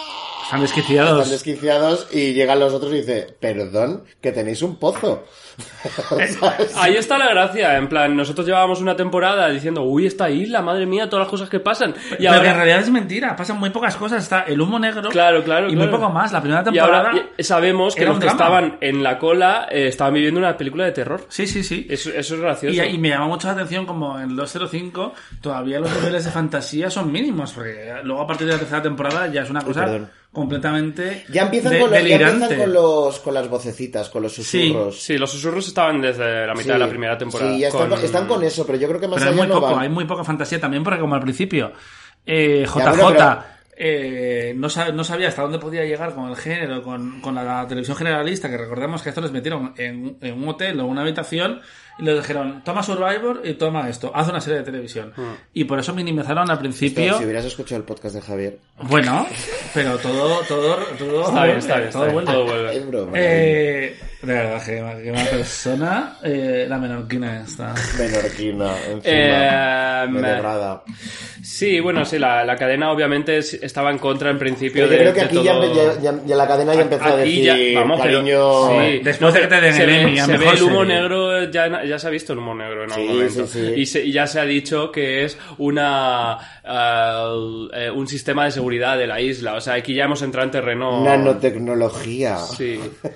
Están 0.48 0.62
desquiciados. 0.62 1.20
Están 1.24 1.32
desquiciados 1.32 2.08
y 2.10 2.32
llegan 2.34 2.58
los 2.62 2.74
otros 2.74 2.94
y 2.94 2.98
dice, 2.98 3.36
perdón, 3.38 4.06
que 4.22 4.32
tenéis 4.32 4.62
un 4.62 4.78
pozo. 4.78 5.26
Ahí 6.76 6.96
está 6.96 7.18
la 7.18 7.30
gracia, 7.30 7.78
en 7.78 7.90
plan, 7.90 8.16
nosotros 8.16 8.46
llevábamos 8.48 8.80
una 8.80 8.96
temporada 8.96 9.50
diciendo, 9.50 9.84
uy, 9.84 10.06
esta 10.06 10.30
isla, 10.30 10.62
madre 10.62 10.86
mía, 10.86 11.10
todas 11.10 11.26
las 11.26 11.30
cosas 11.30 11.50
que 11.50 11.60
pasan. 11.60 11.90
Y 11.92 11.94
Pero 11.94 12.18
que 12.18 12.26
en 12.26 12.34
ahora, 12.36 12.54
realidad 12.54 12.80
es 12.80 12.90
mentira, 12.90 13.36
pasan 13.36 13.60
muy 13.60 13.72
pocas 13.72 13.98
cosas. 13.98 14.24
Está 14.24 14.42
el 14.44 14.62
humo 14.62 14.80
negro 14.80 15.10
Claro, 15.10 15.44
claro, 15.44 15.68
y 15.68 15.76
muy 15.76 15.88
claro. 15.88 16.00
poco 16.00 16.10
más. 16.14 16.32
La 16.32 16.40
primera 16.40 16.62
y 16.62 16.66
temporada. 16.66 17.10
ahora 17.10 17.26
eh, 17.38 17.44
sabemos 17.44 17.94
que 17.96 18.06
los 18.06 18.18
que 18.20 18.28
estaban 18.28 18.78
en 18.80 19.04
la 19.04 19.20
cola 19.20 19.68
eh, 19.70 19.88
estaban 19.88 20.14
viviendo 20.14 20.40
una 20.40 20.56
película 20.56 20.86
de 20.86 20.92
terror. 20.94 21.26
Sí, 21.28 21.46
sí, 21.46 21.62
sí. 21.62 21.86
Eso, 21.90 22.10
eso 22.12 22.36
es 22.36 22.42
gracioso. 22.42 22.84
Y, 22.84 22.88
y 22.88 22.98
me 22.98 23.10
llama 23.10 23.28
mucho 23.28 23.48
la 23.48 23.54
atención 23.54 23.86
como 23.86 24.18
en 24.18 24.30
el 24.30 24.36
205 24.38 25.14
todavía 25.42 25.80
los 25.82 25.94
niveles 25.94 26.24
de 26.24 26.32
fantasía 26.32 26.90
son 26.90 27.12
mínimos, 27.12 27.52
porque 27.52 27.94
luego 28.04 28.22
a 28.22 28.28
partir 28.28 28.48
de 28.48 28.54
la 28.54 28.60
tercera 28.60 28.82
temporada 28.82 29.28
ya 29.28 29.42
es 29.42 29.50
una 29.50 29.62
cosa 29.62 29.82
perdón. 29.86 30.10
Completamente 30.38 31.26
Ya 31.30 31.44
empiezan, 31.44 31.74
de- 31.74 31.80
con, 31.80 31.90
los, 31.90 31.98
ya 32.00 32.04
delirante. 32.04 32.34
empiezan 32.46 32.60
con, 32.60 32.74
los, 32.74 33.20
con 33.20 33.34
las 33.34 33.50
vocecitas, 33.50 34.10
con 34.10 34.24
los 34.24 34.34
susurros. 34.34 35.02
Sí, 35.02 35.18
los 35.18 35.30
susurros 35.32 35.68
estaban 35.68 36.00
desde 36.02 36.48
la 36.48 36.54
mitad 36.54 36.74
de 36.74 36.80
la 36.80 36.90
primera 36.90 37.18
temporada. 37.18 37.52
Sí, 37.54 37.60
ya 37.60 37.68
están, 37.68 37.82
con- 37.90 37.90
con- 37.98 38.06
están 38.06 38.28
con 38.28 38.44
eso, 38.44 38.66
pero 38.66 38.78
yo 38.78 38.88
creo 38.88 39.00
que 39.00 39.08
más 39.08 39.18
Pero 39.20 39.32
hay 39.32 39.34
allá 39.38 39.44
muy 39.44 39.48
no 39.54 39.60
poco, 39.62 39.74
van. 39.74 39.84
hay 39.84 39.90
muy 39.90 40.06
poca 40.06 40.24
fantasía 40.24 40.60
también 40.60 40.84
porque 40.84 41.00
como 41.00 41.16
al 41.16 41.22
principio 41.22 41.72
eh, 42.26 42.66
JJ 42.66 42.90
bueno, 42.90 43.08
pero- 43.18 43.44
eh, 43.80 44.54
no, 44.58 44.70
sa- 44.70 44.92
no 44.92 45.04
sabía 45.04 45.28
hasta 45.28 45.44
dónde 45.44 45.60
podía 45.60 45.86
llegar 45.86 46.16
con 46.16 46.30
el 46.30 46.36
género, 46.36 46.82
con, 46.82 47.22
con 47.22 47.36
la, 47.36 47.66
televisión 47.68 47.96
generalista, 47.96 48.50
que 48.50 48.58
recordemos 48.58 49.04
que 49.04 49.10
esto 49.10 49.22
les 49.22 49.32
metieron 49.32 49.74
en, 49.78 50.18
en 50.22 50.34
un 50.42 50.50
hotel 50.50 50.80
o 50.80 50.86
una 50.88 51.02
habitación 51.02 51.62
y 52.00 52.04
les 52.04 52.18
dijeron, 52.18 52.62
toma 52.64 52.84
Survivor 52.84 53.42
y 53.44 53.54
toma 53.54 53.90
esto, 53.90 54.12
haz 54.14 54.30
una 54.30 54.40
serie 54.42 54.60
de 54.60 54.66
televisión. 54.66 55.14
Hmm. 55.16 55.34
Y 55.54 55.64
por 55.64 55.80
eso 55.80 55.94
minimizaron 55.94 56.50
al 56.50 56.60
principio... 56.60 57.18
Si 57.18 57.24
hubieras 57.24 57.46
escuchado 57.46 57.80
el 57.80 57.86
podcast 57.86 58.16
de 58.16 58.22
Javier. 58.22 58.60
Bueno, 58.84 59.26
pero 59.74 59.98
todo, 59.98 60.42
todo, 60.48 60.78
todo, 60.98 61.28
Está 61.28 61.46
bien, 61.46 61.58
está 61.58 61.76
bien, 61.76 61.88
está 61.88 62.00
todo 62.00 62.04
bien, 62.04 62.14
vuelve. 62.14 62.32
todo 62.32 62.44
vuelve. 62.46 62.78
Es 62.78 62.88
broma. 62.88 63.12
Eh, 63.16 64.00
de 64.28 64.34
verdad, 64.34 64.64
que, 64.66 65.04
que 65.04 65.12
una 65.12 65.24
persona, 65.26 66.18
eh, 66.24 66.66
la 66.68 66.78
menorquina 66.78 67.42
esta. 67.42 67.74
Menorquina, 67.98 68.72
encima. 68.92 69.04
Eh, 69.04 70.08
me. 70.10 70.38
Sí, 71.44 71.80
bueno, 71.80 72.04
sí, 72.06 72.20
la, 72.20 72.44
la 72.44 72.56
cadena 72.56 72.92
obviamente 72.92 73.38
es- 73.38 73.54
estaba 73.56 73.90
en 73.92 73.98
contra 74.00 74.30
en 74.30 74.38
principio 74.38 74.86
Pero 74.88 74.88
yo 74.88 74.92
de, 74.92 74.98
creo 75.00 75.14
que 75.14 75.22
aquí 75.22 75.44
ya, 75.44 75.52
todo- 75.54 75.64
empe- 75.74 75.96
ya- 76.02 76.12
ya- 76.12 76.20
ya 76.26 76.36
la 76.36 76.48
cadena 76.48 76.76
ya 76.76 76.82
empezó 76.82 77.06
a 77.06 77.16
decir, 77.16 77.44
ya- 77.46 77.80
vamos, 77.80 78.02
pero- 78.02 78.18
cariño... 78.20 78.70
sí. 78.82 79.00
Después 79.04 79.34
de 79.34 79.40
que 79.42 79.48
te 79.48 79.62
den 79.62 79.74
se 79.74 79.84
el 79.84 79.88
ve, 79.90 80.02
Emmy 80.02 80.20
a 80.20 80.26
se 80.26 80.32
ve 80.34 80.38
mejor 80.40 80.56
el 80.58 80.64
humo 80.64 80.86
negro, 80.86 81.44
ya, 81.52 81.84
ya 81.86 81.98
se 82.00 82.08
ha 82.08 82.10
visto 82.10 82.34
el 82.34 82.40
humo 82.40 82.54
negro 82.54 82.84
en 82.84 82.92
algún 82.92 83.08
Sí, 83.08 83.14
momento. 83.14 83.48
sí, 83.48 83.60
sí. 83.66 83.74
Y, 83.82 83.86
se- 83.86 84.04
y 84.06 84.12
ya 84.12 84.28
se 84.28 84.40
ha 84.40 84.46
dicho 84.46 84.92
que 84.92 85.24
es 85.24 85.38
una 85.58 86.38
ah, 86.66 87.34
eh, 87.74 87.90
un 87.92 88.08
sistema 88.08 88.46
de 88.46 88.52
seguridad 88.52 88.98
de 88.98 89.08
la 89.08 89.22
isla. 89.22 89.54
O 89.56 89.62
sea, 89.62 89.76
aquí 89.76 89.94
ya 89.94 90.04
hemos 90.06 90.22
entrado 90.22 90.46
en 90.46 90.52
terreno... 90.52 91.04
Nanotecnología. 91.04 92.38
Sí. 92.40 92.80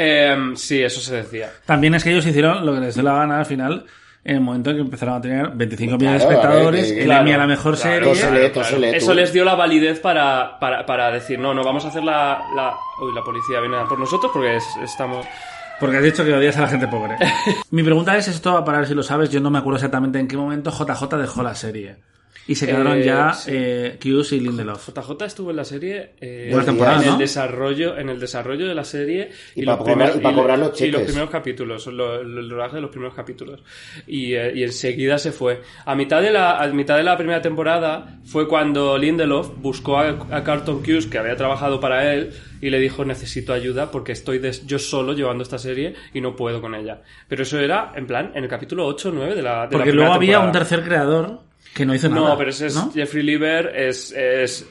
Em, 0.00 0.54
sí, 0.54 0.80
eso 0.80 1.00
se 1.00 1.16
decía. 1.16 1.50
También 1.66 1.92
es 1.94 2.04
que 2.04 2.10
ellos 2.12 2.24
hicieron 2.24 2.64
lo 2.64 2.72
que 2.74 2.80
les 2.80 2.94
dio 2.94 3.02
la 3.02 3.14
gana 3.14 3.40
al 3.40 3.46
final, 3.46 3.84
en 4.24 4.36
el 4.36 4.40
momento 4.40 4.70
en 4.70 4.76
que 4.76 4.82
empezaron 4.82 5.16
a 5.16 5.20
tener 5.20 5.48
25 5.50 5.96
millones 5.96 6.22
de 6.22 6.28
Claro, 6.28 6.28
ver, 6.28 6.44
espectadores, 6.46 6.92
que- 6.92 6.98
el 7.00 7.04
claro, 7.06 7.20
Emmy 7.22 7.32
a 7.32 7.38
la 7.38 7.46
mejor 7.48 7.76
claro, 7.76 8.14
serie. 8.14 8.50
Tosele, 8.50 8.96
Eso 8.96 9.12
les 9.14 9.32
dio 9.32 9.44
la 9.44 9.56
validez 9.56 9.98
para, 9.98 10.58
para, 10.60 10.86
para 10.86 11.10
decir, 11.10 11.38
no, 11.40 11.52
no, 11.52 11.64
vamos 11.64 11.84
a 11.84 11.88
hacer 11.88 12.04
la, 12.04 12.40
la... 12.54 12.74
Uy, 13.02 13.12
la 13.12 13.22
policía 13.24 13.58
viene 13.60 13.76
a 13.76 13.86
por 13.86 13.98
nosotros 13.98 14.30
porque 14.32 14.56
es- 14.56 14.76
estamos... 14.84 15.26
Porque 15.80 15.96
has 15.96 16.02
dicho 16.02 16.24
que 16.24 16.32
odias 16.34 16.56
a 16.58 16.62
la 16.62 16.68
gente 16.68 16.86
pobre. 16.88 17.16
Mi 17.70 17.82
pregunta 17.82 18.16
es 18.16 18.28
esto, 18.28 18.64
para 18.64 18.78
ver 18.78 18.86
si 18.88 18.94
lo 18.94 19.02
sabes, 19.02 19.30
yo 19.30 19.40
no 19.40 19.50
me 19.50 19.58
acuerdo 19.58 19.76
exactamente 19.76 20.18
en 20.20 20.26
qué 20.28 20.36
momento 20.36 20.70
JJ 20.70 21.16
dejó 21.16 21.42
la 21.42 21.54
serie. 21.54 21.96
Y 22.48 22.54
se 22.54 22.66
quedaron 22.66 22.98
Eh, 22.98 23.04
ya 23.04 23.32
sí. 23.34 23.50
eh, 23.52 23.98
Hughes 24.04 24.32
y 24.32 24.40
Lindelof. 24.40 24.88
JJ 24.88 25.24
estuvo 25.26 25.50
en 25.50 25.56
la 25.56 25.64
serie 25.64 26.12
eh, 26.20 26.50
Una 26.52 26.64
temporada, 26.64 26.96
en 26.96 27.02
el 27.04 27.10
¿no? 27.10 27.18
desarrollo 27.18 27.96
en 27.98 28.08
el 28.08 28.18
desarrollo 28.18 28.66
de 28.66 28.74
la 28.74 28.84
serie 28.84 29.30
Y 29.54 29.62
los 29.62 29.76
pa 29.76 29.84
cobrar- 29.84 30.16
y 30.16 30.20
pa 30.20 30.32
y- 30.32 30.34
cobrar 30.34 30.58
los 30.58 30.80
y 30.80 30.90
los 30.90 31.02
primeros 31.02 31.28
capítulos 31.30 31.86
lo- 31.88 32.22
lo- 32.24 32.40
el 32.40 32.48
rodaje 32.50 32.76
de 32.76 32.80
los 32.82 32.90
primeros 32.90 33.14
capítulos 33.14 33.62
y, 34.06 34.32
eh, 34.34 34.52
y 34.54 34.62
enseguida 34.64 35.18
se 35.18 35.30
fue 35.30 35.60
a 35.84 35.94
mitad 35.94 36.22
de 36.22 36.30
la 36.30 36.58
a 36.58 36.66
mitad 36.68 36.96
de 36.96 37.02
la 37.02 37.16
primera 37.18 37.42
temporada 37.42 38.18
fue 38.24 38.48
cuando 38.48 38.96
Lindelof 38.96 39.50
buscó 39.58 39.98
a, 39.98 40.08
a 40.30 40.42
Carlton 40.42 40.78
Cuse 40.82 41.10
que 41.10 41.18
había 41.18 41.36
trabajado 41.36 41.78
para 41.80 42.14
él 42.14 42.30
y 42.62 42.70
le 42.70 42.78
dijo 42.80 43.04
necesito 43.04 43.52
ayuda 43.52 43.90
porque 43.90 44.12
estoy 44.12 44.38
des- 44.38 44.66
yo 44.66 44.78
solo 44.78 45.12
llevando 45.12 45.42
esta 45.42 45.58
serie 45.58 45.94
y 46.14 46.22
no 46.22 46.34
puedo 46.34 46.62
con 46.62 46.74
ella 46.74 47.02
pero 47.28 47.42
eso 47.42 47.58
era 47.60 47.92
en 47.94 48.06
plan 48.06 48.32
en 48.34 48.42
el 48.44 48.48
capítulo 48.48 48.86
8 48.86 49.10
o 49.10 49.12
9 49.12 49.34
de 49.34 49.42
la 49.42 49.50
de 49.50 49.56
la 49.64 49.68
Porque 49.68 49.82
primera 49.90 49.94
luego 49.96 50.14
había 50.14 50.32
temporada. 50.38 50.46
un 50.46 50.52
tercer 50.52 50.82
creador 50.82 51.47
que 51.74 51.86
no 51.86 51.94
hizo 51.94 52.08
nada. 52.08 52.30
No, 52.30 52.38
pero 52.38 52.50
ese 52.50 52.66
es 52.66 52.74
¿no? 52.74 52.90
Jeffrey 52.92 53.22
Lieber 53.22 53.72
es, 53.74 54.12
es, 54.12 54.66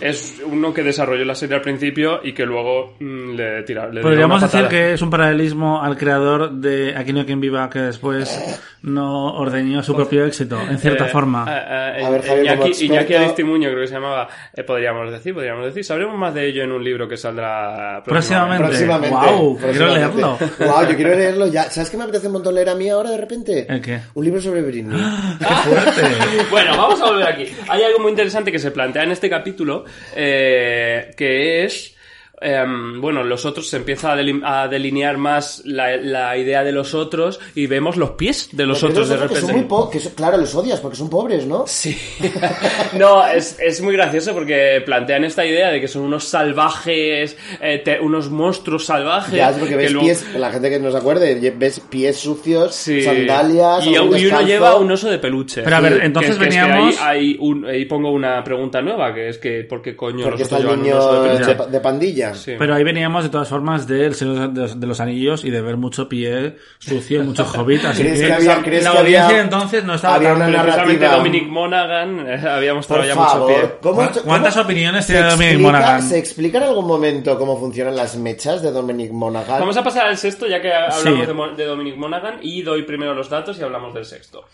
es 0.00 0.40
uno 0.44 0.72
que 0.72 0.82
desarrolló 0.82 1.24
la 1.24 1.34
serie 1.34 1.56
al 1.56 1.62
principio 1.62 2.20
y 2.22 2.32
que 2.32 2.44
luego 2.46 2.94
mm, 3.00 3.34
le 3.34 3.62
tira. 3.64 3.88
Le 3.88 4.00
Podríamos 4.00 4.40
decir 4.40 4.66
que 4.68 4.92
es 4.94 5.02
un 5.02 5.10
paralelismo 5.10 5.82
al 5.82 5.96
creador 5.96 6.50
de 6.52 6.94
Aquí 6.96 7.12
no 7.12 7.20
hay 7.20 7.26
quien 7.26 7.40
viva 7.40 7.68
que 7.70 7.80
después 7.80 8.38
no 8.82 9.34
ordeñó 9.34 9.82
su 9.82 9.94
propio 9.94 10.24
éxito, 10.24 10.58
en 10.60 10.78
cierta 10.78 11.06
Eh, 11.06 11.08
forma. 11.08 11.44
eh, 11.48 12.00
eh, 12.00 12.04
A 12.04 12.10
ver, 12.10 12.22
Javier, 12.22 12.44
Iñaki, 12.58 12.84
Iñaki 12.84 13.14
Aristimuño 13.14 13.68
creo 13.70 13.80
que 13.82 13.86
se 13.88 13.94
llamaba, 13.94 14.28
eh, 14.54 14.62
podríamos 14.62 15.10
decir, 15.10 15.34
podríamos 15.34 15.64
decir. 15.66 15.84
Sabremos 15.84 16.16
más 16.16 16.32
de 16.34 16.46
ello 16.48 16.62
en 16.62 16.72
un 16.72 16.82
libro 16.84 17.08
que 17.08 17.16
saldrá 17.16 18.02
Próximamente. 18.04 18.64
Próximamente. 18.64 19.08
Guau, 19.10 19.56
quiero 19.58 19.86
próximamente. 19.86 19.98
leerlo. 20.16 20.38
Guau, 20.60 20.88
yo 20.88 20.96
quiero 20.96 21.14
leerlo 21.16 21.46
ya. 21.48 21.64
¿Sabes 21.70 21.90
qué 21.90 21.96
me 21.96 22.04
apetece 22.04 22.26
un 22.28 22.34
montón 22.34 22.54
leer 22.54 22.68
a 22.68 22.74
mí 22.74 22.88
ahora 22.88 23.10
de 23.10 23.18
repente? 23.18 23.66
¿El 23.68 23.80
qué? 23.80 24.00
Un 24.14 24.24
libro 24.24 24.40
sobre 24.40 24.62
Britney. 24.62 24.98
¡Qué 25.38 25.44
fuerte! 25.44 26.02
Bueno, 26.50 26.76
vamos 26.76 27.00
a 27.02 27.06
volver 27.06 27.26
aquí. 27.26 27.44
Hay 27.68 27.82
algo 27.82 27.98
muy 28.00 28.10
interesante 28.10 28.50
que 28.52 28.58
se 28.58 28.70
plantea 28.70 29.02
en 29.02 29.10
este 29.10 29.28
capítulo, 29.28 29.84
eh, 30.14 31.12
que 31.16 31.64
es... 31.64 31.97
em, 32.40 33.00
bueno, 33.00 33.22
los 33.24 33.44
otros 33.46 33.68
se 33.68 33.76
empieza 33.76 34.12
a, 34.12 34.68
delinear 34.68 35.16
más 35.18 35.62
la, 35.64 35.96
la 35.96 36.36
idea 36.36 36.64
de 36.64 36.72
los 36.72 36.94
otros 36.94 37.40
y 37.54 37.66
vemos 37.66 37.96
los 37.96 38.10
pies 38.12 38.50
de 38.52 38.66
los 38.66 38.78
Pero 38.80 38.90
otros 38.92 39.08
de 39.08 39.14
que 39.16 39.20
repente. 39.22 39.40
son 39.42 39.52
muy 39.52 39.64
po- 39.64 39.90
que 39.90 40.00
son- 40.00 40.12
claro, 40.12 40.36
los 40.36 40.54
odias 40.54 40.80
porque 40.80 40.96
son 40.96 41.10
pobres, 41.10 41.46
¿no? 41.46 41.64
Sí. 41.66 41.96
no, 42.98 43.26
es, 43.26 43.58
es 43.60 43.80
muy 43.80 43.94
gracioso 43.94 44.32
porque 44.34 44.82
plantean 44.84 45.24
esta 45.24 45.44
idea 45.44 45.68
de 45.70 45.80
que 45.80 45.88
son 45.88 46.02
unos 46.02 46.24
salvajes, 46.24 47.36
eh, 47.60 47.78
te- 47.84 48.00
unos 48.00 48.30
monstruos 48.30 48.84
salvajes. 48.86 49.34
Ya, 49.34 49.50
es 49.50 49.56
porque 49.56 49.70
que 49.70 49.76
ves 49.76 49.92
luego- 49.92 50.06
pies, 50.06 50.24
la 50.34 50.50
gente 50.50 50.70
que 50.70 50.78
no 50.78 50.90
se 50.90 50.96
acuerde, 50.96 51.52
ves 51.56 51.80
pies 51.80 52.16
sucios, 52.18 52.74
Sí. 52.74 53.02
sandalias, 53.02 53.86
y, 53.86 53.96
algún 53.96 54.18
y 54.18 54.26
uno 54.26 54.42
lleva 54.42 54.76
un 54.76 54.90
oso 54.90 55.08
de 55.10 55.18
peluche. 55.18 55.62
Pero 55.62 55.76
a 55.76 55.80
ver, 55.80 56.00
entonces 56.02 56.36
que 56.36 56.44
es 56.44 56.54
que 56.54 56.60
veníamos- 56.60 57.00
ahí, 57.00 57.28
hay 57.30 57.36
un- 57.40 57.64
ahí 57.66 57.84
pongo 57.84 58.10
una 58.10 58.42
pregunta 58.44 58.80
nueva, 58.82 59.12
que 59.14 59.28
es 59.28 59.38
que 59.38 59.64
¿por 59.64 59.82
qué 59.82 59.96
coño 59.96 60.24
Porque 60.24 60.44
los 60.44 60.52
está 60.52 60.56
otros 60.58 60.72
el 60.74 60.82
llevan 60.82 60.96
un 60.96 60.98
oso 60.98 61.12
de 61.22 61.28
niño 61.28 61.46
peluche? 61.46 61.64
de, 61.64 61.70
de 61.70 61.80
pandilla. 61.80 62.27
Sí. 62.34 62.54
Pero 62.58 62.74
ahí 62.74 62.84
veníamos 62.84 63.24
de 63.24 63.30
todas 63.30 63.48
formas 63.48 63.86
del 63.86 64.14
Señor 64.14 64.52
de 64.52 64.60
los, 64.62 64.80
de 64.80 64.86
los 64.86 65.00
Anillos 65.00 65.44
y 65.44 65.50
de 65.50 65.60
ver 65.60 65.76
mucho 65.76 66.08
pie 66.08 66.56
sucio 66.78 67.20
y 67.22 67.24
mucho 67.24 67.44
hobbit. 67.44 67.84
Así 67.84 68.02
¿Crees 68.02 68.20
que, 68.20 68.26
que 68.26 68.32
había- 68.32 68.62
crees 68.62 68.84
la 68.84 68.92
que 68.92 68.98
audiencia 68.98 69.26
había- 69.28 69.40
entonces 69.42 69.84
no 69.84 69.94
estaba 69.94 70.16
había 70.16 70.28
tan... 70.36 70.48
una 70.48 70.62
Precisamente 70.62 71.04
narrativa- 71.04 71.16
Dominic 71.16 71.48
Monaghan 71.48 72.26
eh, 72.28 72.48
había 72.48 72.74
mostrado 72.74 73.02
Por 73.02 73.08
ya 73.08 73.14
mucho 73.14 73.46
pie. 73.46 73.56
¿cómo- 73.80 73.94
¿Cuántas 74.24 74.54
cómo- 74.54 74.64
opiniones 74.64 75.04
se 75.06 75.12
tiene 75.14 75.28
Dominic 75.30 75.52
explica- 75.52 75.72
Monaghan? 75.72 76.02
¿Se 76.02 76.18
explica 76.18 76.58
en 76.58 76.64
algún 76.64 76.86
momento 76.86 77.38
cómo 77.38 77.58
funcionan 77.58 77.96
las 77.96 78.16
mechas 78.16 78.62
de 78.62 78.70
Dominic 78.72 79.10
Monaghan? 79.12 79.60
Vamos 79.60 79.76
a 79.76 79.82
pasar 79.84 80.06
al 80.06 80.16
sexto, 80.16 80.46
ya 80.46 80.60
que 80.60 80.72
hablamos 80.72 81.02
Sí. 81.02 81.26
de, 81.26 81.32
Mo- 81.34 81.48
de 81.48 81.64
Dominic 81.64 81.96
Monaghan, 81.96 82.38
y 82.42 82.62
doy 82.62 82.82
primero 82.82 83.14
los 83.14 83.28
datos 83.28 83.58
y 83.58 83.62
hablamos 83.62 83.94
del 83.94 84.04
sexto. 84.04 84.44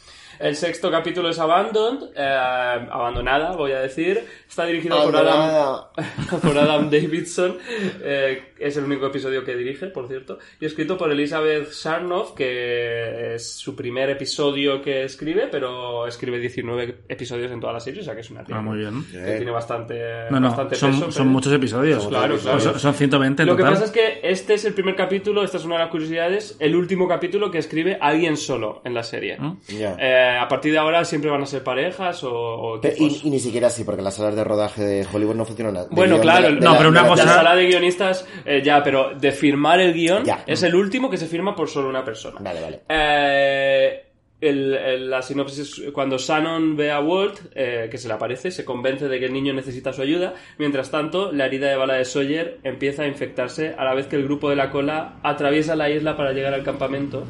El 0.44 0.56
sexto 0.56 0.90
capítulo 0.90 1.30
es 1.30 1.38
Abandoned, 1.38 2.10
eh, 2.14 2.22
abandonada, 2.22 3.52
voy 3.52 3.72
a 3.72 3.80
decir. 3.80 4.22
Está 4.46 4.66
dirigido 4.66 5.02
por 5.02 5.16
Adam, 5.16 5.84
por 6.42 6.58
Adam 6.58 6.90
Davidson. 6.90 7.56
eh, 8.02 8.52
es 8.58 8.76
el 8.76 8.84
único 8.84 9.06
episodio 9.06 9.44
que 9.44 9.56
dirige, 9.56 9.86
por 9.88 10.08
cierto. 10.08 10.38
Y 10.60 10.66
escrito 10.66 10.96
por 10.96 11.10
Elizabeth 11.10 11.70
Sarnoff, 11.70 12.32
que 12.32 13.34
es 13.34 13.52
su 13.54 13.74
primer 13.74 14.10
episodio 14.10 14.80
que 14.82 15.04
escribe, 15.04 15.48
pero 15.50 16.06
escribe 16.06 16.38
19 16.38 16.98
episodios 17.08 17.50
en 17.52 17.60
toda 17.60 17.72
la 17.72 17.80
serie, 17.80 18.00
o 18.00 18.04
sea 18.04 18.14
que 18.14 18.20
es 18.20 18.30
una 18.30 18.44
tía 18.44 18.56
Ah, 18.56 18.62
muy 18.62 18.78
bien. 18.78 19.04
que 19.10 19.36
tiene 19.36 19.50
bastante, 19.50 19.98
No, 20.30 20.40
no, 20.40 20.48
bastante 20.48 20.76
son, 20.76 20.90
peso. 20.92 21.02
son 21.04 21.12
pero- 21.12 21.24
muchos 21.26 21.52
episodios. 21.52 22.06
Claro, 22.06 22.36
claro. 22.38 22.60
Son, 22.60 22.78
son 22.78 22.94
120 22.94 23.42
en 23.42 23.48
Lo 23.48 23.56
que 23.56 23.62
pasa 23.62 23.84
es 23.84 23.90
que 23.90 24.20
este 24.22 24.54
es 24.54 24.64
el 24.64 24.74
primer 24.74 24.94
capítulo, 24.96 25.42
esta 25.44 25.56
es 25.56 25.64
una 25.64 25.74
de 25.76 25.80
las 25.82 25.90
curiosidades, 25.90 26.56
el 26.60 26.76
último 26.76 27.08
capítulo 27.08 27.50
que 27.50 27.58
escribe 27.58 27.98
alguien 28.00 28.36
solo 28.36 28.82
en 28.84 28.94
la 28.94 29.02
serie. 29.02 29.38
Ya. 29.68 29.96
Eh, 29.98 30.38
a 30.38 30.46
partir 30.48 30.72
de 30.72 30.78
ahora 30.78 31.04
siempre 31.04 31.30
van 31.30 31.42
a 31.42 31.46
ser 31.46 31.62
parejas 31.62 32.22
o, 32.24 32.32
o 32.32 32.80
Pero- 32.80 32.94
equipos. 32.94 33.24
y, 33.24 33.28
y 33.28 33.30
ni 33.30 33.40
siquiera 33.40 33.66
así, 33.68 33.84
porque 33.84 34.02
las 34.02 34.14
salas 34.14 34.36
de 34.36 34.44
rodaje 34.44 34.82
de 34.82 35.06
Hollywood 35.12 35.34
no 35.34 35.44
funcionan 35.44 35.74
nada. 35.74 35.88
Bueno, 35.90 36.20
claro, 36.20 36.50
la- 36.50 36.60
no, 36.60 36.72
la- 36.72 36.78
pero 36.78 36.88
una 36.90 37.02
la- 37.02 37.08
cosa- 37.08 37.24
La 37.24 37.34
sala 37.34 37.56
de 37.56 37.66
guionistas, 37.66 38.26
eh, 38.44 38.62
ya, 38.62 38.82
pero 38.82 39.14
de 39.14 39.32
firmar 39.32 39.80
el 39.80 39.92
guion 39.92 40.24
Ya. 40.24 40.44
es 40.46 40.62
el 40.62 40.74
último 40.74 41.10
que 41.10 41.16
se 41.16 41.26
firma 41.26 41.54
por 41.54 41.68
solo 41.68 41.88
una 41.88 42.04
persona. 42.04 42.36
Vale, 42.40 42.60
vale. 42.60 42.80
Eh, 42.88 44.04
el- 44.40 44.74
el- 44.74 45.10
la 45.10 45.22
sinopsis 45.22 45.58
es 45.78 45.90
cuando 45.92 46.18
Shannon 46.18 46.76
ve 46.76 46.90
a 46.90 47.00
Walt, 47.00 47.40
eh, 47.54 47.88
que 47.90 47.96
se 47.96 48.08
le 48.08 48.14
aparece, 48.14 48.50
se 48.50 48.64
convence 48.64 49.08
de 49.08 49.18
que 49.18 49.26
el 49.26 49.32
niño 49.32 49.54
necesita 49.54 49.92
su 49.92 50.02
ayuda. 50.02 50.34
Mientras 50.58 50.90
tanto, 50.90 51.32
la 51.32 51.46
herida 51.46 51.68
de 51.70 51.76
bala 51.76 51.94
de 51.94 52.04
Sawyer 52.04 52.58
empieza 52.62 53.04
a 53.04 53.06
infectarse 53.06 53.74
a 53.78 53.84
la 53.84 53.94
vez 53.94 54.06
que 54.06 54.16
el 54.16 54.24
grupo 54.24 54.50
de 54.50 54.56
la 54.56 54.70
cola 54.70 55.16
atraviesa 55.22 55.76
la 55.76 55.88
isla 55.88 56.16
para 56.16 56.32
llegar 56.32 56.52
al 56.52 56.62
campamento, 56.62 57.24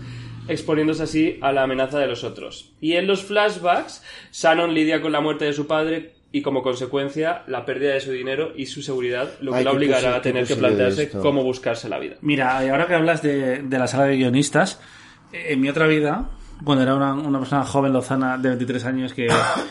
exponiéndose 0.49 1.05
así 1.05 1.39
a 1.41 1.53
la 1.53 1.63
amenaza 1.63 1.99
de 2.01 2.07
los 2.09 2.25
otros. 2.25 2.73
Y 2.81 2.95
en 2.95 3.07
los 3.07 3.23
flashbacks, 3.23 4.03
Shannon 4.33 4.75
lidia 4.75 5.01
con 5.01 5.13
la 5.13 5.21
muerte 5.21 5.45
de 5.45 5.53
su 5.53 5.67
padre 5.69 6.15
y 6.35 6.43
como 6.43 6.65
consecuencia 6.65 7.45
la 7.47 7.65
pérdida 7.65 7.93
de 7.93 8.01
su 8.01 8.11
dinero 8.11 8.53
y 8.57 8.67
su 8.67 8.83
seguridad, 8.83 9.35
lo 9.41 9.53
que 9.53 9.59
Ay, 9.59 9.65
la 9.65 9.71
obligará 9.71 10.17
a 10.17 10.21
tener 10.21 10.45
que 10.45 10.57
plantearse 10.57 11.09
cómo 11.09 11.45
buscarse 11.45 11.89
la 11.89 12.01
vida. 12.01 12.17
Mira, 12.23 12.65
y 12.65 12.71
ahora 12.71 12.89
que 12.89 12.95
hablas 12.95 13.23
de, 13.23 13.63
de 13.63 13.79
la 13.79 13.87
sala 13.87 14.07
de 14.07 14.17
guionistas, 14.17 14.81
eh, 15.33 15.53
en 15.53 15.61
mi 15.61 15.69
otra 15.69 15.87
vida, 15.87 16.29
cuando 16.65 16.83
era 16.83 16.97
una, 16.97 17.15
una 17.15 17.39
persona 17.39 17.63
joven 17.63 17.93
lozana 17.93 18.37
de 18.37 18.49
23 18.49 18.85
años 18.85 19.15
que 19.15 19.29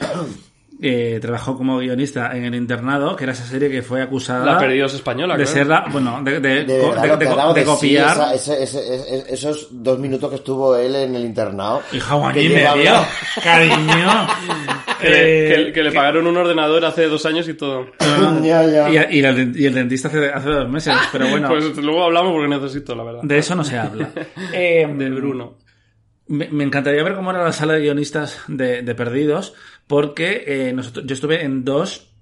eh, 0.85 1.19
trabajó 1.21 1.57
como 1.57 1.77
guionista 1.79 2.35
en 2.35 2.43
el 2.45 2.55
internado, 2.55 3.15
que 3.15 3.23
era 3.23 3.33
esa 3.33 3.45
serie 3.45 3.69
que 3.69 3.81
fue 3.81 4.01
acusada 4.01 4.45
La 4.45 4.57
Perdidos 4.57 4.93
española, 4.93 5.37
de 5.37 5.43
claro. 5.45 5.57
ser 5.57 5.67
la, 5.67 5.85
bueno, 5.91 6.21
de, 6.23 6.39
de, 6.41 6.65
De 6.65 6.79
co- 6.79 6.89
verdad, 6.89 7.01
de- 7.03 7.07
lo 7.07 7.17
de 7.17 7.19
que 7.19 7.25
co- 7.31 7.33
acabo 7.39 7.53
de 7.53 7.59
de 7.63 7.65
decir, 7.71 7.99
copiar. 7.99 8.11
esa- 8.11 8.33
ese- 8.33 8.63
ese- 8.63 8.93
ese- 8.95 9.33
esos 9.33 9.67
dos 9.71 9.97
minutos 9.99 10.29
que 10.29 10.35
estuvo 10.35 10.75
él 10.75 10.93
en 10.95 11.15
el 11.15 11.23
internado. 11.25 11.81
Hija, 11.91 12.15
año 12.15 12.33
que 12.33 12.41
y 12.43 12.47
lleva 12.49 12.75
medio, 12.75 12.89
hablando- 12.91 13.07
cariño. 13.43 14.27
Que, 15.03 15.09
le- 15.09 15.17
Eh, 15.17 15.65
que- 15.65 15.73
que 15.73 15.83
le 15.83 15.91
pagaron 15.91 16.25
un 16.27 16.37
ordenador 16.37 16.85
hace 16.85 17.07
dos 17.09 17.25
años 17.25 17.45
y 17.49 17.55
todo. 17.55 17.87
Ya, 18.41 18.63
ya. 18.65 18.89
Y, 19.09 19.17
y 19.19 19.23
el, 19.25 19.59
y 19.59 19.65
el 19.65 19.73
dentista 19.73 20.07
hace, 20.07 20.29
hace 20.29 20.49
dos 20.49 20.69
meses, 20.69 20.93
pero 21.11 21.27
bueno, 21.27 21.47
Pues 21.49 21.75
luego 21.77 22.03
hablamos 22.05 22.31
porque 22.31 22.47
necesito, 22.47 22.95
la 22.95 23.03
verdad. 23.03 23.19
de 23.23 23.37
eso 23.37 23.53
no 23.55 23.63
se 23.65 23.77
habla. 23.77 24.09
Eh, 24.53 24.87
De 24.97 25.09
Bruno. 25.09 25.55
Me, 26.27 26.47
me 26.49 26.63
encantaría 26.63 27.03
ver 27.03 27.15
cómo 27.15 27.31
era 27.31 27.43
la 27.43 27.51
sala 27.51 27.73
de 27.73 27.81
guionistas 27.81 28.41
de, 28.47 28.81
de 28.81 28.95
Perdidos, 28.95 29.53
porque 29.87 30.43
eh, 30.47 30.73
nosotros, 30.73 31.05
yo 31.05 31.13
estuve 31.13 31.43
en 31.43 31.65
dos, 31.65 32.13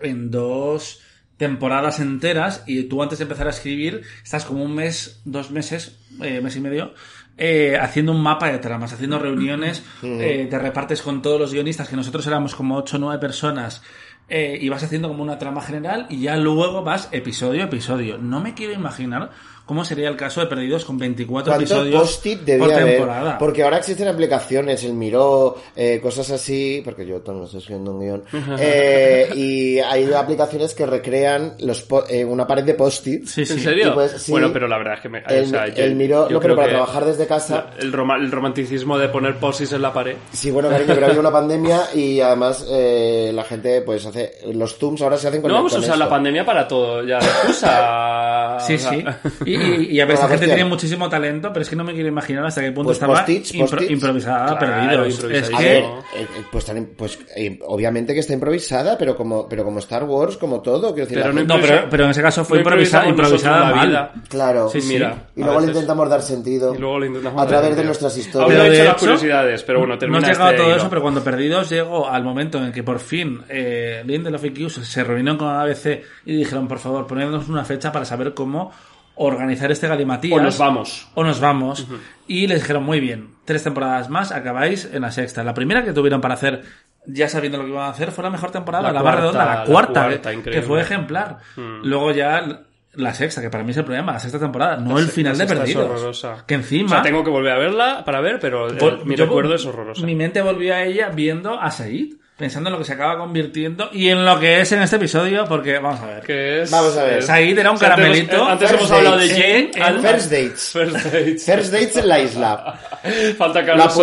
en 0.00 0.30
dos 0.30 1.00
temporadas 1.36 1.98
enteras 1.98 2.62
y 2.66 2.84
tú 2.84 3.02
antes 3.02 3.18
de 3.18 3.24
empezar 3.24 3.48
a 3.48 3.50
escribir 3.50 4.02
estás 4.22 4.44
como 4.44 4.62
un 4.62 4.74
mes, 4.74 5.20
dos 5.24 5.50
meses, 5.50 5.98
eh, 6.22 6.40
mes 6.40 6.54
y 6.54 6.60
medio, 6.60 6.94
eh, 7.36 7.76
haciendo 7.80 8.12
un 8.12 8.22
mapa 8.22 8.52
de 8.52 8.58
tramas, 8.58 8.92
haciendo 8.92 9.18
reuniones, 9.18 9.82
eh, 10.02 10.46
te 10.48 10.58
repartes 10.58 11.02
con 11.02 11.22
todos 11.22 11.40
los 11.40 11.52
guionistas, 11.52 11.88
que 11.88 11.96
nosotros 11.96 12.26
éramos 12.26 12.54
como 12.54 12.76
ocho 12.76 12.96
o 12.96 13.00
nueve 13.00 13.18
personas, 13.18 13.82
eh, 14.28 14.56
y 14.60 14.68
vas 14.68 14.82
haciendo 14.82 15.08
como 15.08 15.22
una 15.22 15.38
trama 15.38 15.60
general 15.60 16.06
y 16.08 16.22
ya 16.22 16.36
luego 16.36 16.82
vas 16.82 17.08
episodio 17.12 17.62
a 17.62 17.66
episodio. 17.66 18.18
No 18.18 18.40
me 18.40 18.54
quiero 18.54 18.72
imaginar 18.72 19.30
cómo 19.66 19.84
sería 19.84 20.08
el 20.08 20.16
caso 20.16 20.40
de 20.40 20.46
Perdidos 20.46 20.84
con 20.84 20.98
24 20.98 21.52
¿Cuánto 21.52 21.62
episodios 21.74 22.00
post-it 22.00 22.38
por 22.38 22.46
debía 22.46 22.76
haber? 22.76 22.96
temporada. 22.96 23.38
Porque 23.38 23.62
ahora 23.62 23.78
existen 23.78 24.08
aplicaciones, 24.08 24.84
el 24.84 24.92
Miro, 24.94 25.56
eh, 25.76 26.00
cosas 26.02 26.30
así, 26.30 26.82
porque 26.84 27.06
yo 27.06 27.20
también 27.20 27.44
estoy 27.46 27.60
escribiendo 27.60 27.92
un 27.92 28.00
guion, 28.00 28.22
eh, 28.58 29.28
y 29.34 29.78
hay 29.78 30.12
aplicaciones 30.12 30.74
que 30.74 30.86
recrean 30.86 31.54
los 31.60 31.82
po- 31.82 32.04
eh, 32.08 32.24
una 32.24 32.46
pared 32.46 32.64
de 32.64 32.74
post-it. 32.74 33.26
Sí, 33.26 33.44
sí. 33.46 33.52
¿En 33.54 33.60
serio? 33.60 33.94
Pues, 33.94 34.12
sí. 34.12 34.32
Bueno, 34.32 34.50
pero 34.52 34.68
la 34.68 34.78
verdad 34.78 34.94
es 34.94 35.00
que 35.00 35.08
me... 35.08 35.22
El, 35.28 35.44
o 35.44 35.46
sea, 35.46 35.68
yo- 35.68 35.82
el 35.84 35.94
Miro, 35.96 36.28
yo 36.28 36.34
no, 36.34 36.40
pero 36.40 36.56
para 36.56 36.68
trabajar 36.68 37.04
desde 37.04 37.26
casa. 37.26 37.70
El, 37.78 37.92
roma- 37.92 38.16
el 38.16 38.30
romanticismo 38.30 38.98
de 38.98 39.08
poner 39.08 39.36
posis 39.36 39.72
en 39.72 39.82
la 39.82 39.92
pared. 39.92 40.16
Sí, 40.32 40.50
bueno, 40.50 40.68
cariño, 40.68 40.92
pero 40.94 41.06
había 41.06 41.20
una 41.20 41.32
pandemia 41.32 41.82
y 41.94 42.20
además 42.20 42.66
eh, 42.70 43.30
la 43.34 43.44
gente 43.44 43.82
pues 43.82 44.04
hace 44.06 44.32
los 44.52 44.76
zooms 44.78 45.00
ahora 45.02 45.16
se 45.16 45.28
hacen 45.28 45.40
con 45.42 45.48
No 45.50 45.56
vamos 45.56 45.74
a 45.74 45.78
usar 45.78 45.96
la 45.98 46.08
pandemia 46.08 46.44
para 46.44 46.66
todo, 46.68 47.02
ya 47.04 47.18
excusa. 47.18 48.58
Sí, 48.62 48.74
o 48.74 48.78
sea, 48.78 49.20
sí. 49.44 49.51
Y, 49.52 49.56
y- 49.56 49.96
y 49.96 50.00
a 50.00 50.06
ver, 50.06 50.16
Bueno, 50.16 50.26
esta 50.26 50.28
gente 50.28 50.46
tiene 50.46 50.64
muchísimo 50.64 51.08
talento, 51.08 51.50
pero 51.52 51.62
es 51.62 51.68
que 51.70 51.76
no 51.76 51.84
me 51.84 51.92
quiero 51.92 52.08
imaginar 52.08 52.44
hasta 52.46 52.60
qué 52.60 52.72
punto 52.72 52.88
Pues 52.88 52.96
estaba 52.96 53.24
impro- 53.26 53.90
improvisada, 53.90 54.58
Claro, 54.58 55.04
perdidos. 55.04 55.24
Es 55.24 55.48
que, 55.50 55.56
ver, 55.64 55.84
eh, 55.84 55.86
eh, 56.16 56.26
pues, 56.50 56.66
pues 56.96 57.18
eh, 57.36 57.58
obviamente 57.66 58.14
que 58.14 58.20
está 58.20 58.32
improvisada, 58.32 58.96
pero 58.98 59.16
como, 59.16 59.48
pero 59.48 59.64
como 59.64 59.78
Star 59.80 60.04
Wars, 60.04 60.36
como 60.36 60.60
todo, 60.60 60.94
quiero 60.94 61.08
decir, 61.08 61.18
Pero 61.22 61.32
la 61.32 61.42
no 61.44 61.60
pero, 61.60 61.86
pero 61.90 62.04
en 62.04 62.10
ese 62.10 62.22
caso 62.22 62.44
fue 62.44 62.58
No 62.58 62.62
improvisada, 62.62 63.08
improvisada 63.08 63.70
la 63.70 63.76
mal. 63.76 63.88
vida. 63.88 64.12
claro. 64.28 64.68
Sí, 64.68 64.80
sí. 64.80 64.92
Mira, 64.94 65.28
Y 65.36 65.40
luego 65.40 65.54
le 65.60 65.66
veces. 65.66 65.74
intentamos 65.76 66.08
dar 66.08 66.22
sentido 66.22 66.74
Y 66.74 66.78
luego 66.78 66.98
le 66.98 67.06
intentamos 67.08 67.42
a 67.42 67.46
través 67.46 67.76
de 67.76 67.84
nuestras 67.84 68.16
historias. 68.16 68.48
no 68.50 68.54
Pero 68.56 68.70
de 68.70 68.74
hecho 68.76 68.84
las 68.84 68.96
curiosidades, 69.00 69.62
pero 69.62 69.78
bueno, 69.80 69.96
No 70.08 70.18
has 70.18 70.24
llegado 70.24 70.44
a 70.44 70.50
este 70.50 70.56
todo 70.58 70.68
hilo. 70.68 70.76
eso, 70.76 70.88
pero 70.88 71.02
cuando 71.02 71.22
Perdidos 71.22 71.70
llegó 71.70 72.08
al 72.08 72.24
momento 72.24 72.58
en 72.58 72.64
el 72.64 72.72
que 72.72 72.82
por 72.82 72.98
fin 73.00 73.40
eh, 73.48 74.02
Lindelof 74.06 74.44
y 74.44 74.48
Hughes 74.64 74.74
se 74.74 75.04
reunieron 75.04 75.36
con 75.38 75.48
ABC 75.48 76.02
y 76.26 76.36
dijeron, 76.36 76.68
por 76.68 76.78
favor, 76.78 77.06
ponednos 77.06 77.48
una 77.48 77.64
fecha 77.64 77.92
para 77.92 78.04
saber 78.04 78.34
cómo 78.34 78.72
organizar 79.14 79.70
este 79.70 79.88
galimatías. 79.88 80.38
O 80.38 80.42
nos 80.42 80.58
vamos. 80.58 81.08
o 81.14 81.24
nos 81.24 81.40
vamos. 81.40 81.86
Y 82.26 82.46
les 82.46 82.60
dijeron, 82.62 82.82
muy 82.84 83.00
bien, 83.00 83.30
tres 83.44 83.62
temporadas 83.64 84.08
más, 84.08 84.32
acabáis 84.32 84.88
en 84.92 85.02
la 85.02 85.10
sexta. 85.12 85.42
La 85.44 85.54
primera 85.54 85.84
que 85.84 85.92
tuvieron 85.92 86.20
para 86.20 86.34
hacer, 86.34 86.62
ya 87.06 87.28
sabiendo 87.28 87.58
lo 87.58 87.64
que 87.64 87.70
iban 87.70 87.84
a 87.84 87.90
hacer, 87.90 88.10
fue 88.12 88.24
la 88.24 88.30
mejor 88.30 88.50
temporada, 88.50 88.84
La 88.84 88.92
la, 88.92 89.00
cuarta, 89.02 89.20
redonda, 89.20 89.44
la 89.44 89.54
la 89.56 89.64
cuarta, 89.64 90.04
cuarta, 90.08 90.42
que- 90.42 90.62
fue 90.62 90.80
ejemplar. 90.80 91.38
Luego 91.56 92.12
ya 92.12 92.62
la 92.94 93.14
sexta, 93.14 93.40
que 93.40 93.48
para 93.50 93.64
mí 93.64 93.70
es 93.70 93.76
el 93.78 93.84
problema, 93.84 94.12
la 94.12 94.18
sexta 94.20 94.38
temporada, 94.38 94.76
no 94.76 94.98
el 94.98 95.06
final 95.08 95.36
de 95.36 95.46
Perdidos. 95.46 96.26
Que 96.46 96.54
encima... 96.54 96.86
O 96.86 96.88
sea, 96.90 97.02
tengo 97.02 97.24
que 97.24 97.30
volver 97.30 97.52
a 97.52 97.58
verla 97.58 98.02
para 98.04 98.20
ver, 98.20 98.38
pero 98.38 98.68
el- 98.68 98.78
Vol- 98.78 99.04
mi 99.04 99.16
yo- 99.16 99.24
recuerdo 99.24 99.54
es 99.54 99.64
horroroso. 99.64 100.04
Mi 100.04 100.14
mente 100.14 100.42
volvió 100.42 100.74
a 100.74 100.82
ella 100.84 101.08
viendo 101.08 101.58
a 101.60 101.70
Said, 101.70 102.14
pensando 102.42 102.68
en 102.70 102.72
lo 102.72 102.78
que 102.80 102.84
se 102.84 102.94
acaba 102.94 103.16
convirtiendo 103.18 103.88
y 103.92 104.08
en 104.08 104.24
lo 104.24 104.40
que 104.40 104.60
es 104.62 104.72
en 104.72 104.82
este 104.82 104.96
episodio, 104.96 105.44
porque 105.46 105.78
vamos 105.78 106.00
a 106.00 106.06
ver. 106.06 106.22
Que 106.24 106.62
es... 106.62 106.70
Vamos 106.72 106.96
a 106.96 107.04
ver. 107.04 107.22
Said 107.22 107.56
era 107.56 107.70
un 107.70 107.76
o 107.76 107.78
sea, 107.78 107.94
antes 107.94 108.04
hemos- 108.04 108.28
caramelito. 108.28 108.48
Antes 108.48 108.68
First 108.70 108.80
hemos 108.80 108.90
hablado 108.90 109.16
de. 109.18 109.28
Jane. 109.28 109.70
En- 109.74 109.82
al- 109.82 110.00
First 110.00 110.30
dates. 110.32 110.70
First 110.72 110.96
dates. 110.96 111.44
First 111.46 111.72
dates 111.72 111.96
en 111.98 112.08
la 112.08 112.18
isla. 112.18 112.74
Falta 113.38 113.64
Carlos. 113.64 113.96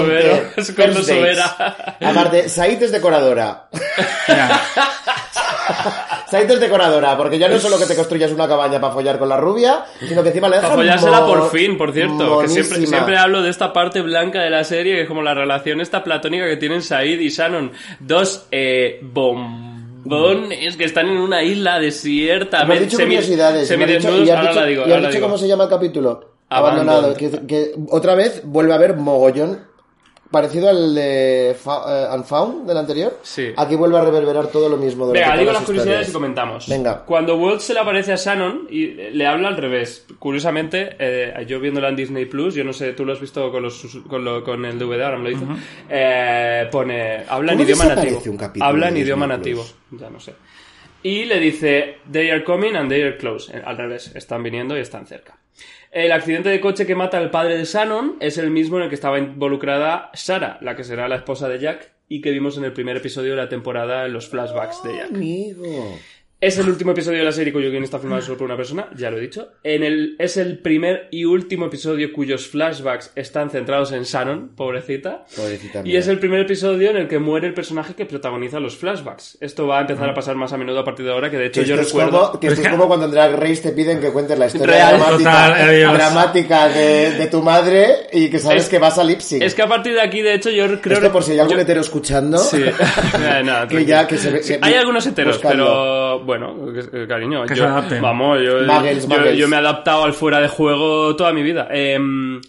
Es 0.56 0.72
Carlos. 0.78 1.06
Sobera. 1.06 1.96
Aparte, 2.02 2.48
Said 2.48 2.82
es 2.82 2.92
decoradora. 2.94 3.68
Said 6.30 6.52
es 6.52 6.60
decoradora, 6.60 7.18
porque 7.18 7.38
ya 7.40 7.48
no 7.48 7.56
es 7.56 7.62
solo 7.62 7.78
que 7.78 7.86
te 7.86 7.96
construyas 7.96 8.32
una 8.32 8.48
cabaña 8.48 8.80
para 8.80 8.94
follar 8.94 9.18
con 9.20 9.30
la 9.30 9.38
rubia, 9.38 9.86
sino 10.08 10.22
que 10.22 10.30
encima 10.30 10.48
le 10.50 10.58
dejan 10.58 10.70
Para 10.72 10.82
follársela 10.82 11.26
por 11.26 11.50
fin, 11.50 11.78
por 11.78 11.92
cierto. 11.94 12.40
Que 12.42 12.48
siempre, 12.48 12.86
siempre 12.86 13.18
hablo 13.18 13.42
de 13.42 13.50
esta 13.50 13.74
parte 13.74 14.02
blanca 14.02 14.42
de 14.42 14.50
la 14.50 14.64
serie, 14.64 14.96
que 14.96 15.02
es 15.02 15.08
como 15.08 15.22
la 15.22 15.34
relación 15.34 15.82
esta 15.82 16.04
platónica 16.04 16.46
que 16.48 16.58
tienen 16.58 16.82
Said 16.82 17.20
y 17.20 17.30
Shannon. 17.30 17.72
Dos 18.00 18.48
eh, 18.52 19.00
bombones 19.02 20.78
que 20.78 20.84
están 20.86 21.08
en 21.10 21.18
una 21.18 21.44
isla 21.44 21.80
desierta. 21.80 22.62
Hemos 22.64 22.80
dicho 22.80 22.98
semi- 22.98 23.16
curiosidades. 23.16 23.78
me 23.78 23.84
has 23.86 23.90
dicho- 23.92 24.24
y 24.24 24.30
has 24.30 24.38
Ahora 24.38 24.50
dicho- 24.50 24.60
la 24.62 24.66
digo, 24.66 24.82
y 24.82 24.84
has 24.86 24.90
ahora 24.92 25.02
la 25.02 25.08
dicho 25.08 25.18
digo. 25.18 25.28
cómo 25.28 25.38
se 25.38 25.48
llama 25.48 25.64
el 25.66 25.70
capítulo. 25.70 26.30
Abandonado. 26.50 27.14
Que, 27.16 27.30
que 27.48 27.72
otra 27.90 28.16
vez 28.16 28.42
vuelve 28.44 28.74
a 28.74 28.76
haber 28.76 28.96
mogollón. 28.96 29.69
Parecido 30.32 30.70
al 30.70 30.94
de 30.94 31.58
Fa- 31.60 32.12
eh, 32.14 32.16
Unfound 32.16 32.68
del 32.68 32.78
anterior. 32.78 33.18
Sí. 33.24 33.52
Aquí 33.58 33.76
vuelve 33.76 33.98
a 33.98 34.02
reverberar 34.02 34.48
todo 34.48 34.70
lo 34.70 34.78
mismo. 34.78 35.08
durante 35.08 35.22
Venga, 35.22 35.32
todas 35.34 35.40
digo 35.40 35.52
las 35.54 35.64
curiosidades 35.64 36.10
y 36.10 36.12
comentamos. 36.12 36.68
Venga. 36.70 37.04
Cuando 37.04 37.36
Walt 37.36 37.62
se 37.62 37.74
le 37.74 37.80
aparece 37.80 38.14
a 38.14 38.16
Shannon 38.16 38.68
y 38.70 38.86
le 38.92 39.26
habla 39.26 39.48
al 39.48 39.58
revés. 39.58 40.06
Curiosamente, 40.20 40.96
eh, 41.00 41.46
yo 41.48 41.60
viéndola 41.60 41.90
en 41.90 41.96
Disney 41.96 42.26
Plus, 42.26 42.54
yo 42.54 42.64
no 42.64 42.74
sé, 42.74 42.94
tú 42.94 43.06
lo 43.06 43.14
has 43.14 43.20
visto 43.20 43.52
con, 43.52 43.64
los, 43.64 43.84
con, 44.08 44.24
lo- 44.24 44.44
con 44.44 44.64
el 44.66 44.78
DVD, 44.78 45.02
ahora 45.02 45.18
me 45.18 45.24
lo 45.24 45.30
dice. 45.32 45.46
eh, 45.90 46.68
pone. 46.72 47.24
Habla 47.28 47.54
en 47.54 47.58
¿Cómo 47.58 47.70
idioma 47.70 47.86
nativo. 47.96 48.22
un 48.28 48.38
capítulo 48.38 48.70
Habla 48.70 48.86
de 48.86 48.92
en 48.92 48.98
idioma 48.98 49.26
Plus? 49.26 49.38
nativo. 49.38 49.66
Ya 49.92 50.10
no 50.12 50.20
sé. 50.20 50.34
Y 51.04 51.26
le 51.26 51.40
dice, 51.40 51.98
they 52.12 52.30
are 52.30 52.44
coming 52.44 52.76
and 52.76 52.90
they 52.90 53.02
are 53.02 53.18
close. 53.18 53.52
Eh, 53.56 53.62
Al 53.66 53.78
revés, 53.78 54.16
están 54.16 54.44
viniendo 54.44 54.78
y 54.78 54.82
están 54.82 55.06
cerca. 55.08 55.40
El 55.92 56.12
accidente 56.12 56.50
de 56.50 56.60
coche 56.60 56.86
que 56.86 56.94
mata 56.96 57.18
al 57.18 57.32
padre 57.32 57.58
de 57.58 57.66
Shannon 57.66 58.18
es 58.20 58.38
el 58.38 58.52
mismo 58.52 58.78
en 58.78 58.84
el 58.84 58.90
que 58.90 58.96
estaba 58.96 59.18
involucrada 59.18 60.12
Sarah, 60.14 60.60
la 60.62 60.76
que 60.76 60.84
será 60.84 61.08
la 61.08 61.16
esposa 61.16 61.50
de 61.50 61.60
Jack 61.60 61.92
y 62.08 62.22
que 62.22 62.32
vimos 62.32 62.58
en 62.58 62.64
el 62.66 62.74
primer 62.74 62.98
episodio 62.98 63.32
de 63.32 63.38
la 63.38 63.50
temporada 63.50 64.06
en 64.06 64.14
los 64.14 64.30
flashbacks 64.30 64.84
de 64.84 64.98
Jack. 64.98 65.16
Amigo. 65.16 65.98
Es 66.42 66.58
el 66.58 66.70
último 66.70 66.92
episodio 66.94 67.18
de 67.20 67.26
la 67.26 67.34
serie 67.34 67.52
cuyo 67.52 67.70
guion 67.70 67.84
está 67.84 68.00
filmado 68.00 68.22
solo 68.22 68.38
por 68.38 68.46
una 68.46 68.56
persona, 68.56 68.88
ya 68.96 69.12
lo 69.12 69.18
he 69.18 69.20
dicho. 69.20 69.50
En 69.62 69.84
el, 69.84 70.16
es 70.20 70.38
el 70.38 70.60
primer 70.60 71.10
y 71.12 71.26
último 71.26 71.66
episodio 71.66 72.14
cuyos 72.14 72.48
flashbacks 72.48 73.12
están 73.18 73.50
centrados 73.50 73.92
en 73.92 74.04
Shannon, 74.04 74.52
pobrecita. 74.56 75.26
Pobrecita 75.36 75.80
Y 75.82 75.84
mía. 75.84 76.00
es 76.00 76.08
el 76.08 76.18
primer 76.18 76.40
episodio 76.40 76.92
en 76.92 76.96
el 76.96 77.10
que 77.10 77.20
muere 77.20 77.46
el 77.48 77.54
personaje 77.54 77.94
que 77.94 78.06
protagoniza 78.06 78.62
los 78.62 78.78
flashbacks. 78.78 79.38
Esto 79.42 79.68
va 79.68 79.80
a 79.80 79.82
empezar 79.82 80.10
a 80.10 80.14
pasar 80.14 80.38
más 80.38 80.54
a 80.54 80.58
menudo 80.58 80.80
a 80.80 80.86
partir 80.86 81.06
de 81.06 81.12
ahora, 81.12 81.30
que 81.30 81.36
de 81.36 81.48
hecho 81.48 81.62
yo 81.64 81.76
recuerdo... 81.76 82.28
como, 82.28 82.40
que 82.40 82.48
esto 82.48 82.62
Es 82.62 82.70
como 82.70 82.88
cuando 82.88 83.08
en 83.08 83.12
Drag 83.12 83.36
Race 83.38 83.62
te 83.62 83.74
piden 83.74 84.00
que 84.00 84.12
cuentes 84.12 84.40
la 84.40 84.46
historia 84.48 84.76
Real, 84.76 84.98
dramática, 84.98 85.18
total, 85.18 85.54
adiós. 85.70 85.94
dramática 85.94 86.70
de, 86.70 87.12
de 87.18 87.28
tu 87.28 87.42
madre 87.44 88.08
y 88.14 88.30
que 88.30 88.40
sabes 88.40 88.64
Es- 88.64 88.70
que 88.70 88.80
vas 88.80 88.98
a 88.98 89.04
lip 89.04 89.20
sync. 89.20 89.42
Es 89.44 89.54
que 89.54 89.62
a 89.64 89.68
partir 89.68 89.92
de 89.94 90.02
aquí, 90.02 90.22
de 90.22 90.36
hecho, 90.36 90.50
yo 90.52 90.80
creo... 90.80 90.96
Esto 91.00 91.12
por 91.12 91.22
si 91.22 91.34
hay 91.34 91.40
algún 91.40 91.58
yo- 91.58 91.62
hetero 91.64 91.82
escuchando. 91.82 92.38
Sí. 92.38 92.64
Nada, 93.44 93.68
Que 93.68 93.84
ya, 93.84 94.08
tranquilo. 94.08 94.08
que 94.08 94.18
se 94.18 94.32
ve- 94.32 94.42
Sí, 94.44 94.54
que- 94.54 94.60
hay 94.62 94.76
algunos 94.76 95.06
heteros, 95.06 95.36
buscando. 95.36 95.66
pero 95.66 96.29
bueno, 96.30 96.56
que, 96.72 97.08
cariño, 97.08 97.44
Que 97.46 97.56
yo, 97.56 97.64
se 97.64 97.70
adapten. 97.70 98.02
vamos, 98.04 98.38
yo, 98.46 98.60
Muggles, 98.62 99.08
yo, 99.08 99.10
muggles. 99.10 99.38
yo 99.38 99.48
me 99.48 99.56
he 99.56 99.60
adaptado 99.60 100.04
al 100.04 100.14
fuera 100.14 100.40
de 100.40 100.48
juego 100.48 101.16
toda 101.16 101.34
mi 101.34 101.42
vida. 101.42 101.68
Em, 101.72 102.40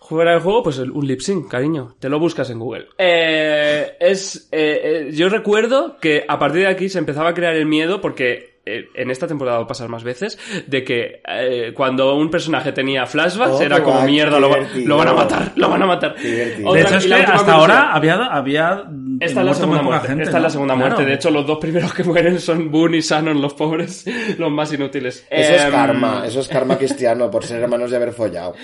fuera 0.00 0.34
de 0.34 0.40
juego, 0.40 0.62
pues 0.62 0.78
un 0.78 1.06
lip 1.06 1.20
sync, 1.20 1.48
cariño, 1.50 1.94
te 1.98 2.10
lo 2.10 2.18
buscas 2.18 2.50
en 2.50 2.58
Google. 2.58 2.88
Eh, 2.98 3.96
es, 3.98 4.48
eh, 4.52 4.80
eh, 5.08 5.10
yo 5.14 5.30
recuerdo 5.30 5.96
que 6.00 6.24
a 6.28 6.38
partir 6.38 6.60
de 6.60 6.68
aquí 6.68 6.90
se 6.90 6.98
empezaba 6.98 7.30
a 7.30 7.34
crear 7.34 7.54
el 7.54 7.64
miedo 7.64 8.02
porque 8.02 8.51
eh, 8.64 8.86
en 8.94 9.10
esta 9.10 9.26
temporada 9.26 9.58
va 9.58 9.64
a 9.64 9.66
pasar 9.66 9.88
más 9.88 10.04
veces, 10.04 10.38
de 10.66 10.84
que 10.84 11.20
eh, 11.26 11.72
cuando 11.74 12.14
un 12.16 12.30
personaje 12.30 12.72
tenía 12.72 13.06
flashbacks 13.06 13.56
Oh, 13.56 13.62
era 13.62 13.82
como 13.82 13.98
guay, 13.98 14.12
mierda, 14.12 14.38
lo, 14.38 14.48
va- 14.48 14.56
divertido. 14.58 14.88
lo 14.88 14.96
van 14.98 15.08
a 15.08 15.12
matar, 15.14 15.52
lo 15.56 15.68
van 15.68 15.82
a 15.82 15.86
matar. 15.86 16.12
Otra- 16.12 16.22
de 16.22 16.80
hecho, 16.82 16.96
es 16.96 17.06
que 17.06 17.14
hasta 17.14 17.26
conclusión. 17.26 17.56
ahora 17.56 17.92
había, 17.92 18.14
había 18.26 18.84
Esta 19.20 19.40
es 19.40 19.46
la 19.46 19.54
segunda 19.54 19.82
muerte. 19.82 20.08
gente, 20.08 20.22
Esta 20.24 20.36
es 20.36 20.42
la 20.42 20.50
segunda 20.50 20.74
Claro. 20.74 20.90
muerte. 20.90 21.04
De 21.10 21.14
hecho, 21.16 21.30
los 21.30 21.46
dos 21.46 21.58
primeros 21.58 21.92
que 21.92 22.04
mueren 22.04 22.38
son 22.40 22.70
Boone 22.70 22.98
y 22.98 23.00
Shannon, 23.00 23.40
los 23.42 23.54
pobres, 23.54 24.04
los 24.38 24.50
más 24.50 24.72
inútiles. 24.72 25.26
Eso 25.28 25.54
es 25.54 25.62
Em, 25.64 25.70
karma, 25.70 26.22
eso 26.26 26.40
es 26.40 26.48
karma 26.48 26.78
cristiano 26.78 27.30
por 27.30 27.44
ser 27.44 27.62
hermanos 27.62 27.90
y 27.90 27.94
haber 27.96 28.12
follado. 28.12 28.54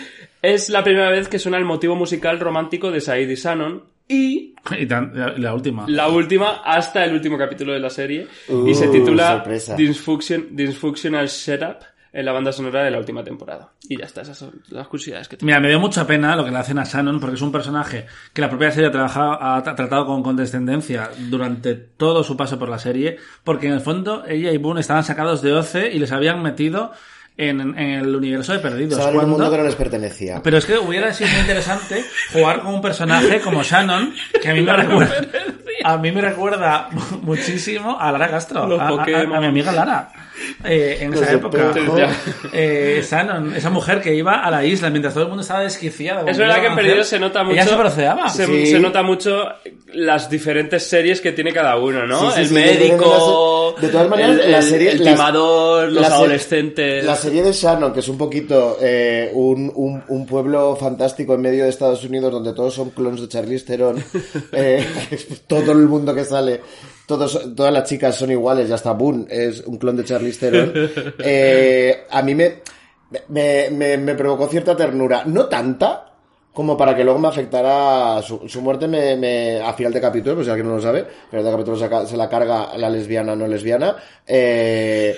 Es 0.41 0.69
la 0.71 0.85
primera 0.85 1.11
vez 1.11 1.29
que 1.29 1.41
suena 1.41 1.59
el 1.59 1.65
motivo 1.65 1.97
musical 1.97 2.39
romántico 2.39 2.93
de 2.93 3.01
Said 3.01 3.29
y 3.29 3.35
Shannon. 3.35 3.83
Y 4.09 4.55
Y 4.79 4.87
tan- 4.87 5.13
la, 5.15 5.37
la 5.37 5.55
última. 5.55 5.85
la 5.89 6.09
última, 6.09 6.63
hasta 6.65 7.05
el 7.05 7.13
último 7.15 7.37
capítulo 7.37 7.73
de 7.75 7.81
la 7.81 7.91
serie. 7.91 8.27
Uh, 8.49 8.67
y 8.69 8.75
se 8.75 8.89
titula 8.89 9.35
sorpresa. 9.37 9.77
Dysfunction- 9.77 10.49
Dysfunctional 10.51 11.29
Setup 11.29 11.77
en 12.11 12.25
la 12.25 12.33
banda 12.33 12.51
sonora 12.53 12.83
de 12.85 12.91
la 12.91 12.99
última 12.99 13.23
temporada. 13.23 13.71
Y 13.87 13.99
ya 13.99 14.07
está, 14.07 14.23
esas 14.23 14.39
son 14.39 14.63
las 14.71 14.89
curiosidades 14.89 15.29
que 15.29 15.37
tengo. 15.37 15.47
Mira, 15.47 15.61
me 15.61 15.69
dio 15.69 15.79
mucha 15.79 16.07
pena 16.07 16.35
lo 16.37 16.45
que 16.45 16.51
le 16.51 16.57
hacen 16.57 16.79
a 16.79 16.85
Shannon, 16.85 17.21
porque 17.21 17.37
es 17.37 17.43
un 17.43 17.53
personaje 17.53 18.07
que 18.33 18.41
la 18.41 18.49
propia 18.49 18.71
serie 18.71 18.89
ha, 18.89 18.93
trabajado, 18.93 19.33
ha 19.43 19.63
tra- 19.63 19.77
tratado 19.77 20.07
con 20.07 20.23
condescendencia 20.23 21.11
durante 21.29 21.75
todo 21.75 22.25
su 22.25 22.35
paso 22.37 22.59
por 22.59 22.71
la 22.71 22.79
serie, 22.79 23.19
porque 23.45 23.67
en 23.67 23.75
el 23.75 23.81
fondo 23.81 24.25
ella 24.27 24.51
y 24.53 24.57
Boone 24.57 24.81
estaban 24.81 25.05
sacados 25.05 25.43
de 25.43 25.53
OCE 25.53 25.93
y 25.93 25.99
les 25.99 26.11
habían 26.11 26.43
metido 26.43 26.93
en, 27.39 27.61
en 27.61 27.79
el 27.79 28.15
universo 28.15 28.53
de 28.53 28.59
Perdidos. 28.59 28.99
En 29.01 29.07
un 29.07 29.13
cuando- 29.15 29.31
mundo 29.31 29.51
que 29.51 29.57
no 29.59 29.65
les 29.65 29.75
pertenecía. 29.77 30.41
Pero 30.43 30.59
es 30.59 30.67
que 30.67 30.77
hubiera 30.77 31.13
sido 31.15 31.31
muy 31.31 31.41
interesante 31.41 32.05
jugar 32.33 32.61
con 32.61 32.75
un 32.75 32.83
personaje 32.83 33.41
como 33.41 33.63
Shannon, 33.63 34.13
que 34.43 34.49
a 34.51 34.53
mí 34.55 34.61
me 34.61 34.73
recuerda, 34.77 35.15
a 35.85 35.97
mí 35.97 36.13
me 36.13 36.21
recuerda 36.21 36.89
muchísimo 37.23 37.99
a 37.99 38.13
Lara 38.13 38.29
Castro, 38.29 38.63
a 38.81 39.41
mi 39.41 39.47
amiga 39.47 39.73
Lara. 39.73 40.11
Eh, 40.65 40.99
en 41.01 41.15
esa 41.15 41.33
época, 41.33 41.73
eh, 42.53 43.05
Shannon, 43.09 43.55
esa 43.55 43.71
mujer 43.71 44.01
que 44.01 44.15
iba 44.15 44.43
a 44.45 44.51
la 44.51 44.65
isla 44.65 44.91
mientras 44.91 45.15
todo 45.15 45.25
el 45.25 45.29
mundo 45.29 45.43
estaba 45.43 45.61
desquiciado. 45.63 46.27
Es 46.27 46.37
verdad 46.39 46.61
que 46.61 46.67
en 46.67 46.75
Perdidos 46.77 47.07
se 47.09 47.19
nota 47.19 47.43
mucho. 47.45 47.55
Ella 47.55 47.67
se 47.67 47.77
proceaba. 47.77 48.29
Se, 48.29 48.47
Sí. 48.47 48.67
se 48.67 48.79
nota 48.81 49.03
mucho 49.03 49.43
las 49.95 50.29
diferentes 50.31 50.83
series 50.85 51.21
que 51.21 51.33
tiene 51.33 51.53
cada 51.53 51.77
uno, 51.77 52.07
¿no? 52.07 52.19
Sí, 52.21 52.27
sí, 52.35 52.41
el 52.43 52.49
sí, 52.49 52.55
médico. 52.55 53.75
de 53.81 53.89
todas 53.89 54.09
maneras, 54.09 54.41
el, 54.45 54.53
la 54.53 54.63
serie- 54.63 54.91
el 54.93 55.03
timador, 55.03 55.93
los 55.93 56.03
la 56.03 56.09
se- 56.09 56.15
adolescentes. 56.15 57.05
La 57.05 57.17
serie 57.17 57.43
de 57.43 57.53
Shannon, 57.53 57.93
que 57.93 58.01
es 58.01 58.09
un 58.09 58.19
poquito 58.19 58.79
eh, 58.81 59.31
un, 59.35 59.71
un- 59.75 60.05
un 60.09 60.27
pueblo 60.27 60.77
fantástico 60.77 61.35
en 61.35 61.41
medio 61.43 61.65
de 61.65 61.71
Estados 61.71 62.05
Unidos 62.05 62.33
donde 62.33 62.53
todos 62.53 62.75
son 62.75 62.91
clones 62.91 63.21
de 63.21 63.29
Charlize 63.29 63.65
Theron, 63.67 64.03
eh, 64.53 64.85
todo 65.47 65.73
el 65.73 65.79
mundo 65.89 66.15
que 66.15 66.25
sale, 66.25 66.61
todos, 67.09 67.55
todas 67.57 67.73
las 67.73 67.89
chicas 67.89 68.15
son 68.15 68.31
iguales, 68.31 68.69
ya 68.69 68.77
hasta 68.77 68.93
Boone 68.93 69.27
es 69.29 69.63
un 69.67 69.79
clon 69.79 69.97
de 69.97 70.05
Charlize 70.05 70.39
Theron, 70.39 70.73
eh, 71.19 72.05
a 72.11 72.23
mí 72.23 72.35
me, 72.37 72.63
me, 73.31 73.71
me, 73.73 73.97
me 73.99 74.15
provocó 74.15 74.47
cierta 74.47 74.77
ternura, 74.77 75.23
no 75.27 75.47
tanta, 75.47 76.05
como 76.53 76.77
para 76.77 76.95
que 76.97 77.05
luego 77.05 77.19
me 77.21 77.29
afectara 77.29 78.21
su, 78.21 78.49
su 78.49 78.61
muerte 78.61 78.87
me, 78.89 79.17
me- 79.17 79.61
a 79.61 79.73
final 79.75 79.93
de 79.93 80.01
capítulo, 80.01 80.35
pues 80.37 80.47
si 80.47 80.51
alguien 80.51 80.69
no 80.69 80.75
lo 80.77 80.83
sabe, 80.83 81.01
a 81.01 81.31
final 81.31 81.45
de 81.45 81.51
capítulo 81.53 82.07
se, 82.07 82.17
la 82.17 82.29
carga 82.29 82.77
la 82.77 82.91
lesbiana 82.91 83.35
no 83.37 83.47
lesbiana. 83.47 83.95
Eh, 84.27 85.17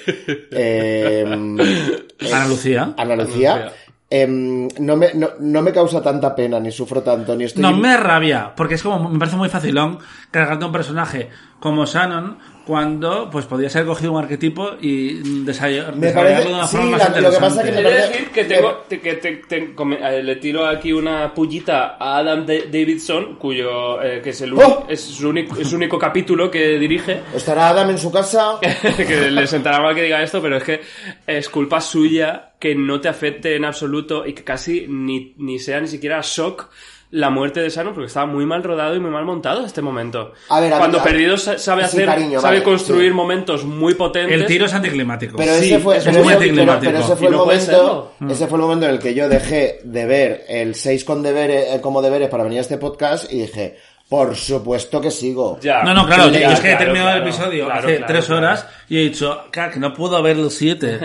eh, 0.52 1.24
Ana 1.26 2.46
Lucía. 2.46 2.94
Ana 2.96 3.16
Lucía. 3.16 3.52
Ana 3.54 3.64
Lucía. 3.64 3.72
Em, 4.12 4.66
no, 4.80 4.96
me, 4.96 5.14
no, 5.14 5.28
no 5.38 5.62
me 5.62 5.72
causa 5.72 6.02
tanta 6.02 6.34
pena, 6.34 6.58
ni 6.58 6.72
sufro 6.72 7.00
tanto, 7.00 7.36
ni 7.36 7.44
estoy... 7.44 7.62
No 7.62 7.72
me 7.76 7.96
rabia, 7.96 8.52
porque 8.56 8.74
es 8.74 8.82
como, 8.82 9.08
me 9.08 9.18
parece 9.20 9.36
muy 9.36 9.48
facilón 9.48 10.00
cargarte 10.32 10.64
un 10.64 10.72
personaje 10.72 11.28
como 11.60 11.84
Shannon 11.86 12.38
cuando 12.66 13.28
pues 13.30 13.46
podría 13.46 13.68
ser 13.68 13.84
cogido 13.84 14.12
un 14.12 14.22
arquetipo 14.22 14.72
y 14.80 15.42
desarrollarlo 15.44 15.96
Me 15.96 16.12
de 16.12 16.46
una 16.54 16.66
sí, 16.68 16.76
forma 16.76 16.90
más 16.98 17.10
la- 17.10 17.20
lo 17.20 17.30
que 17.32 17.36
pasa 17.38 17.66
interesante. 17.66 17.70
que 17.70 17.72
me 17.76 17.82
parece- 17.82 18.08
decir 18.12 18.28
que 18.30 18.44
tengo, 18.44 18.72
te- 18.88 19.00
que 19.00 19.14
te- 19.14 19.36
te- 19.48 19.74
come- 19.74 19.98
eh, 20.00 20.22
le 20.22 20.36
tiro 20.36 20.66
aquí 20.66 20.92
una 20.92 21.34
pullita 21.34 21.96
a 21.98 22.18
Adam 22.18 22.46
Da- 22.46 22.54
Davidson, 22.66 23.34
cuyo 23.36 24.00
eh, 24.02 24.20
que 24.22 24.30
es 24.30 24.40
el 24.42 24.52
¡Oh! 24.54 24.86
es 24.88 25.00
su 25.00 25.28
único, 25.30 25.56
es 25.60 25.68
su 25.68 25.76
único 25.76 25.98
capítulo 25.98 26.48
que 26.50 26.78
dirige. 26.78 27.22
Estará 27.34 27.70
Adam 27.70 27.90
en 27.90 27.98
su 27.98 28.12
casa... 28.12 28.58
que 28.96 29.30
le 29.30 29.46
sentará 29.48 29.80
mal 29.80 29.94
que 29.94 30.02
diga 30.04 30.22
esto, 30.22 30.40
pero 30.40 30.56
es 30.58 30.62
que 30.64 30.80
es 31.26 31.48
culpa 31.48 31.80
suya 31.80 32.52
que 32.60 32.74
no 32.76 33.00
te 33.00 33.08
afecte 33.08 33.56
en 33.56 33.64
absoluto 33.64 34.24
y 34.26 34.32
que 34.32 34.44
casi 34.44 34.86
ni, 34.88 35.34
ni 35.38 35.58
sea 35.58 35.80
ni 35.80 35.88
siquiera 35.88 36.20
shock 36.22 36.68
la 37.12 37.28
muerte 37.28 37.60
de 37.60 37.70
Shannon 37.70 37.92
porque 37.92 38.06
estaba 38.06 38.26
muy 38.26 38.46
mal 38.46 38.62
rodado 38.62 38.94
y 38.94 39.00
muy 39.00 39.10
mal 39.10 39.24
montado 39.24 39.64
este 39.66 39.82
momento. 39.82 40.32
A 40.48 40.60
ver, 40.60 40.72
a 40.72 40.78
Cuando 40.78 40.98
ver, 40.98 41.06
a- 41.06 41.10
Perdidos 41.10 41.42
sa- 41.42 41.58
sabe 41.58 41.82
sí, 41.82 41.86
hacer, 41.88 42.06
cariño, 42.06 42.40
sabe 42.40 42.58
vale, 42.58 42.64
construir 42.64 43.10
sí. 43.10 43.14
momentos 43.16 43.64
muy 43.64 43.94
potentes. 43.94 44.40
El 44.40 44.46
tiro 44.46 44.66
es 44.66 44.74
anticlimático. 44.74 45.36
Pero 45.36 45.54
Sí, 45.54 45.66
ese 45.72 45.78
fue, 45.80 45.96
es 45.96 46.04
pero 46.04 46.22
muy 46.22 46.32
ese- 46.32 46.38
pero- 46.38 46.50
anticlimático. 46.72 46.92
pero 46.92 47.04
ese 47.04 47.16
fue 47.16 47.26
el 47.26 47.32
no 47.32 47.38
momento, 47.38 47.64
serlo. 47.64 48.12
ese 48.32 48.46
fue 48.46 48.58
el 48.58 48.62
momento 48.62 48.86
en 48.86 48.92
el 48.92 48.98
que 49.00 49.14
yo 49.14 49.28
dejé 49.28 49.80
de 49.82 50.06
ver 50.06 50.44
el 50.48 50.74
6 50.76 51.04
con 51.04 51.22
deberes, 51.22 51.74
eh, 51.74 51.80
como 51.80 52.00
deberes 52.00 52.28
para 52.28 52.44
venir 52.44 52.58
a 52.58 52.62
este 52.62 52.78
podcast 52.78 53.32
y 53.32 53.40
dije, 53.42 53.76
por 54.08 54.36
supuesto 54.36 55.00
que 55.00 55.10
sigo. 55.10 55.58
Ya. 55.60 55.82
No, 55.82 55.92
no, 55.94 56.06
claro, 56.06 56.30
Ya, 56.30 56.40
yo 56.42 56.50
es 56.52 56.60
que 56.60 56.68
he 56.68 56.76
claro, 56.76 56.84
terminado 56.84 57.10
el 57.16 57.22
claro, 57.22 57.28
episodio 57.30 57.64
claro, 57.66 57.80
hace 57.80 57.96
claro, 57.96 58.12
tres 58.12 58.26
claro. 58.26 58.38
horas 58.40 58.66
y 58.88 58.98
he 58.98 59.00
dicho, 59.02 59.44
que 59.52 59.80
no 59.80 59.92
puedo 59.94 60.22
ver 60.22 60.36
el 60.36 60.50
7 60.52 60.98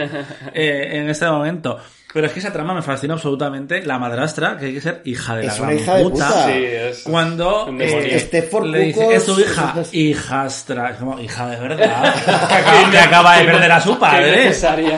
eh, 0.53 0.89
en 0.93 1.10
este 1.10 1.26
momento. 1.28 1.78
Pero 2.16 2.28
es 2.28 2.34
que 2.34 2.39
esa 2.39 2.53
trama 2.53 2.74
me 2.74 2.82
fascina 2.82 3.13
absolutamente. 3.16 3.84
La 3.86 3.99
madrastra, 3.99 4.55
que 4.57 4.68
hay 4.68 4.74
que 4.74 4.80
ser 4.80 5.01
hija 5.03 5.36
de 5.36 5.43
la 5.43 5.51
Es 5.51 5.57
gran 5.59 5.70
una 5.74 5.82
hija 5.82 5.95
de 5.97 6.03
puta. 6.03 6.28
puta. 6.28 6.45
Sí, 6.47 6.63
es- 6.66 7.01
Cuando 7.03 7.68
eh. 7.78 8.20
Stepford 8.22 8.66
le 8.68 8.80
dice, 8.80 9.16
es 9.16 9.26
tu 9.26 9.38
hija, 9.38 9.74
hijastra. 9.91 10.91
Es 10.91 10.97
como, 10.97 11.20
hija 11.20 11.49
de 11.49 11.57
verdad. 11.57 12.13
que, 12.26 12.32
acaba, 12.32 12.89
que 12.91 12.97
acaba 12.97 13.38
de 13.38 13.43
perder 13.45 13.72
a 13.74 13.82
su 13.82 13.99
padre. 13.99 14.51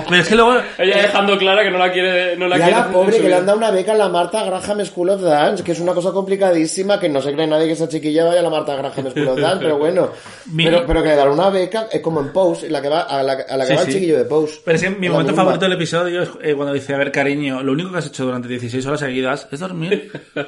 Pero 0.07 0.22
es 0.22 0.28
que 0.28 0.36
luego... 0.36 0.57
Ella 0.78 0.97
dejando 1.01 1.38
clara 1.39 1.63
que 1.63 1.72
no 1.72 1.80
la 1.80 1.91
quiere. 1.91 2.36
No 2.38 2.47
la 2.47 2.57
Y 2.57 2.61
a 2.61 2.63
quiere 2.65 2.72
la 2.78 2.84
hacer 2.84 2.93
pobre 2.93 3.18
que 3.20 3.28
le 3.30 3.36
han 3.36 3.45
dado 3.47 3.57
una 3.57 3.72
beca 3.72 3.91
en 3.93 3.97
la 3.97 4.09
Marta 4.09 4.43
Graham 4.43 4.86
School 4.86 5.09
of 5.09 5.22
Dance, 5.22 5.63
que 5.63 5.72
es 5.72 5.80
una 5.80 5.93
cosa 5.93 6.11
complicadísima, 6.11 6.99
que 6.99 7.09
no 7.09 7.22
se 7.22 7.34
cree 7.34 7.47
nadie 7.47 7.65
que 7.65 7.74
esa 7.74 7.88
chiquilla 7.88 8.26
vaya 8.26 8.41
a 8.41 8.43
la 8.43 8.49
Marta 8.51 8.76
Graham 8.76 9.09
School 9.11 9.28
of 9.28 9.39
Dance, 9.39 9.57
pero 9.59 9.78
bueno. 9.80 10.09
Mi- 10.51 10.65
Pero, 10.65 10.86
pero 10.86 11.01
que 11.01 11.09
le 11.09 11.15
dan 11.15 11.30
una 11.30 11.49
beca, 11.49 11.88
es 11.91 12.01
como 12.01 12.22
en 12.22 12.32
Pose, 12.32 12.70
la 12.70 12.82
que 12.82 12.89
va, 12.89 13.01
a 13.01 13.24
la, 13.24 13.34
a 13.49 13.57
la 13.57 13.65
que 13.65 13.72
Sí, 13.72 13.76
va 13.76 13.82
el 13.82 13.88
sí. 13.88 13.93
chiquillo 13.93 14.18
de 14.20 14.26
Pose. 14.26 14.59
Pero 14.63 14.76
es 14.76 14.84
que 14.84 14.89
mi 14.91 15.07
A 15.07 15.09
la 15.09 15.15
momento 15.18 15.34
favorito 15.36 15.65
del 15.65 15.74
episodio 15.74 16.22
es 16.22 16.30
eh, 16.43 16.53
cuando 16.53 16.74
dice, 16.74 16.93
a 16.93 16.97
ver, 16.97 17.07
cariño, 17.12 17.62
lo 17.64 17.72
único 17.74 17.91
que 17.91 17.97
has 17.99 18.08
hecho 18.08 18.26
durante 18.26 18.47
16 18.47 18.86
horas 18.86 18.99
seguidas 18.99 19.47
es 19.51 19.60
dormir. 19.60 20.12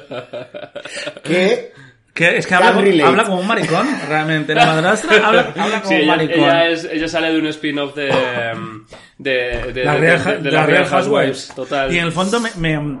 Que 1.22 1.72
Que 2.14 2.36
es 2.38 2.46
que 2.46 2.54
habla, 2.54 2.72
como- 2.72 2.82
relate. 2.82 3.02
habla 3.04 3.24
como 3.24 3.40
un 3.40 3.46
maricón, 3.46 3.86
realmente. 4.08 4.54
La 4.54 4.66
madrastra 4.66 5.26
habla, 5.26 5.52
habla 5.56 5.80
como 5.82 5.88
Sí, 5.88 5.94
un 5.94 6.00
ella, 6.02 6.16
maricón. 6.16 6.38
ella 6.40 6.68
es- 6.68 6.84
ella 6.84 7.08
sale 7.08 7.32
de 7.32 7.38
un 7.38 7.46
spin-off 7.46 7.94
de, 7.94 8.06
de, 9.18 9.72
de, 9.72 9.84
la 9.84 9.94
de- 9.94 10.00
Real, 10.00 10.24
de- 10.24 10.38
de 10.38 10.50
la 10.50 10.58
las 10.60 10.66
Real 10.66 10.66
Real 10.66 10.86
Housewives. 10.86 11.52
Total. 11.54 11.92
Y 11.94 11.98
en 11.98 12.04
el 12.06 12.12
fondo 12.12 12.40
me, 12.40 12.50
me- 12.56 12.98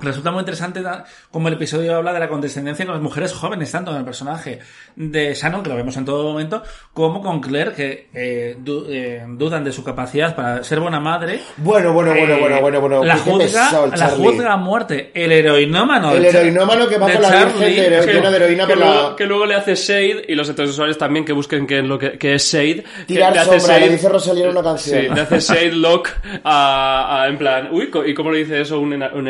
resulta 0.00 0.30
muy 0.30 0.40
interesante 0.40 0.82
como 1.30 1.48
el 1.48 1.54
episodio 1.54 1.96
habla 1.96 2.12
de 2.12 2.20
la 2.20 2.28
condescendencia 2.28 2.84
con 2.86 2.94
las 2.94 3.02
mujeres 3.02 3.32
jóvenes, 3.32 3.70
tanto 3.72 3.90
en 3.90 3.98
el 3.98 4.04
personaje 4.04 4.60
de 4.96 5.34
Shannon, 5.34 5.62
que 5.62 5.68
lo 5.70 5.76
vemos 5.76 5.96
en 5.96 6.04
todo 6.04 6.24
momento, 6.30 6.62
como 6.92 7.22
con 7.22 7.40
Claire, 7.40 7.72
que 7.72 8.08
eh, 8.14 8.56
du- 8.58 8.86
eh, 8.88 9.24
dudan 9.28 9.64
de 9.64 9.72
su 9.72 9.82
capacidad 9.84 10.34
para 10.36 10.62
ser 10.64 10.80
buena 10.80 11.00
madre. 11.00 11.40
Bueno, 11.58 11.92
bueno, 11.92 12.12
bueno, 12.14 12.34
Eh, 12.34 12.38
bueno, 12.40 12.60
bueno, 12.60 12.80
bueno. 12.80 13.04
La 13.04 13.16
juzga, 13.16 13.70
la 13.96 14.08
juzga 14.08 14.52
a 14.52 14.56
muerte. 14.56 15.10
El 15.14 15.32
heroinómano. 15.32 16.12
El 16.12 16.24
heroinómano 16.24 16.88
que 16.88 16.98
va 16.98 17.10
con 17.12 17.22
la 17.22 17.28
Charlie, 17.28 17.66
virgen 17.66 17.90
de 17.90 17.96
hero- 17.96 18.22
que- 18.22 18.28
de 18.30 18.36
heroína 18.36 18.66
que 18.66 18.74
por 18.74 18.82
luego, 18.84 19.08
la... 19.10 19.16
que 19.16 19.26
luego 19.26 19.46
le 19.46 19.54
hace 19.54 19.74
Shade 19.74 20.24
y 20.28 20.34
los 20.34 20.48
heterosexuales 20.48 20.98
también 20.98 21.24
que 21.24 21.32
busquen 21.32 21.66
qué 21.66 21.78
es 21.80 21.84
lo 21.84 21.98
que, 21.98 22.18
qué 22.18 22.34
es 22.34 22.44
Shade. 22.52 22.84
Tirar 23.06 23.32
que 23.32 23.38
le 23.38 23.40
hace 23.44 23.60
sombra, 23.60 23.78
le 23.78 23.88
dice 23.90 24.08
Rosalía 24.08 24.44
en 24.44 24.50
una 24.50 24.62
canción. 24.62 25.00
Sí, 25.00 25.08
le 25.14 25.20
hace 25.20 25.40
Shade 25.40 25.72
Lock 25.72 26.08
a, 26.44 27.22
a- 27.22 27.28
en 27.28 27.38
plan, 27.38 27.68
uy, 27.72 27.90
¿y 28.06 28.14
cómo 28.14 28.30
le 28.30 28.38
dice 28.38 28.60
eso 28.60 28.78
un, 28.80 28.92
un 28.92 29.28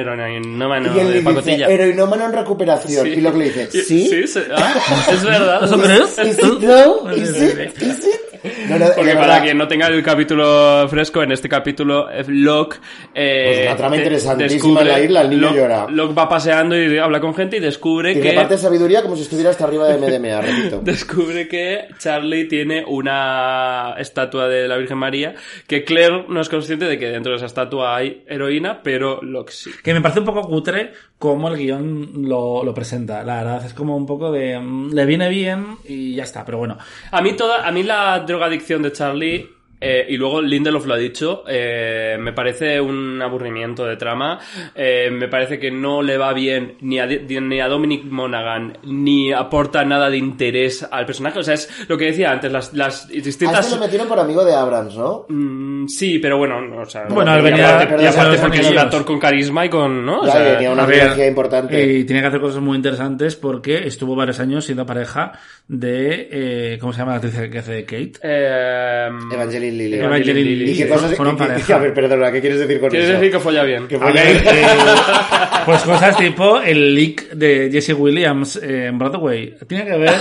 heroinómano 0.58 0.96
y 0.96 1.00
él 1.00 1.06
de 1.06 1.12
dice, 1.14 1.24
pacotilla? 1.24 1.66
heroinómano 1.68 2.24
en 2.26 2.32
recuperación. 2.32 3.06
Sí. 3.06 3.12
Y 3.12 3.20
lo 3.20 3.32
que 3.32 3.38
le 3.38 3.44
dice, 3.46 3.70
¿sí? 3.70 4.08
Sí, 4.08 4.26
sí, 4.26 4.40
ah, 4.54 4.74
es 5.12 5.24
verdad. 5.24 5.64
¿Eso 5.64 5.78
crees? 5.80 6.18
Is 6.18 6.38
it 6.38 6.60
though? 6.60 7.10
Is 7.12 7.42
it? 7.42 7.82
Is 7.82 8.04
it? 8.04 8.20
No, 8.68 8.78
no, 8.78 8.86
Porque 8.94 9.12
para 9.14 9.26
verdad, 9.26 9.42
quien 9.42 9.58
no 9.58 9.68
tenga 9.68 9.86
el 9.88 10.02
capítulo 10.02 10.86
fresco, 10.88 11.22
en 11.22 11.32
este 11.32 11.48
capítulo, 11.48 12.10
eh, 12.10 12.24
Locke... 12.28 12.76
Eh, 13.14 13.44
Pues 13.54 13.66
una 13.68 13.76
trama 13.76 13.96
de- 13.96 14.02
interesantísima 14.02 14.80
en 14.82 14.88
la 14.88 15.00
isla, 15.00 15.20
el 15.22 15.30
niño 15.30 15.42
Locke, 15.42 15.56
llora. 15.56 15.86
Locke 15.88 16.14
va 16.18 16.28
paseando 16.28 16.76
y 16.76 16.98
habla 16.98 17.20
con 17.20 17.34
gente 17.34 17.56
y 17.56 17.60
descubre 17.60 18.12
Tiene 18.14 18.30
que... 18.30 18.36
parte 18.36 18.54
de 18.54 18.60
sabiduría 18.60 19.02
como 19.02 19.16
si 19.16 19.22
estuviera 19.22 19.50
hasta 19.50 19.64
arriba 19.64 19.88
de 19.88 19.98
MDMA, 19.98 20.40
repito. 20.42 20.80
descubre 20.82 21.48
que 21.48 21.86
Charlie 21.98 22.44
tiene 22.46 22.84
una 22.86 23.94
estatua 23.98 24.48
de 24.48 24.68
la 24.68 24.76
Virgen 24.76 24.98
María 24.98 25.34
que 25.66 25.84
Claire 25.84 26.24
no 26.28 26.40
es 26.40 26.48
consciente 26.48 26.84
de 26.86 26.98
que 26.98 27.06
dentro 27.08 27.32
de 27.32 27.36
esa 27.38 27.46
estatua 27.46 27.96
hay 27.96 28.24
heroína, 28.28 28.80
pero 28.82 29.20
Locke 29.22 29.50
sí. 29.52 29.70
Que 29.82 29.94
me 29.94 30.00
parece 30.00 30.20
un 30.20 30.26
poco 30.26 30.42
cutre 30.42 30.92
cómo 31.18 31.48
el 31.48 31.56
guion 31.56 32.28
lo, 32.28 32.62
lo 32.64 32.74
presenta. 32.74 33.22
La 33.24 33.36
verdad, 33.42 33.64
es 33.66 33.74
como 33.74 33.96
un 33.96 34.06
poco 34.06 34.30
de... 34.30 34.58
mm, 34.58 34.92
Le 34.92 35.04
viene 35.06 35.28
bien 35.28 35.76
y 35.84 36.14
ya 36.14 36.22
está, 36.24 36.44
pero 36.44 36.58
bueno. 36.58 36.78
A 37.10 37.20
mí 37.22 37.32
toda, 37.32 37.66
a 37.66 37.72
mí 37.72 37.82
la 37.82 38.24
drogadicción 38.58 38.82
de 38.82 38.92
Charlie 38.92 39.57
eh, 39.80 40.06
y 40.08 40.16
luego 40.16 40.40
Lindelof 40.42 40.86
lo 40.86 40.94
ha 40.94 40.98
dicho, 40.98 41.44
eh, 41.48 42.16
me 42.18 42.32
parece 42.32 42.80
un 42.80 43.20
aburrimiento 43.22 43.84
de 43.84 43.96
trama, 43.96 44.38
eh, 44.74 45.10
me 45.12 45.28
parece 45.28 45.58
que 45.58 45.70
no 45.70 46.02
le 46.02 46.16
va 46.18 46.32
bien 46.32 46.76
ni 46.80 46.98
a, 46.98 47.06
ni 47.06 47.60
a 47.60 47.68
Dominic 47.68 48.04
Monaghan, 48.04 48.78
ni 48.84 49.32
aporta 49.32 49.84
nada 49.84 50.10
de 50.10 50.16
interés 50.18 50.86
al 50.90 51.06
personaje, 51.06 51.38
o 51.38 51.42
sea, 51.42 51.54
es 51.54 51.68
lo 51.88 51.96
que 51.96 52.06
decía 52.06 52.30
antes, 52.32 52.50
las, 52.52 52.74
las 52.74 53.04
A 53.06 53.08
distintas... 53.08 53.60
este 53.66 53.74
lo 53.76 53.80
metieron 53.82 54.08
por 54.08 54.18
amigo 54.18 54.44
de 54.44 54.54
Abrams, 54.54 54.96
¿no? 54.96 55.26
Mm, 55.28 55.86
sí, 55.88 56.18
pero 56.18 56.38
bueno, 56.38 56.60
no, 56.60 56.82
o 56.82 56.86
sea, 56.86 57.04
Bueno, 57.08 57.34
él 57.36 57.42
venía- 57.42 57.58
y 57.58 57.68
ya 57.68 57.82
aparte 57.84 58.12
sabes 58.12 58.40
porque 58.40 58.60
es 58.60 58.70
un 58.70 58.78
actor 58.78 59.04
con 59.04 59.18
carisma 59.18 59.64
y 59.66 59.68
con, 59.68 60.04
¿no? 60.04 60.20
O 60.22 60.26
Ya, 60.26 60.32
sea, 60.32 60.52
tenía 60.54 60.72
una 60.72 60.82
a 60.84 60.86
ver, 60.86 61.00
energía 61.00 61.26
importante. 61.28 61.82
Y 61.98 62.04
tiene 62.04 62.20
que 62.22 62.28
hacer 62.28 62.40
cosas 62.40 62.60
muy 62.60 62.76
interesantes 62.76 63.36
porque 63.36 63.86
estuvo 63.86 64.14
varios 64.16 64.40
años 64.40 64.64
siendo 64.64 64.84
pareja 64.86 65.32
de... 65.68 66.28
eh, 66.30 66.78
¿Cómo 66.80 66.92
se 66.92 66.98
llama 67.00 67.12
la 67.12 67.16
actriz 67.18 67.50
que 67.50 67.58
hace 67.58 67.72
de 67.72 67.84
Kate? 67.84 68.12
eh. 68.22 69.08
Evangeline 69.32 69.67
¿Y 69.68 70.76
qué 70.76 70.88
cosas? 70.88 71.14
fueron 71.14 71.36
pareja. 71.36 71.76
a 71.76 71.78
ver, 71.78 71.94
perdona, 71.94 72.32
¿qué 72.32 72.40
quieres 72.40 72.60
decir 72.60 72.80
con 72.80 72.90
¿Quieres 72.90 73.08
eso? 73.08 73.18
decir 73.18 73.32
que 73.32 73.38
folla 73.40 73.62
bien? 73.64 73.86
Que 73.88 73.96
A 73.96 73.98
fue- 73.98 74.12
ver, 74.12 74.36
eh, 74.36 74.66
pues 75.64 75.82
cosas 75.82 76.16
tipo 76.16 76.60
el 76.60 76.94
leak 76.94 77.30
de 77.30 77.68
Jesse 77.72 77.94
Williams 77.96 78.56
en 78.62 78.98
Broadway. 78.98 79.54
Tiene 79.66 79.84
que 79.84 79.96
ver. 79.98 80.14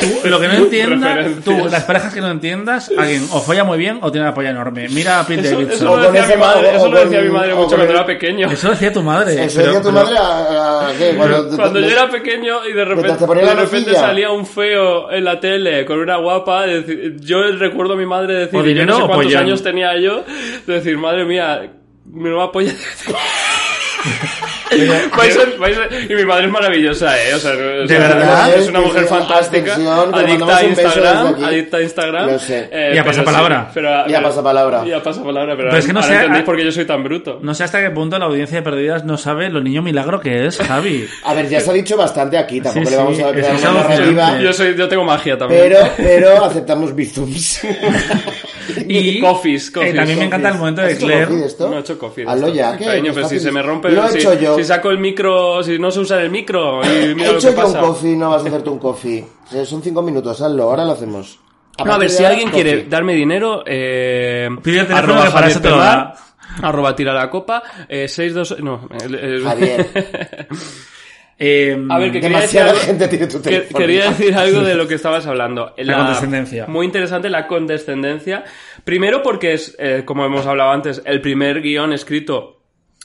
Tú, 0.00 0.06
lo 0.28 0.40
que 0.40 0.48
no 0.48 0.54
entiendas, 0.54 1.26
tú, 1.44 1.52
las 1.70 1.84
parejas 1.84 2.12
que 2.14 2.20
no 2.20 2.30
entiendas, 2.30 2.90
alguien 2.96 3.26
o 3.32 3.40
folla 3.40 3.64
muy 3.64 3.78
bien 3.78 3.98
o 4.02 4.10
tiene 4.12 4.26
una 4.26 4.34
polla 4.34 4.50
enorme. 4.50 4.88
Mira 4.90 5.20
a 5.20 5.26
Pete 5.26 5.42
Eso, 5.48 5.56
Davidson. 5.56 5.74
eso 5.88 5.96
lo 5.96 6.12
decía 6.12 6.36
mi 6.36 6.40
madre, 6.40 6.76
eso 6.76 6.88
lo 6.88 7.00
decía 7.04 7.20
mi 7.22 7.28
madre 7.30 7.54
mucho 7.54 7.76
cuando 7.76 7.92
era 7.92 8.06
pequeño. 8.06 8.50
Eso 8.50 8.70
decía 8.70 8.92
tu 8.92 9.02
madre. 9.02 9.44
Eso 9.44 9.60
pero- 9.60 9.66
decía 9.72 9.82
tu 9.82 9.92
madre 9.92 10.16
a, 10.18 10.88
a- 10.88 10.92
¿qué? 10.98 11.14
Cuando, 11.16 11.56
Cuando 11.56 11.80
te- 11.80 11.86
yo 11.86 11.92
era 11.92 12.08
pequeño 12.10 12.66
y 12.68 12.72
de 12.72 12.84
repente, 12.84 13.26
de 13.26 13.54
repente 13.54 13.94
salía 13.94 14.30
un 14.30 14.46
feo 14.46 15.10
en 15.10 15.24
la 15.24 15.38
tele 15.40 15.84
con 15.84 15.98
una 15.98 16.16
guapa, 16.16 16.66
decir- 16.66 17.16
yo 17.20 17.42
recuerdo 17.58 17.94
a 17.94 17.96
mi 17.96 18.06
madre 18.06 18.46
decir, 18.46 18.62
yo 18.76 18.86
no 18.86 18.96
sé 18.96 19.02
cuántos 19.06 19.34
años 19.34 19.62
tenía 19.62 19.98
yo, 20.00 20.24
decir, 20.66 20.96
madre 20.98 21.24
mía, 21.24 21.70
mi 22.06 22.30
nueva 22.30 22.50
polla. 22.52 22.72
Vais 25.16 25.36
a- 25.36 25.58
vais 25.58 25.76
a- 25.78 26.12
y 26.12 26.14
mi 26.14 26.24
madre 26.24 26.46
es 26.46 26.52
maravillosa, 26.52 27.16
¿eh? 27.22 27.34
O 27.34 27.38
sea, 27.38 27.52
o 27.52 27.86
sea, 27.86 27.98
verdad? 27.98 28.54
es 28.54 28.68
una 28.68 28.80
mujer 28.80 29.04
fantástica, 29.04 29.74
adicta 30.12 30.56
a 30.58 30.64
Instagram, 30.64 31.44
adicta 31.44 31.76
a 31.78 31.82
Instagram. 31.82 32.26
Lo 32.30 32.38
sé. 32.38 32.68
eh, 32.70 32.92
Y 32.94 32.98
a 32.98 33.04
pasapalabra. 33.04 33.70
sí, 33.72 33.80
Y 34.08 34.14
a 34.14 34.22
pasapalabra. 34.22 34.82
Y 34.86 34.92
a 34.92 35.02
pasapalabra, 35.02 35.56
pero, 35.56 35.68
Pero 35.70 35.78
es 35.80 35.86
que 35.86 35.92
no 35.92 36.02
sé, 36.02 36.14
entendéis 36.14 36.42
ah- 36.42 36.46
por 36.46 36.56
qué 36.56 36.64
yo 36.64 36.72
soy 36.72 36.84
tan 36.84 37.02
bruto. 37.02 37.38
No 37.42 37.54
sé 37.54 37.64
hasta 37.64 37.80
qué 37.80 37.90
punto 37.90 38.18
la 38.18 38.26
audiencia 38.26 38.58
de 38.58 38.62
Perdidas 38.62 39.04
no 39.04 39.16
sabe 39.16 39.48
lo 39.50 39.60
niño 39.60 39.82
milagro 39.82 40.20
que 40.20 40.46
es 40.46 40.58
Javi. 40.58 41.06
A 41.24 41.34
ver, 41.34 41.48
ya 41.48 41.60
se 41.60 41.70
ha 41.70 41.74
dicho 41.74 41.96
bastante 41.96 42.36
aquí, 42.38 42.60
tampoco 42.60 42.84
Sí, 42.86 42.90
le 42.90 42.96
vamos 42.96 43.16
sí, 43.16 43.22
a 43.22 43.32
que 43.32 43.40
una 43.40 43.72
narrativa, 43.82 44.26
gente. 44.28 44.44
Yo, 44.44 44.52
soy, 44.52 44.76
yo 44.76 44.88
tengo 44.88 45.04
magia 45.04 45.36
también. 45.38 45.62
pero, 45.68 45.88
pero 45.96 46.44
aceptamos 46.44 46.94
bizums. 46.94 47.60
Y 48.88 49.20
Coffees, 49.20 49.68
eh, 49.68 49.72
coffees, 49.72 49.94
también 49.96 50.18
me 50.18 50.24
encanta 50.26 50.48
el 50.50 50.54
momento 50.58 50.80
de 50.82 50.86
¿Has 50.88 50.92
hecho 50.94 51.06
Claire. 51.06 51.44
esto? 51.44 51.68
No 51.68 51.76
he 51.76 51.80
hecho 51.80 51.98
coffee. 51.98 52.24
Hazlo 52.28 52.46
esto. 52.48 52.56
ya, 52.58 52.76
¿qué? 52.76 52.84
Cariño, 52.84 53.12
pero 53.14 53.28
si 53.28 53.40
se 53.40 53.50
me 53.52 53.62
rompe... 53.62 53.90
Lo 53.90 54.04
he 54.06 54.12
si, 54.12 54.18
hecho 54.18 54.34
yo. 54.34 54.56
si 54.56 54.64
saco 54.64 54.90
el 54.90 54.98
micro, 54.98 55.62
si 55.62 55.78
no 55.78 55.90
se 55.90 56.00
usa 56.00 56.20
el 56.22 56.30
micro, 56.30 56.80
y 56.84 57.14
mira 57.14 57.28
He 57.28 57.32
lo 57.32 57.38
hecho 57.38 57.48
que 57.50 57.54
yo 57.56 57.66
un 57.66 57.72
pasa. 57.72 57.80
coffee, 57.80 58.16
no 58.16 58.30
vas 58.30 58.44
a 58.44 58.48
hacerte 58.48 58.70
un 58.70 58.78
coffee. 58.78 59.24
Eh, 59.52 59.64
Son 59.64 59.82
cinco 59.82 60.02
minutos, 60.02 60.40
hazlo, 60.40 60.62
ahora 60.64 60.84
lo 60.84 60.92
hacemos. 60.92 61.38
No, 61.84 61.92
a 61.92 61.98
ver, 61.98 62.10
si 62.10 62.24
alguien 62.24 62.50
coffee. 62.50 62.62
quiere 62.64 62.84
darme 62.88 63.14
dinero, 63.14 63.62
eh... 63.66 64.48
Pide 64.62 64.80
el 64.80 64.86
teléfono 64.86 65.12
arroba 65.14 65.26
que 65.26 65.32
para 65.32 65.46
eso 65.48 65.60
te 65.60 65.70
lo 65.70 65.78
da. 65.78 66.14
Arroba 66.62 66.96
tira 66.96 67.12
la 67.14 67.30
copa, 67.30 67.62
eh, 67.88 68.08
62... 68.08 68.58
No, 68.60 68.88
el- 69.00 69.42
Javier. 69.44 70.48
Eh, 71.38 71.76
A 71.88 71.98
ver, 71.98 72.10
que 72.10 72.20
quería 72.20 72.40
decir, 72.40 72.58
Demasiada 72.60 72.70
algo, 72.70 72.82
gente 72.82 73.08
tiene 73.08 73.26
tu 73.28 73.40
teléfono. 73.40 73.78
quería 73.78 74.04
decir 74.10 74.34
algo 74.34 74.60
de 74.62 74.74
lo 74.74 74.88
que 74.88 74.94
estabas 74.94 75.26
hablando. 75.26 75.72
La 75.76 75.96
condescendencia. 75.98 76.66
Muy 76.66 76.84
interesante 76.86 77.30
la 77.30 77.46
condescendencia. 77.46 78.44
Primero 78.84 79.22
porque 79.22 79.52
es, 79.52 79.76
eh, 79.78 80.02
como 80.04 80.24
hemos 80.26 80.46
hablado 80.46 80.70
antes, 80.72 81.00
el 81.04 81.20
primer 81.20 81.60
guion 81.62 81.92
escrito 81.92 82.56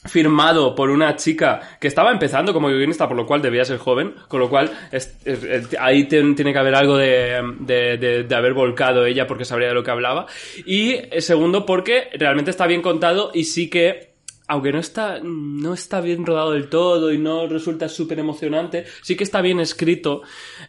firmado 0.06 0.76
por 0.76 0.90
una 0.90 1.16
chica 1.16 1.78
que 1.80 1.88
estaba 1.88 2.12
empezando 2.12 2.52
como 2.52 2.68
guionista, 2.68 3.08
por 3.08 3.16
lo 3.16 3.26
cual 3.26 3.42
debía 3.42 3.64
ser 3.64 3.78
joven, 3.78 4.16
con 4.28 4.40
lo 4.42 4.50
cual 4.50 4.70
es- 4.92 5.18
es- 5.24 5.44
es- 5.44 5.70
ahí 5.80 6.06
ten- 6.10 6.36
tiene 6.36 6.52
que 6.52 6.60
haber 6.60 6.76
algo 6.76 6.98
de, 6.98 7.42
de- 7.62 7.98
de- 7.98 8.24
de 8.24 8.36
haber 8.36 8.54
volcado 8.54 9.06
ella 9.06 9.28
porque 9.28 9.46
sabría 9.46 9.70
de 9.70 9.74
lo 9.74 9.84
que 9.84 9.92
hablaba. 9.92 10.26
Y 10.66 10.92
eh, 10.94 11.22
segundo 11.22 11.66
porque 11.66 12.10
realmente 12.16 12.52
está 12.52 12.68
bien 12.68 12.82
contado 12.82 13.32
y 13.34 13.46
sí 13.46 13.70
que 13.70 14.13
aunque 14.48 14.72
no 14.72 14.80
está, 14.80 15.20
no 15.24 15.74
está 15.74 16.02
bien 16.02 16.26
rodado 16.26 16.52
del 16.52 16.68
todo 16.70 17.12
y 17.14 17.18
no 17.18 17.48
resulta 17.48 17.88
súper 17.90 18.20
emocionante, 18.20 18.86
sí 19.02 19.16
que 19.16 19.24
está 19.24 19.42
bien 19.42 19.60
escrito. 19.60 20.22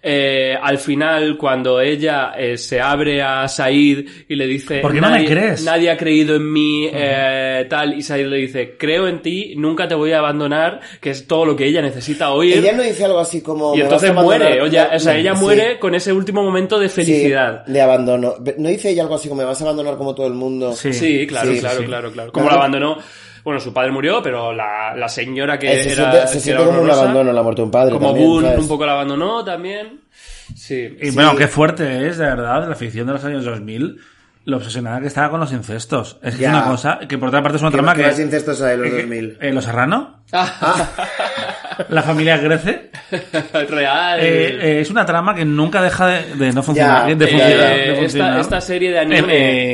Eh, 0.02 0.54
al 0.60 0.78
final, 0.78 1.36
cuando 1.36 1.80
ella 1.80 2.32
eh, 2.36 2.56
se 2.58 2.80
abre 2.80 3.22
a 3.22 3.46
Said 3.48 4.06
y 4.28 4.34
le 4.36 4.46
dice... 4.46 4.78
¿Por 4.80 4.92
qué 4.92 5.00
no 5.00 5.10
me 5.10 5.18
"Nadie- 5.18 5.28
crees?" 5.28 5.64
Nadie 5.64 5.90
ha 5.90 5.96
creído 5.96 6.36
en 6.36 6.52
mí, 6.52 6.88
eh, 6.92 7.66
tal, 7.68 7.94
y 7.94 8.02
Said 8.02 8.26
le 8.26 8.36
dice, 8.36 8.76
creo 8.78 9.08
en 9.08 9.22
ti, 9.22 9.54
nunca 9.56 9.88
te 9.88 9.94
voy 9.94 10.12
a 10.12 10.18
abandonar, 10.18 10.80
que 11.00 11.10
es 11.10 11.26
todo 11.26 11.44
lo 11.46 11.56
que 11.56 11.66
ella 11.66 11.82
necesita 11.82 12.30
oír. 12.32 12.58
Ella 12.58 12.72
no 12.72 12.82
dice 12.82 13.04
algo 13.04 13.18
así 13.18 13.40
como... 13.40 13.74
y 13.74 13.78
"Me 13.78 13.84
entonces 13.84 14.10
vas 14.10 14.18
a 14.18 14.20
abandonar". 14.20 14.48
muere, 14.50 14.62
o, 14.62 14.66
ya- 14.66 14.90
o 14.94 14.98
sea, 14.98 15.16
ella 15.16 15.34
sí. 15.34 15.40
muere 15.42 15.78
con 15.78 15.94
ese 15.94 16.12
último 16.12 16.42
momento 16.42 16.78
de 16.78 16.88
Sí, 16.88 16.94
felicidad. 16.96 17.64
le 17.66 17.80
abandono. 17.80 18.34
No 18.58 18.68
dice 18.68 18.90
ella 18.90 19.02
algo 19.02 19.14
así 19.16 19.28
como 19.28 19.40
me 19.40 19.46
vas 19.46 19.60
a 19.60 19.64
abandonar 19.64 19.96
como 19.96 20.14
todo 20.14 20.26
el 20.26 20.34
mundo. 20.34 20.72
Sí. 20.74 20.92
Sí, 20.92 21.26
claro, 21.26 21.52
Sí, 21.52 21.60
claro, 21.60 21.80
sí. 21.80 21.86
claro, 21.86 22.12
claro. 22.12 22.32
Como 22.32 22.46
Claro. 22.46 22.58
la 22.60 22.64
abandonó. 22.66 22.98
Bueno, 23.44 23.60
su 23.60 23.72
padre 23.74 23.92
murió, 23.92 24.22
pero 24.22 24.52
la, 24.54 24.94
la 24.96 25.08
señora 25.08 25.58
que 25.58 25.66
Eh, 25.70 25.84
se 25.84 25.92
era. 25.92 26.10
siente, 26.12 26.28
se 26.28 26.40
siente 26.40 26.62
era 26.62 26.70
como 26.70 26.82
un 26.82 26.90
abandono 26.90 27.30
la 27.32 27.42
muerte 27.42 27.60
de 27.60 27.64
un 27.66 27.70
padre. 27.70 27.92
Como 27.92 28.08
también, 28.08 28.26
Boone 28.28 28.46
¿sabes? 28.48 28.62
un 28.62 28.68
poco 28.68 28.86
la 28.86 28.92
abandonó 28.92 29.44
también. 29.44 30.00
Sí. 30.56 30.96
Y 31.00 31.10
bueno, 31.10 31.36
qué 31.36 31.46
fuerte 31.46 32.06
es, 32.08 32.18
de 32.18 32.24
verdad, 32.24 32.68
la 32.68 32.74
ficción 32.74 33.06
de 33.06 33.12
los 33.12 33.24
años 33.24 33.44
2000, 33.44 33.98
lo 34.46 34.58
obsesionada 34.58 35.00
que 35.00 35.06
estaba 35.06 35.30
con 35.30 35.40
los 35.40 35.52
incestos. 35.52 36.18
Es 36.22 36.34
que 36.34 36.42
Ya. 36.42 36.50
es 36.50 36.54
una 36.56 36.66
cosa 36.66 36.98
que 37.08 37.16
por 37.18 37.28
otra 37.28 37.42
parte 37.42 37.56
es 37.56 37.62
una 37.62 37.70
¿Qué 37.70 37.76
trama 37.76 37.86
más- 37.92 37.96
qué 37.96 38.02
que... 38.02 38.08
más 38.10 38.20
incestos 38.20 38.60
hay 38.62 38.74
en 38.74 38.80
los 38.82 38.90
que- 38.90 38.96
2000? 39.02 39.38
eh, 39.40 39.52
¿Los 39.52 39.64
Serrano? 39.64 40.20
Ah. 40.32 40.90
La 41.88 42.02
familia 42.02 42.36
Grece. 42.38 42.90
Real. 43.68 44.20
Eh, 44.20 44.58
eh, 44.60 44.80
es 44.80 44.90
una 44.90 45.04
trama 45.06 45.34
que 45.34 45.44
nunca 45.44 45.82
deja 45.82 46.06
de, 46.06 46.34
de 46.36 46.52
no 46.52 46.62
funcionar. 46.62 47.08
Ya, 47.08 47.14
de 47.14 47.24
eh, 47.24 47.28
funcionar, 47.28 47.52
eh, 47.72 47.76
de 47.76 47.84
esta- 47.90 48.00
funcionar. 48.02 48.40
esta 48.40 48.60
serie 48.60 48.90
de 48.92 48.98
anime- 49.00 49.24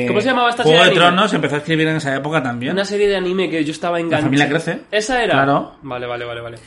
Eh, 0.03 0.05
¿cómo 0.07 0.21
se 0.21 0.27
llamaba 0.27 0.49
esta 0.49 0.63
Juego 0.63 0.77
serie 0.79 0.93
de 0.93 0.99
de 0.99 1.05
anime? 1.05 1.15
Tronos 1.15 1.29
se 1.29 1.35
empezó 1.35 1.55
a 1.55 1.57
escribir 1.59 1.87
en 1.87 1.95
esa 1.97 2.15
época 2.15 2.41
también. 2.43 2.73
Una 2.73 2.85
serie 2.85 3.07
de 3.07 3.15
anime 3.17 3.49
que 3.49 3.63
yo 3.63 3.71
estaba 3.71 3.99
enganchado. 3.99 4.23
familia 4.23 4.49
crece. 4.49 4.79
¿Esa 4.91 5.23
era? 5.23 5.33
Claro. 5.33 5.75
Vale, 5.81 6.05
vale, 6.07 6.25
vale, 6.25 6.41
vale. 6.41 6.57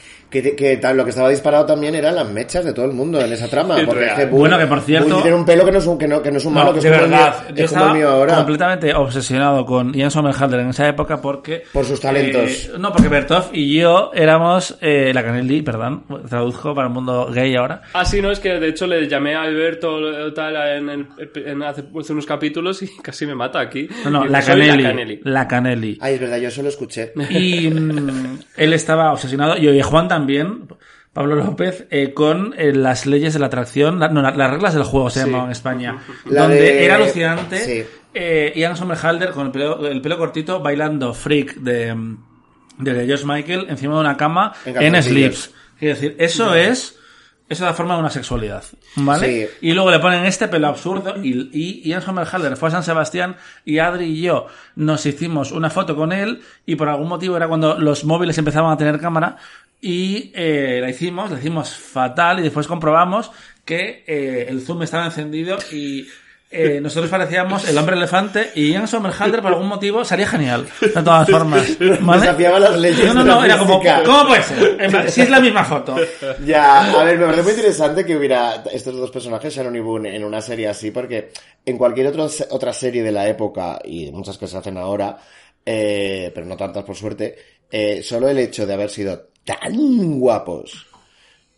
Que, 0.42 0.56
que 0.56 0.76
tal, 0.78 0.96
lo 0.96 1.04
que 1.04 1.10
estaba 1.10 1.28
disparado 1.28 1.64
también 1.64 1.94
eran 1.94 2.16
las 2.16 2.28
mechas 2.28 2.64
de 2.64 2.72
todo 2.72 2.86
el 2.86 2.92
mundo 2.92 3.20
en 3.20 3.32
esa 3.32 3.46
trama. 3.48 3.78
Es 3.80 3.86
Porque 3.86 4.00
real. 4.04 4.18
es 4.20 4.24
que 4.26 4.30
Boone- 4.32 4.38
Bueno, 4.40 4.58
que 4.58 4.66
por 4.66 4.80
cierto- 4.80 5.08
Boone 5.08 5.22
tiene 5.22 5.36
un 5.36 5.44
pelo 5.46 5.64
que 5.64 5.70
no 5.72 5.78
es 5.78 5.86
un, 5.86 5.96
que 5.98 6.08
no, 6.08 6.20
que 6.22 6.30
no 6.32 6.38
es 6.38 6.44
un 6.44 6.54
No, 6.54 6.60
malo, 6.60 6.72
que 6.72 6.78
es 6.78 6.84
de 6.84 6.90
como 6.90 7.04
el 7.04 7.10
verdad, 7.10 7.34
mío- 7.46 7.54
yo 7.56 7.64
es 7.64 7.70
como 7.70 7.78
estaba- 7.80 7.90
premio 7.92 8.08
ahora. 8.08 8.34
completamente 8.36 8.94
obsesionado 8.94 9.64
con 9.64 9.92
Ian 9.94 10.10
Somerhalder 10.10 10.60
en 10.60 10.68
esa 10.70 10.88
época 10.88 11.20
porque... 11.20 11.62
Por 11.72 11.84
sus 11.84 12.00
talentos. 12.00 12.50
eh, 12.66 12.70
no, 12.78 12.92
porque 12.92 13.08
Bertov 13.08 13.44
y 13.52 13.78
yo 13.78 14.10
éramos... 14.14 14.76
Eh, 14.80 15.12
la 15.14 15.22
Canelli, 15.22 15.62
perdón, 15.62 16.04
traduzco 16.28 16.74
para 16.74 16.88
el 16.88 16.92
mundo 16.92 17.30
gay 17.32 17.54
ahora. 17.54 17.82
Ah, 17.92 18.04
sí, 18.04 18.20
no, 18.20 18.30
es 18.32 18.40
que 18.40 18.58
de 18.58 18.68
hecho 18.68 18.86
le 18.88 19.06
llamé 19.08 19.34
a 19.36 19.42
Alberto 19.42 20.32
tal 20.34 20.56
en, 20.78 20.88
el- 20.90 21.06
en 21.46 21.62
hace, 21.62 21.84
hace 22.00 22.12
unos 22.12 22.26
capítulos 22.26 22.82
y 22.82 22.88
casi 23.02 23.24
me 23.26 23.34
mata 23.36 23.60
aquí. 23.60 23.88
No, 24.04 24.10
no, 24.10 24.24
la 24.26 24.42
"Soy 24.42 24.54
Canelli. 24.60 24.82
La 24.82 24.88
Canelli. 24.90 25.20
La 25.22 25.48
Canelli. 25.48 25.98
Ay, 26.00 26.14
es 26.14 26.20
verdad, 26.20 26.38
yo 26.38 26.50
solo 26.50 26.68
escuché. 26.70 27.12
Y 27.30 27.68
mm, 27.68 28.38
él 28.56 28.72
estaba 28.72 29.12
obsesionado, 29.12 29.56
y 29.56 29.80
Juan 29.82 30.08
también, 30.08 30.23
Pablo 31.12 31.36
López, 31.36 31.86
eh, 31.90 32.12
con 32.12 32.54
eh, 32.58 32.72
las 32.72 33.06
leyes 33.06 33.32
de 33.34 33.38
la 33.38 33.46
atracción, 33.46 34.00
la- 34.00 34.08
no, 34.08 34.20
la- 34.20 34.32
las 34.32 34.50
reglas 34.50 34.74
del 34.74 34.82
juego 34.82 35.10
se 35.10 35.20
Sí. 35.20 35.26
llamaban 35.26 35.46
en 35.46 35.52
España, 35.52 35.98
La 36.26 36.42
donde 36.42 36.60
de- 36.60 36.84
era 36.84 36.96
alucinante 36.96 37.58
Sí. 37.58 37.84
eh, 38.14 38.52
Ian 38.56 38.76
Somerhalder 38.76 39.30
con 39.30 39.46
el 39.46 39.52
pelo, 39.52 39.86
el 39.86 40.00
pelo 40.00 40.18
cortito 40.18 40.60
bailando 40.60 41.14
Freak 41.14 41.54
de, 41.56 41.94
de 42.78 43.06
George 43.06 43.24
Michael 43.26 43.66
encima 43.68 43.94
de 43.94 44.00
una 44.00 44.16
cama 44.16 44.52
En 44.64 44.94
en, 44.96 45.02
slips. 45.02 45.52
Quiero 45.78 45.94
decir, 45.94 46.16
eso 46.18 46.54
es... 46.54 46.98
Eso 47.46 47.66
da 47.66 47.74
forma 47.74 47.92
de 47.92 48.00
una 48.00 48.08
sexualidad, 48.08 48.64
¿vale? 48.96 49.26
Sí. 49.60 49.68
Y 49.68 49.72
luego 49.74 49.90
le 49.90 49.98
ponen 49.98 50.24
este 50.24 50.48
pelo 50.48 50.66
absurdo 50.68 51.16
y, 51.22 51.50
y 51.52 51.86
Ian 51.90 52.00
Somerhalder 52.00 52.56
fue 52.56 52.68
a 52.68 52.72
San 52.72 52.82
Sebastián 52.82 53.36
y 53.66 53.80
Adri 53.80 54.06
y 54.06 54.22
yo 54.22 54.46
nos 54.76 55.04
hicimos 55.04 55.52
una 55.52 55.68
foto 55.68 55.94
con 55.94 56.10
él 56.12 56.40
y 56.64 56.76
por 56.76 56.88
algún 56.88 57.06
motivo 57.06 57.36
era 57.36 57.46
cuando 57.46 57.78
los 57.78 58.06
móviles 58.06 58.38
empezaban 58.38 58.72
a 58.72 58.78
tener 58.78 58.98
cámara 58.98 59.36
y 59.80 60.32
eh, 60.34 60.78
la 60.80 60.90
hicimos, 60.90 61.30
la 61.30 61.38
hicimos 61.38 61.70
fatal 61.76 62.40
y 62.40 62.42
después 62.42 62.66
comprobamos 62.66 63.30
que 63.64 64.04
eh, 64.06 64.46
el 64.48 64.60
zoom 64.62 64.82
estaba 64.82 65.06
encendido 65.06 65.58
y 65.72 66.06
eh, 66.56 66.80
nosotros 66.80 67.10
parecíamos 67.10 67.68
el 67.68 67.76
hombre 67.76 67.96
elefante 67.96 68.52
y 68.54 68.70
Ian 68.70 68.86
Somerhalder 68.86 69.42
por 69.42 69.50
algún 69.50 69.66
motivo 69.66 70.04
salía 70.04 70.28
genial, 70.28 70.68
de 70.80 71.02
todas 71.02 71.28
formas. 71.28 71.66
¿vale? 72.00 72.20
Desafiaba 72.20 72.60
las 72.60 72.78
leyes 72.78 73.06
No, 73.06 73.14
no, 73.14 73.24
no, 73.24 73.44
era 73.44 73.58
como. 73.58 73.82
¿cómo 74.04 74.28
puede 74.28 74.42
ser? 74.44 75.10
Si 75.10 75.22
es 75.22 75.30
la 75.30 75.40
misma 75.40 75.64
foto. 75.64 75.96
Ya, 76.46 76.92
a 76.92 77.02
ver, 77.02 77.18
me 77.18 77.24
parece 77.24 77.42
muy 77.42 77.52
interesante 77.52 78.06
que 78.06 78.16
hubiera 78.16 78.62
estos 78.72 78.96
dos 78.96 79.10
personajes, 79.10 79.52
Shannon 79.52 79.74
y 79.74 79.80
Boone, 79.80 80.14
en 80.14 80.22
una 80.22 80.40
serie 80.40 80.68
así, 80.68 80.92
porque 80.92 81.32
en 81.66 81.76
cualquier 81.76 82.06
otro, 82.06 82.28
otra 82.50 82.72
serie 82.72 83.02
de 83.02 83.10
la 83.10 83.26
época, 83.26 83.80
y 83.84 84.12
muchas 84.12 84.38
que 84.38 84.46
se 84.46 84.56
hacen 84.56 84.78
ahora, 84.78 85.18
eh, 85.66 86.30
pero 86.32 86.46
no 86.46 86.56
tantas 86.56 86.84
por 86.84 86.94
suerte, 86.94 87.36
eh, 87.68 88.00
solo 88.00 88.28
el 88.28 88.38
hecho 88.38 88.64
de 88.64 88.74
haber 88.74 88.90
sido 88.90 89.30
tan 89.44 90.18
guapos 90.18 90.86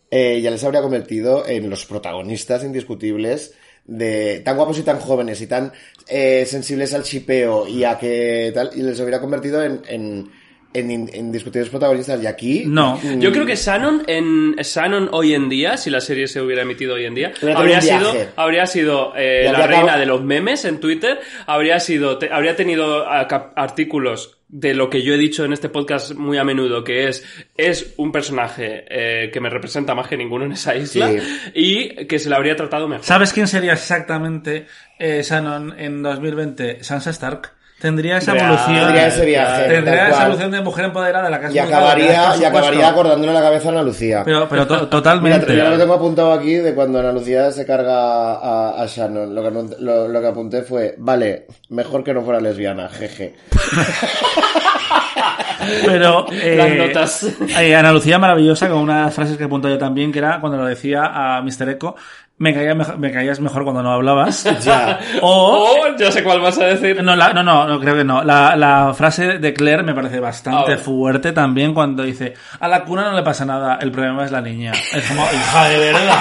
eh, 0.09 0.39
ya 0.41 0.51
les 0.51 0.63
habría 0.63 0.81
convertido 0.81 1.45
en 1.47 1.69
los 1.69 1.85
protagonistas 1.85 2.63
indiscutibles 2.63 3.53
de 3.85 4.41
tan 4.43 4.55
guapos 4.55 4.79
y 4.79 4.83
tan 4.83 4.99
jóvenes 4.99 5.41
y 5.41 5.47
tan 5.47 5.73
eh, 6.07 6.45
sensibles 6.45 6.93
al 6.93 7.03
chipeo 7.03 7.67
y 7.67 7.83
a 7.83 7.97
que 7.97 8.51
tal, 8.53 8.71
y 8.73 8.83
les 8.83 8.99
hubiera 8.99 9.19
convertido 9.19 9.63
en, 9.63 9.81
en, 9.87 10.31
en 10.73 10.91
in- 10.91 11.09
indiscutibles 11.13 11.69
protagonistas. 11.69 12.21
Y 12.21 12.27
aquí... 12.27 12.63
No. 12.67 12.99
mm, 13.01 13.19
Yo 13.19 13.31
creo 13.31 13.45
que 13.45 13.55
Shannon, 13.55 14.03
en 14.07 14.55
Shannon 14.57 15.09
hoy 15.11 15.33
en 15.33 15.49
día, 15.49 15.77
si 15.77 15.89
la 15.89 16.01
serie 16.01 16.27
se 16.27 16.41
hubiera 16.41 16.61
emitido 16.61 16.95
hoy 16.95 17.05
en 17.05 17.15
día, 17.15 17.33
habría 17.55 17.81
sido, 17.81 18.13
habría 18.35 18.67
sido 18.67 19.13
eh, 19.15 19.43
la 19.45 19.49
habría 19.51 19.67
reina 19.67 19.77
acabado- 19.83 19.99
de 19.99 20.05
los 20.05 20.23
memes 20.23 20.65
en 20.65 20.79
Twitter, 20.79 21.19
habría 21.45 21.79
sido, 21.79 22.17
te- 22.17 22.31
habría 22.31 22.55
tenido 22.55 23.07
ah, 23.07 23.27
artículos 23.55 24.33
de 24.49 24.73
lo 24.73 24.89
que 24.89 25.01
yo 25.01 25.13
he 25.13 25.17
dicho 25.17 25.43
en 25.43 25.51
este 25.51 25.67
podcast 25.67 26.13
muy 26.13 26.37
a 26.37 26.45
menudo, 26.45 26.81
que 26.83 27.09
es, 27.09 27.25
es 27.57 27.93
un 27.97 28.13
personaje 28.13 28.85
eh, 28.89 29.29
que 29.31 29.41
me 29.41 29.49
representa 29.49 29.93
más 29.93 30.07
que 30.07 30.15
ninguno 30.15 30.45
en 30.45 30.53
esa 30.53 30.73
isla 30.73 31.09
Sí. 31.11 31.17
y 31.53 32.05
que 32.07 32.17
se 32.17 32.29
le 32.29 32.35
habría 32.35 32.55
tratado 32.55 32.87
mejor. 32.87 33.03
¿Sabes 33.03 33.33
quién 33.33 33.47
sería 33.47 33.73
exactamente 33.73 34.67
eh, 34.99 35.21
Shannon 35.21 35.77
en 35.77 36.01
2020? 36.01 36.81
Sansa 36.83 37.09
Stark. 37.09 37.56
Tendría 37.79 38.17
esa 38.17 38.33
Real, 38.33 38.45
evolución. 38.53 38.75
Tendría 38.85 39.07
ese 39.07 39.25
viaje, 39.25 39.63
Tendría 39.67 40.07
esa 40.09 40.23
evolución 40.23 40.51
de 40.51 40.61
mujer 40.61 40.85
empoderada 40.85 41.25
de 41.25 41.29
la 41.29 41.37
has 41.37 41.53
Y 41.53 41.59
acabaría, 41.59 42.35
y 42.41 42.43
acabaría 42.43 42.89
acordándole 42.89 43.33
la 43.33 43.41
cabeza 43.41 43.69
a 43.69 43.71
Ana 43.71 43.83
Lucía. 43.83 44.23
Pero, 44.25 44.49
pero 44.49 44.65
to- 44.65 44.73
Mira, 44.77 44.89
totalmente. 44.89 45.55
yo 45.55 45.69
lo 45.69 45.77
tengo 45.77 45.93
apuntado 45.93 46.33
aquí 46.33 46.55
de 46.55 46.73
cuando 46.73 46.99
Ana 46.99 47.11
Lucía 47.11 47.51
se 47.51 47.67
carga 47.67 48.33
a, 48.33 48.81
a 48.81 48.85
Shannon. 48.87 49.35
Lo 49.35 49.43
que, 49.43 49.51
no- 49.51 49.69
lo, 49.79 50.07
lo 50.07 50.21
que 50.21 50.27
apunté 50.27 50.63
fue, 50.63 50.95
vale, 50.97 51.45
mejor 51.69 52.03
que 52.03 52.15
no 52.15 52.23
fuera 52.23 52.39
lesbiana, 52.39 52.89
jeje. 52.89 53.35
Pero, 55.85 56.25
eh, 56.31 56.55
Las 56.55 56.87
notas. 56.87 57.23
eh, 57.59 57.75
Ana 57.75 57.91
Lucía 57.91 58.17
maravillosa 58.19 58.69
con 58.69 58.79
unas 58.79 59.13
frases 59.13 59.37
que 59.37 59.43
apunto 59.45 59.67
yo 59.69 59.77
también, 59.77 60.11
que 60.11 60.19
era 60.19 60.39
cuando 60.39 60.57
lo 60.57 60.65
decía 60.65 61.03
a 61.13 61.41
Mr. 61.41 61.69
Echo, 61.69 61.95
me, 62.39 62.53
caía 62.53 62.75
mejor- 62.75 62.97
me 62.99 63.11
caías 63.11 63.39
mejor 63.39 63.63
cuando 63.63 63.81
no 63.83 63.91
hablabas. 63.91 64.43
Ya. 64.63 64.99
O, 65.21 65.67
Oh, 65.69 65.97
ya 65.97 66.11
sé 66.11 66.23
cuál 66.23 66.39
vas 66.41 66.57
a 66.59 66.65
decir. 66.65 67.01
no, 67.03 67.15
la- 67.15 67.33
no, 67.33 67.41
no, 67.43 67.67
no, 67.67 67.79
creo 67.79 67.95
que 67.95 68.03
no. 68.03 68.23
La, 68.23 68.55
la 68.55 68.93
frase 68.93 69.39
de 69.39 69.53
Claire 69.53 69.83
me 69.83 69.93
parece 69.93 70.19
bastante 70.19 70.71
ver. 70.71 70.79
fuerte 70.79 71.31
también 71.31 71.73
cuando 71.73 72.03
dice, 72.03 72.33
a 72.59 72.67
la 72.67 72.83
cuna 72.83 73.09
no 73.09 73.15
le 73.15 73.23
pasa 73.23 73.45
nada, 73.45 73.79
el 73.81 73.91
problema 73.91 74.25
es 74.25 74.31
la 74.31 74.41
niña. 74.41 74.71
Es 74.93 75.07
como, 75.07 75.23
hija 75.23 75.69
de 75.69 75.79
verdad. 75.79 76.17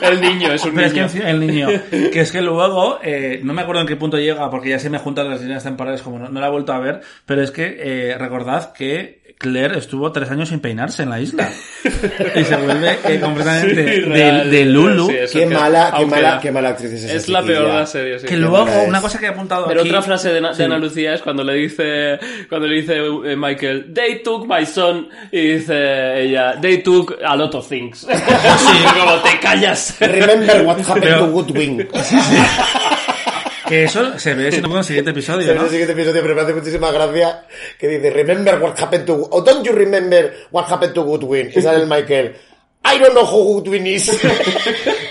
El 0.02 0.20
niño, 0.20 0.52
es 0.52 0.64
un 0.64 0.74
Pero 0.74 0.86
es 0.86 0.92
que 0.92 1.02
niño. 1.18 1.28
el 1.28 1.40
niño, 1.40 1.68
que 1.90 2.20
es 2.20 2.32
que 2.32 2.40
luego, 2.40 2.98
eh, 3.02 3.40
no 3.44 3.52
me 3.52 3.62
acuerdo 3.62 3.82
en 3.82 3.86
qué 3.86 3.96
punto 3.96 4.16
llega, 4.18 4.48
porque 4.50 4.70
ya 4.70 4.78
se 4.78 4.88
me 4.90 4.98
juntan 4.98 5.28
las 5.28 5.40
líneas 5.42 5.62
temporales, 5.62 6.00
como 6.02 6.18
no, 6.18 6.28
no 6.28 6.40
la 6.40 6.46
he 6.46 6.50
vuelto 6.50 6.72
a 6.72 6.78
ver, 6.78 7.00
pero 7.26 7.42
es 7.42 7.50
que 7.50 7.76
eh, 8.12 8.16
recordad 8.18 8.72
que 8.72 9.19
Claire 9.40 9.78
estuvo 9.78 10.12
tres 10.12 10.30
años 10.30 10.50
sin 10.50 10.60
peinarse 10.60 11.02
en 11.02 11.08
la 11.08 11.18
isla. 11.18 11.48
y 12.36 12.44
se 12.44 12.56
vuelve 12.56 12.98
eh, 13.04 13.18
completamente 13.20 13.74
Sí, 13.94 14.00
de, 14.02 14.06
real. 14.06 14.50
de 14.50 14.64
Lulu. 14.66 15.06
Sí, 15.08 15.14
Qué 15.32 15.38
que- 15.40 15.46
mala, 15.46 15.94
qué 15.96 16.04
mala, 16.04 16.34
la- 16.34 16.40
qué 16.40 16.52
mala 16.52 16.68
actriz 16.68 16.92
es 16.92 17.04
esa 17.04 17.14
Es 17.14 17.28
la 17.30 17.42
peor 17.42 17.66
de 17.68 17.72
la 17.72 17.86
serie, 17.86 18.18
sí. 18.18 18.26
que 18.26 18.36
luego, 18.36 18.66
una 18.86 19.00
cosa 19.00 19.18
que 19.18 19.24
he 19.24 19.28
apuntado 19.30 19.66
Pero 19.66 19.80
aquí... 19.80 19.88
otra 19.88 20.02
frase 20.02 20.28
de, 20.34 20.42
de 20.42 20.54
Sí. 20.54 20.62
Ana 20.62 20.76
Lucía 20.76 21.14
es 21.14 21.22
cuando 21.22 21.42
le 21.42 21.54
dice, 21.54 22.18
cuando 22.50 22.66
le 22.68 22.76
dice 22.82 22.98
eh, 22.98 23.34
Michael, 23.34 23.94
they 23.94 24.22
took 24.22 24.46
my 24.46 24.66
son, 24.66 25.08
y 25.32 25.40
dice 25.54 26.20
ella, 26.22 26.60
they 26.60 26.82
took 26.82 27.16
a 27.24 27.34
lot 27.34 27.54
of 27.54 27.66
things. 27.66 28.06
Como 28.98 29.14
te 29.22 29.40
callas. 29.40 29.96
Remember 30.00 30.66
what 30.66 30.78
happened 30.80 31.02
Pero- 31.02 31.20
to 31.26 31.32
Goodwin. 31.32 31.88
Que 33.70 33.84
eso 33.84 34.18
se 34.18 34.34
ve 34.34 34.50
si 34.52 34.60
no 34.60 34.68
con 34.68 34.78
el 34.78 34.84
siguiente 34.84 35.12
episodio, 35.12 35.50
En 35.52 35.56
¿no? 35.56 35.64
el 35.64 35.70
siguiente 35.70 35.92
episodio, 35.92 36.20
pero 36.22 36.34
me 36.34 36.40
hace 36.42 36.54
muchísima 36.54 36.90
gracia 36.90 37.44
que 37.78 37.86
dice, 37.88 38.10
remember 38.10 38.58
what 38.60 38.74
happened 38.78 39.06
to... 39.06 39.28
O 39.30 39.40
don't 39.42 39.64
you 39.64 39.72
remember 39.72 40.34
what 40.50 40.66
happened 40.68 40.92
to 40.94 41.04
Goodwin? 41.04 41.50
Y 41.54 41.62
sale 41.62 41.82
el 41.82 41.86
Michael. 41.86 42.34
I 42.84 42.98
don't 42.98 43.12
know 43.12 43.24
who 43.24 43.54
Goodwin 43.54 43.86
is. 43.86 44.06
De 44.06 44.28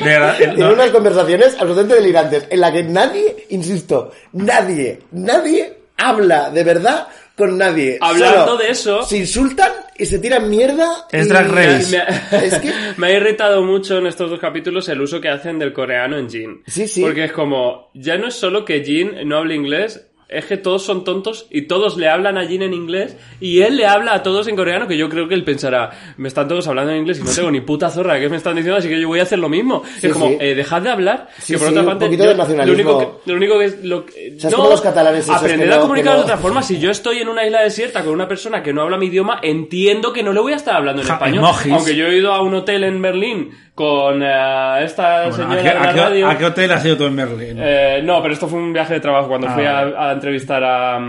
verdad, 0.06 0.38
Tiene 0.38 0.54
no- 0.58 0.74
unas 0.74 0.90
conversaciones 0.92 1.54
absolutamente 1.54 1.96
delirantes 1.96 2.48
en 2.50 2.60
la 2.60 2.72
que 2.72 2.84
nadie, 2.84 3.46
insisto, 3.50 4.12
nadie, 4.34 5.00
nadie 5.12 5.78
habla 5.98 6.50
de 6.50 6.64
verdad 6.64 7.08
con 7.38 7.58
nadie. 7.58 7.98
Hablando 8.02 8.46
Solo 8.46 8.58
de 8.58 8.70
eso- 8.72 9.04
Se 9.04 9.18
insultan 9.18 9.72
y 10.00 10.06
se 10.06 10.20
tiran 10.20 10.50
mierda. 10.50 11.08
Es 11.12 11.28
y- 11.28 11.30
Drag 11.30 11.48
Race. 11.50 11.92
Me 11.98 12.04
ha, 12.04 12.44
Es 12.44 12.56
que... 12.60 12.72
me 12.98 13.08
ha 13.08 13.12
irritado 13.14 13.64
mucho 13.64 13.98
en 13.98 14.08
estos 14.08 14.30
dos 14.30 14.40
capítulos 14.40 14.88
el 14.90 15.02
uso 15.02 15.20
que 15.22 15.30
hacen 15.30 15.60
del 15.60 15.74
coreano 15.74 16.18
en 16.18 16.30
Jin. 16.30 16.64
Sí, 16.68 16.88
sí. 16.88 17.02
Porque 17.02 17.26
es 17.26 17.32
como, 17.32 17.90
ya 17.94 18.18
no 18.18 18.28
es 18.28 18.36
solo 18.36 18.66
que 18.66 18.84
Jin 18.84 19.28
no 19.28 19.38
hable 19.38 19.56
inglés, 19.56 20.09
es 20.30 20.46
que 20.46 20.58
todos 20.58 20.84
son 20.84 21.04
tontos 21.04 21.48
y 21.50 21.64
todos 21.64 21.98
le 21.98 22.08
hablan 22.08 22.38
a 22.38 22.46
Jin 22.46 22.62
en 22.62 22.74
inglés 22.74 23.18
y 23.40 23.62
él 23.62 23.78
le 23.78 23.88
habla 23.88 24.14
a 24.14 24.22
todos 24.24 24.48
en 24.48 24.56
coreano 24.56 24.88
que 24.88 24.96
yo 24.96 25.10
creo 25.10 25.28
que 25.28 25.34
él 25.34 25.44
pensará, 25.44 25.90
me 26.18 26.28
están 26.28 26.48
todos 26.48 26.68
hablando 26.68 26.92
en 26.92 27.00
inglés 27.00 27.20
y 27.20 27.24
no 27.24 27.32
tengo 27.32 27.50
ni 27.52 27.62
puta 27.62 27.90
zorra 27.90 28.20
qué 28.20 28.30
me 28.30 28.38
están 28.38 28.56
diciendo, 28.56 28.78
así 28.78 28.88
que 28.88 29.02
yo 29.02 29.08
voy 29.08 29.20
a 29.20 29.24
hacer 29.24 29.40
lo 29.40 29.50
mismo. 29.50 29.82
Sí, 30.00 30.08
es 30.08 30.14
como, 30.14 30.28
sí. 30.28 30.38
eh, 30.40 30.54
dejad 30.56 30.82
de 30.84 30.90
hablar. 30.92 31.30
Sí, 31.40 31.54
que 31.54 31.60
por 31.60 31.68
sí, 31.68 31.72
otra 31.74 31.82
un 31.82 31.88
parte, 31.88 32.06
poquito 32.06 32.24
yo- 32.26 32.30
de 32.30 32.36
nacionalismo. 32.36 32.92
Lo 32.92 32.98
único 32.98 33.22
que, 33.24 33.32
lo 33.32 33.38
único 33.38 33.60
que 33.60 33.66
es... 33.66 33.84
Lo, 33.84 34.06
que- 34.06 34.34
O 34.38 34.40
sea, 34.40 34.50
es 34.52 34.56
como 34.56 34.70
los 34.70 34.82
catalanes 34.82 35.30
aprender 35.30 35.68
que 35.68 35.74
a 35.74 35.78
no- 35.78 35.82
comunicar 35.82 36.12
que 36.12 36.18
no- 36.18 36.18
de 36.18 36.24
otra 36.26 36.38
forma. 36.38 36.62
Si 36.62 36.80
yo 36.80 36.92
estoy 36.92 37.18
en 37.18 37.28
una 37.30 37.46
isla 37.46 37.62
desierta 37.62 38.04
con 38.04 38.14
una 38.14 38.28
persona 38.28 38.62
que 38.62 38.72
no 38.72 38.84
habla 38.84 38.98
mi 38.98 39.08
idioma, 39.08 39.40
entiendo 39.42 40.14
que 40.14 40.22
no 40.22 40.32
le 40.32 40.40
voy 40.42 40.54
a 40.54 40.58
estar 40.58 40.76
hablando 40.76 41.02
en 41.02 41.08
Ja, 41.08 41.16
español. 41.16 41.40
emojis. 41.40 41.74
Aunque 41.74 41.96
yo 41.96 42.06
he 42.08 42.18
ido 42.18 42.32
a 42.34 42.42
un 42.44 42.54
hotel 42.54 42.84
en 42.84 43.02
Berlín 43.02 43.50
con 43.80 44.22
eh, 44.22 44.84
esta 44.84 45.30
Bueno, 45.30 45.36
señora 45.38 45.54
¿a, 45.54 45.64
qué, 45.64 45.70
de 45.70 45.74
la 45.76 45.90
a 45.90 45.94
qué- 45.94 46.02
radio. 46.02 46.28
a 46.28 46.38
qué 46.38 46.46
hotel 46.48 46.72
has 46.74 46.84
ido 46.86 46.98
tú 46.98 47.06
en 47.06 47.16
Berlín? 47.16 47.58
Eh, 47.62 48.02
no, 48.04 48.22
pero 48.22 48.34
esto 48.34 48.50
fue 48.50 48.60
un 48.60 48.74
viaje 48.74 48.96
de 48.96 49.00
trabajo 49.00 49.30
cuando 49.30 49.48
Ah, 49.48 49.54
fui 49.54 49.66
a, 49.66 49.72
vale. 49.74 49.96
a 49.98 50.12
entrevistar 50.12 50.62
a, 50.66 51.00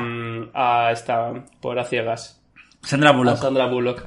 a 0.55 0.93
esta, 0.93 1.33
por 1.61 1.77
a 1.81 1.85
ciegas, 1.85 2.41
Sandra 2.81 3.11
a 3.11 3.13
Bullock. 3.13 3.37
Sandra 3.39 3.67
Bullock. 3.67 4.05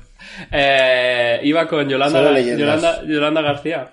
Eh, 0.49 1.41
iba 1.43 1.68
con 1.68 1.89
Yolanda. 1.89 2.39
Yolanda, 2.39 3.03
Yolanda 3.05 3.41
García. 3.41 3.91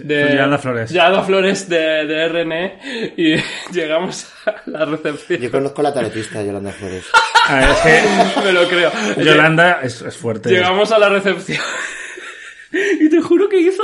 De, 0.00 0.28
Yolanda 0.32 0.58
Flores. 0.58 0.90
Yolanda 0.92 1.22
Flores 1.22 1.68
de, 1.70 1.78
de 2.06 2.28
RN 2.28 3.12
y 3.16 3.34
llegamos 3.72 4.30
a 4.46 4.54
la 4.66 4.84
recepción. 4.84 5.40
Yo 5.40 5.50
conozco 5.50 5.80
la 5.82 5.92
tarotista 5.94 6.42
Yolanda 6.42 6.70
Flores. 6.70 7.06
A 7.48 7.56
ver, 7.56 7.68
es 7.70 7.78
que 7.80 8.40
Me 8.44 8.52
lo 8.52 8.68
creo. 8.68 8.90
Yolanda 9.16 9.80
es, 9.82 10.02
es 10.02 10.16
fuerte. 10.18 10.50
Llegamos 10.50 10.92
a 10.92 10.98
la 10.98 11.08
recepción. 11.08 11.58
Y 13.00 13.08
te 13.08 13.20
juro 13.20 13.48
que 13.48 13.58
hizo 13.60 13.82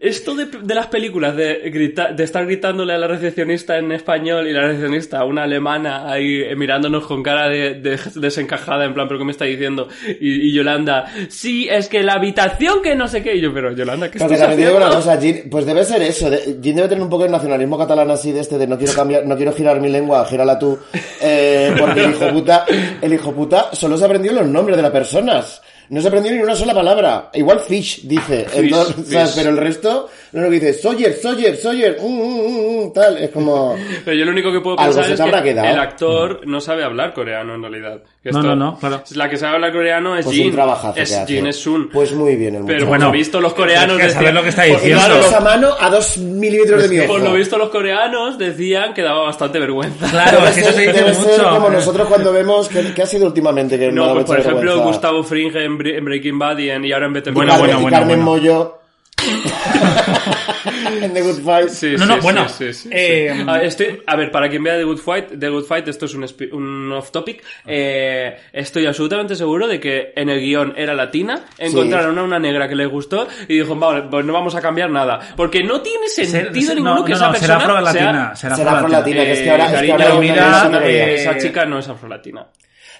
esto 0.00 0.34
de, 0.34 0.46
de 0.46 0.74
las 0.74 0.86
películas, 0.88 1.34
de, 1.36 1.70
grita- 1.70 2.12
de 2.12 2.24
estar 2.24 2.44
gritándole 2.44 2.92
a 2.92 2.98
la 2.98 3.06
recepcionista 3.06 3.78
en 3.78 3.92
español 3.92 4.46
y 4.46 4.52
la 4.52 4.62
recepcionista, 4.62 5.24
una 5.24 5.44
alemana, 5.44 6.10
ahí 6.10 6.42
eh, 6.42 6.54
mirándonos 6.54 7.06
con 7.06 7.22
cara 7.22 7.48
de, 7.48 7.74
de 7.74 7.98
desencajada, 8.16 8.84
en 8.84 8.92
plan, 8.94 9.08
¿pero 9.08 9.18
qué 9.18 9.24
me 9.24 9.32
está 9.32 9.44
diciendo? 9.46 9.88
Y, 10.20 10.48
y 10.50 10.52
Yolanda, 10.52 11.06
sí, 11.28 11.66
es 11.70 11.88
que 11.88 12.02
la 12.02 12.14
habitación 12.14 12.82
que 12.82 12.94
no 12.94 13.08
sé 13.08 13.22
qué. 13.22 13.36
Y 13.36 13.40
yo, 13.40 13.52
pero 13.54 13.72
Yolanda, 13.72 14.10
¿qué 14.10 14.18
Porque 14.18 14.34
estás 14.34 14.50
haciendo? 14.50 14.76
una 14.76 14.88
cosa, 14.90 15.18
Jean, 15.18 15.42
pues 15.50 15.64
debe 15.66 15.84
ser 15.84 16.02
eso. 16.02 16.28
Jean 16.60 16.76
debe 16.76 16.88
tener 16.88 17.02
un 17.02 17.10
poco 17.10 17.24
de 17.24 17.30
nacionalismo 17.30 17.78
catalán 17.78 18.10
así 18.10 18.32
de 18.32 18.40
este 18.40 18.58
de 18.58 18.66
no 18.66 18.76
quiero 18.76 18.92
cambiar, 18.92 19.26
no 19.26 19.36
quiero 19.36 19.52
girar 19.52 19.80
mi 19.80 19.88
lengua, 19.88 20.24
gírala 20.26 20.58
tú. 20.58 20.78
Eh, 21.22 21.74
porque 21.78 22.04
el 22.04 22.10
hijo 22.10 22.28
puta, 22.32 22.64
el 23.00 23.12
hijo 23.14 23.32
puta 23.32 23.70
solo 23.72 23.96
se 23.96 24.04
aprendió 24.04 24.32
los 24.32 24.46
nombres 24.46 24.76
de 24.76 24.82
las 24.82 24.92
personas. 24.92 25.62
No 25.88 26.00
se 26.00 26.08
aprendió 26.08 26.32
ni 26.32 26.38
una 26.40 26.54
sola 26.54 26.74
palabra. 26.74 27.30
Igual 27.34 27.60
fish 27.60 28.00
dice. 28.06 28.44
Fish, 28.48 28.64
Entonces, 28.64 29.08
¿sabes? 29.08 29.30
fish. 29.30 29.36
Pero 29.36 29.50
el 29.50 29.56
resto, 29.56 30.08
lo 30.32 30.40
único 30.40 30.50
que 30.60 30.66
dice, 30.66 30.72
Sawyer, 30.80 31.12
Sawyer, 31.14 31.56
Sawyer, 31.56 31.96
mm, 32.00 32.06
mm, 32.06 32.84
mm, 32.86 32.92
tal. 32.92 33.18
Es 33.18 33.30
como, 33.30 33.76
Pero 34.04 34.16
yo 34.16 34.24
lo 34.24 34.32
único 34.32 34.52
que 34.52 34.60
puedo 34.60 34.76
pensar 34.76 35.04
es 35.10 35.20
que 35.20 35.42
quedado. 35.42 35.68
el 35.68 35.78
actor 35.78 36.40
no 36.46 36.60
sabe 36.60 36.84
hablar 36.84 37.12
coreano 37.14 37.54
en 37.54 37.62
realidad. 37.62 38.02
Que 38.22 38.30
No, 38.32 38.38
esto- 38.40 38.48
no, 38.48 38.56
no, 38.56 38.78
claro. 38.78 39.02
La 39.14 39.28
que 39.30 39.36
sabe 39.36 39.54
hablar 39.54 39.72
coreano 39.72 40.16
es 40.16 40.24
pues 40.24 40.36
Jin. 40.36 40.46
un 40.46 40.52
trabajazo 40.52 40.98
es 41.00 41.08
que 41.10 41.16
hace. 41.16 41.34
Jin, 41.34 41.46
es 41.46 41.56
Sun. 41.56 41.88
Pues 41.92 42.12
muy 42.12 42.34
bien 42.36 42.56
el 42.56 42.62
Pero 42.64 42.64
muchacho. 42.64 42.86
bueno, 42.88 43.04
Bueno, 43.06 43.18
visto 43.18 43.40
los 43.40 43.54
coreanos 43.54 44.00
es 44.00 44.06
que 44.06 44.10
saber 44.12 44.34
lo 44.34 44.42
que 44.42 44.48
está 44.48 44.62
diciendo. 44.64 44.98
claro, 45.04 45.20
Esa 45.20 45.40
mano 45.40 45.68
a 45.78 45.90
dos 45.90 46.18
milímetros 46.18 46.82
de 46.82 46.88
mi 47.00 47.06
por 47.06 47.20
lo 47.20 47.32
visto 47.32 47.56
los 47.58 47.68
coreanos 47.68 48.38
decían 48.38 48.92
que 48.94 49.02
daba 49.02 49.22
bastante 49.22 49.58
vergüenza. 49.60 50.08
Claro, 50.10 50.44
es 50.46 50.54
que 50.54 50.60
eso 50.62 50.72
se 50.72 50.80
dice 50.92 51.04
mucho. 51.20 51.48
como 51.50 51.70
nosotros 51.70 52.08
cuando 52.08 52.32
vemos 52.32 52.68
que 52.68 53.02
ha 53.02 53.06
sido 53.06 53.26
últimamente 53.26 53.78
que 53.78 53.92
No, 53.92 54.12
pues 54.14 54.24
por 54.24 54.38
ejemplo 54.40 54.60
vergüenza. 54.60 54.84
Gustavo 54.86 55.22
Fring 55.22 55.52
en, 55.76 55.84
Bre- 55.84 55.96
en 55.98 56.04
Breaking 56.04 56.38
Bad 56.38 56.58
y, 56.58 56.70
en, 56.70 56.84
y 56.84 56.92
ahora 56.92 57.06
en 57.06 57.12
Better 57.12 57.32
Bueno, 57.32 57.52
Call 57.52 57.60
Carmen, 57.60 57.72
Saul. 57.72 57.82
bueno, 57.82 57.96
y 57.96 58.00
Carmen 58.00 58.24
bueno. 58.24 58.30
Mollo 58.32 58.78
en 61.02 61.12
The 61.14 61.22
Good 61.22 61.42
Fight. 61.44 61.68
Sí, 61.68 61.94
No, 61.98 62.06
no, 62.06 62.14
sí, 62.14 62.20
bueno, 62.22 62.48
sí, 62.48 62.54
sí, 62.66 62.72
sí, 62.74 62.82
sí. 62.82 62.88
eh, 62.92 63.44
a, 63.46 63.62
estoy- 63.62 64.02
a 64.06 64.16
ver, 64.16 64.30
para 64.30 64.48
quien 64.48 64.62
vea 64.62 64.76
The 64.76 64.84
Good 64.84 64.98
Fight, 64.98 65.26
The 65.38 65.48
Good 65.48 65.64
Fight, 65.64 65.88
esto 65.88 66.06
es 66.06 66.14
un, 66.14 66.26
un 66.52 66.92
off 66.92 67.10
topic. 67.10 67.42
eh, 67.66 68.36
estoy 68.52 68.86
absolutamente 68.86 69.34
seguro 69.36 69.66
de 69.68 69.80
que 69.80 70.12
en 70.16 70.28
el 70.28 70.40
guion 70.40 70.74
era 70.76 70.94
latina, 70.94 71.44
encontraron 71.58 72.18
a 72.18 72.22
una 72.22 72.38
negra 72.38 72.68
que 72.68 72.74
les 72.74 72.88
gustó 72.88 73.26
y 73.48 73.58
dijo, 73.58 73.74
vale, 73.76 74.02
pues 74.10 74.24
no 74.24 74.32
vamos 74.32 74.54
a 74.54 74.60
cambiar 74.60 74.90
nada. 74.90 75.18
Porque 75.36 75.62
no 75.62 75.80
tiene 75.82 76.08
sentido 76.08 76.66
ser- 76.68 76.76
ninguno 76.76 76.96
no, 76.96 77.04
que 77.04 77.10
no, 77.12 77.16
esa 77.16 77.26
no, 77.26 77.32
persona 77.32 77.54
será 77.60 77.64
afro-latina. 77.64 78.12
sea- 78.12 78.36
Será 78.36 78.56
Será 78.56 78.72
afro-latina. 78.78 79.22
que 79.24 79.32
es 79.32 79.40
que 79.40 79.50
ahora, 79.50 79.64
es 79.66 79.70
que 79.70 79.76
cariño, 79.88 79.94
ahora 79.94 80.20
mira, 80.20 80.80
eh, 80.84 81.14
esa 81.14 81.38
chica 81.38 81.64
no 81.64 81.78
es 81.78 81.88
afrolatina. 81.88 82.46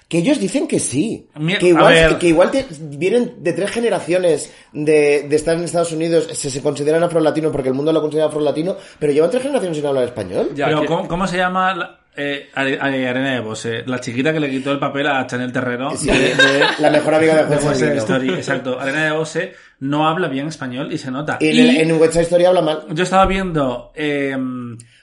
Que 0.07 0.19
ellos 0.19 0.39
dicen 0.39 0.67
que 0.67 0.79
sí. 0.79 1.27
Mi- 1.35 1.57
Que 1.57 1.67
igual, 1.67 2.17
que 2.17 2.27
igual 2.29 2.49
te- 2.51 2.65
vienen 2.79 3.35
de 3.43 3.51
tres 3.53 3.71
generaciones 3.71 4.53
de, 4.71 5.25
de 5.27 5.35
estar 5.35 5.57
en 5.57 5.63
Estados 5.65 5.91
Unidos, 5.91 6.29
se, 6.31 6.49
se 6.49 6.61
consideran 6.61 7.03
afro-latinos 7.03 7.51
porque 7.51 7.67
el 7.69 7.75
mundo 7.75 7.91
lo 7.91 7.99
considera 8.01 8.27
afro-latino, 8.27 8.77
pero 8.99 9.11
llevan 9.11 9.29
tres 9.31 9.43
generaciones 9.43 9.77
sin 9.77 9.85
hablar 9.85 10.05
español. 10.05 10.51
Ya, 10.55 10.67
Pero 10.67 10.81
que- 10.81 10.87
¿cómo, 10.87 11.07
cómo 11.09 11.27
se 11.27 11.35
llama 11.37 11.75
la- 11.75 11.99
eh, 12.15 12.47
Are- 12.55 12.79
Are- 12.79 13.07
Arena 13.09 13.33
de 13.33 13.41
Bose? 13.41 13.83
La 13.85 13.99
chiquita 13.99 14.31
que 14.31 14.39
le 14.39 14.49
quitó 14.49 14.71
el 14.71 14.79
papel 14.79 15.07
a 15.07 15.27
Chanel 15.27 15.51
Terrero. 15.51 15.91
Sí, 15.97 16.07
de- 16.09 16.33
la 16.79 16.89
mejor 16.89 17.13
amiga 17.15 17.43
de 17.43 17.55
West. 17.57 17.81
Story, 17.81 18.29
exacto. 18.29 18.79
Arena 18.79 19.03
de 19.05 19.11
Bose 19.11 19.53
no 19.81 20.07
habla 20.07 20.29
bien 20.29 20.47
español 20.47 20.91
y 20.91 20.97
se 20.97 21.11
nota. 21.11 21.37
Y 21.41 21.49
en, 21.49 21.55
Y 21.55 21.59
el- 21.59 21.77
en 21.91 21.99
West 21.99 22.13
Side 22.13 22.23
Story 22.23 22.45
habla 22.45 22.61
mal. 22.61 22.85
yo 22.91 23.03
estaba 23.03 23.25
viendo... 23.25 23.91
eh, 23.93 24.35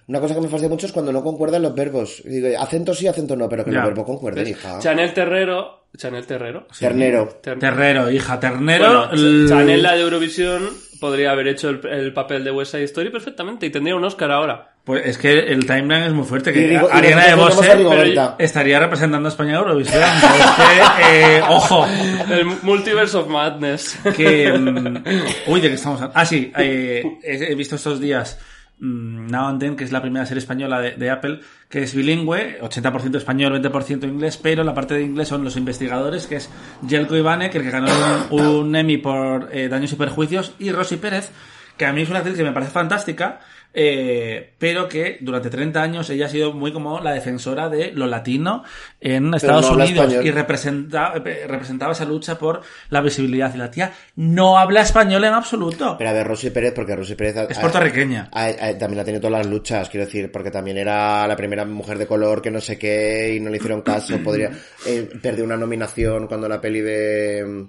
Una 0.07 0.21
cosa 0.21 0.35
que 0.35 0.41
me 0.43 0.49
fastidia 0.49 0.69
mucho 0.69 0.87
es 0.87 0.93
cuando 0.93 1.13
no 1.13 1.23
concuerdan 1.23 1.63
los 1.63 1.75
verbos. 1.75 2.23
Digo, 2.25 2.49
acento 2.61 2.93
sí, 2.95 3.07
acento 3.07 3.37
no, 3.37 3.49
pero 3.49 3.65
que 3.65 3.71
Ya. 3.71 3.79
los 3.79 3.87
verbos 3.87 4.05
concuerden, 4.05 4.47
hija. 4.47 4.79
Chanel 4.79 5.15
Terrero, 5.15 5.87
Chanel 5.97 6.27
Terrero. 6.27 6.67
Ternero. 6.79 7.29
Ter- 7.43 7.59
Terrero, 7.59 8.11
hija, 8.11 8.39
Ternero. 8.39 8.85
Bueno, 8.85 9.11
el- 9.13 9.47
Chanel, 9.49 9.83
la 9.83 9.95
de 9.95 10.03
Eurovisión, 10.03 10.69
podría 11.01 11.31
haber 11.31 11.49
hecho 11.49 11.71
el, 11.71 11.81
el 11.87 12.13
papel 12.13 12.45
de 12.45 12.51
West 12.51 12.73
Side 12.73 12.85
Story 12.85 13.11
perfectamente 13.11 13.65
y 13.67 13.71
tendría 13.71 13.97
un 13.97 14.05
Oscar 14.05 14.31
ahora. 14.31 14.71
Pues 14.85 15.07
es 15.07 15.17
que 15.17 15.39
el 15.39 15.65
timeline 15.65 16.03
es 16.05 16.13
muy 16.13 16.27
fuerte. 16.27 16.53
Que 16.53 16.69
digo- 16.69 16.89
Ariana 16.93 17.25
de 17.25 17.31
a 17.33 17.75
Rigoberta. 17.75 18.37
estaría 18.39 18.79
representando 18.79 19.27
a 19.29 19.31
España 19.31 19.53
en 19.53 19.57
Eurovisión. 19.57 20.03
Pero 20.21 20.85
es 20.85 20.91
que, 20.91 21.37
eh, 21.37 21.43
ojo, 21.49 21.87
El 22.31 22.45
Multiverse 22.63 23.17
of 23.17 23.27
Madness. 23.29 23.99
que... 24.15 24.53
mm, 24.53 25.05
uy, 25.47 25.61
¿de 25.63 25.69
qué 25.69 25.75
estamos 25.77 26.03
hablando? 26.03 26.21
Ah, 26.21 26.27
sí, 26.27 26.53
eh, 26.59 27.03
he 27.23 27.55
visto 27.55 27.77
estos 27.77 27.99
días 27.99 28.39
Now 28.81 29.49
and 29.49 29.77
que 29.77 29.85
es 29.85 29.93
la 29.93 30.03
primera 30.03 30.27
serie 30.27 30.41
española 30.41 30.81
de, 30.81 31.11
Apple, 31.11 31.41
que 31.69 31.83
es 31.85 31.95
bilingüe, 31.95 32.61
80% 32.61 33.17
español, 33.17 33.63
20% 33.63 34.05
inglés, 34.05 34.37
pero 34.37 34.65
la 34.65 34.75
parte 34.75 34.95
de 34.95 35.03
inglés 35.03 35.29
son 35.29 35.45
los 35.45 35.57
investigadores, 35.57 36.27
que 36.27 36.37
es 36.37 36.51
Jelko 36.87 37.17
Ivanek, 37.17 37.55
el 37.55 37.63
que 37.63 37.71
ganó 37.71 37.89
un, 38.31 38.43
un 38.43 38.77
Emmy 38.77 38.99
por 38.99 39.49
eh, 39.53 39.69
Daños 39.69 39.93
y 39.93 39.97
Perjuicios, 39.97 40.55
y 40.59 40.73
Rosy 40.73 40.97
Pérez, 40.97 41.31
que 41.77 41.87
a 41.87 41.93
mí 41.93 42.03
es 42.03 42.11
una 42.11 42.19
actriz 42.19 42.37
que 42.37 42.45
me 42.45 42.53
parece 42.53 42.73
fantástica, 42.73 43.41
eh, 43.77 44.53
pero 44.59 44.89
que 44.89 45.19
durante 45.21 45.51
30 45.51 45.83
años 45.83 46.09
ella 46.11 46.27
ha 46.27 46.29
sido 46.29 46.53
muy 46.53 46.73
como 46.73 47.01
la 47.01 47.13
defensora 47.13 47.69
de 47.69 47.91
lo 47.93 48.07
latino 48.07 48.63
en 49.01 49.35
Estados 49.35 49.69
no 49.69 49.77
Unidos 49.85 50.15
y 50.25 50.31
representa, 50.31 51.13
eh, 51.17 51.45
representaba 51.49 51.93
esa 51.93 52.05
lucha 52.05 52.39
por 52.39 52.63
la 52.91 53.01
visibilidad. 53.01 53.53
Y 53.55 53.59
la 53.59 53.71
tía 53.71 53.93
no 54.17 54.59
habla 54.59 54.81
español 54.83 55.25
en 55.25 55.33
absoluto. 55.35 55.97
Pero 55.99 56.11
a 56.11 56.13
ver, 56.13 56.27
Rosy 56.27 56.51
Pérez, 56.51 56.73
porque 56.73 56.95
Rosy 56.97 57.15
Pérez... 57.17 57.37
ha- 57.37 57.45
Es 57.45 57.59
puertorriqueña. 57.59 58.29
ha- 58.33 58.47
ha- 58.47 58.79
también 58.79 59.01
ha 59.01 59.05
tenido 59.05 59.21
todas 59.23 59.39
las 59.45 59.47
luchas, 59.53 59.91
quiero 59.91 60.07
decir, 60.07 60.31
porque 60.31 60.51
también 60.51 60.79
era 60.79 61.27
la 61.27 61.37
primera 61.37 61.65
mujer 61.65 61.99
de 61.99 62.07
color 62.07 62.41
que 62.41 62.51
no 62.53 62.61
sé 62.61 62.79
qué 62.79 63.35
y 63.37 63.41
no 63.41 63.51
le 63.51 63.57
hicieron 63.57 63.83
caso. 63.83 64.19
Podría... 64.23 64.51
Eh, 64.87 65.09
perdió 65.21 65.45
una 65.45 65.57
nominación 65.57 66.27
cuando 66.29 66.49
la 66.49 66.61
peli 66.61 66.81
de... 66.81 67.67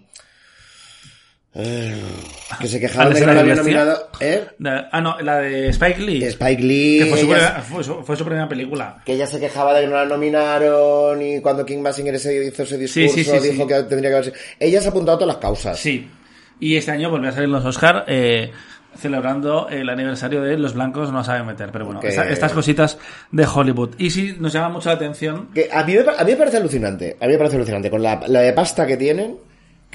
eh, 1.55 1.95
que 2.59 2.67
se 2.67 2.79
quejaban 2.79 3.13
de 3.13 3.19
que 3.21 3.25
no 3.25 3.33
la 3.33 3.55
nominado... 3.55 4.09
¿Eh? 4.19 4.43
Ah, 4.91 5.01
no, 5.01 5.19
la 5.21 5.37
de 5.39 5.69
Spike 5.69 5.99
Lee. 6.01 6.23
Spike 6.25 6.61
Lee... 6.61 6.99
que 6.99 7.05
fue 7.05 7.19
su, 7.19 7.27
primera, 7.27 7.61
fue, 7.61 7.83
su, 7.83 8.03
fue 8.03 8.15
su 8.17 8.25
primera 8.25 8.47
película. 8.49 9.01
que 9.05 9.13
ella 9.13 9.25
se 9.25 9.39
quejaba 9.39 9.73
de 9.73 9.81
que 9.81 9.87
no 9.87 9.95
la 9.95 10.05
nominaron 10.05 11.21
y 11.21 11.39
cuando 11.41 11.65
King 11.65 11.81
Basinger 11.81 12.13
hizo 12.15 12.29
ese 12.63 12.77
discurso 12.77 12.87
Sí, 12.87 13.09
sí, 13.09 13.23
sí, 13.23 13.49
dijo 13.49 13.65
que 13.65 13.83
tendría 13.83 14.09
que 14.09 14.15
haberse... 14.15 14.33
Ella 14.59 14.81
se 14.81 14.87
ha 14.87 14.89
apuntado 14.91 15.15
a 15.15 15.19
todas 15.19 15.33
las 15.35 15.41
causas. 15.41 15.79
Sí. 15.79 16.09
Y 16.59 16.75
este 16.75 16.91
año 16.91 17.09
volvió 17.09 17.29
a 17.29 17.33
salir 17.33 17.49
los 17.49 17.63
Oscar 17.65 18.05
eh, 18.07 18.51
celebrando 18.97 19.67
el 19.69 19.89
aniversario 19.89 20.41
de 20.41 20.57
Los 20.57 20.73
Blancos 20.73 21.11
no 21.11 21.23
saben 21.23 21.45
meter. 21.45 21.69
Pero 21.71 21.85
bueno, 21.85 21.99
esta- 22.03 22.29
estas 22.29 22.53
cositas 22.53 22.97
de 23.31 23.45
Hollywood. 23.45 23.91
Y 23.97 24.09
sí, 24.09 24.35
nos 24.39 24.53
llama 24.53 24.69
mucho 24.69 24.89
la 24.89 24.95
atención. 24.95 25.49
Que 25.53 25.69
a, 25.71 25.83
mí 25.83 25.95
a 25.97 26.23
mí 26.23 26.31
me 26.31 26.37
parece 26.37 26.57
alucinante. 26.57 27.17
A 27.19 27.25
mí 27.25 27.33
me 27.33 27.37
parece 27.37 27.57
alucinante. 27.57 27.89
Con 27.89 28.01
la, 28.01 28.21
la 28.27 28.39
de 28.41 28.53
pasta 28.53 28.85
que 28.87 28.95
tienen, 28.97 29.37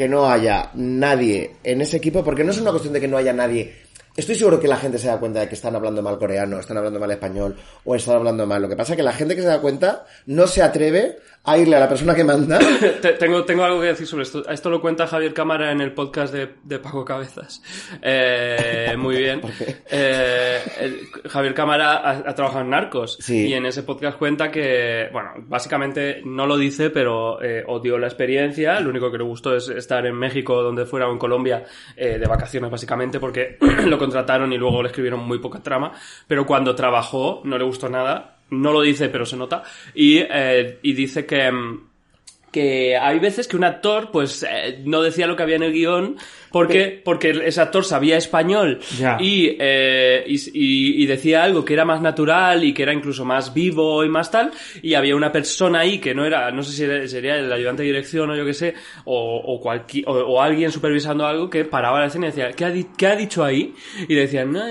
que 0.01 0.09
no 0.09 0.30
haya 0.30 0.70
nadie 0.72 1.57
en 1.62 1.82
ese 1.82 1.98
equipo, 1.98 2.24
porque 2.24 2.42
no 2.42 2.53
es 2.53 2.59
una 2.59 2.70
cuestión 2.70 2.94
de 2.94 3.03
que 3.03 3.07
no 3.07 3.18
haya 3.18 3.34
nadie. 3.34 3.70
Estoy 4.16 4.34
seguro 4.34 4.59
que 4.59 4.66
la 4.66 4.78
gente 4.78 4.98
se 4.98 5.09
da 5.09 5.20
cuenta 5.20 5.40
de 5.40 5.48
que 5.51 5.55
están 5.55 5.76
hablando 5.76 6.01
mal 6.01 6.18
coreano, 6.18 6.59
están 6.59 6.78
hablando 6.78 6.98
mal 6.98 7.11
español 7.11 7.55
o 7.84 7.94
están 7.94 8.16
hablando 8.16 8.46
mal. 8.46 8.62
Lo 8.62 8.68
que 8.70 8.76
pasa 8.76 8.94
es 8.94 8.96
que 8.96 9.03
la 9.03 9.12
gente 9.12 9.36
que 9.36 9.42
se 9.42 9.48
da 9.48 9.61
cuenta 9.61 10.07
no 10.24 10.46
se 10.46 10.62
atreve 10.62 11.18
a 11.43 11.57
irle 11.59 11.76
a 11.76 11.80
la 11.80 11.88
persona 11.88 12.14
que 12.14 12.22
manda. 12.22 12.59
Te- 13.01 13.14
tengo, 13.14 13.45
tengo 13.45 13.64
algo 13.64 13.80
que 13.80 13.86
decir 13.88 14.07
sobre 14.07 14.24
esto. 14.24 14.47
Esto 14.49 14.68
lo 14.70 14.80
cuenta 14.80 15.07
Javier 15.07 15.32
Cámara 15.32 15.72
en 15.72 15.80
el 15.80 15.93
podcast 15.93 16.32
de, 16.34 16.51
de 16.62 16.78
Paco 16.78 17.05
Cabezas. 17.05 17.62
Eh, 18.03 18.95
muy 18.99 19.16
bien. 19.16 19.41
Eh, 19.93 20.61
el- 20.80 21.01
Javier 21.28 21.53
Cámara 21.53 21.97
ha, 21.99 22.11
ha 22.30 22.34
trabajado 22.34 22.62
en 22.64 22.70
Narcos. 22.70 23.16
Sí. 23.20 23.49
Y 23.49 23.55
en 23.55 23.66
ese 23.66 23.82
podcast 23.82 24.18
cuenta 24.18 24.51
que, 24.51 25.09
bueno, 25.12 25.30
básicamente 25.49 26.22
no 26.24 26.47
lo 26.47 26.57
dice, 26.57 26.91
pero 26.91 27.43
eh, 27.43 27.64
odió 27.66 27.99
la 27.99 28.07
experiencia. 28.07 28.78
Lo 28.80 28.91
único 28.91 29.11
que 29.11 29.18
le 29.18 29.24
gustó 29.24 29.57
es 29.57 29.68
estar 29.68 30.07
en 30.07 30.14
México, 30.14 30.62
donde 30.62 30.86
fuera, 30.86 31.09
o 31.09 31.12
en 31.12 31.18
Colombia, 31.18 31.64
eh, 31.97 32.18
de 32.18 32.26
vacaciones, 32.26 32.70
básicamente, 32.70 33.18
porque 33.18 33.57
lo 33.86 33.99
contrataron 33.99 34.53
y 34.53 34.59
luego 34.59 34.80
le 34.82 34.88
escribieron 34.88 35.20
muy 35.20 35.38
poca 35.38 35.61
trama. 35.61 35.93
Pero 36.28 36.47
cuando 36.47 36.74
trabajó, 36.76 37.41
no 37.45 37.59
le 37.59 37.64
gustó 37.64 37.88
nada. 37.88 38.36
No 38.51 38.72
lo 38.72 38.82
dice, 38.82 39.09
pero 39.09 39.24
se 39.26 39.36
nota. 39.36 39.62
Y, 39.94 40.18
eh, 40.18 40.78
y 40.82 40.92
dice 40.92 41.26
que, 41.26 41.51
mm, 41.51 41.88
que 42.51 42.96
hay 42.96 43.18
veces 43.18 43.46
que 43.46 43.57
un 43.57 43.64
actor 43.64 44.11
pues 44.11 44.44
eh, 44.48 44.82
no 44.84 45.03
decía 45.03 45.26
lo 45.26 45.36
que 45.36 45.42
había 45.42 45.57
en 45.57 45.62
el 45.62 45.72
guion 45.72 46.16
porque 46.53 47.01
porque 47.05 47.30
ese 47.44 47.61
actor 47.61 47.84
sabía 47.84 48.16
español 48.16 48.80
Ya. 48.98 49.16
y, 49.20 49.57
eh, 49.59 50.24
y, 50.26 50.34
y- 50.55 51.03
y 51.03 51.07
decía 51.07 51.42
algo 51.44 51.64
que 51.64 51.74
era 51.74 51.84
más 51.84 52.01
natural 52.01 52.64
y 52.64 52.72
que 52.74 52.82
era 52.82 52.92
incluso 52.92 53.24
más 53.24 53.53
vivo 53.55 54.05
y 54.05 54.09
más 54.09 54.30
tal 54.30 54.51
y 54.82 54.94
había 54.94 55.14
una 55.16 55.30
persona 55.32 55.80
ahí 55.80 55.98
que 55.98 56.14
no 56.14 56.24
era 56.24 56.51
no 56.51 56.62
sé 56.62 56.72
si 56.72 56.84
era- 56.84 57.07
sería 57.09 57.36
el 57.36 57.53
ayudante 57.53 57.82
de 57.82 57.88
dirección 57.88 58.30
o 58.30 58.36
yo 58.36 58.44
qué 58.44 58.55
sé 58.55 58.74
o, 59.05 59.36
o, 59.44 59.61
cualqui- 59.62 60.05
o, 60.07 60.12
o 60.12 60.40
alguien 60.42 60.70
supervisando 60.72 61.26
algo 61.26 61.48
que 61.51 61.64
paraba 61.64 62.01
la 62.01 62.07
escena 62.07 62.26
y 62.26 62.30
decía 62.30 62.51
¿qué 62.53 62.64
ha, 62.64 62.70
di- 62.70 62.86
qué 62.96 63.07
ha 63.07 63.16
dicho 63.16 63.44
ahí? 63.44 63.74
y 64.09 64.14
decían 64.14 64.53
no, 64.53 64.64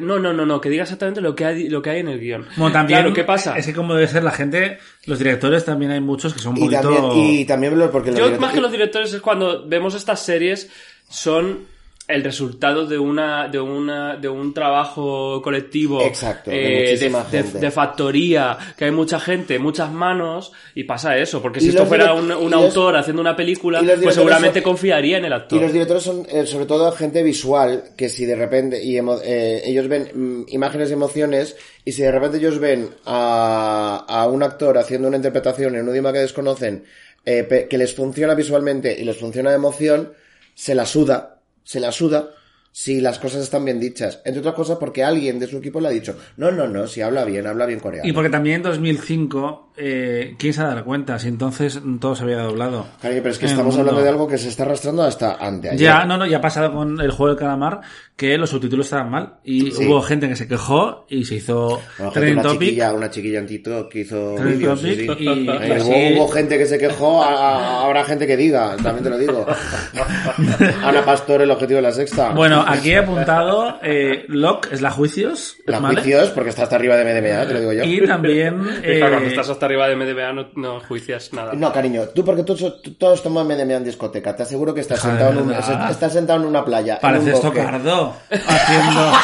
no 0.00 0.18
no 0.18 0.32
no 0.32 0.46
no 0.46 0.60
que 0.60 0.68
diga 0.70 0.82
exactamente 0.84 1.20
lo 1.20 1.34
que 1.34 1.44
ha 1.44 1.52
lo 1.52 1.80
que 1.82 1.90
hay 1.90 2.00
en 2.00 2.08
el 2.08 2.20
guion 2.20 2.46
Bueno, 2.56 2.72
también, 2.72 3.00
claro 3.00 3.14
¿qué 3.14 3.24
pasa? 3.24 3.56
Es 3.58 3.66
que 3.66 3.72
como 3.72 3.94
debe 3.94 4.06
ser 4.08 4.22
la 4.24 4.30
gente, 4.30 4.78
los 5.06 5.18
directores 5.18 5.64
también 5.64 5.90
hay 5.92 6.00
muchos 6.00 6.32
que 6.34 6.38
son 6.40 6.52
un 6.52 6.58
y, 6.58 6.60
poquito... 6.62 6.82
también, 6.82 7.26
y 7.40 7.44
también 7.44 7.74
porque 7.90 8.10
los 8.10 8.18
Yo 8.20 8.28
direct- 8.30 8.38
más 8.38 8.52
que 8.52 8.60
los 8.60 8.70
directores 8.72 9.12
es 9.12 9.20
cuando 9.20 9.66
vemos 9.66 9.94
estas 9.94 10.20
series 10.24 10.70
son 11.14 11.72
el 12.06 12.22
resultado 12.22 12.86
de 12.86 12.98
una 12.98 13.48
de 13.48 13.58
una 13.58 14.16
de 14.16 14.28
un 14.28 14.52
trabajo 14.52 15.40
colectivo 15.40 16.02
Exacto, 16.04 16.50
de 16.50 16.92
eh, 16.92 16.98
de, 16.98 17.42
de 17.60 17.70
factoría 17.70 18.58
que 18.76 18.84
hay 18.84 18.90
mucha 18.90 19.18
gente 19.18 19.58
muchas 19.58 19.90
manos 19.90 20.52
y 20.74 20.84
pasa 20.84 21.16
eso 21.16 21.40
porque 21.40 21.60
si 21.60 21.70
esto 21.70 21.86
fuera 21.86 22.12
un, 22.12 22.30
un 22.30 22.48
y 22.48 22.50
los- 22.50 22.64
autor 22.66 22.96
haciendo 22.98 23.22
una 23.22 23.34
película 23.34 23.80
pues 24.02 24.14
seguramente 24.16 24.60
son- 24.60 24.64
confiaría 24.64 25.16
en 25.16 25.24
el 25.24 25.32
actor. 25.32 25.58
Y 25.58 25.62
los 25.62 25.72
directores 25.72 26.02
son 26.02 26.26
eh, 26.30 26.44
sobre 26.44 26.66
todo 26.66 26.92
gente 26.92 27.22
visual, 27.22 27.84
que 27.96 28.10
si 28.10 28.26
de 28.26 28.36
repente 28.36 28.84
y 28.84 28.96
emo- 28.98 29.20
eh, 29.24 29.62
ellos 29.64 29.88
ven 29.88 30.10
mm, 30.12 30.44
imágenes 30.48 30.90
y 30.90 30.92
emociones, 30.92 31.56
y 31.86 31.92
si 31.92 32.02
de 32.02 32.12
repente 32.12 32.36
ellos 32.36 32.58
ven 32.58 32.90
a, 33.06 34.04
a 34.06 34.26
un 34.26 34.42
actor 34.42 34.76
haciendo 34.76 35.08
una 35.08 35.16
interpretación 35.16 35.74
en 35.74 35.84
un 35.84 35.90
idioma 35.90 36.12
que 36.12 36.18
desconocen, 36.18 36.84
eh, 37.24 37.44
pe- 37.44 37.66
que 37.66 37.78
les 37.78 37.94
funciona 37.94 38.34
visualmente 38.34 38.94
y 39.00 39.04
les 39.04 39.16
funciona 39.16 39.48
de 39.48 39.56
emoción, 39.56 40.12
se 40.54 40.74
la 40.74 40.86
suda, 40.86 41.40
se 41.62 41.80
la 41.80 41.92
suda 41.92 42.30
si 42.76 43.00
las 43.00 43.20
cosas 43.20 43.42
están 43.42 43.64
bien 43.64 43.78
dichas. 43.78 44.20
Entre 44.24 44.40
otras 44.40 44.56
cosas 44.56 44.78
porque 44.78 45.04
alguien 45.04 45.38
de 45.38 45.46
su 45.46 45.58
equipo 45.58 45.80
le 45.80 45.86
ha 45.86 45.90
dicho, 45.92 46.16
no, 46.38 46.50
no, 46.50 46.66
no, 46.66 46.88
si 46.88 47.02
habla 47.02 47.24
bien, 47.24 47.46
habla 47.46 47.66
bien 47.66 47.78
coreano. 47.78 48.08
Y 48.08 48.12
porque 48.12 48.30
también 48.30 48.56
en 48.56 48.62
2005, 48.64 49.70
eh, 49.76 50.34
¿quién 50.40 50.52
se 50.52 50.60
va 50.60 50.72
a 50.72 50.74
dar 50.74 50.84
cuenta? 50.84 51.16
Si 51.20 51.28
entonces 51.28 51.80
todo 52.00 52.16
se 52.16 52.24
había 52.24 52.38
doblado. 52.38 52.84
Cariño, 53.00 53.20
pero 53.22 53.32
es 53.32 53.38
que 53.38 53.46
estamos 53.46 53.78
hablando 53.78 54.02
de 54.02 54.08
algo 54.08 54.26
que 54.26 54.38
se 54.38 54.48
está 54.48 54.64
arrastrando 54.64 55.04
hasta 55.04 55.34
anteayer. 55.36 55.78
Ya, 55.78 56.04
no, 56.04 56.16
no, 56.18 56.26
ya 56.26 56.38
ha 56.38 56.40
pasado 56.40 56.72
con 56.72 57.00
el 57.00 57.12
juego 57.12 57.28
del 57.28 57.38
calamar 57.38 57.80
que 58.16 58.36
los 58.38 58.50
subtítulos 58.50 58.86
estaban 58.86 59.08
mal 59.08 59.34
y 59.44 59.70
Sí. 59.70 59.86
hubo 59.86 60.02
gente 60.02 60.28
que 60.28 60.34
se 60.34 60.48
quejó 60.48 61.06
y 61.08 61.24
se 61.24 61.36
hizo 61.36 61.80
Bueno, 61.98 62.12
trending 62.12 62.34
una 62.34 62.42
topic. 62.42 62.60
chiquilla, 62.70 62.92
una 62.92 63.08
chiquilla 63.10 63.38
en 63.38 63.46
TikTok 63.46 63.88
que 63.88 64.00
hizo 64.00 64.34
vídeos, 64.36 64.80
sí, 64.80 64.94
sí. 64.96 65.06
y- 65.18 65.22
y 65.28 65.28
hubo, 65.48 65.52
así- 65.52 66.14
hubo 66.16 66.28
gente 66.28 66.58
que 66.58 66.66
se 66.66 66.78
quejó, 66.78 67.22
habrá 67.22 68.04
gente 68.04 68.26
que 68.26 68.36
diga, 68.36 68.76
también 68.82 69.04
te 69.04 69.10
lo 69.10 69.18
digo. 69.18 69.46
Ana 70.82 71.04
Pastor, 71.04 71.42
el 71.42 71.50
objetivo 71.50 71.76
de 71.76 71.82
la 71.82 71.92
sexta. 71.92 72.30
Bueno, 72.30 72.63
aquí 72.66 72.90
he 72.92 72.98
apuntado 72.98 73.78
eh, 73.82 74.24
Locke 74.28 74.68
es 74.72 74.80
la 74.82 74.90
juicios, 74.90 75.56
la 75.66 75.78
¿vale? 75.80 75.96
juicios, 76.00 76.30
porque 76.30 76.50
está 76.50 76.64
hasta 76.64 76.76
arriba 76.76 76.96
de 76.96 77.04
MDMA, 77.04 77.46
te 77.46 77.54
lo 77.54 77.60
digo 77.60 77.72
yo. 77.72 77.84
Y 77.84 78.06
también 78.06 78.60
Y 78.78 78.96
claro, 78.98 79.12
cuando 79.12 79.26
eh, 79.28 79.30
estás 79.30 79.48
hasta 79.50 79.66
arriba 79.66 79.88
de 79.88 79.96
MDBA 79.96 80.32
no, 80.32 80.48
no 80.56 80.80
juicias 80.80 81.32
nada 81.32 81.52
No, 81.54 81.72
cariño, 81.72 82.02
tú 82.14 82.24
porque 82.24 82.42
tú, 82.42 82.54
tú- 82.56 82.94
todos 82.94 83.22
toman 83.22 83.46
MDMA 83.46 83.74
en 83.74 83.84
discoteca, 83.84 84.34
te 84.36 84.42
aseguro 84.44 84.74
que 84.74 84.80
estás 84.80 85.00
sentado, 85.00 85.32
en 85.32 85.38
un- 85.38 85.52
estás 85.52 86.12
sentado 86.12 86.40
en 86.40 86.46
una 86.46 86.64
playa. 86.64 86.98
pareces 87.00 87.40
tocardo 87.40 88.16
haciendo 88.30 89.12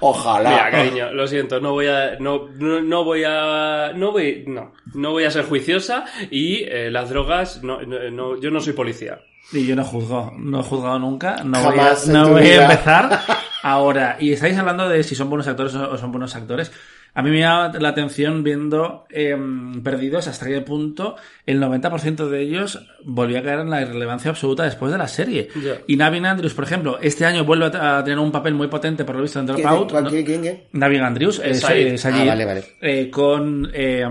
Ojalá. 0.00 0.50
Mira, 0.50 0.70
cariño, 0.70 1.12
lo 1.12 1.26
siento, 1.26 1.60
no 1.60 1.72
voy 1.72 1.86
a, 1.86 2.16
no, 2.18 2.48
no, 2.58 2.80
no 2.80 3.04
voy 3.04 3.22
a, 3.24 3.92
no 3.94 4.12
voy, 4.12 4.44
no, 4.46 4.72
no 4.94 5.12
voy 5.12 5.24
a 5.24 5.30
ser 5.30 5.44
juiciosa 5.44 6.04
y 6.30 6.64
eh, 6.64 6.90
las 6.90 7.10
drogas, 7.10 7.62
no, 7.62 7.80
no, 7.82 8.10
no- 8.10 8.40
yo 8.40 8.50
no 8.50 8.60
soy 8.60 8.72
policía. 8.72 9.20
Y 9.52 9.66
yo 9.66 9.76
no 9.76 9.84
juzgo, 9.84 10.32
no 10.38 10.60
he 10.60 10.62
juzgado 10.62 10.98
nunca, 10.98 11.42
no 11.44 11.62
voy 11.62 11.78
a, 11.78 11.94
no 12.08 12.30
voy 12.30 12.46
a 12.48 12.62
empezar 12.64 13.20
ahora. 13.62 14.16
Y 14.20 14.32
estáis 14.32 14.56
hablando 14.58 14.88
de 14.88 15.02
si 15.02 15.14
son 15.14 15.28
buenos 15.28 15.46
actores 15.48 15.74
o 15.74 15.96
son 15.98 16.10
buenos 16.12 16.34
actores. 16.36 16.72
A 17.14 17.22
mí 17.22 17.30
me 17.30 17.38
llama 17.38 17.72
la 17.80 17.88
atención 17.88 18.42
viendo 18.44 19.06
em, 19.08 19.82
Perdidos 19.82 20.28
hasta 20.28 20.44
qué 20.44 20.60
punto 20.60 21.16
el 21.46 21.58
90% 21.62 22.28
de 22.28 22.42
ellos 22.42 22.86
volvió 23.06 23.38
a 23.38 23.42
caer 23.42 23.60
en 23.60 23.70
la 23.70 23.80
irrelevancia 23.80 24.30
absoluta 24.32 24.64
después 24.64 24.92
de 24.92 24.98
la 24.98 25.08
serie. 25.08 25.48
Y 25.86 25.96
Navin 25.96 26.26
Andrews, 26.26 26.52
por 26.52 26.64
ejemplo, 26.64 26.98
este 27.00 27.24
año 27.24 27.46
vuelve 27.46 27.70
a, 27.74 28.04
tener 28.04 28.18
un 28.18 28.30
papel 28.30 28.52
muy 28.52 28.68
potente 28.68 29.06
por 29.06 29.16
lo 29.16 29.22
visto 29.22 29.40
en 29.40 29.46
¿Quién, 29.46 29.62
Dropout. 29.66 29.92
quién, 29.92 30.04
quién, 30.10 30.24
quién, 30.26 30.40
quién? 30.42 30.64
Navin 30.72 31.00
Andrews, 31.00 31.38
eh, 31.38 31.52
eh, 31.52 31.96
Sayid, 31.96 32.20
Ah, 32.20 32.24
vale, 32.26 32.44
vale. 32.44 32.64
eh, 32.82 33.08
con 33.10 33.70
eh, 33.72 34.04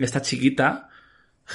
esta 0.00 0.20
chiquita, 0.20 0.88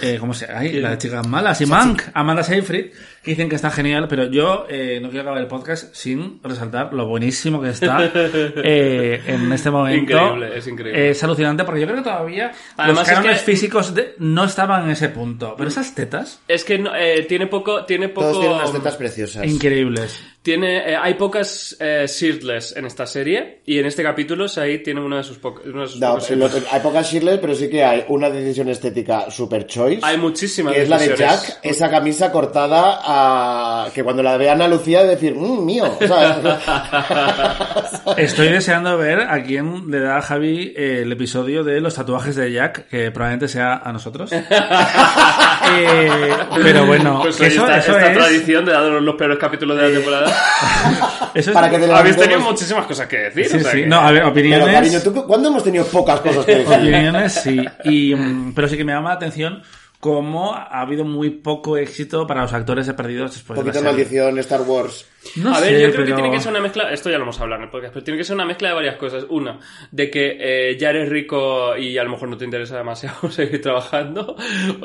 eh, 0.01 0.17
¿cómo 0.19 0.33
se 0.33 0.47
llama? 0.47 0.59
Ay, 0.59 0.73
la 0.79 0.97
chica 0.97 1.21
mala, 1.23 1.53
Simank, 1.55 2.01
Amanda 2.13 2.43
Seyfried, 2.43 2.91
que 3.21 3.31
dicen 3.31 3.47
que 3.49 3.55
está 3.55 3.69
genial, 3.71 4.07
pero 4.07 4.25
yo 4.25 4.65
eh, 4.69 4.99
no 5.01 5.09
quiero 5.09 5.21
acabar 5.21 5.41
el 5.41 5.47
podcast 5.47 5.93
sin 5.95 6.39
resaltar 6.43 6.93
lo 6.93 7.05
buenísimo 7.07 7.61
que 7.61 7.69
está 7.69 8.11
eh, 8.15 9.21
en 9.27 9.51
este 9.51 9.69
momento. 9.71 10.11
Increíble, 10.13 10.57
es 10.57 10.67
increíble. 10.67 11.07
Eh, 11.07 11.09
es 11.11 11.23
alucinante 11.23 11.63
porque 11.63 11.81
yo 11.81 11.87
creo 11.87 11.97
que 11.99 12.03
todavía 12.09 12.51
Además 12.77 12.99
los 12.99 13.07
es 13.09 13.13
cánones 13.15 13.39
que- 13.41 13.45
físicos 13.51 13.93
de- 13.93 14.15
no 14.19 14.45
estaban 14.45 14.83
en 14.85 14.91
ese 14.91 15.09
punto, 15.09 15.55
pero 15.57 15.69
esas 15.69 15.93
tetas, 15.95 16.39
Es 16.47 16.63
que 16.63 16.77
no- 16.79 16.95
eh, 16.95 17.25
tiene 17.27 17.47
poco, 17.47 17.85
tiene 17.85 18.09
poco, 18.09 18.27
Todos 18.27 18.39
tienen 18.39 18.57
unas 18.57 18.71
tetas 18.71 18.95
preciosas. 18.95 19.45
increíbles. 19.45 20.23
Tiene, 20.43 20.91
eh, 20.91 20.97
hay 21.01 21.13
pocas 21.15 21.75
eh, 21.79 22.05
shirtless 22.07 22.75
en 22.75 22.85
esta 22.85 23.05
serie 23.07 23.61
y 23.65 23.79
en 23.79 23.85
este 23.85 24.03
capítulo 24.03 24.47
Said 24.49 24.83
tiene 24.83 24.99
uno 25.01 25.15
de 25.17 25.23
sus, 25.23 25.41
de 25.41 25.49
No, 25.71 25.85
lo- 25.85 26.19
shirtless. 26.19 26.65
hay 26.69 26.79
pocas 26.81 27.09
Shirley, 27.11 27.37
pero 27.41 27.55
sí 27.55 27.69
que 27.69 27.83
hay 27.83 28.03
una 28.09 28.29
decisión 28.29 28.67
estética 28.69 29.31
super 29.31 29.65
choice. 29.65 30.01
Hay 30.03 30.17
muchísimas 30.17 30.73
que 30.73 30.81
es 30.83 30.89
la 30.89 30.97
de 30.97 31.07
decisiones. 31.07 31.47
Jack, 31.47 31.59
esa 31.63 31.89
camisa 31.89 32.31
cortada 32.31 32.99
a... 33.03 33.87
que 33.93 34.03
cuando 34.03 34.21
la 34.21 34.35
vean 34.37 34.61
a 34.61 34.67
Lucía 34.67 35.03
decir, 35.03 35.33
mmm, 35.33 35.63
mío, 35.65 35.85
¿sabes? 36.07 36.57
Estoy 38.17 38.49
deseando 38.49 38.97
ver 38.97 39.21
a 39.21 39.41
quién 39.43 39.89
le 39.89 39.99
da 40.01 40.17
a 40.17 40.21
Javi 40.21 40.73
eh, 40.75 40.99
el 41.03 41.11
episodio 41.13 41.63
de 41.63 41.79
los 41.79 41.95
tatuajes 41.95 42.35
de 42.35 42.51
Jack, 42.51 42.87
que 42.89 43.11
probablemente 43.11 43.47
sea 43.47 43.75
a 43.83 43.91
nosotros. 43.93 44.29
Eh, 45.75 46.29
pero 46.61 46.85
bueno, 46.85 47.19
Pues 47.23 47.39
eso, 47.39 47.61
esta, 47.61 47.77
eso 47.77 47.97
esta 47.97 48.11
es. 48.11 48.17
tradición 48.17 48.65
de 48.65 48.73
dar 48.73 48.83
los 48.83 49.15
peores 49.15 49.37
capítulos 49.37 49.77
de 49.77 49.83
la 49.89 49.93
temporada. 49.95 50.32
Eso 51.33 51.49
es- 51.51 51.53
Para 51.53 51.69
que 51.69 51.79
te 51.79 51.91
Habéis 51.91 52.17
tenido 52.17 52.39
muchísimas 52.39 52.85
cosas 52.85 53.07
que 53.07 53.17
decir. 53.17 53.47
Sí, 53.49 53.57
o 53.57 53.59
sea 53.61 53.71
sí. 53.71 53.77
que- 53.81 53.87
No, 53.87 53.99
a 53.99 54.11
ver, 54.11 54.21
Pero 54.21 54.31
opiniones. 54.31 54.73
cariño, 54.73 54.99
¿tú 55.01 55.25
cuándo 55.25 55.49
hemos 55.49 55.63
tenido 55.63 55.85
pocas 55.85 56.19
cosas 56.21 56.45
que 56.45 56.55
decir? 56.55 56.73
Opiniones, 56.73 57.33
sí. 57.33 57.65
Y, 57.83 58.15
mm, 58.15 58.53
pero 58.53 58.67
sí 58.67 58.77
que 58.77 58.83
me 58.83 58.93
llama 58.93 59.09
la 59.09 59.15
atención 59.15 59.61
cómo 60.03 60.53
ha 60.53 60.81
habido 60.81 61.05
muy 61.05 61.29
poco 61.29 61.77
éxito 61.77 62.27
para 62.27 62.41
los 62.41 62.51
actores 62.51 62.85
de 62.87 62.93
perdidos 62.93 63.31
después 63.35 63.57
Un 63.57 63.63
de 63.65 63.71
poquito 63.71 63.85
la 63.85 63.93
de 63.93 64.03
serie. 64.03 64.19
maldición 64.21 64.39
Star 64.39 64.61
Wars. 64.63 65.07
No 65.37 65.55
a 65.55 65.61
ver, 65.61 65.79
yo 65.79 65.93
creo 65.93 66.05
que 66.05 66.11
tiene 66.11 66.29
que 66.29 66.41
ser 66.41 66.51
una 66.51 66.59
mezcla, 66.59 66.91
esto 66.91 67.09
ya 67.09 67.15
lo 67.17 67.23
hemos 67.23 67.39
hablado 67.39 67.61
en 67.61 67.67
el 67.67 67.71
podcast, 67.71 67.93
pero 67.93 68.03
tiene 68.03 68.17
que 68.17 68.25
ser 68.25 68.35
una 68.35 68.43
mezcla 68.45 68.67
de 68.67 68.75
varias 68.75 68.97
cosas. 68.97 69.25
Una, 69.29 69.57
de 69.91 70.09
que 70.11 70.35
eh, 70.37 70.77
ya 70.77 70.89
eres 70.89 71.07
rico 71.07 71.77
y 71.77 71.97
a 71.97 72.03
lo 72.03 72.09
mejor 72.09 72.27
no 72.27 72.35
te 72.35 72.43
interesa 72.43 72.75
demasiado 72.77 73.31
seguir 73.31 73.61
trabajando. 73.61 74.35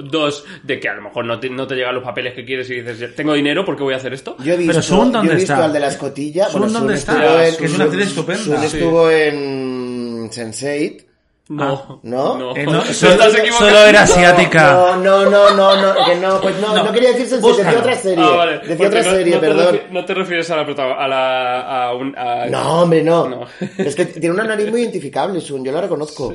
Dos, 0.04 0.44
de 0.62 0.78
que 0.78 0.88
a 0.88 0.94
lo 0.94 1.02
mejor 1.02 1.24
no 1.24 1.40
te, 1.40 1.50
no 1.50 1.66
te 1.66 1.74
llegan 1.74 1.96
los 1.96 2.04
papeles 2.04 2.34
que 2.34 2.44
quieres 2.44 2.70
y 2.70 2.80
dices, 2.80 3.16
tengo 3.16 3.34
dinero, 3.34 3.64
¿por 3.64 3.76
qué 3.76 3.82
voy 3.82 3.94
a 3.94 3.96
hacer 3.96 4.14
esto? 4.14 4.36
Yo 4.38 4.54
he 4.54 4.56
visto, 4.56 4.70
Pero 4.74 4.82
Sun, 4.82 5.10
¿dónde 5.10 5.26
yo 5.26 5.32
he 5.32 5.36
visto 5.36 5.52
está? 5.54 5.64
al 5.64 5.72
de 5.72 5.80
la 5.80 5.88
escotilla. 5.88 6.44
Sun, 6.46 6.60
bueno, 6.60 6.78
¿dónde 6.78 6.96
Sun 6.96 7.16
está? 7.16 7.24
estuvo 7.24 7.40
en- 7.42 7.56
Que 7.56 7.64
es 7.64 7.74
una 7.74 7.84
actriz 7.86 8.06
estupenda. 8.06 8.42
Sun 8.44 8.58
Sí. 8.60 8.76
estuvo 8.76 9.10
en 9.10 10.30
Sense8. 10.30 11.04
No. 11.50 12.00
¿no? 12.02 12.36
No. 12.36 12.54
Eh, 12.56 12.64
no, 12.66 12.82
Te 12.82 12.92
solo- 12.92 13.22
solo 13.58 13.78
era 13.86 14.02
asiática. 14.02 14.70
No, 14.72 14.96
no, 14.96 15.30
no, 15.30 15.50
no, 15.54 15.76
no, 15.80 16.04
que 16.04 16.14
no, 16.16 16.40
pues 16.42 16.56
no, 16.60 16.74
no, 16.76 16.84
No. 16.84 16.92
quería 16.92 17.12
decir 17.12 17.26
Sense8, 17.26 17.40
Búscalo. 17.40 17.64
decía 17.64 17.78
otra 17.80 17.94
serie. 17.96 18.24
Ah, 18.26 18.36
vale. 18.36 18.52
Decía 18.58 18.76
Porque 18.76 18.86
otra 18.98 19.02
no- 19.02 19.10
serie, 19.16 19.34
no 19.34 19.40
te 19.40 19.46
perdón. 19.46 19.74
refi- 19.74 19.90
no 19.90 20.04
te 20.04 20.14
refieres 20.14 20.50
a 20.50 20.56
la 20.56 20.64
protagonista, 20.66 21.04
a 21.04 21.08
la... 21.08 21.84
A 21.88 21.94
un, 21.94 22.14
a- 22.18 22.46
No, 22.46 22.82
hombre, 22.82 23.02
no. 23.02 23.28
No. 23.28 23.46
Es 23.78 23.94
que 23.94 24.04
tiene 24.04 24.34
una 24.34 24.44
nariz 24.44 24.70
muy 24.70 24.82
identificable, 24.82 25.40
Sun, 25.40 25.64
yo 25.64 25.72
la 25.72 25.80
reconozco. 25.80 26.34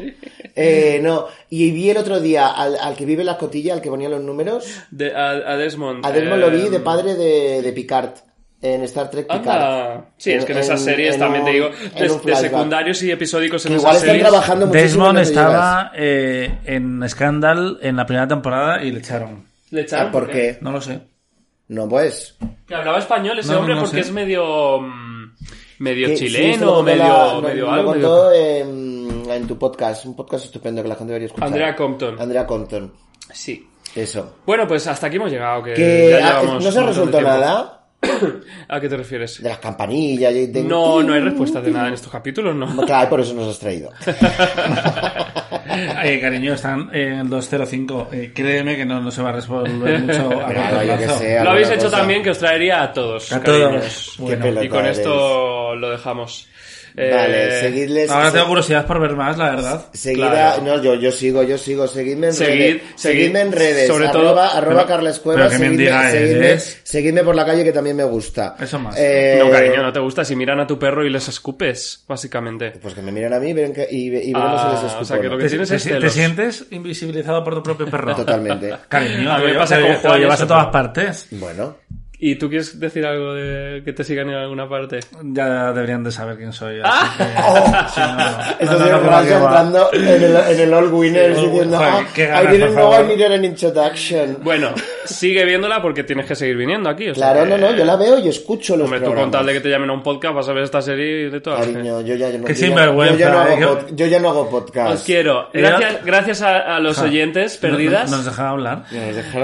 Eh, 0.55 0.99
no, 1.03 1.27
y 1.49 1.69
vi 1.71 1.91
el 1.91 1.97
otro 1.97 2.19
día 2.19 2.47
al, 2.47 2.75
al 2.79 2.95
que 2.95 3.05
vive 3.05 3.21
en 3.21 3.27
la 3.27 3.33
escotilla, 3.33 3.73
al 3.75 3.81
que 3.81 3.89
ponía 3.89 4.09
los 4.09 4.21
números. 4.21 4.65
de- 4.89 5.15
a, 5.15 5.29
a 5.29 5.57
Desmond. 5.57 6.03
A 6.05 6.11
Desmond 6.11 6.41
eh, 6.43 6.45
lo 6.47 6.51
vi 6.51 6.69
de 6.69 6.79
padre 6.79 7.13
de, 7.15 7.61
de 7.61 7.71
Picard. 7.73 8.11
En 8.63 8.81
Star 8.83 9.09
Trek 9.11 9.27
Picard. 9.27 9.47
Anda. 9.47 10.05
Sí, 10.17 10.31
es 10.31 10.45
que 10.45 10.53
en, 10.53 10.57
En- 10.57 10.63
esas 10.63 10.81
series 10.81 11.15
en 11.15 11.19
también 11.19 11.43
te 11.43 11.49
un- 11.51 11.53
digo, 11.55 11.67
en 11.95 12.07
de, 12.07 12.31
de 12.31 12.35
secundarios 12.37 13.03
y 13.03 13.11
episódicos 13.11 13.65
en 13.65 13.73
Que 13.73 13.75
esas 13.75 13.81
igual 13.83 13.95
están 13.97 14.09
series. 14.09 14.27
trabajando. 14.29 14.65
Desmond 14.67 15.17
en 15.17 15.23
estaba 15.23 15.91
eh, 15.95 16.59
en 16.65 17.09
Scandal 17.09 17.77
en 17.81 17.95
la 17.97 18.05
primera 18.05 18.27
temporada 18.27 18.81
y 18.81 18.91
le 18.91 18.99
echaron. 18.99 19.45
Le 19.69 19.81
llevas. 19.81 19.91
echaron 19.91 20.07
Ah, 20.07 20.11
¿Por 20.11 20.29
qué? 20.29 20.57
No 20.61 20.71
lo 20.71 20.79
sé. 20.81 21.01
No, 21.67 21.89
pues. 21.89 22.35
Que 22.67 22.75
hablaba 22.75 22.99
español 22.99 23.37
ese 23.39 23.51
No, 23.51 23.59
hombre 23.59 23.75
no 23.75 23.81
porque 23.81 23.95
sé. 23.97 24.01
es 24.01 24.11
medio... 24.11 24.79
mm, 24.79 25.23
Medio 25.79 26.07
que- 26.07 26.17
sí, 26.17 26.27
chileno, 26.27 26.67
contó 26.67 26.83
medio, 26.83 27.03
la- 27.41 27.41
medio 27.49 27.65
lo 27.65 27.71
algo. 27.71 27.91
contó 27.91 28.29
medio- 28.29 28.61
en, 28.61 29.29
en 29.29 29.47
tu 29.47 29.57
podcast. 29.59 30.05
Un 30.05 30.15
podcast 30.15 30.45
estupendo 30.45 30.81
que 30.81 30.87
la 30.87 30.95
gente 30.95 31.09
debería 31.11 31.25
escuchar. 31.27 31.47
Andrea 31.47 31.75
Compton. 31.75 32.15
Andrea 32.21 32.45
Compton. 32.47 32.93
Sí. 33.33 33.67
Eso. 33.95 34.37
Bueno, 34.45 34.65
pues 34.67 34.87
hasta 34.87 35.07
aquí 35.07 35.17
hemos 35.17 35.31
llegado. 35.31 35.61
Que, 35.63 35.73
Que 35.73 36.17
ya 36.19 36.27
ah, 36.37 36.41
llevamos 36.41 36.63
no 36.63 36.71
se 36.71 36.81
resultó 36.81 37.17
tiempo. 37.17 37.29
nada 37.29 37.82
¿A 38.67 38.79
qué 38.79 38.89
te 38.89 38.97
refieres? 38.97 39.41
de 39.41 39.49
las 39.49 39.59
campanillas. 39.59 40.33
y 40.33 40.47
de- 40.47 40.63
No, 40.63 41.01
no 41.03 41.13
hay 41.13 41.21
respuesta 41.21 41.61
de 41.61 41.71
nada 41.71 41.87
en 41.87 41.93
estos 41.95 42.11
capítulos, 42.11 42.55
¿no? 42.55 42.85
Claro, 42.85 43.09
por 43.09 43.19
eso 43.21 43.33
nos 43.33 43.49
has 43.49 43.59
traído. 43.59 43.91
Eh, 46.03 46.19
cariño, 46.21 46.53
están 46.53 46.89
en 46.93 47.13
el 47.19 47.29
205. 47.29 48.09
Eh, 48.11 48.31
créeme 48.35 48.75
que 48.75 48.85
no, 48.85 49.01
no 49.01 49.09
se 49.09 49.21
va 49.23 49.29
a 49.29 49.31
resolver 49.33 49.99
mucho 50.01 50.29
a 50.41 50.45
Claro, 50.47 50.75
corto 50.77 50.83
yo 50.85 50.97
que 50.97 51.03
plazo. 51.05 51.19
sé. 51.19 51.43
Lo 51.43 51.49
habéis 51.51 51.69
hecho 51.71 51.85
cosa. 51.85 51.97
también 51.97 52.21
que 52.23 52.29
os 52.29 52.37
traería 52.37 52.83
a 52.83 52.93
todos. 52.93 53.31
A 53.33 53.41
cariños. 53.41 53.71
todos. 53.81 54.15
Bueno, 54.19 54.63
Y 54.63 54.69
con 54.69 54.85
eres. 54.85 54.97
esto 54.99 55.75
lo 55.75 55.89
dejamos. 55.89 56.47
Eh, 56.95 57.11
Vale, 57.11 57.59
seguidles. 57.61 58.11
ahora 58.11 58.27
se- 58.27 58.33
tengo 58.33 58.47
curiosidad 58.49 58.85
por 58.85 58.99
ver 58.99 59.15
más, 59.15 59.37
la 59.37 59.49
verdad. 59.51 59.85
Seguida, 59.93 60.29
Claro. 60.55 60.61
no, 60.63 60.83
yo, 60.83 60.93
yo 60.95 61.11
sigo, 61.11 61.41
yo 61.43 61.57
sigo, 61.57 61.87
seguidme 61.87 62.27
en 62.27 62.33
Seguid, 62.33 62.51
redes, 62.59 62.81
seguid, 62.95 62.95
seguidme 62.95 63.39
en 63.41 63.51
redes, 63.51 63.87
sobre 63.87 64.07
arroba, 64.07 64.23
todo- 64.49 64.57
arroba 64.59 64.75
pero- 64.83 64.87
Carles 64.87 65.19
Cuevas, 65.19 65.51
qué 65.51 65.57
seguidme, 66.83 67.23
por 67.23 67.35
la 67.35 67.45
calle 67.45 67.63
que 67.63 67.71
también 67.71 67.95
me 67.95 68.03
gusta. 68.03 68.55
Eso 68.59 68.77
más. 68.79 68.95
Eh, 68.97 69.37
No, 69.43 69.49
cariño, 69.49 69.81
no 69.81 69.91
te 69.91 69.99
gusta 69.99 70.23
si 70.23 70.35
miran 70.35 70.59
a 70.59 70.67
tu 70.67 70.77
perro 70.77 71.03
y 71.05 71.09
les 71.09 71.27
escupes, 71.27 72.03
básicamente. 72.07 72.71
Pues 72.81 72.93
que 72.93 73.01
me 73.01 73.11
miren 73.11 73.33
a 73.33 73.39
mí 73.39 73.53
ven 73.53 73.73
que- 73.73 73.87
y, 73.89 74.07
y 74.07 74.33
veremos 74.33 74.61
Ah, 74.61 74.65
si 74.67 74.73
les 74.75 74.83
escupo. 74.85 75.01
o 75.01 75.05
sea, 75.05 75.19
que 75.19 75.27
o 75.27 75.29
no. 75.29 75.35
lo 75.35 75.37
que 75.39 75.43
¿Te, 75.45 75.49
tienes 75.49 75.69
te- 75.69 75.75
es 75.77 75.83
te 75.83 75.89
celos. 75.89 76.13
sientes 76.13 76.65
invisibilizado 76.69 77.43
por 77.43 77.55
tu 77.55 77.63
propio 77.63 77.87
perro? 77.87 78.15
Totalmente. 78.15 78.71
Cariño, 78.87 79.31
A 79.31 79.37
mí 79.39 79.45
me 79.47 79.53
pasa 79.55 79.79
con 79.79 79.89
lo 79.91 79.97
Juan 79.97 80.19
llevas 80.19 80.41
a 80.41 80.47
todas 80.47 80.67
partes. 80.67 81.27
Bueno, 81.31 81.77
¿Y 82.25 82.35
tú 82.35 82.47
quieres 82.47 82.79
decir 82.79 83.05
algo 83.05 83.33
de 83.33 83.81
que 83.83 83.91
te 83.91 84.05
sigan 84.05 84.29
en 84.29 84.35
alguna 84.35 84.69
parte? 84.69 85.01
Ya 85.23 85.73
deberían 85.73 86.05
de 86.05 86.11
saber 86.11 86.37
quién 86.37 86.53
soy. 86.53 86.79
Ah. 86.81 87.13
Así 87.17 87.17
que, 87.17 87.89
sí, 87.93 87.99
no, 87.99 88.77
no. 89.11 89.21
Que 89.23 89.27
que 89.27 89.33
entrando 89.33 89.89
en 89.91 90.07
el, 90.07 90.35
en 90.37 90.59
el 90.61 90.73
All 90.73 90.93
Winners 90.93 91.37
Sí, 91.37 91.45
diciendo, 91.47 91.77
joder, 91.77 91.93
"Ah, 91.93 92.07
qué 92.15 92.23
I 92.23 92.27
ganas, 92.27 92.51
didn't 92.53 92.71
know 92.75 92.89
I 92.91 92.95
favor". 92.95 93.05
needed 93.07 93.31
an 93.33 93.43
introduction. 93.43 94.37
Bueno, 94.41 94.69
sigue 95.03 95.43
viéndola 95.43 95.81
porque 95.81 96.05
tienes 96.05 96.25
que 96.25 96.35
seguir 96.35 96.55
viniendo 96.55 96.89
aquí. 96.89 97.09
o 97.09 97.13
sea 97.15 97.33
Claro, 97.33 97.43
que- 97.43 97.49
no, 97.61 97.69
no, 97.69 97.75
yo 97.75 97.83
la 97.83 97.97
veo 97.97 98.17
y 98.19 98.29
escucho 98.29 98.77
los 98.77 98.85
Hombre, 98.85 98.99
tú 98.99 99.05
programas. 99.07 99.25
con 99.25 99.31
tal 99.39 99.45
de 99.47 99.53
que 99.53 99.59
te 99.59 99.69
llamen 99.69 99.89
a 99.89 99.93
un 99.93 100.03
podcast 100.03 100.33
vas 100.35 100.47
a 100.47 100.53
ver 100.53 100.63
esta 100.63 100.81
serie 100.81 101.27
y 101.27 101.29
de 101.29 101.41
todo. 101.41 101.57
Cariño, 101.57 101.99
yo 102.01 102.15
ya, 102.15 102.29
yo 102.29 102.37
no, 102.39 102.45
Qué 102.45 102.53
yo 102.53 102.59
ya- 102.61 102.65
sinvergüenza, 102.67 103.13
yo 103.15 103.19
ya 103.19 103.29
no 103.31 103.35
eh, 103.35 103.41
hago 103.41 103.57
que- 103.57 103.65
pod- 103.65 103.95
yo 103.97 104.05
ya 104.07 104.19
no 104.19 104.29
hago 104.29 104.49
podcast. 104.49 104.93
Os 104.93 105.03
quiero. 105.03 105.49
Gracias, 105.51 106.05
gracias 106.05 106.41
a, 106.41 106.75
a 106.75 106.79
los 106.79 106.99
oyentes 106.99 107.57
perdidas. 107.57 108.09
¿Nos 108.09 108.23
dejan 108.23 108.45
hablar? 108.45 108.83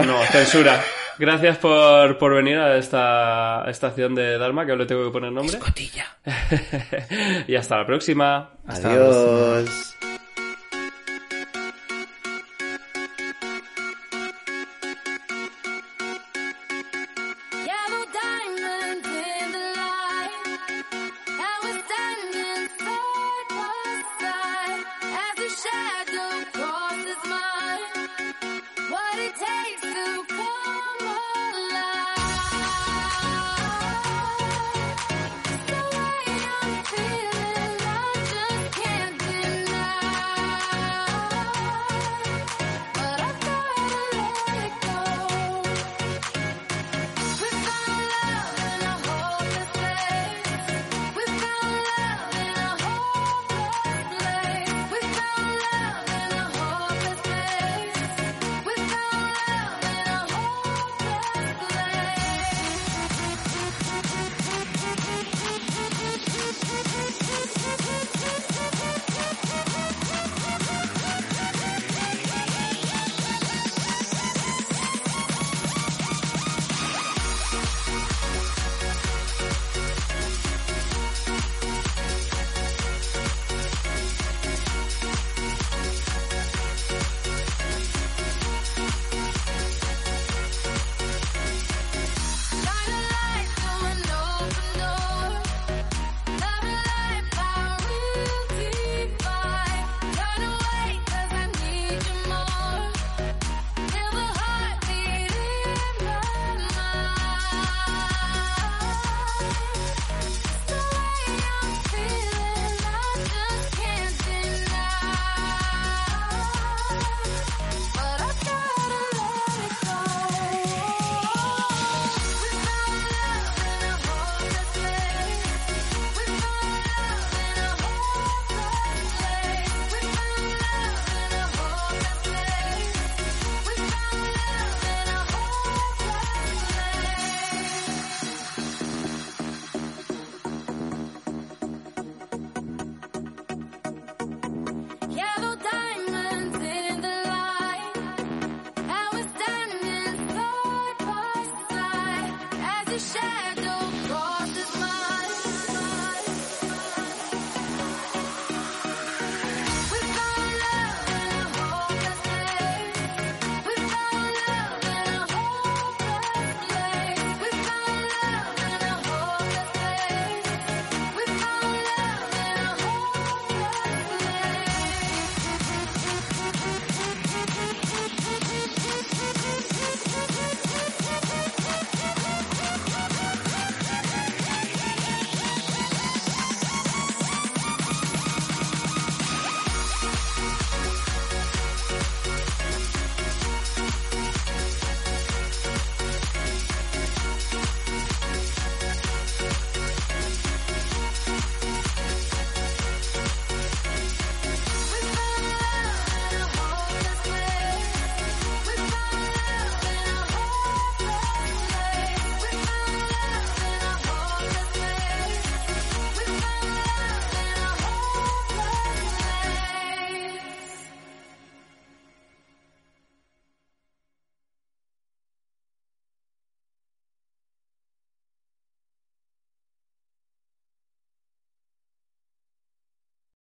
No, 0.05 0.17
censura. 0.31 0.79
Gracias 1.19 1.57
por, 1.57 2.17
por 2.17 2.33
venir 2.33 2.57
a 2.57 2.77
esta 2.77 3.65
estación 3.67 4.15
de 4.15 4.37
Dharma, 4.37 4.65
que 4.65 4.71
ahora 4.71 4.83
le 4.83 4.87
tengo 4.87 5.03
que 5.05 5.11
poner 5.11 5.33
nombre. 5.33 5.59
y 7.47 7.55
hasta 7.55 7.77
la 7.77 7.85
próxima. 7.85 8.51
Adiós. 8.65 9.97
Yellow 10.01 10.18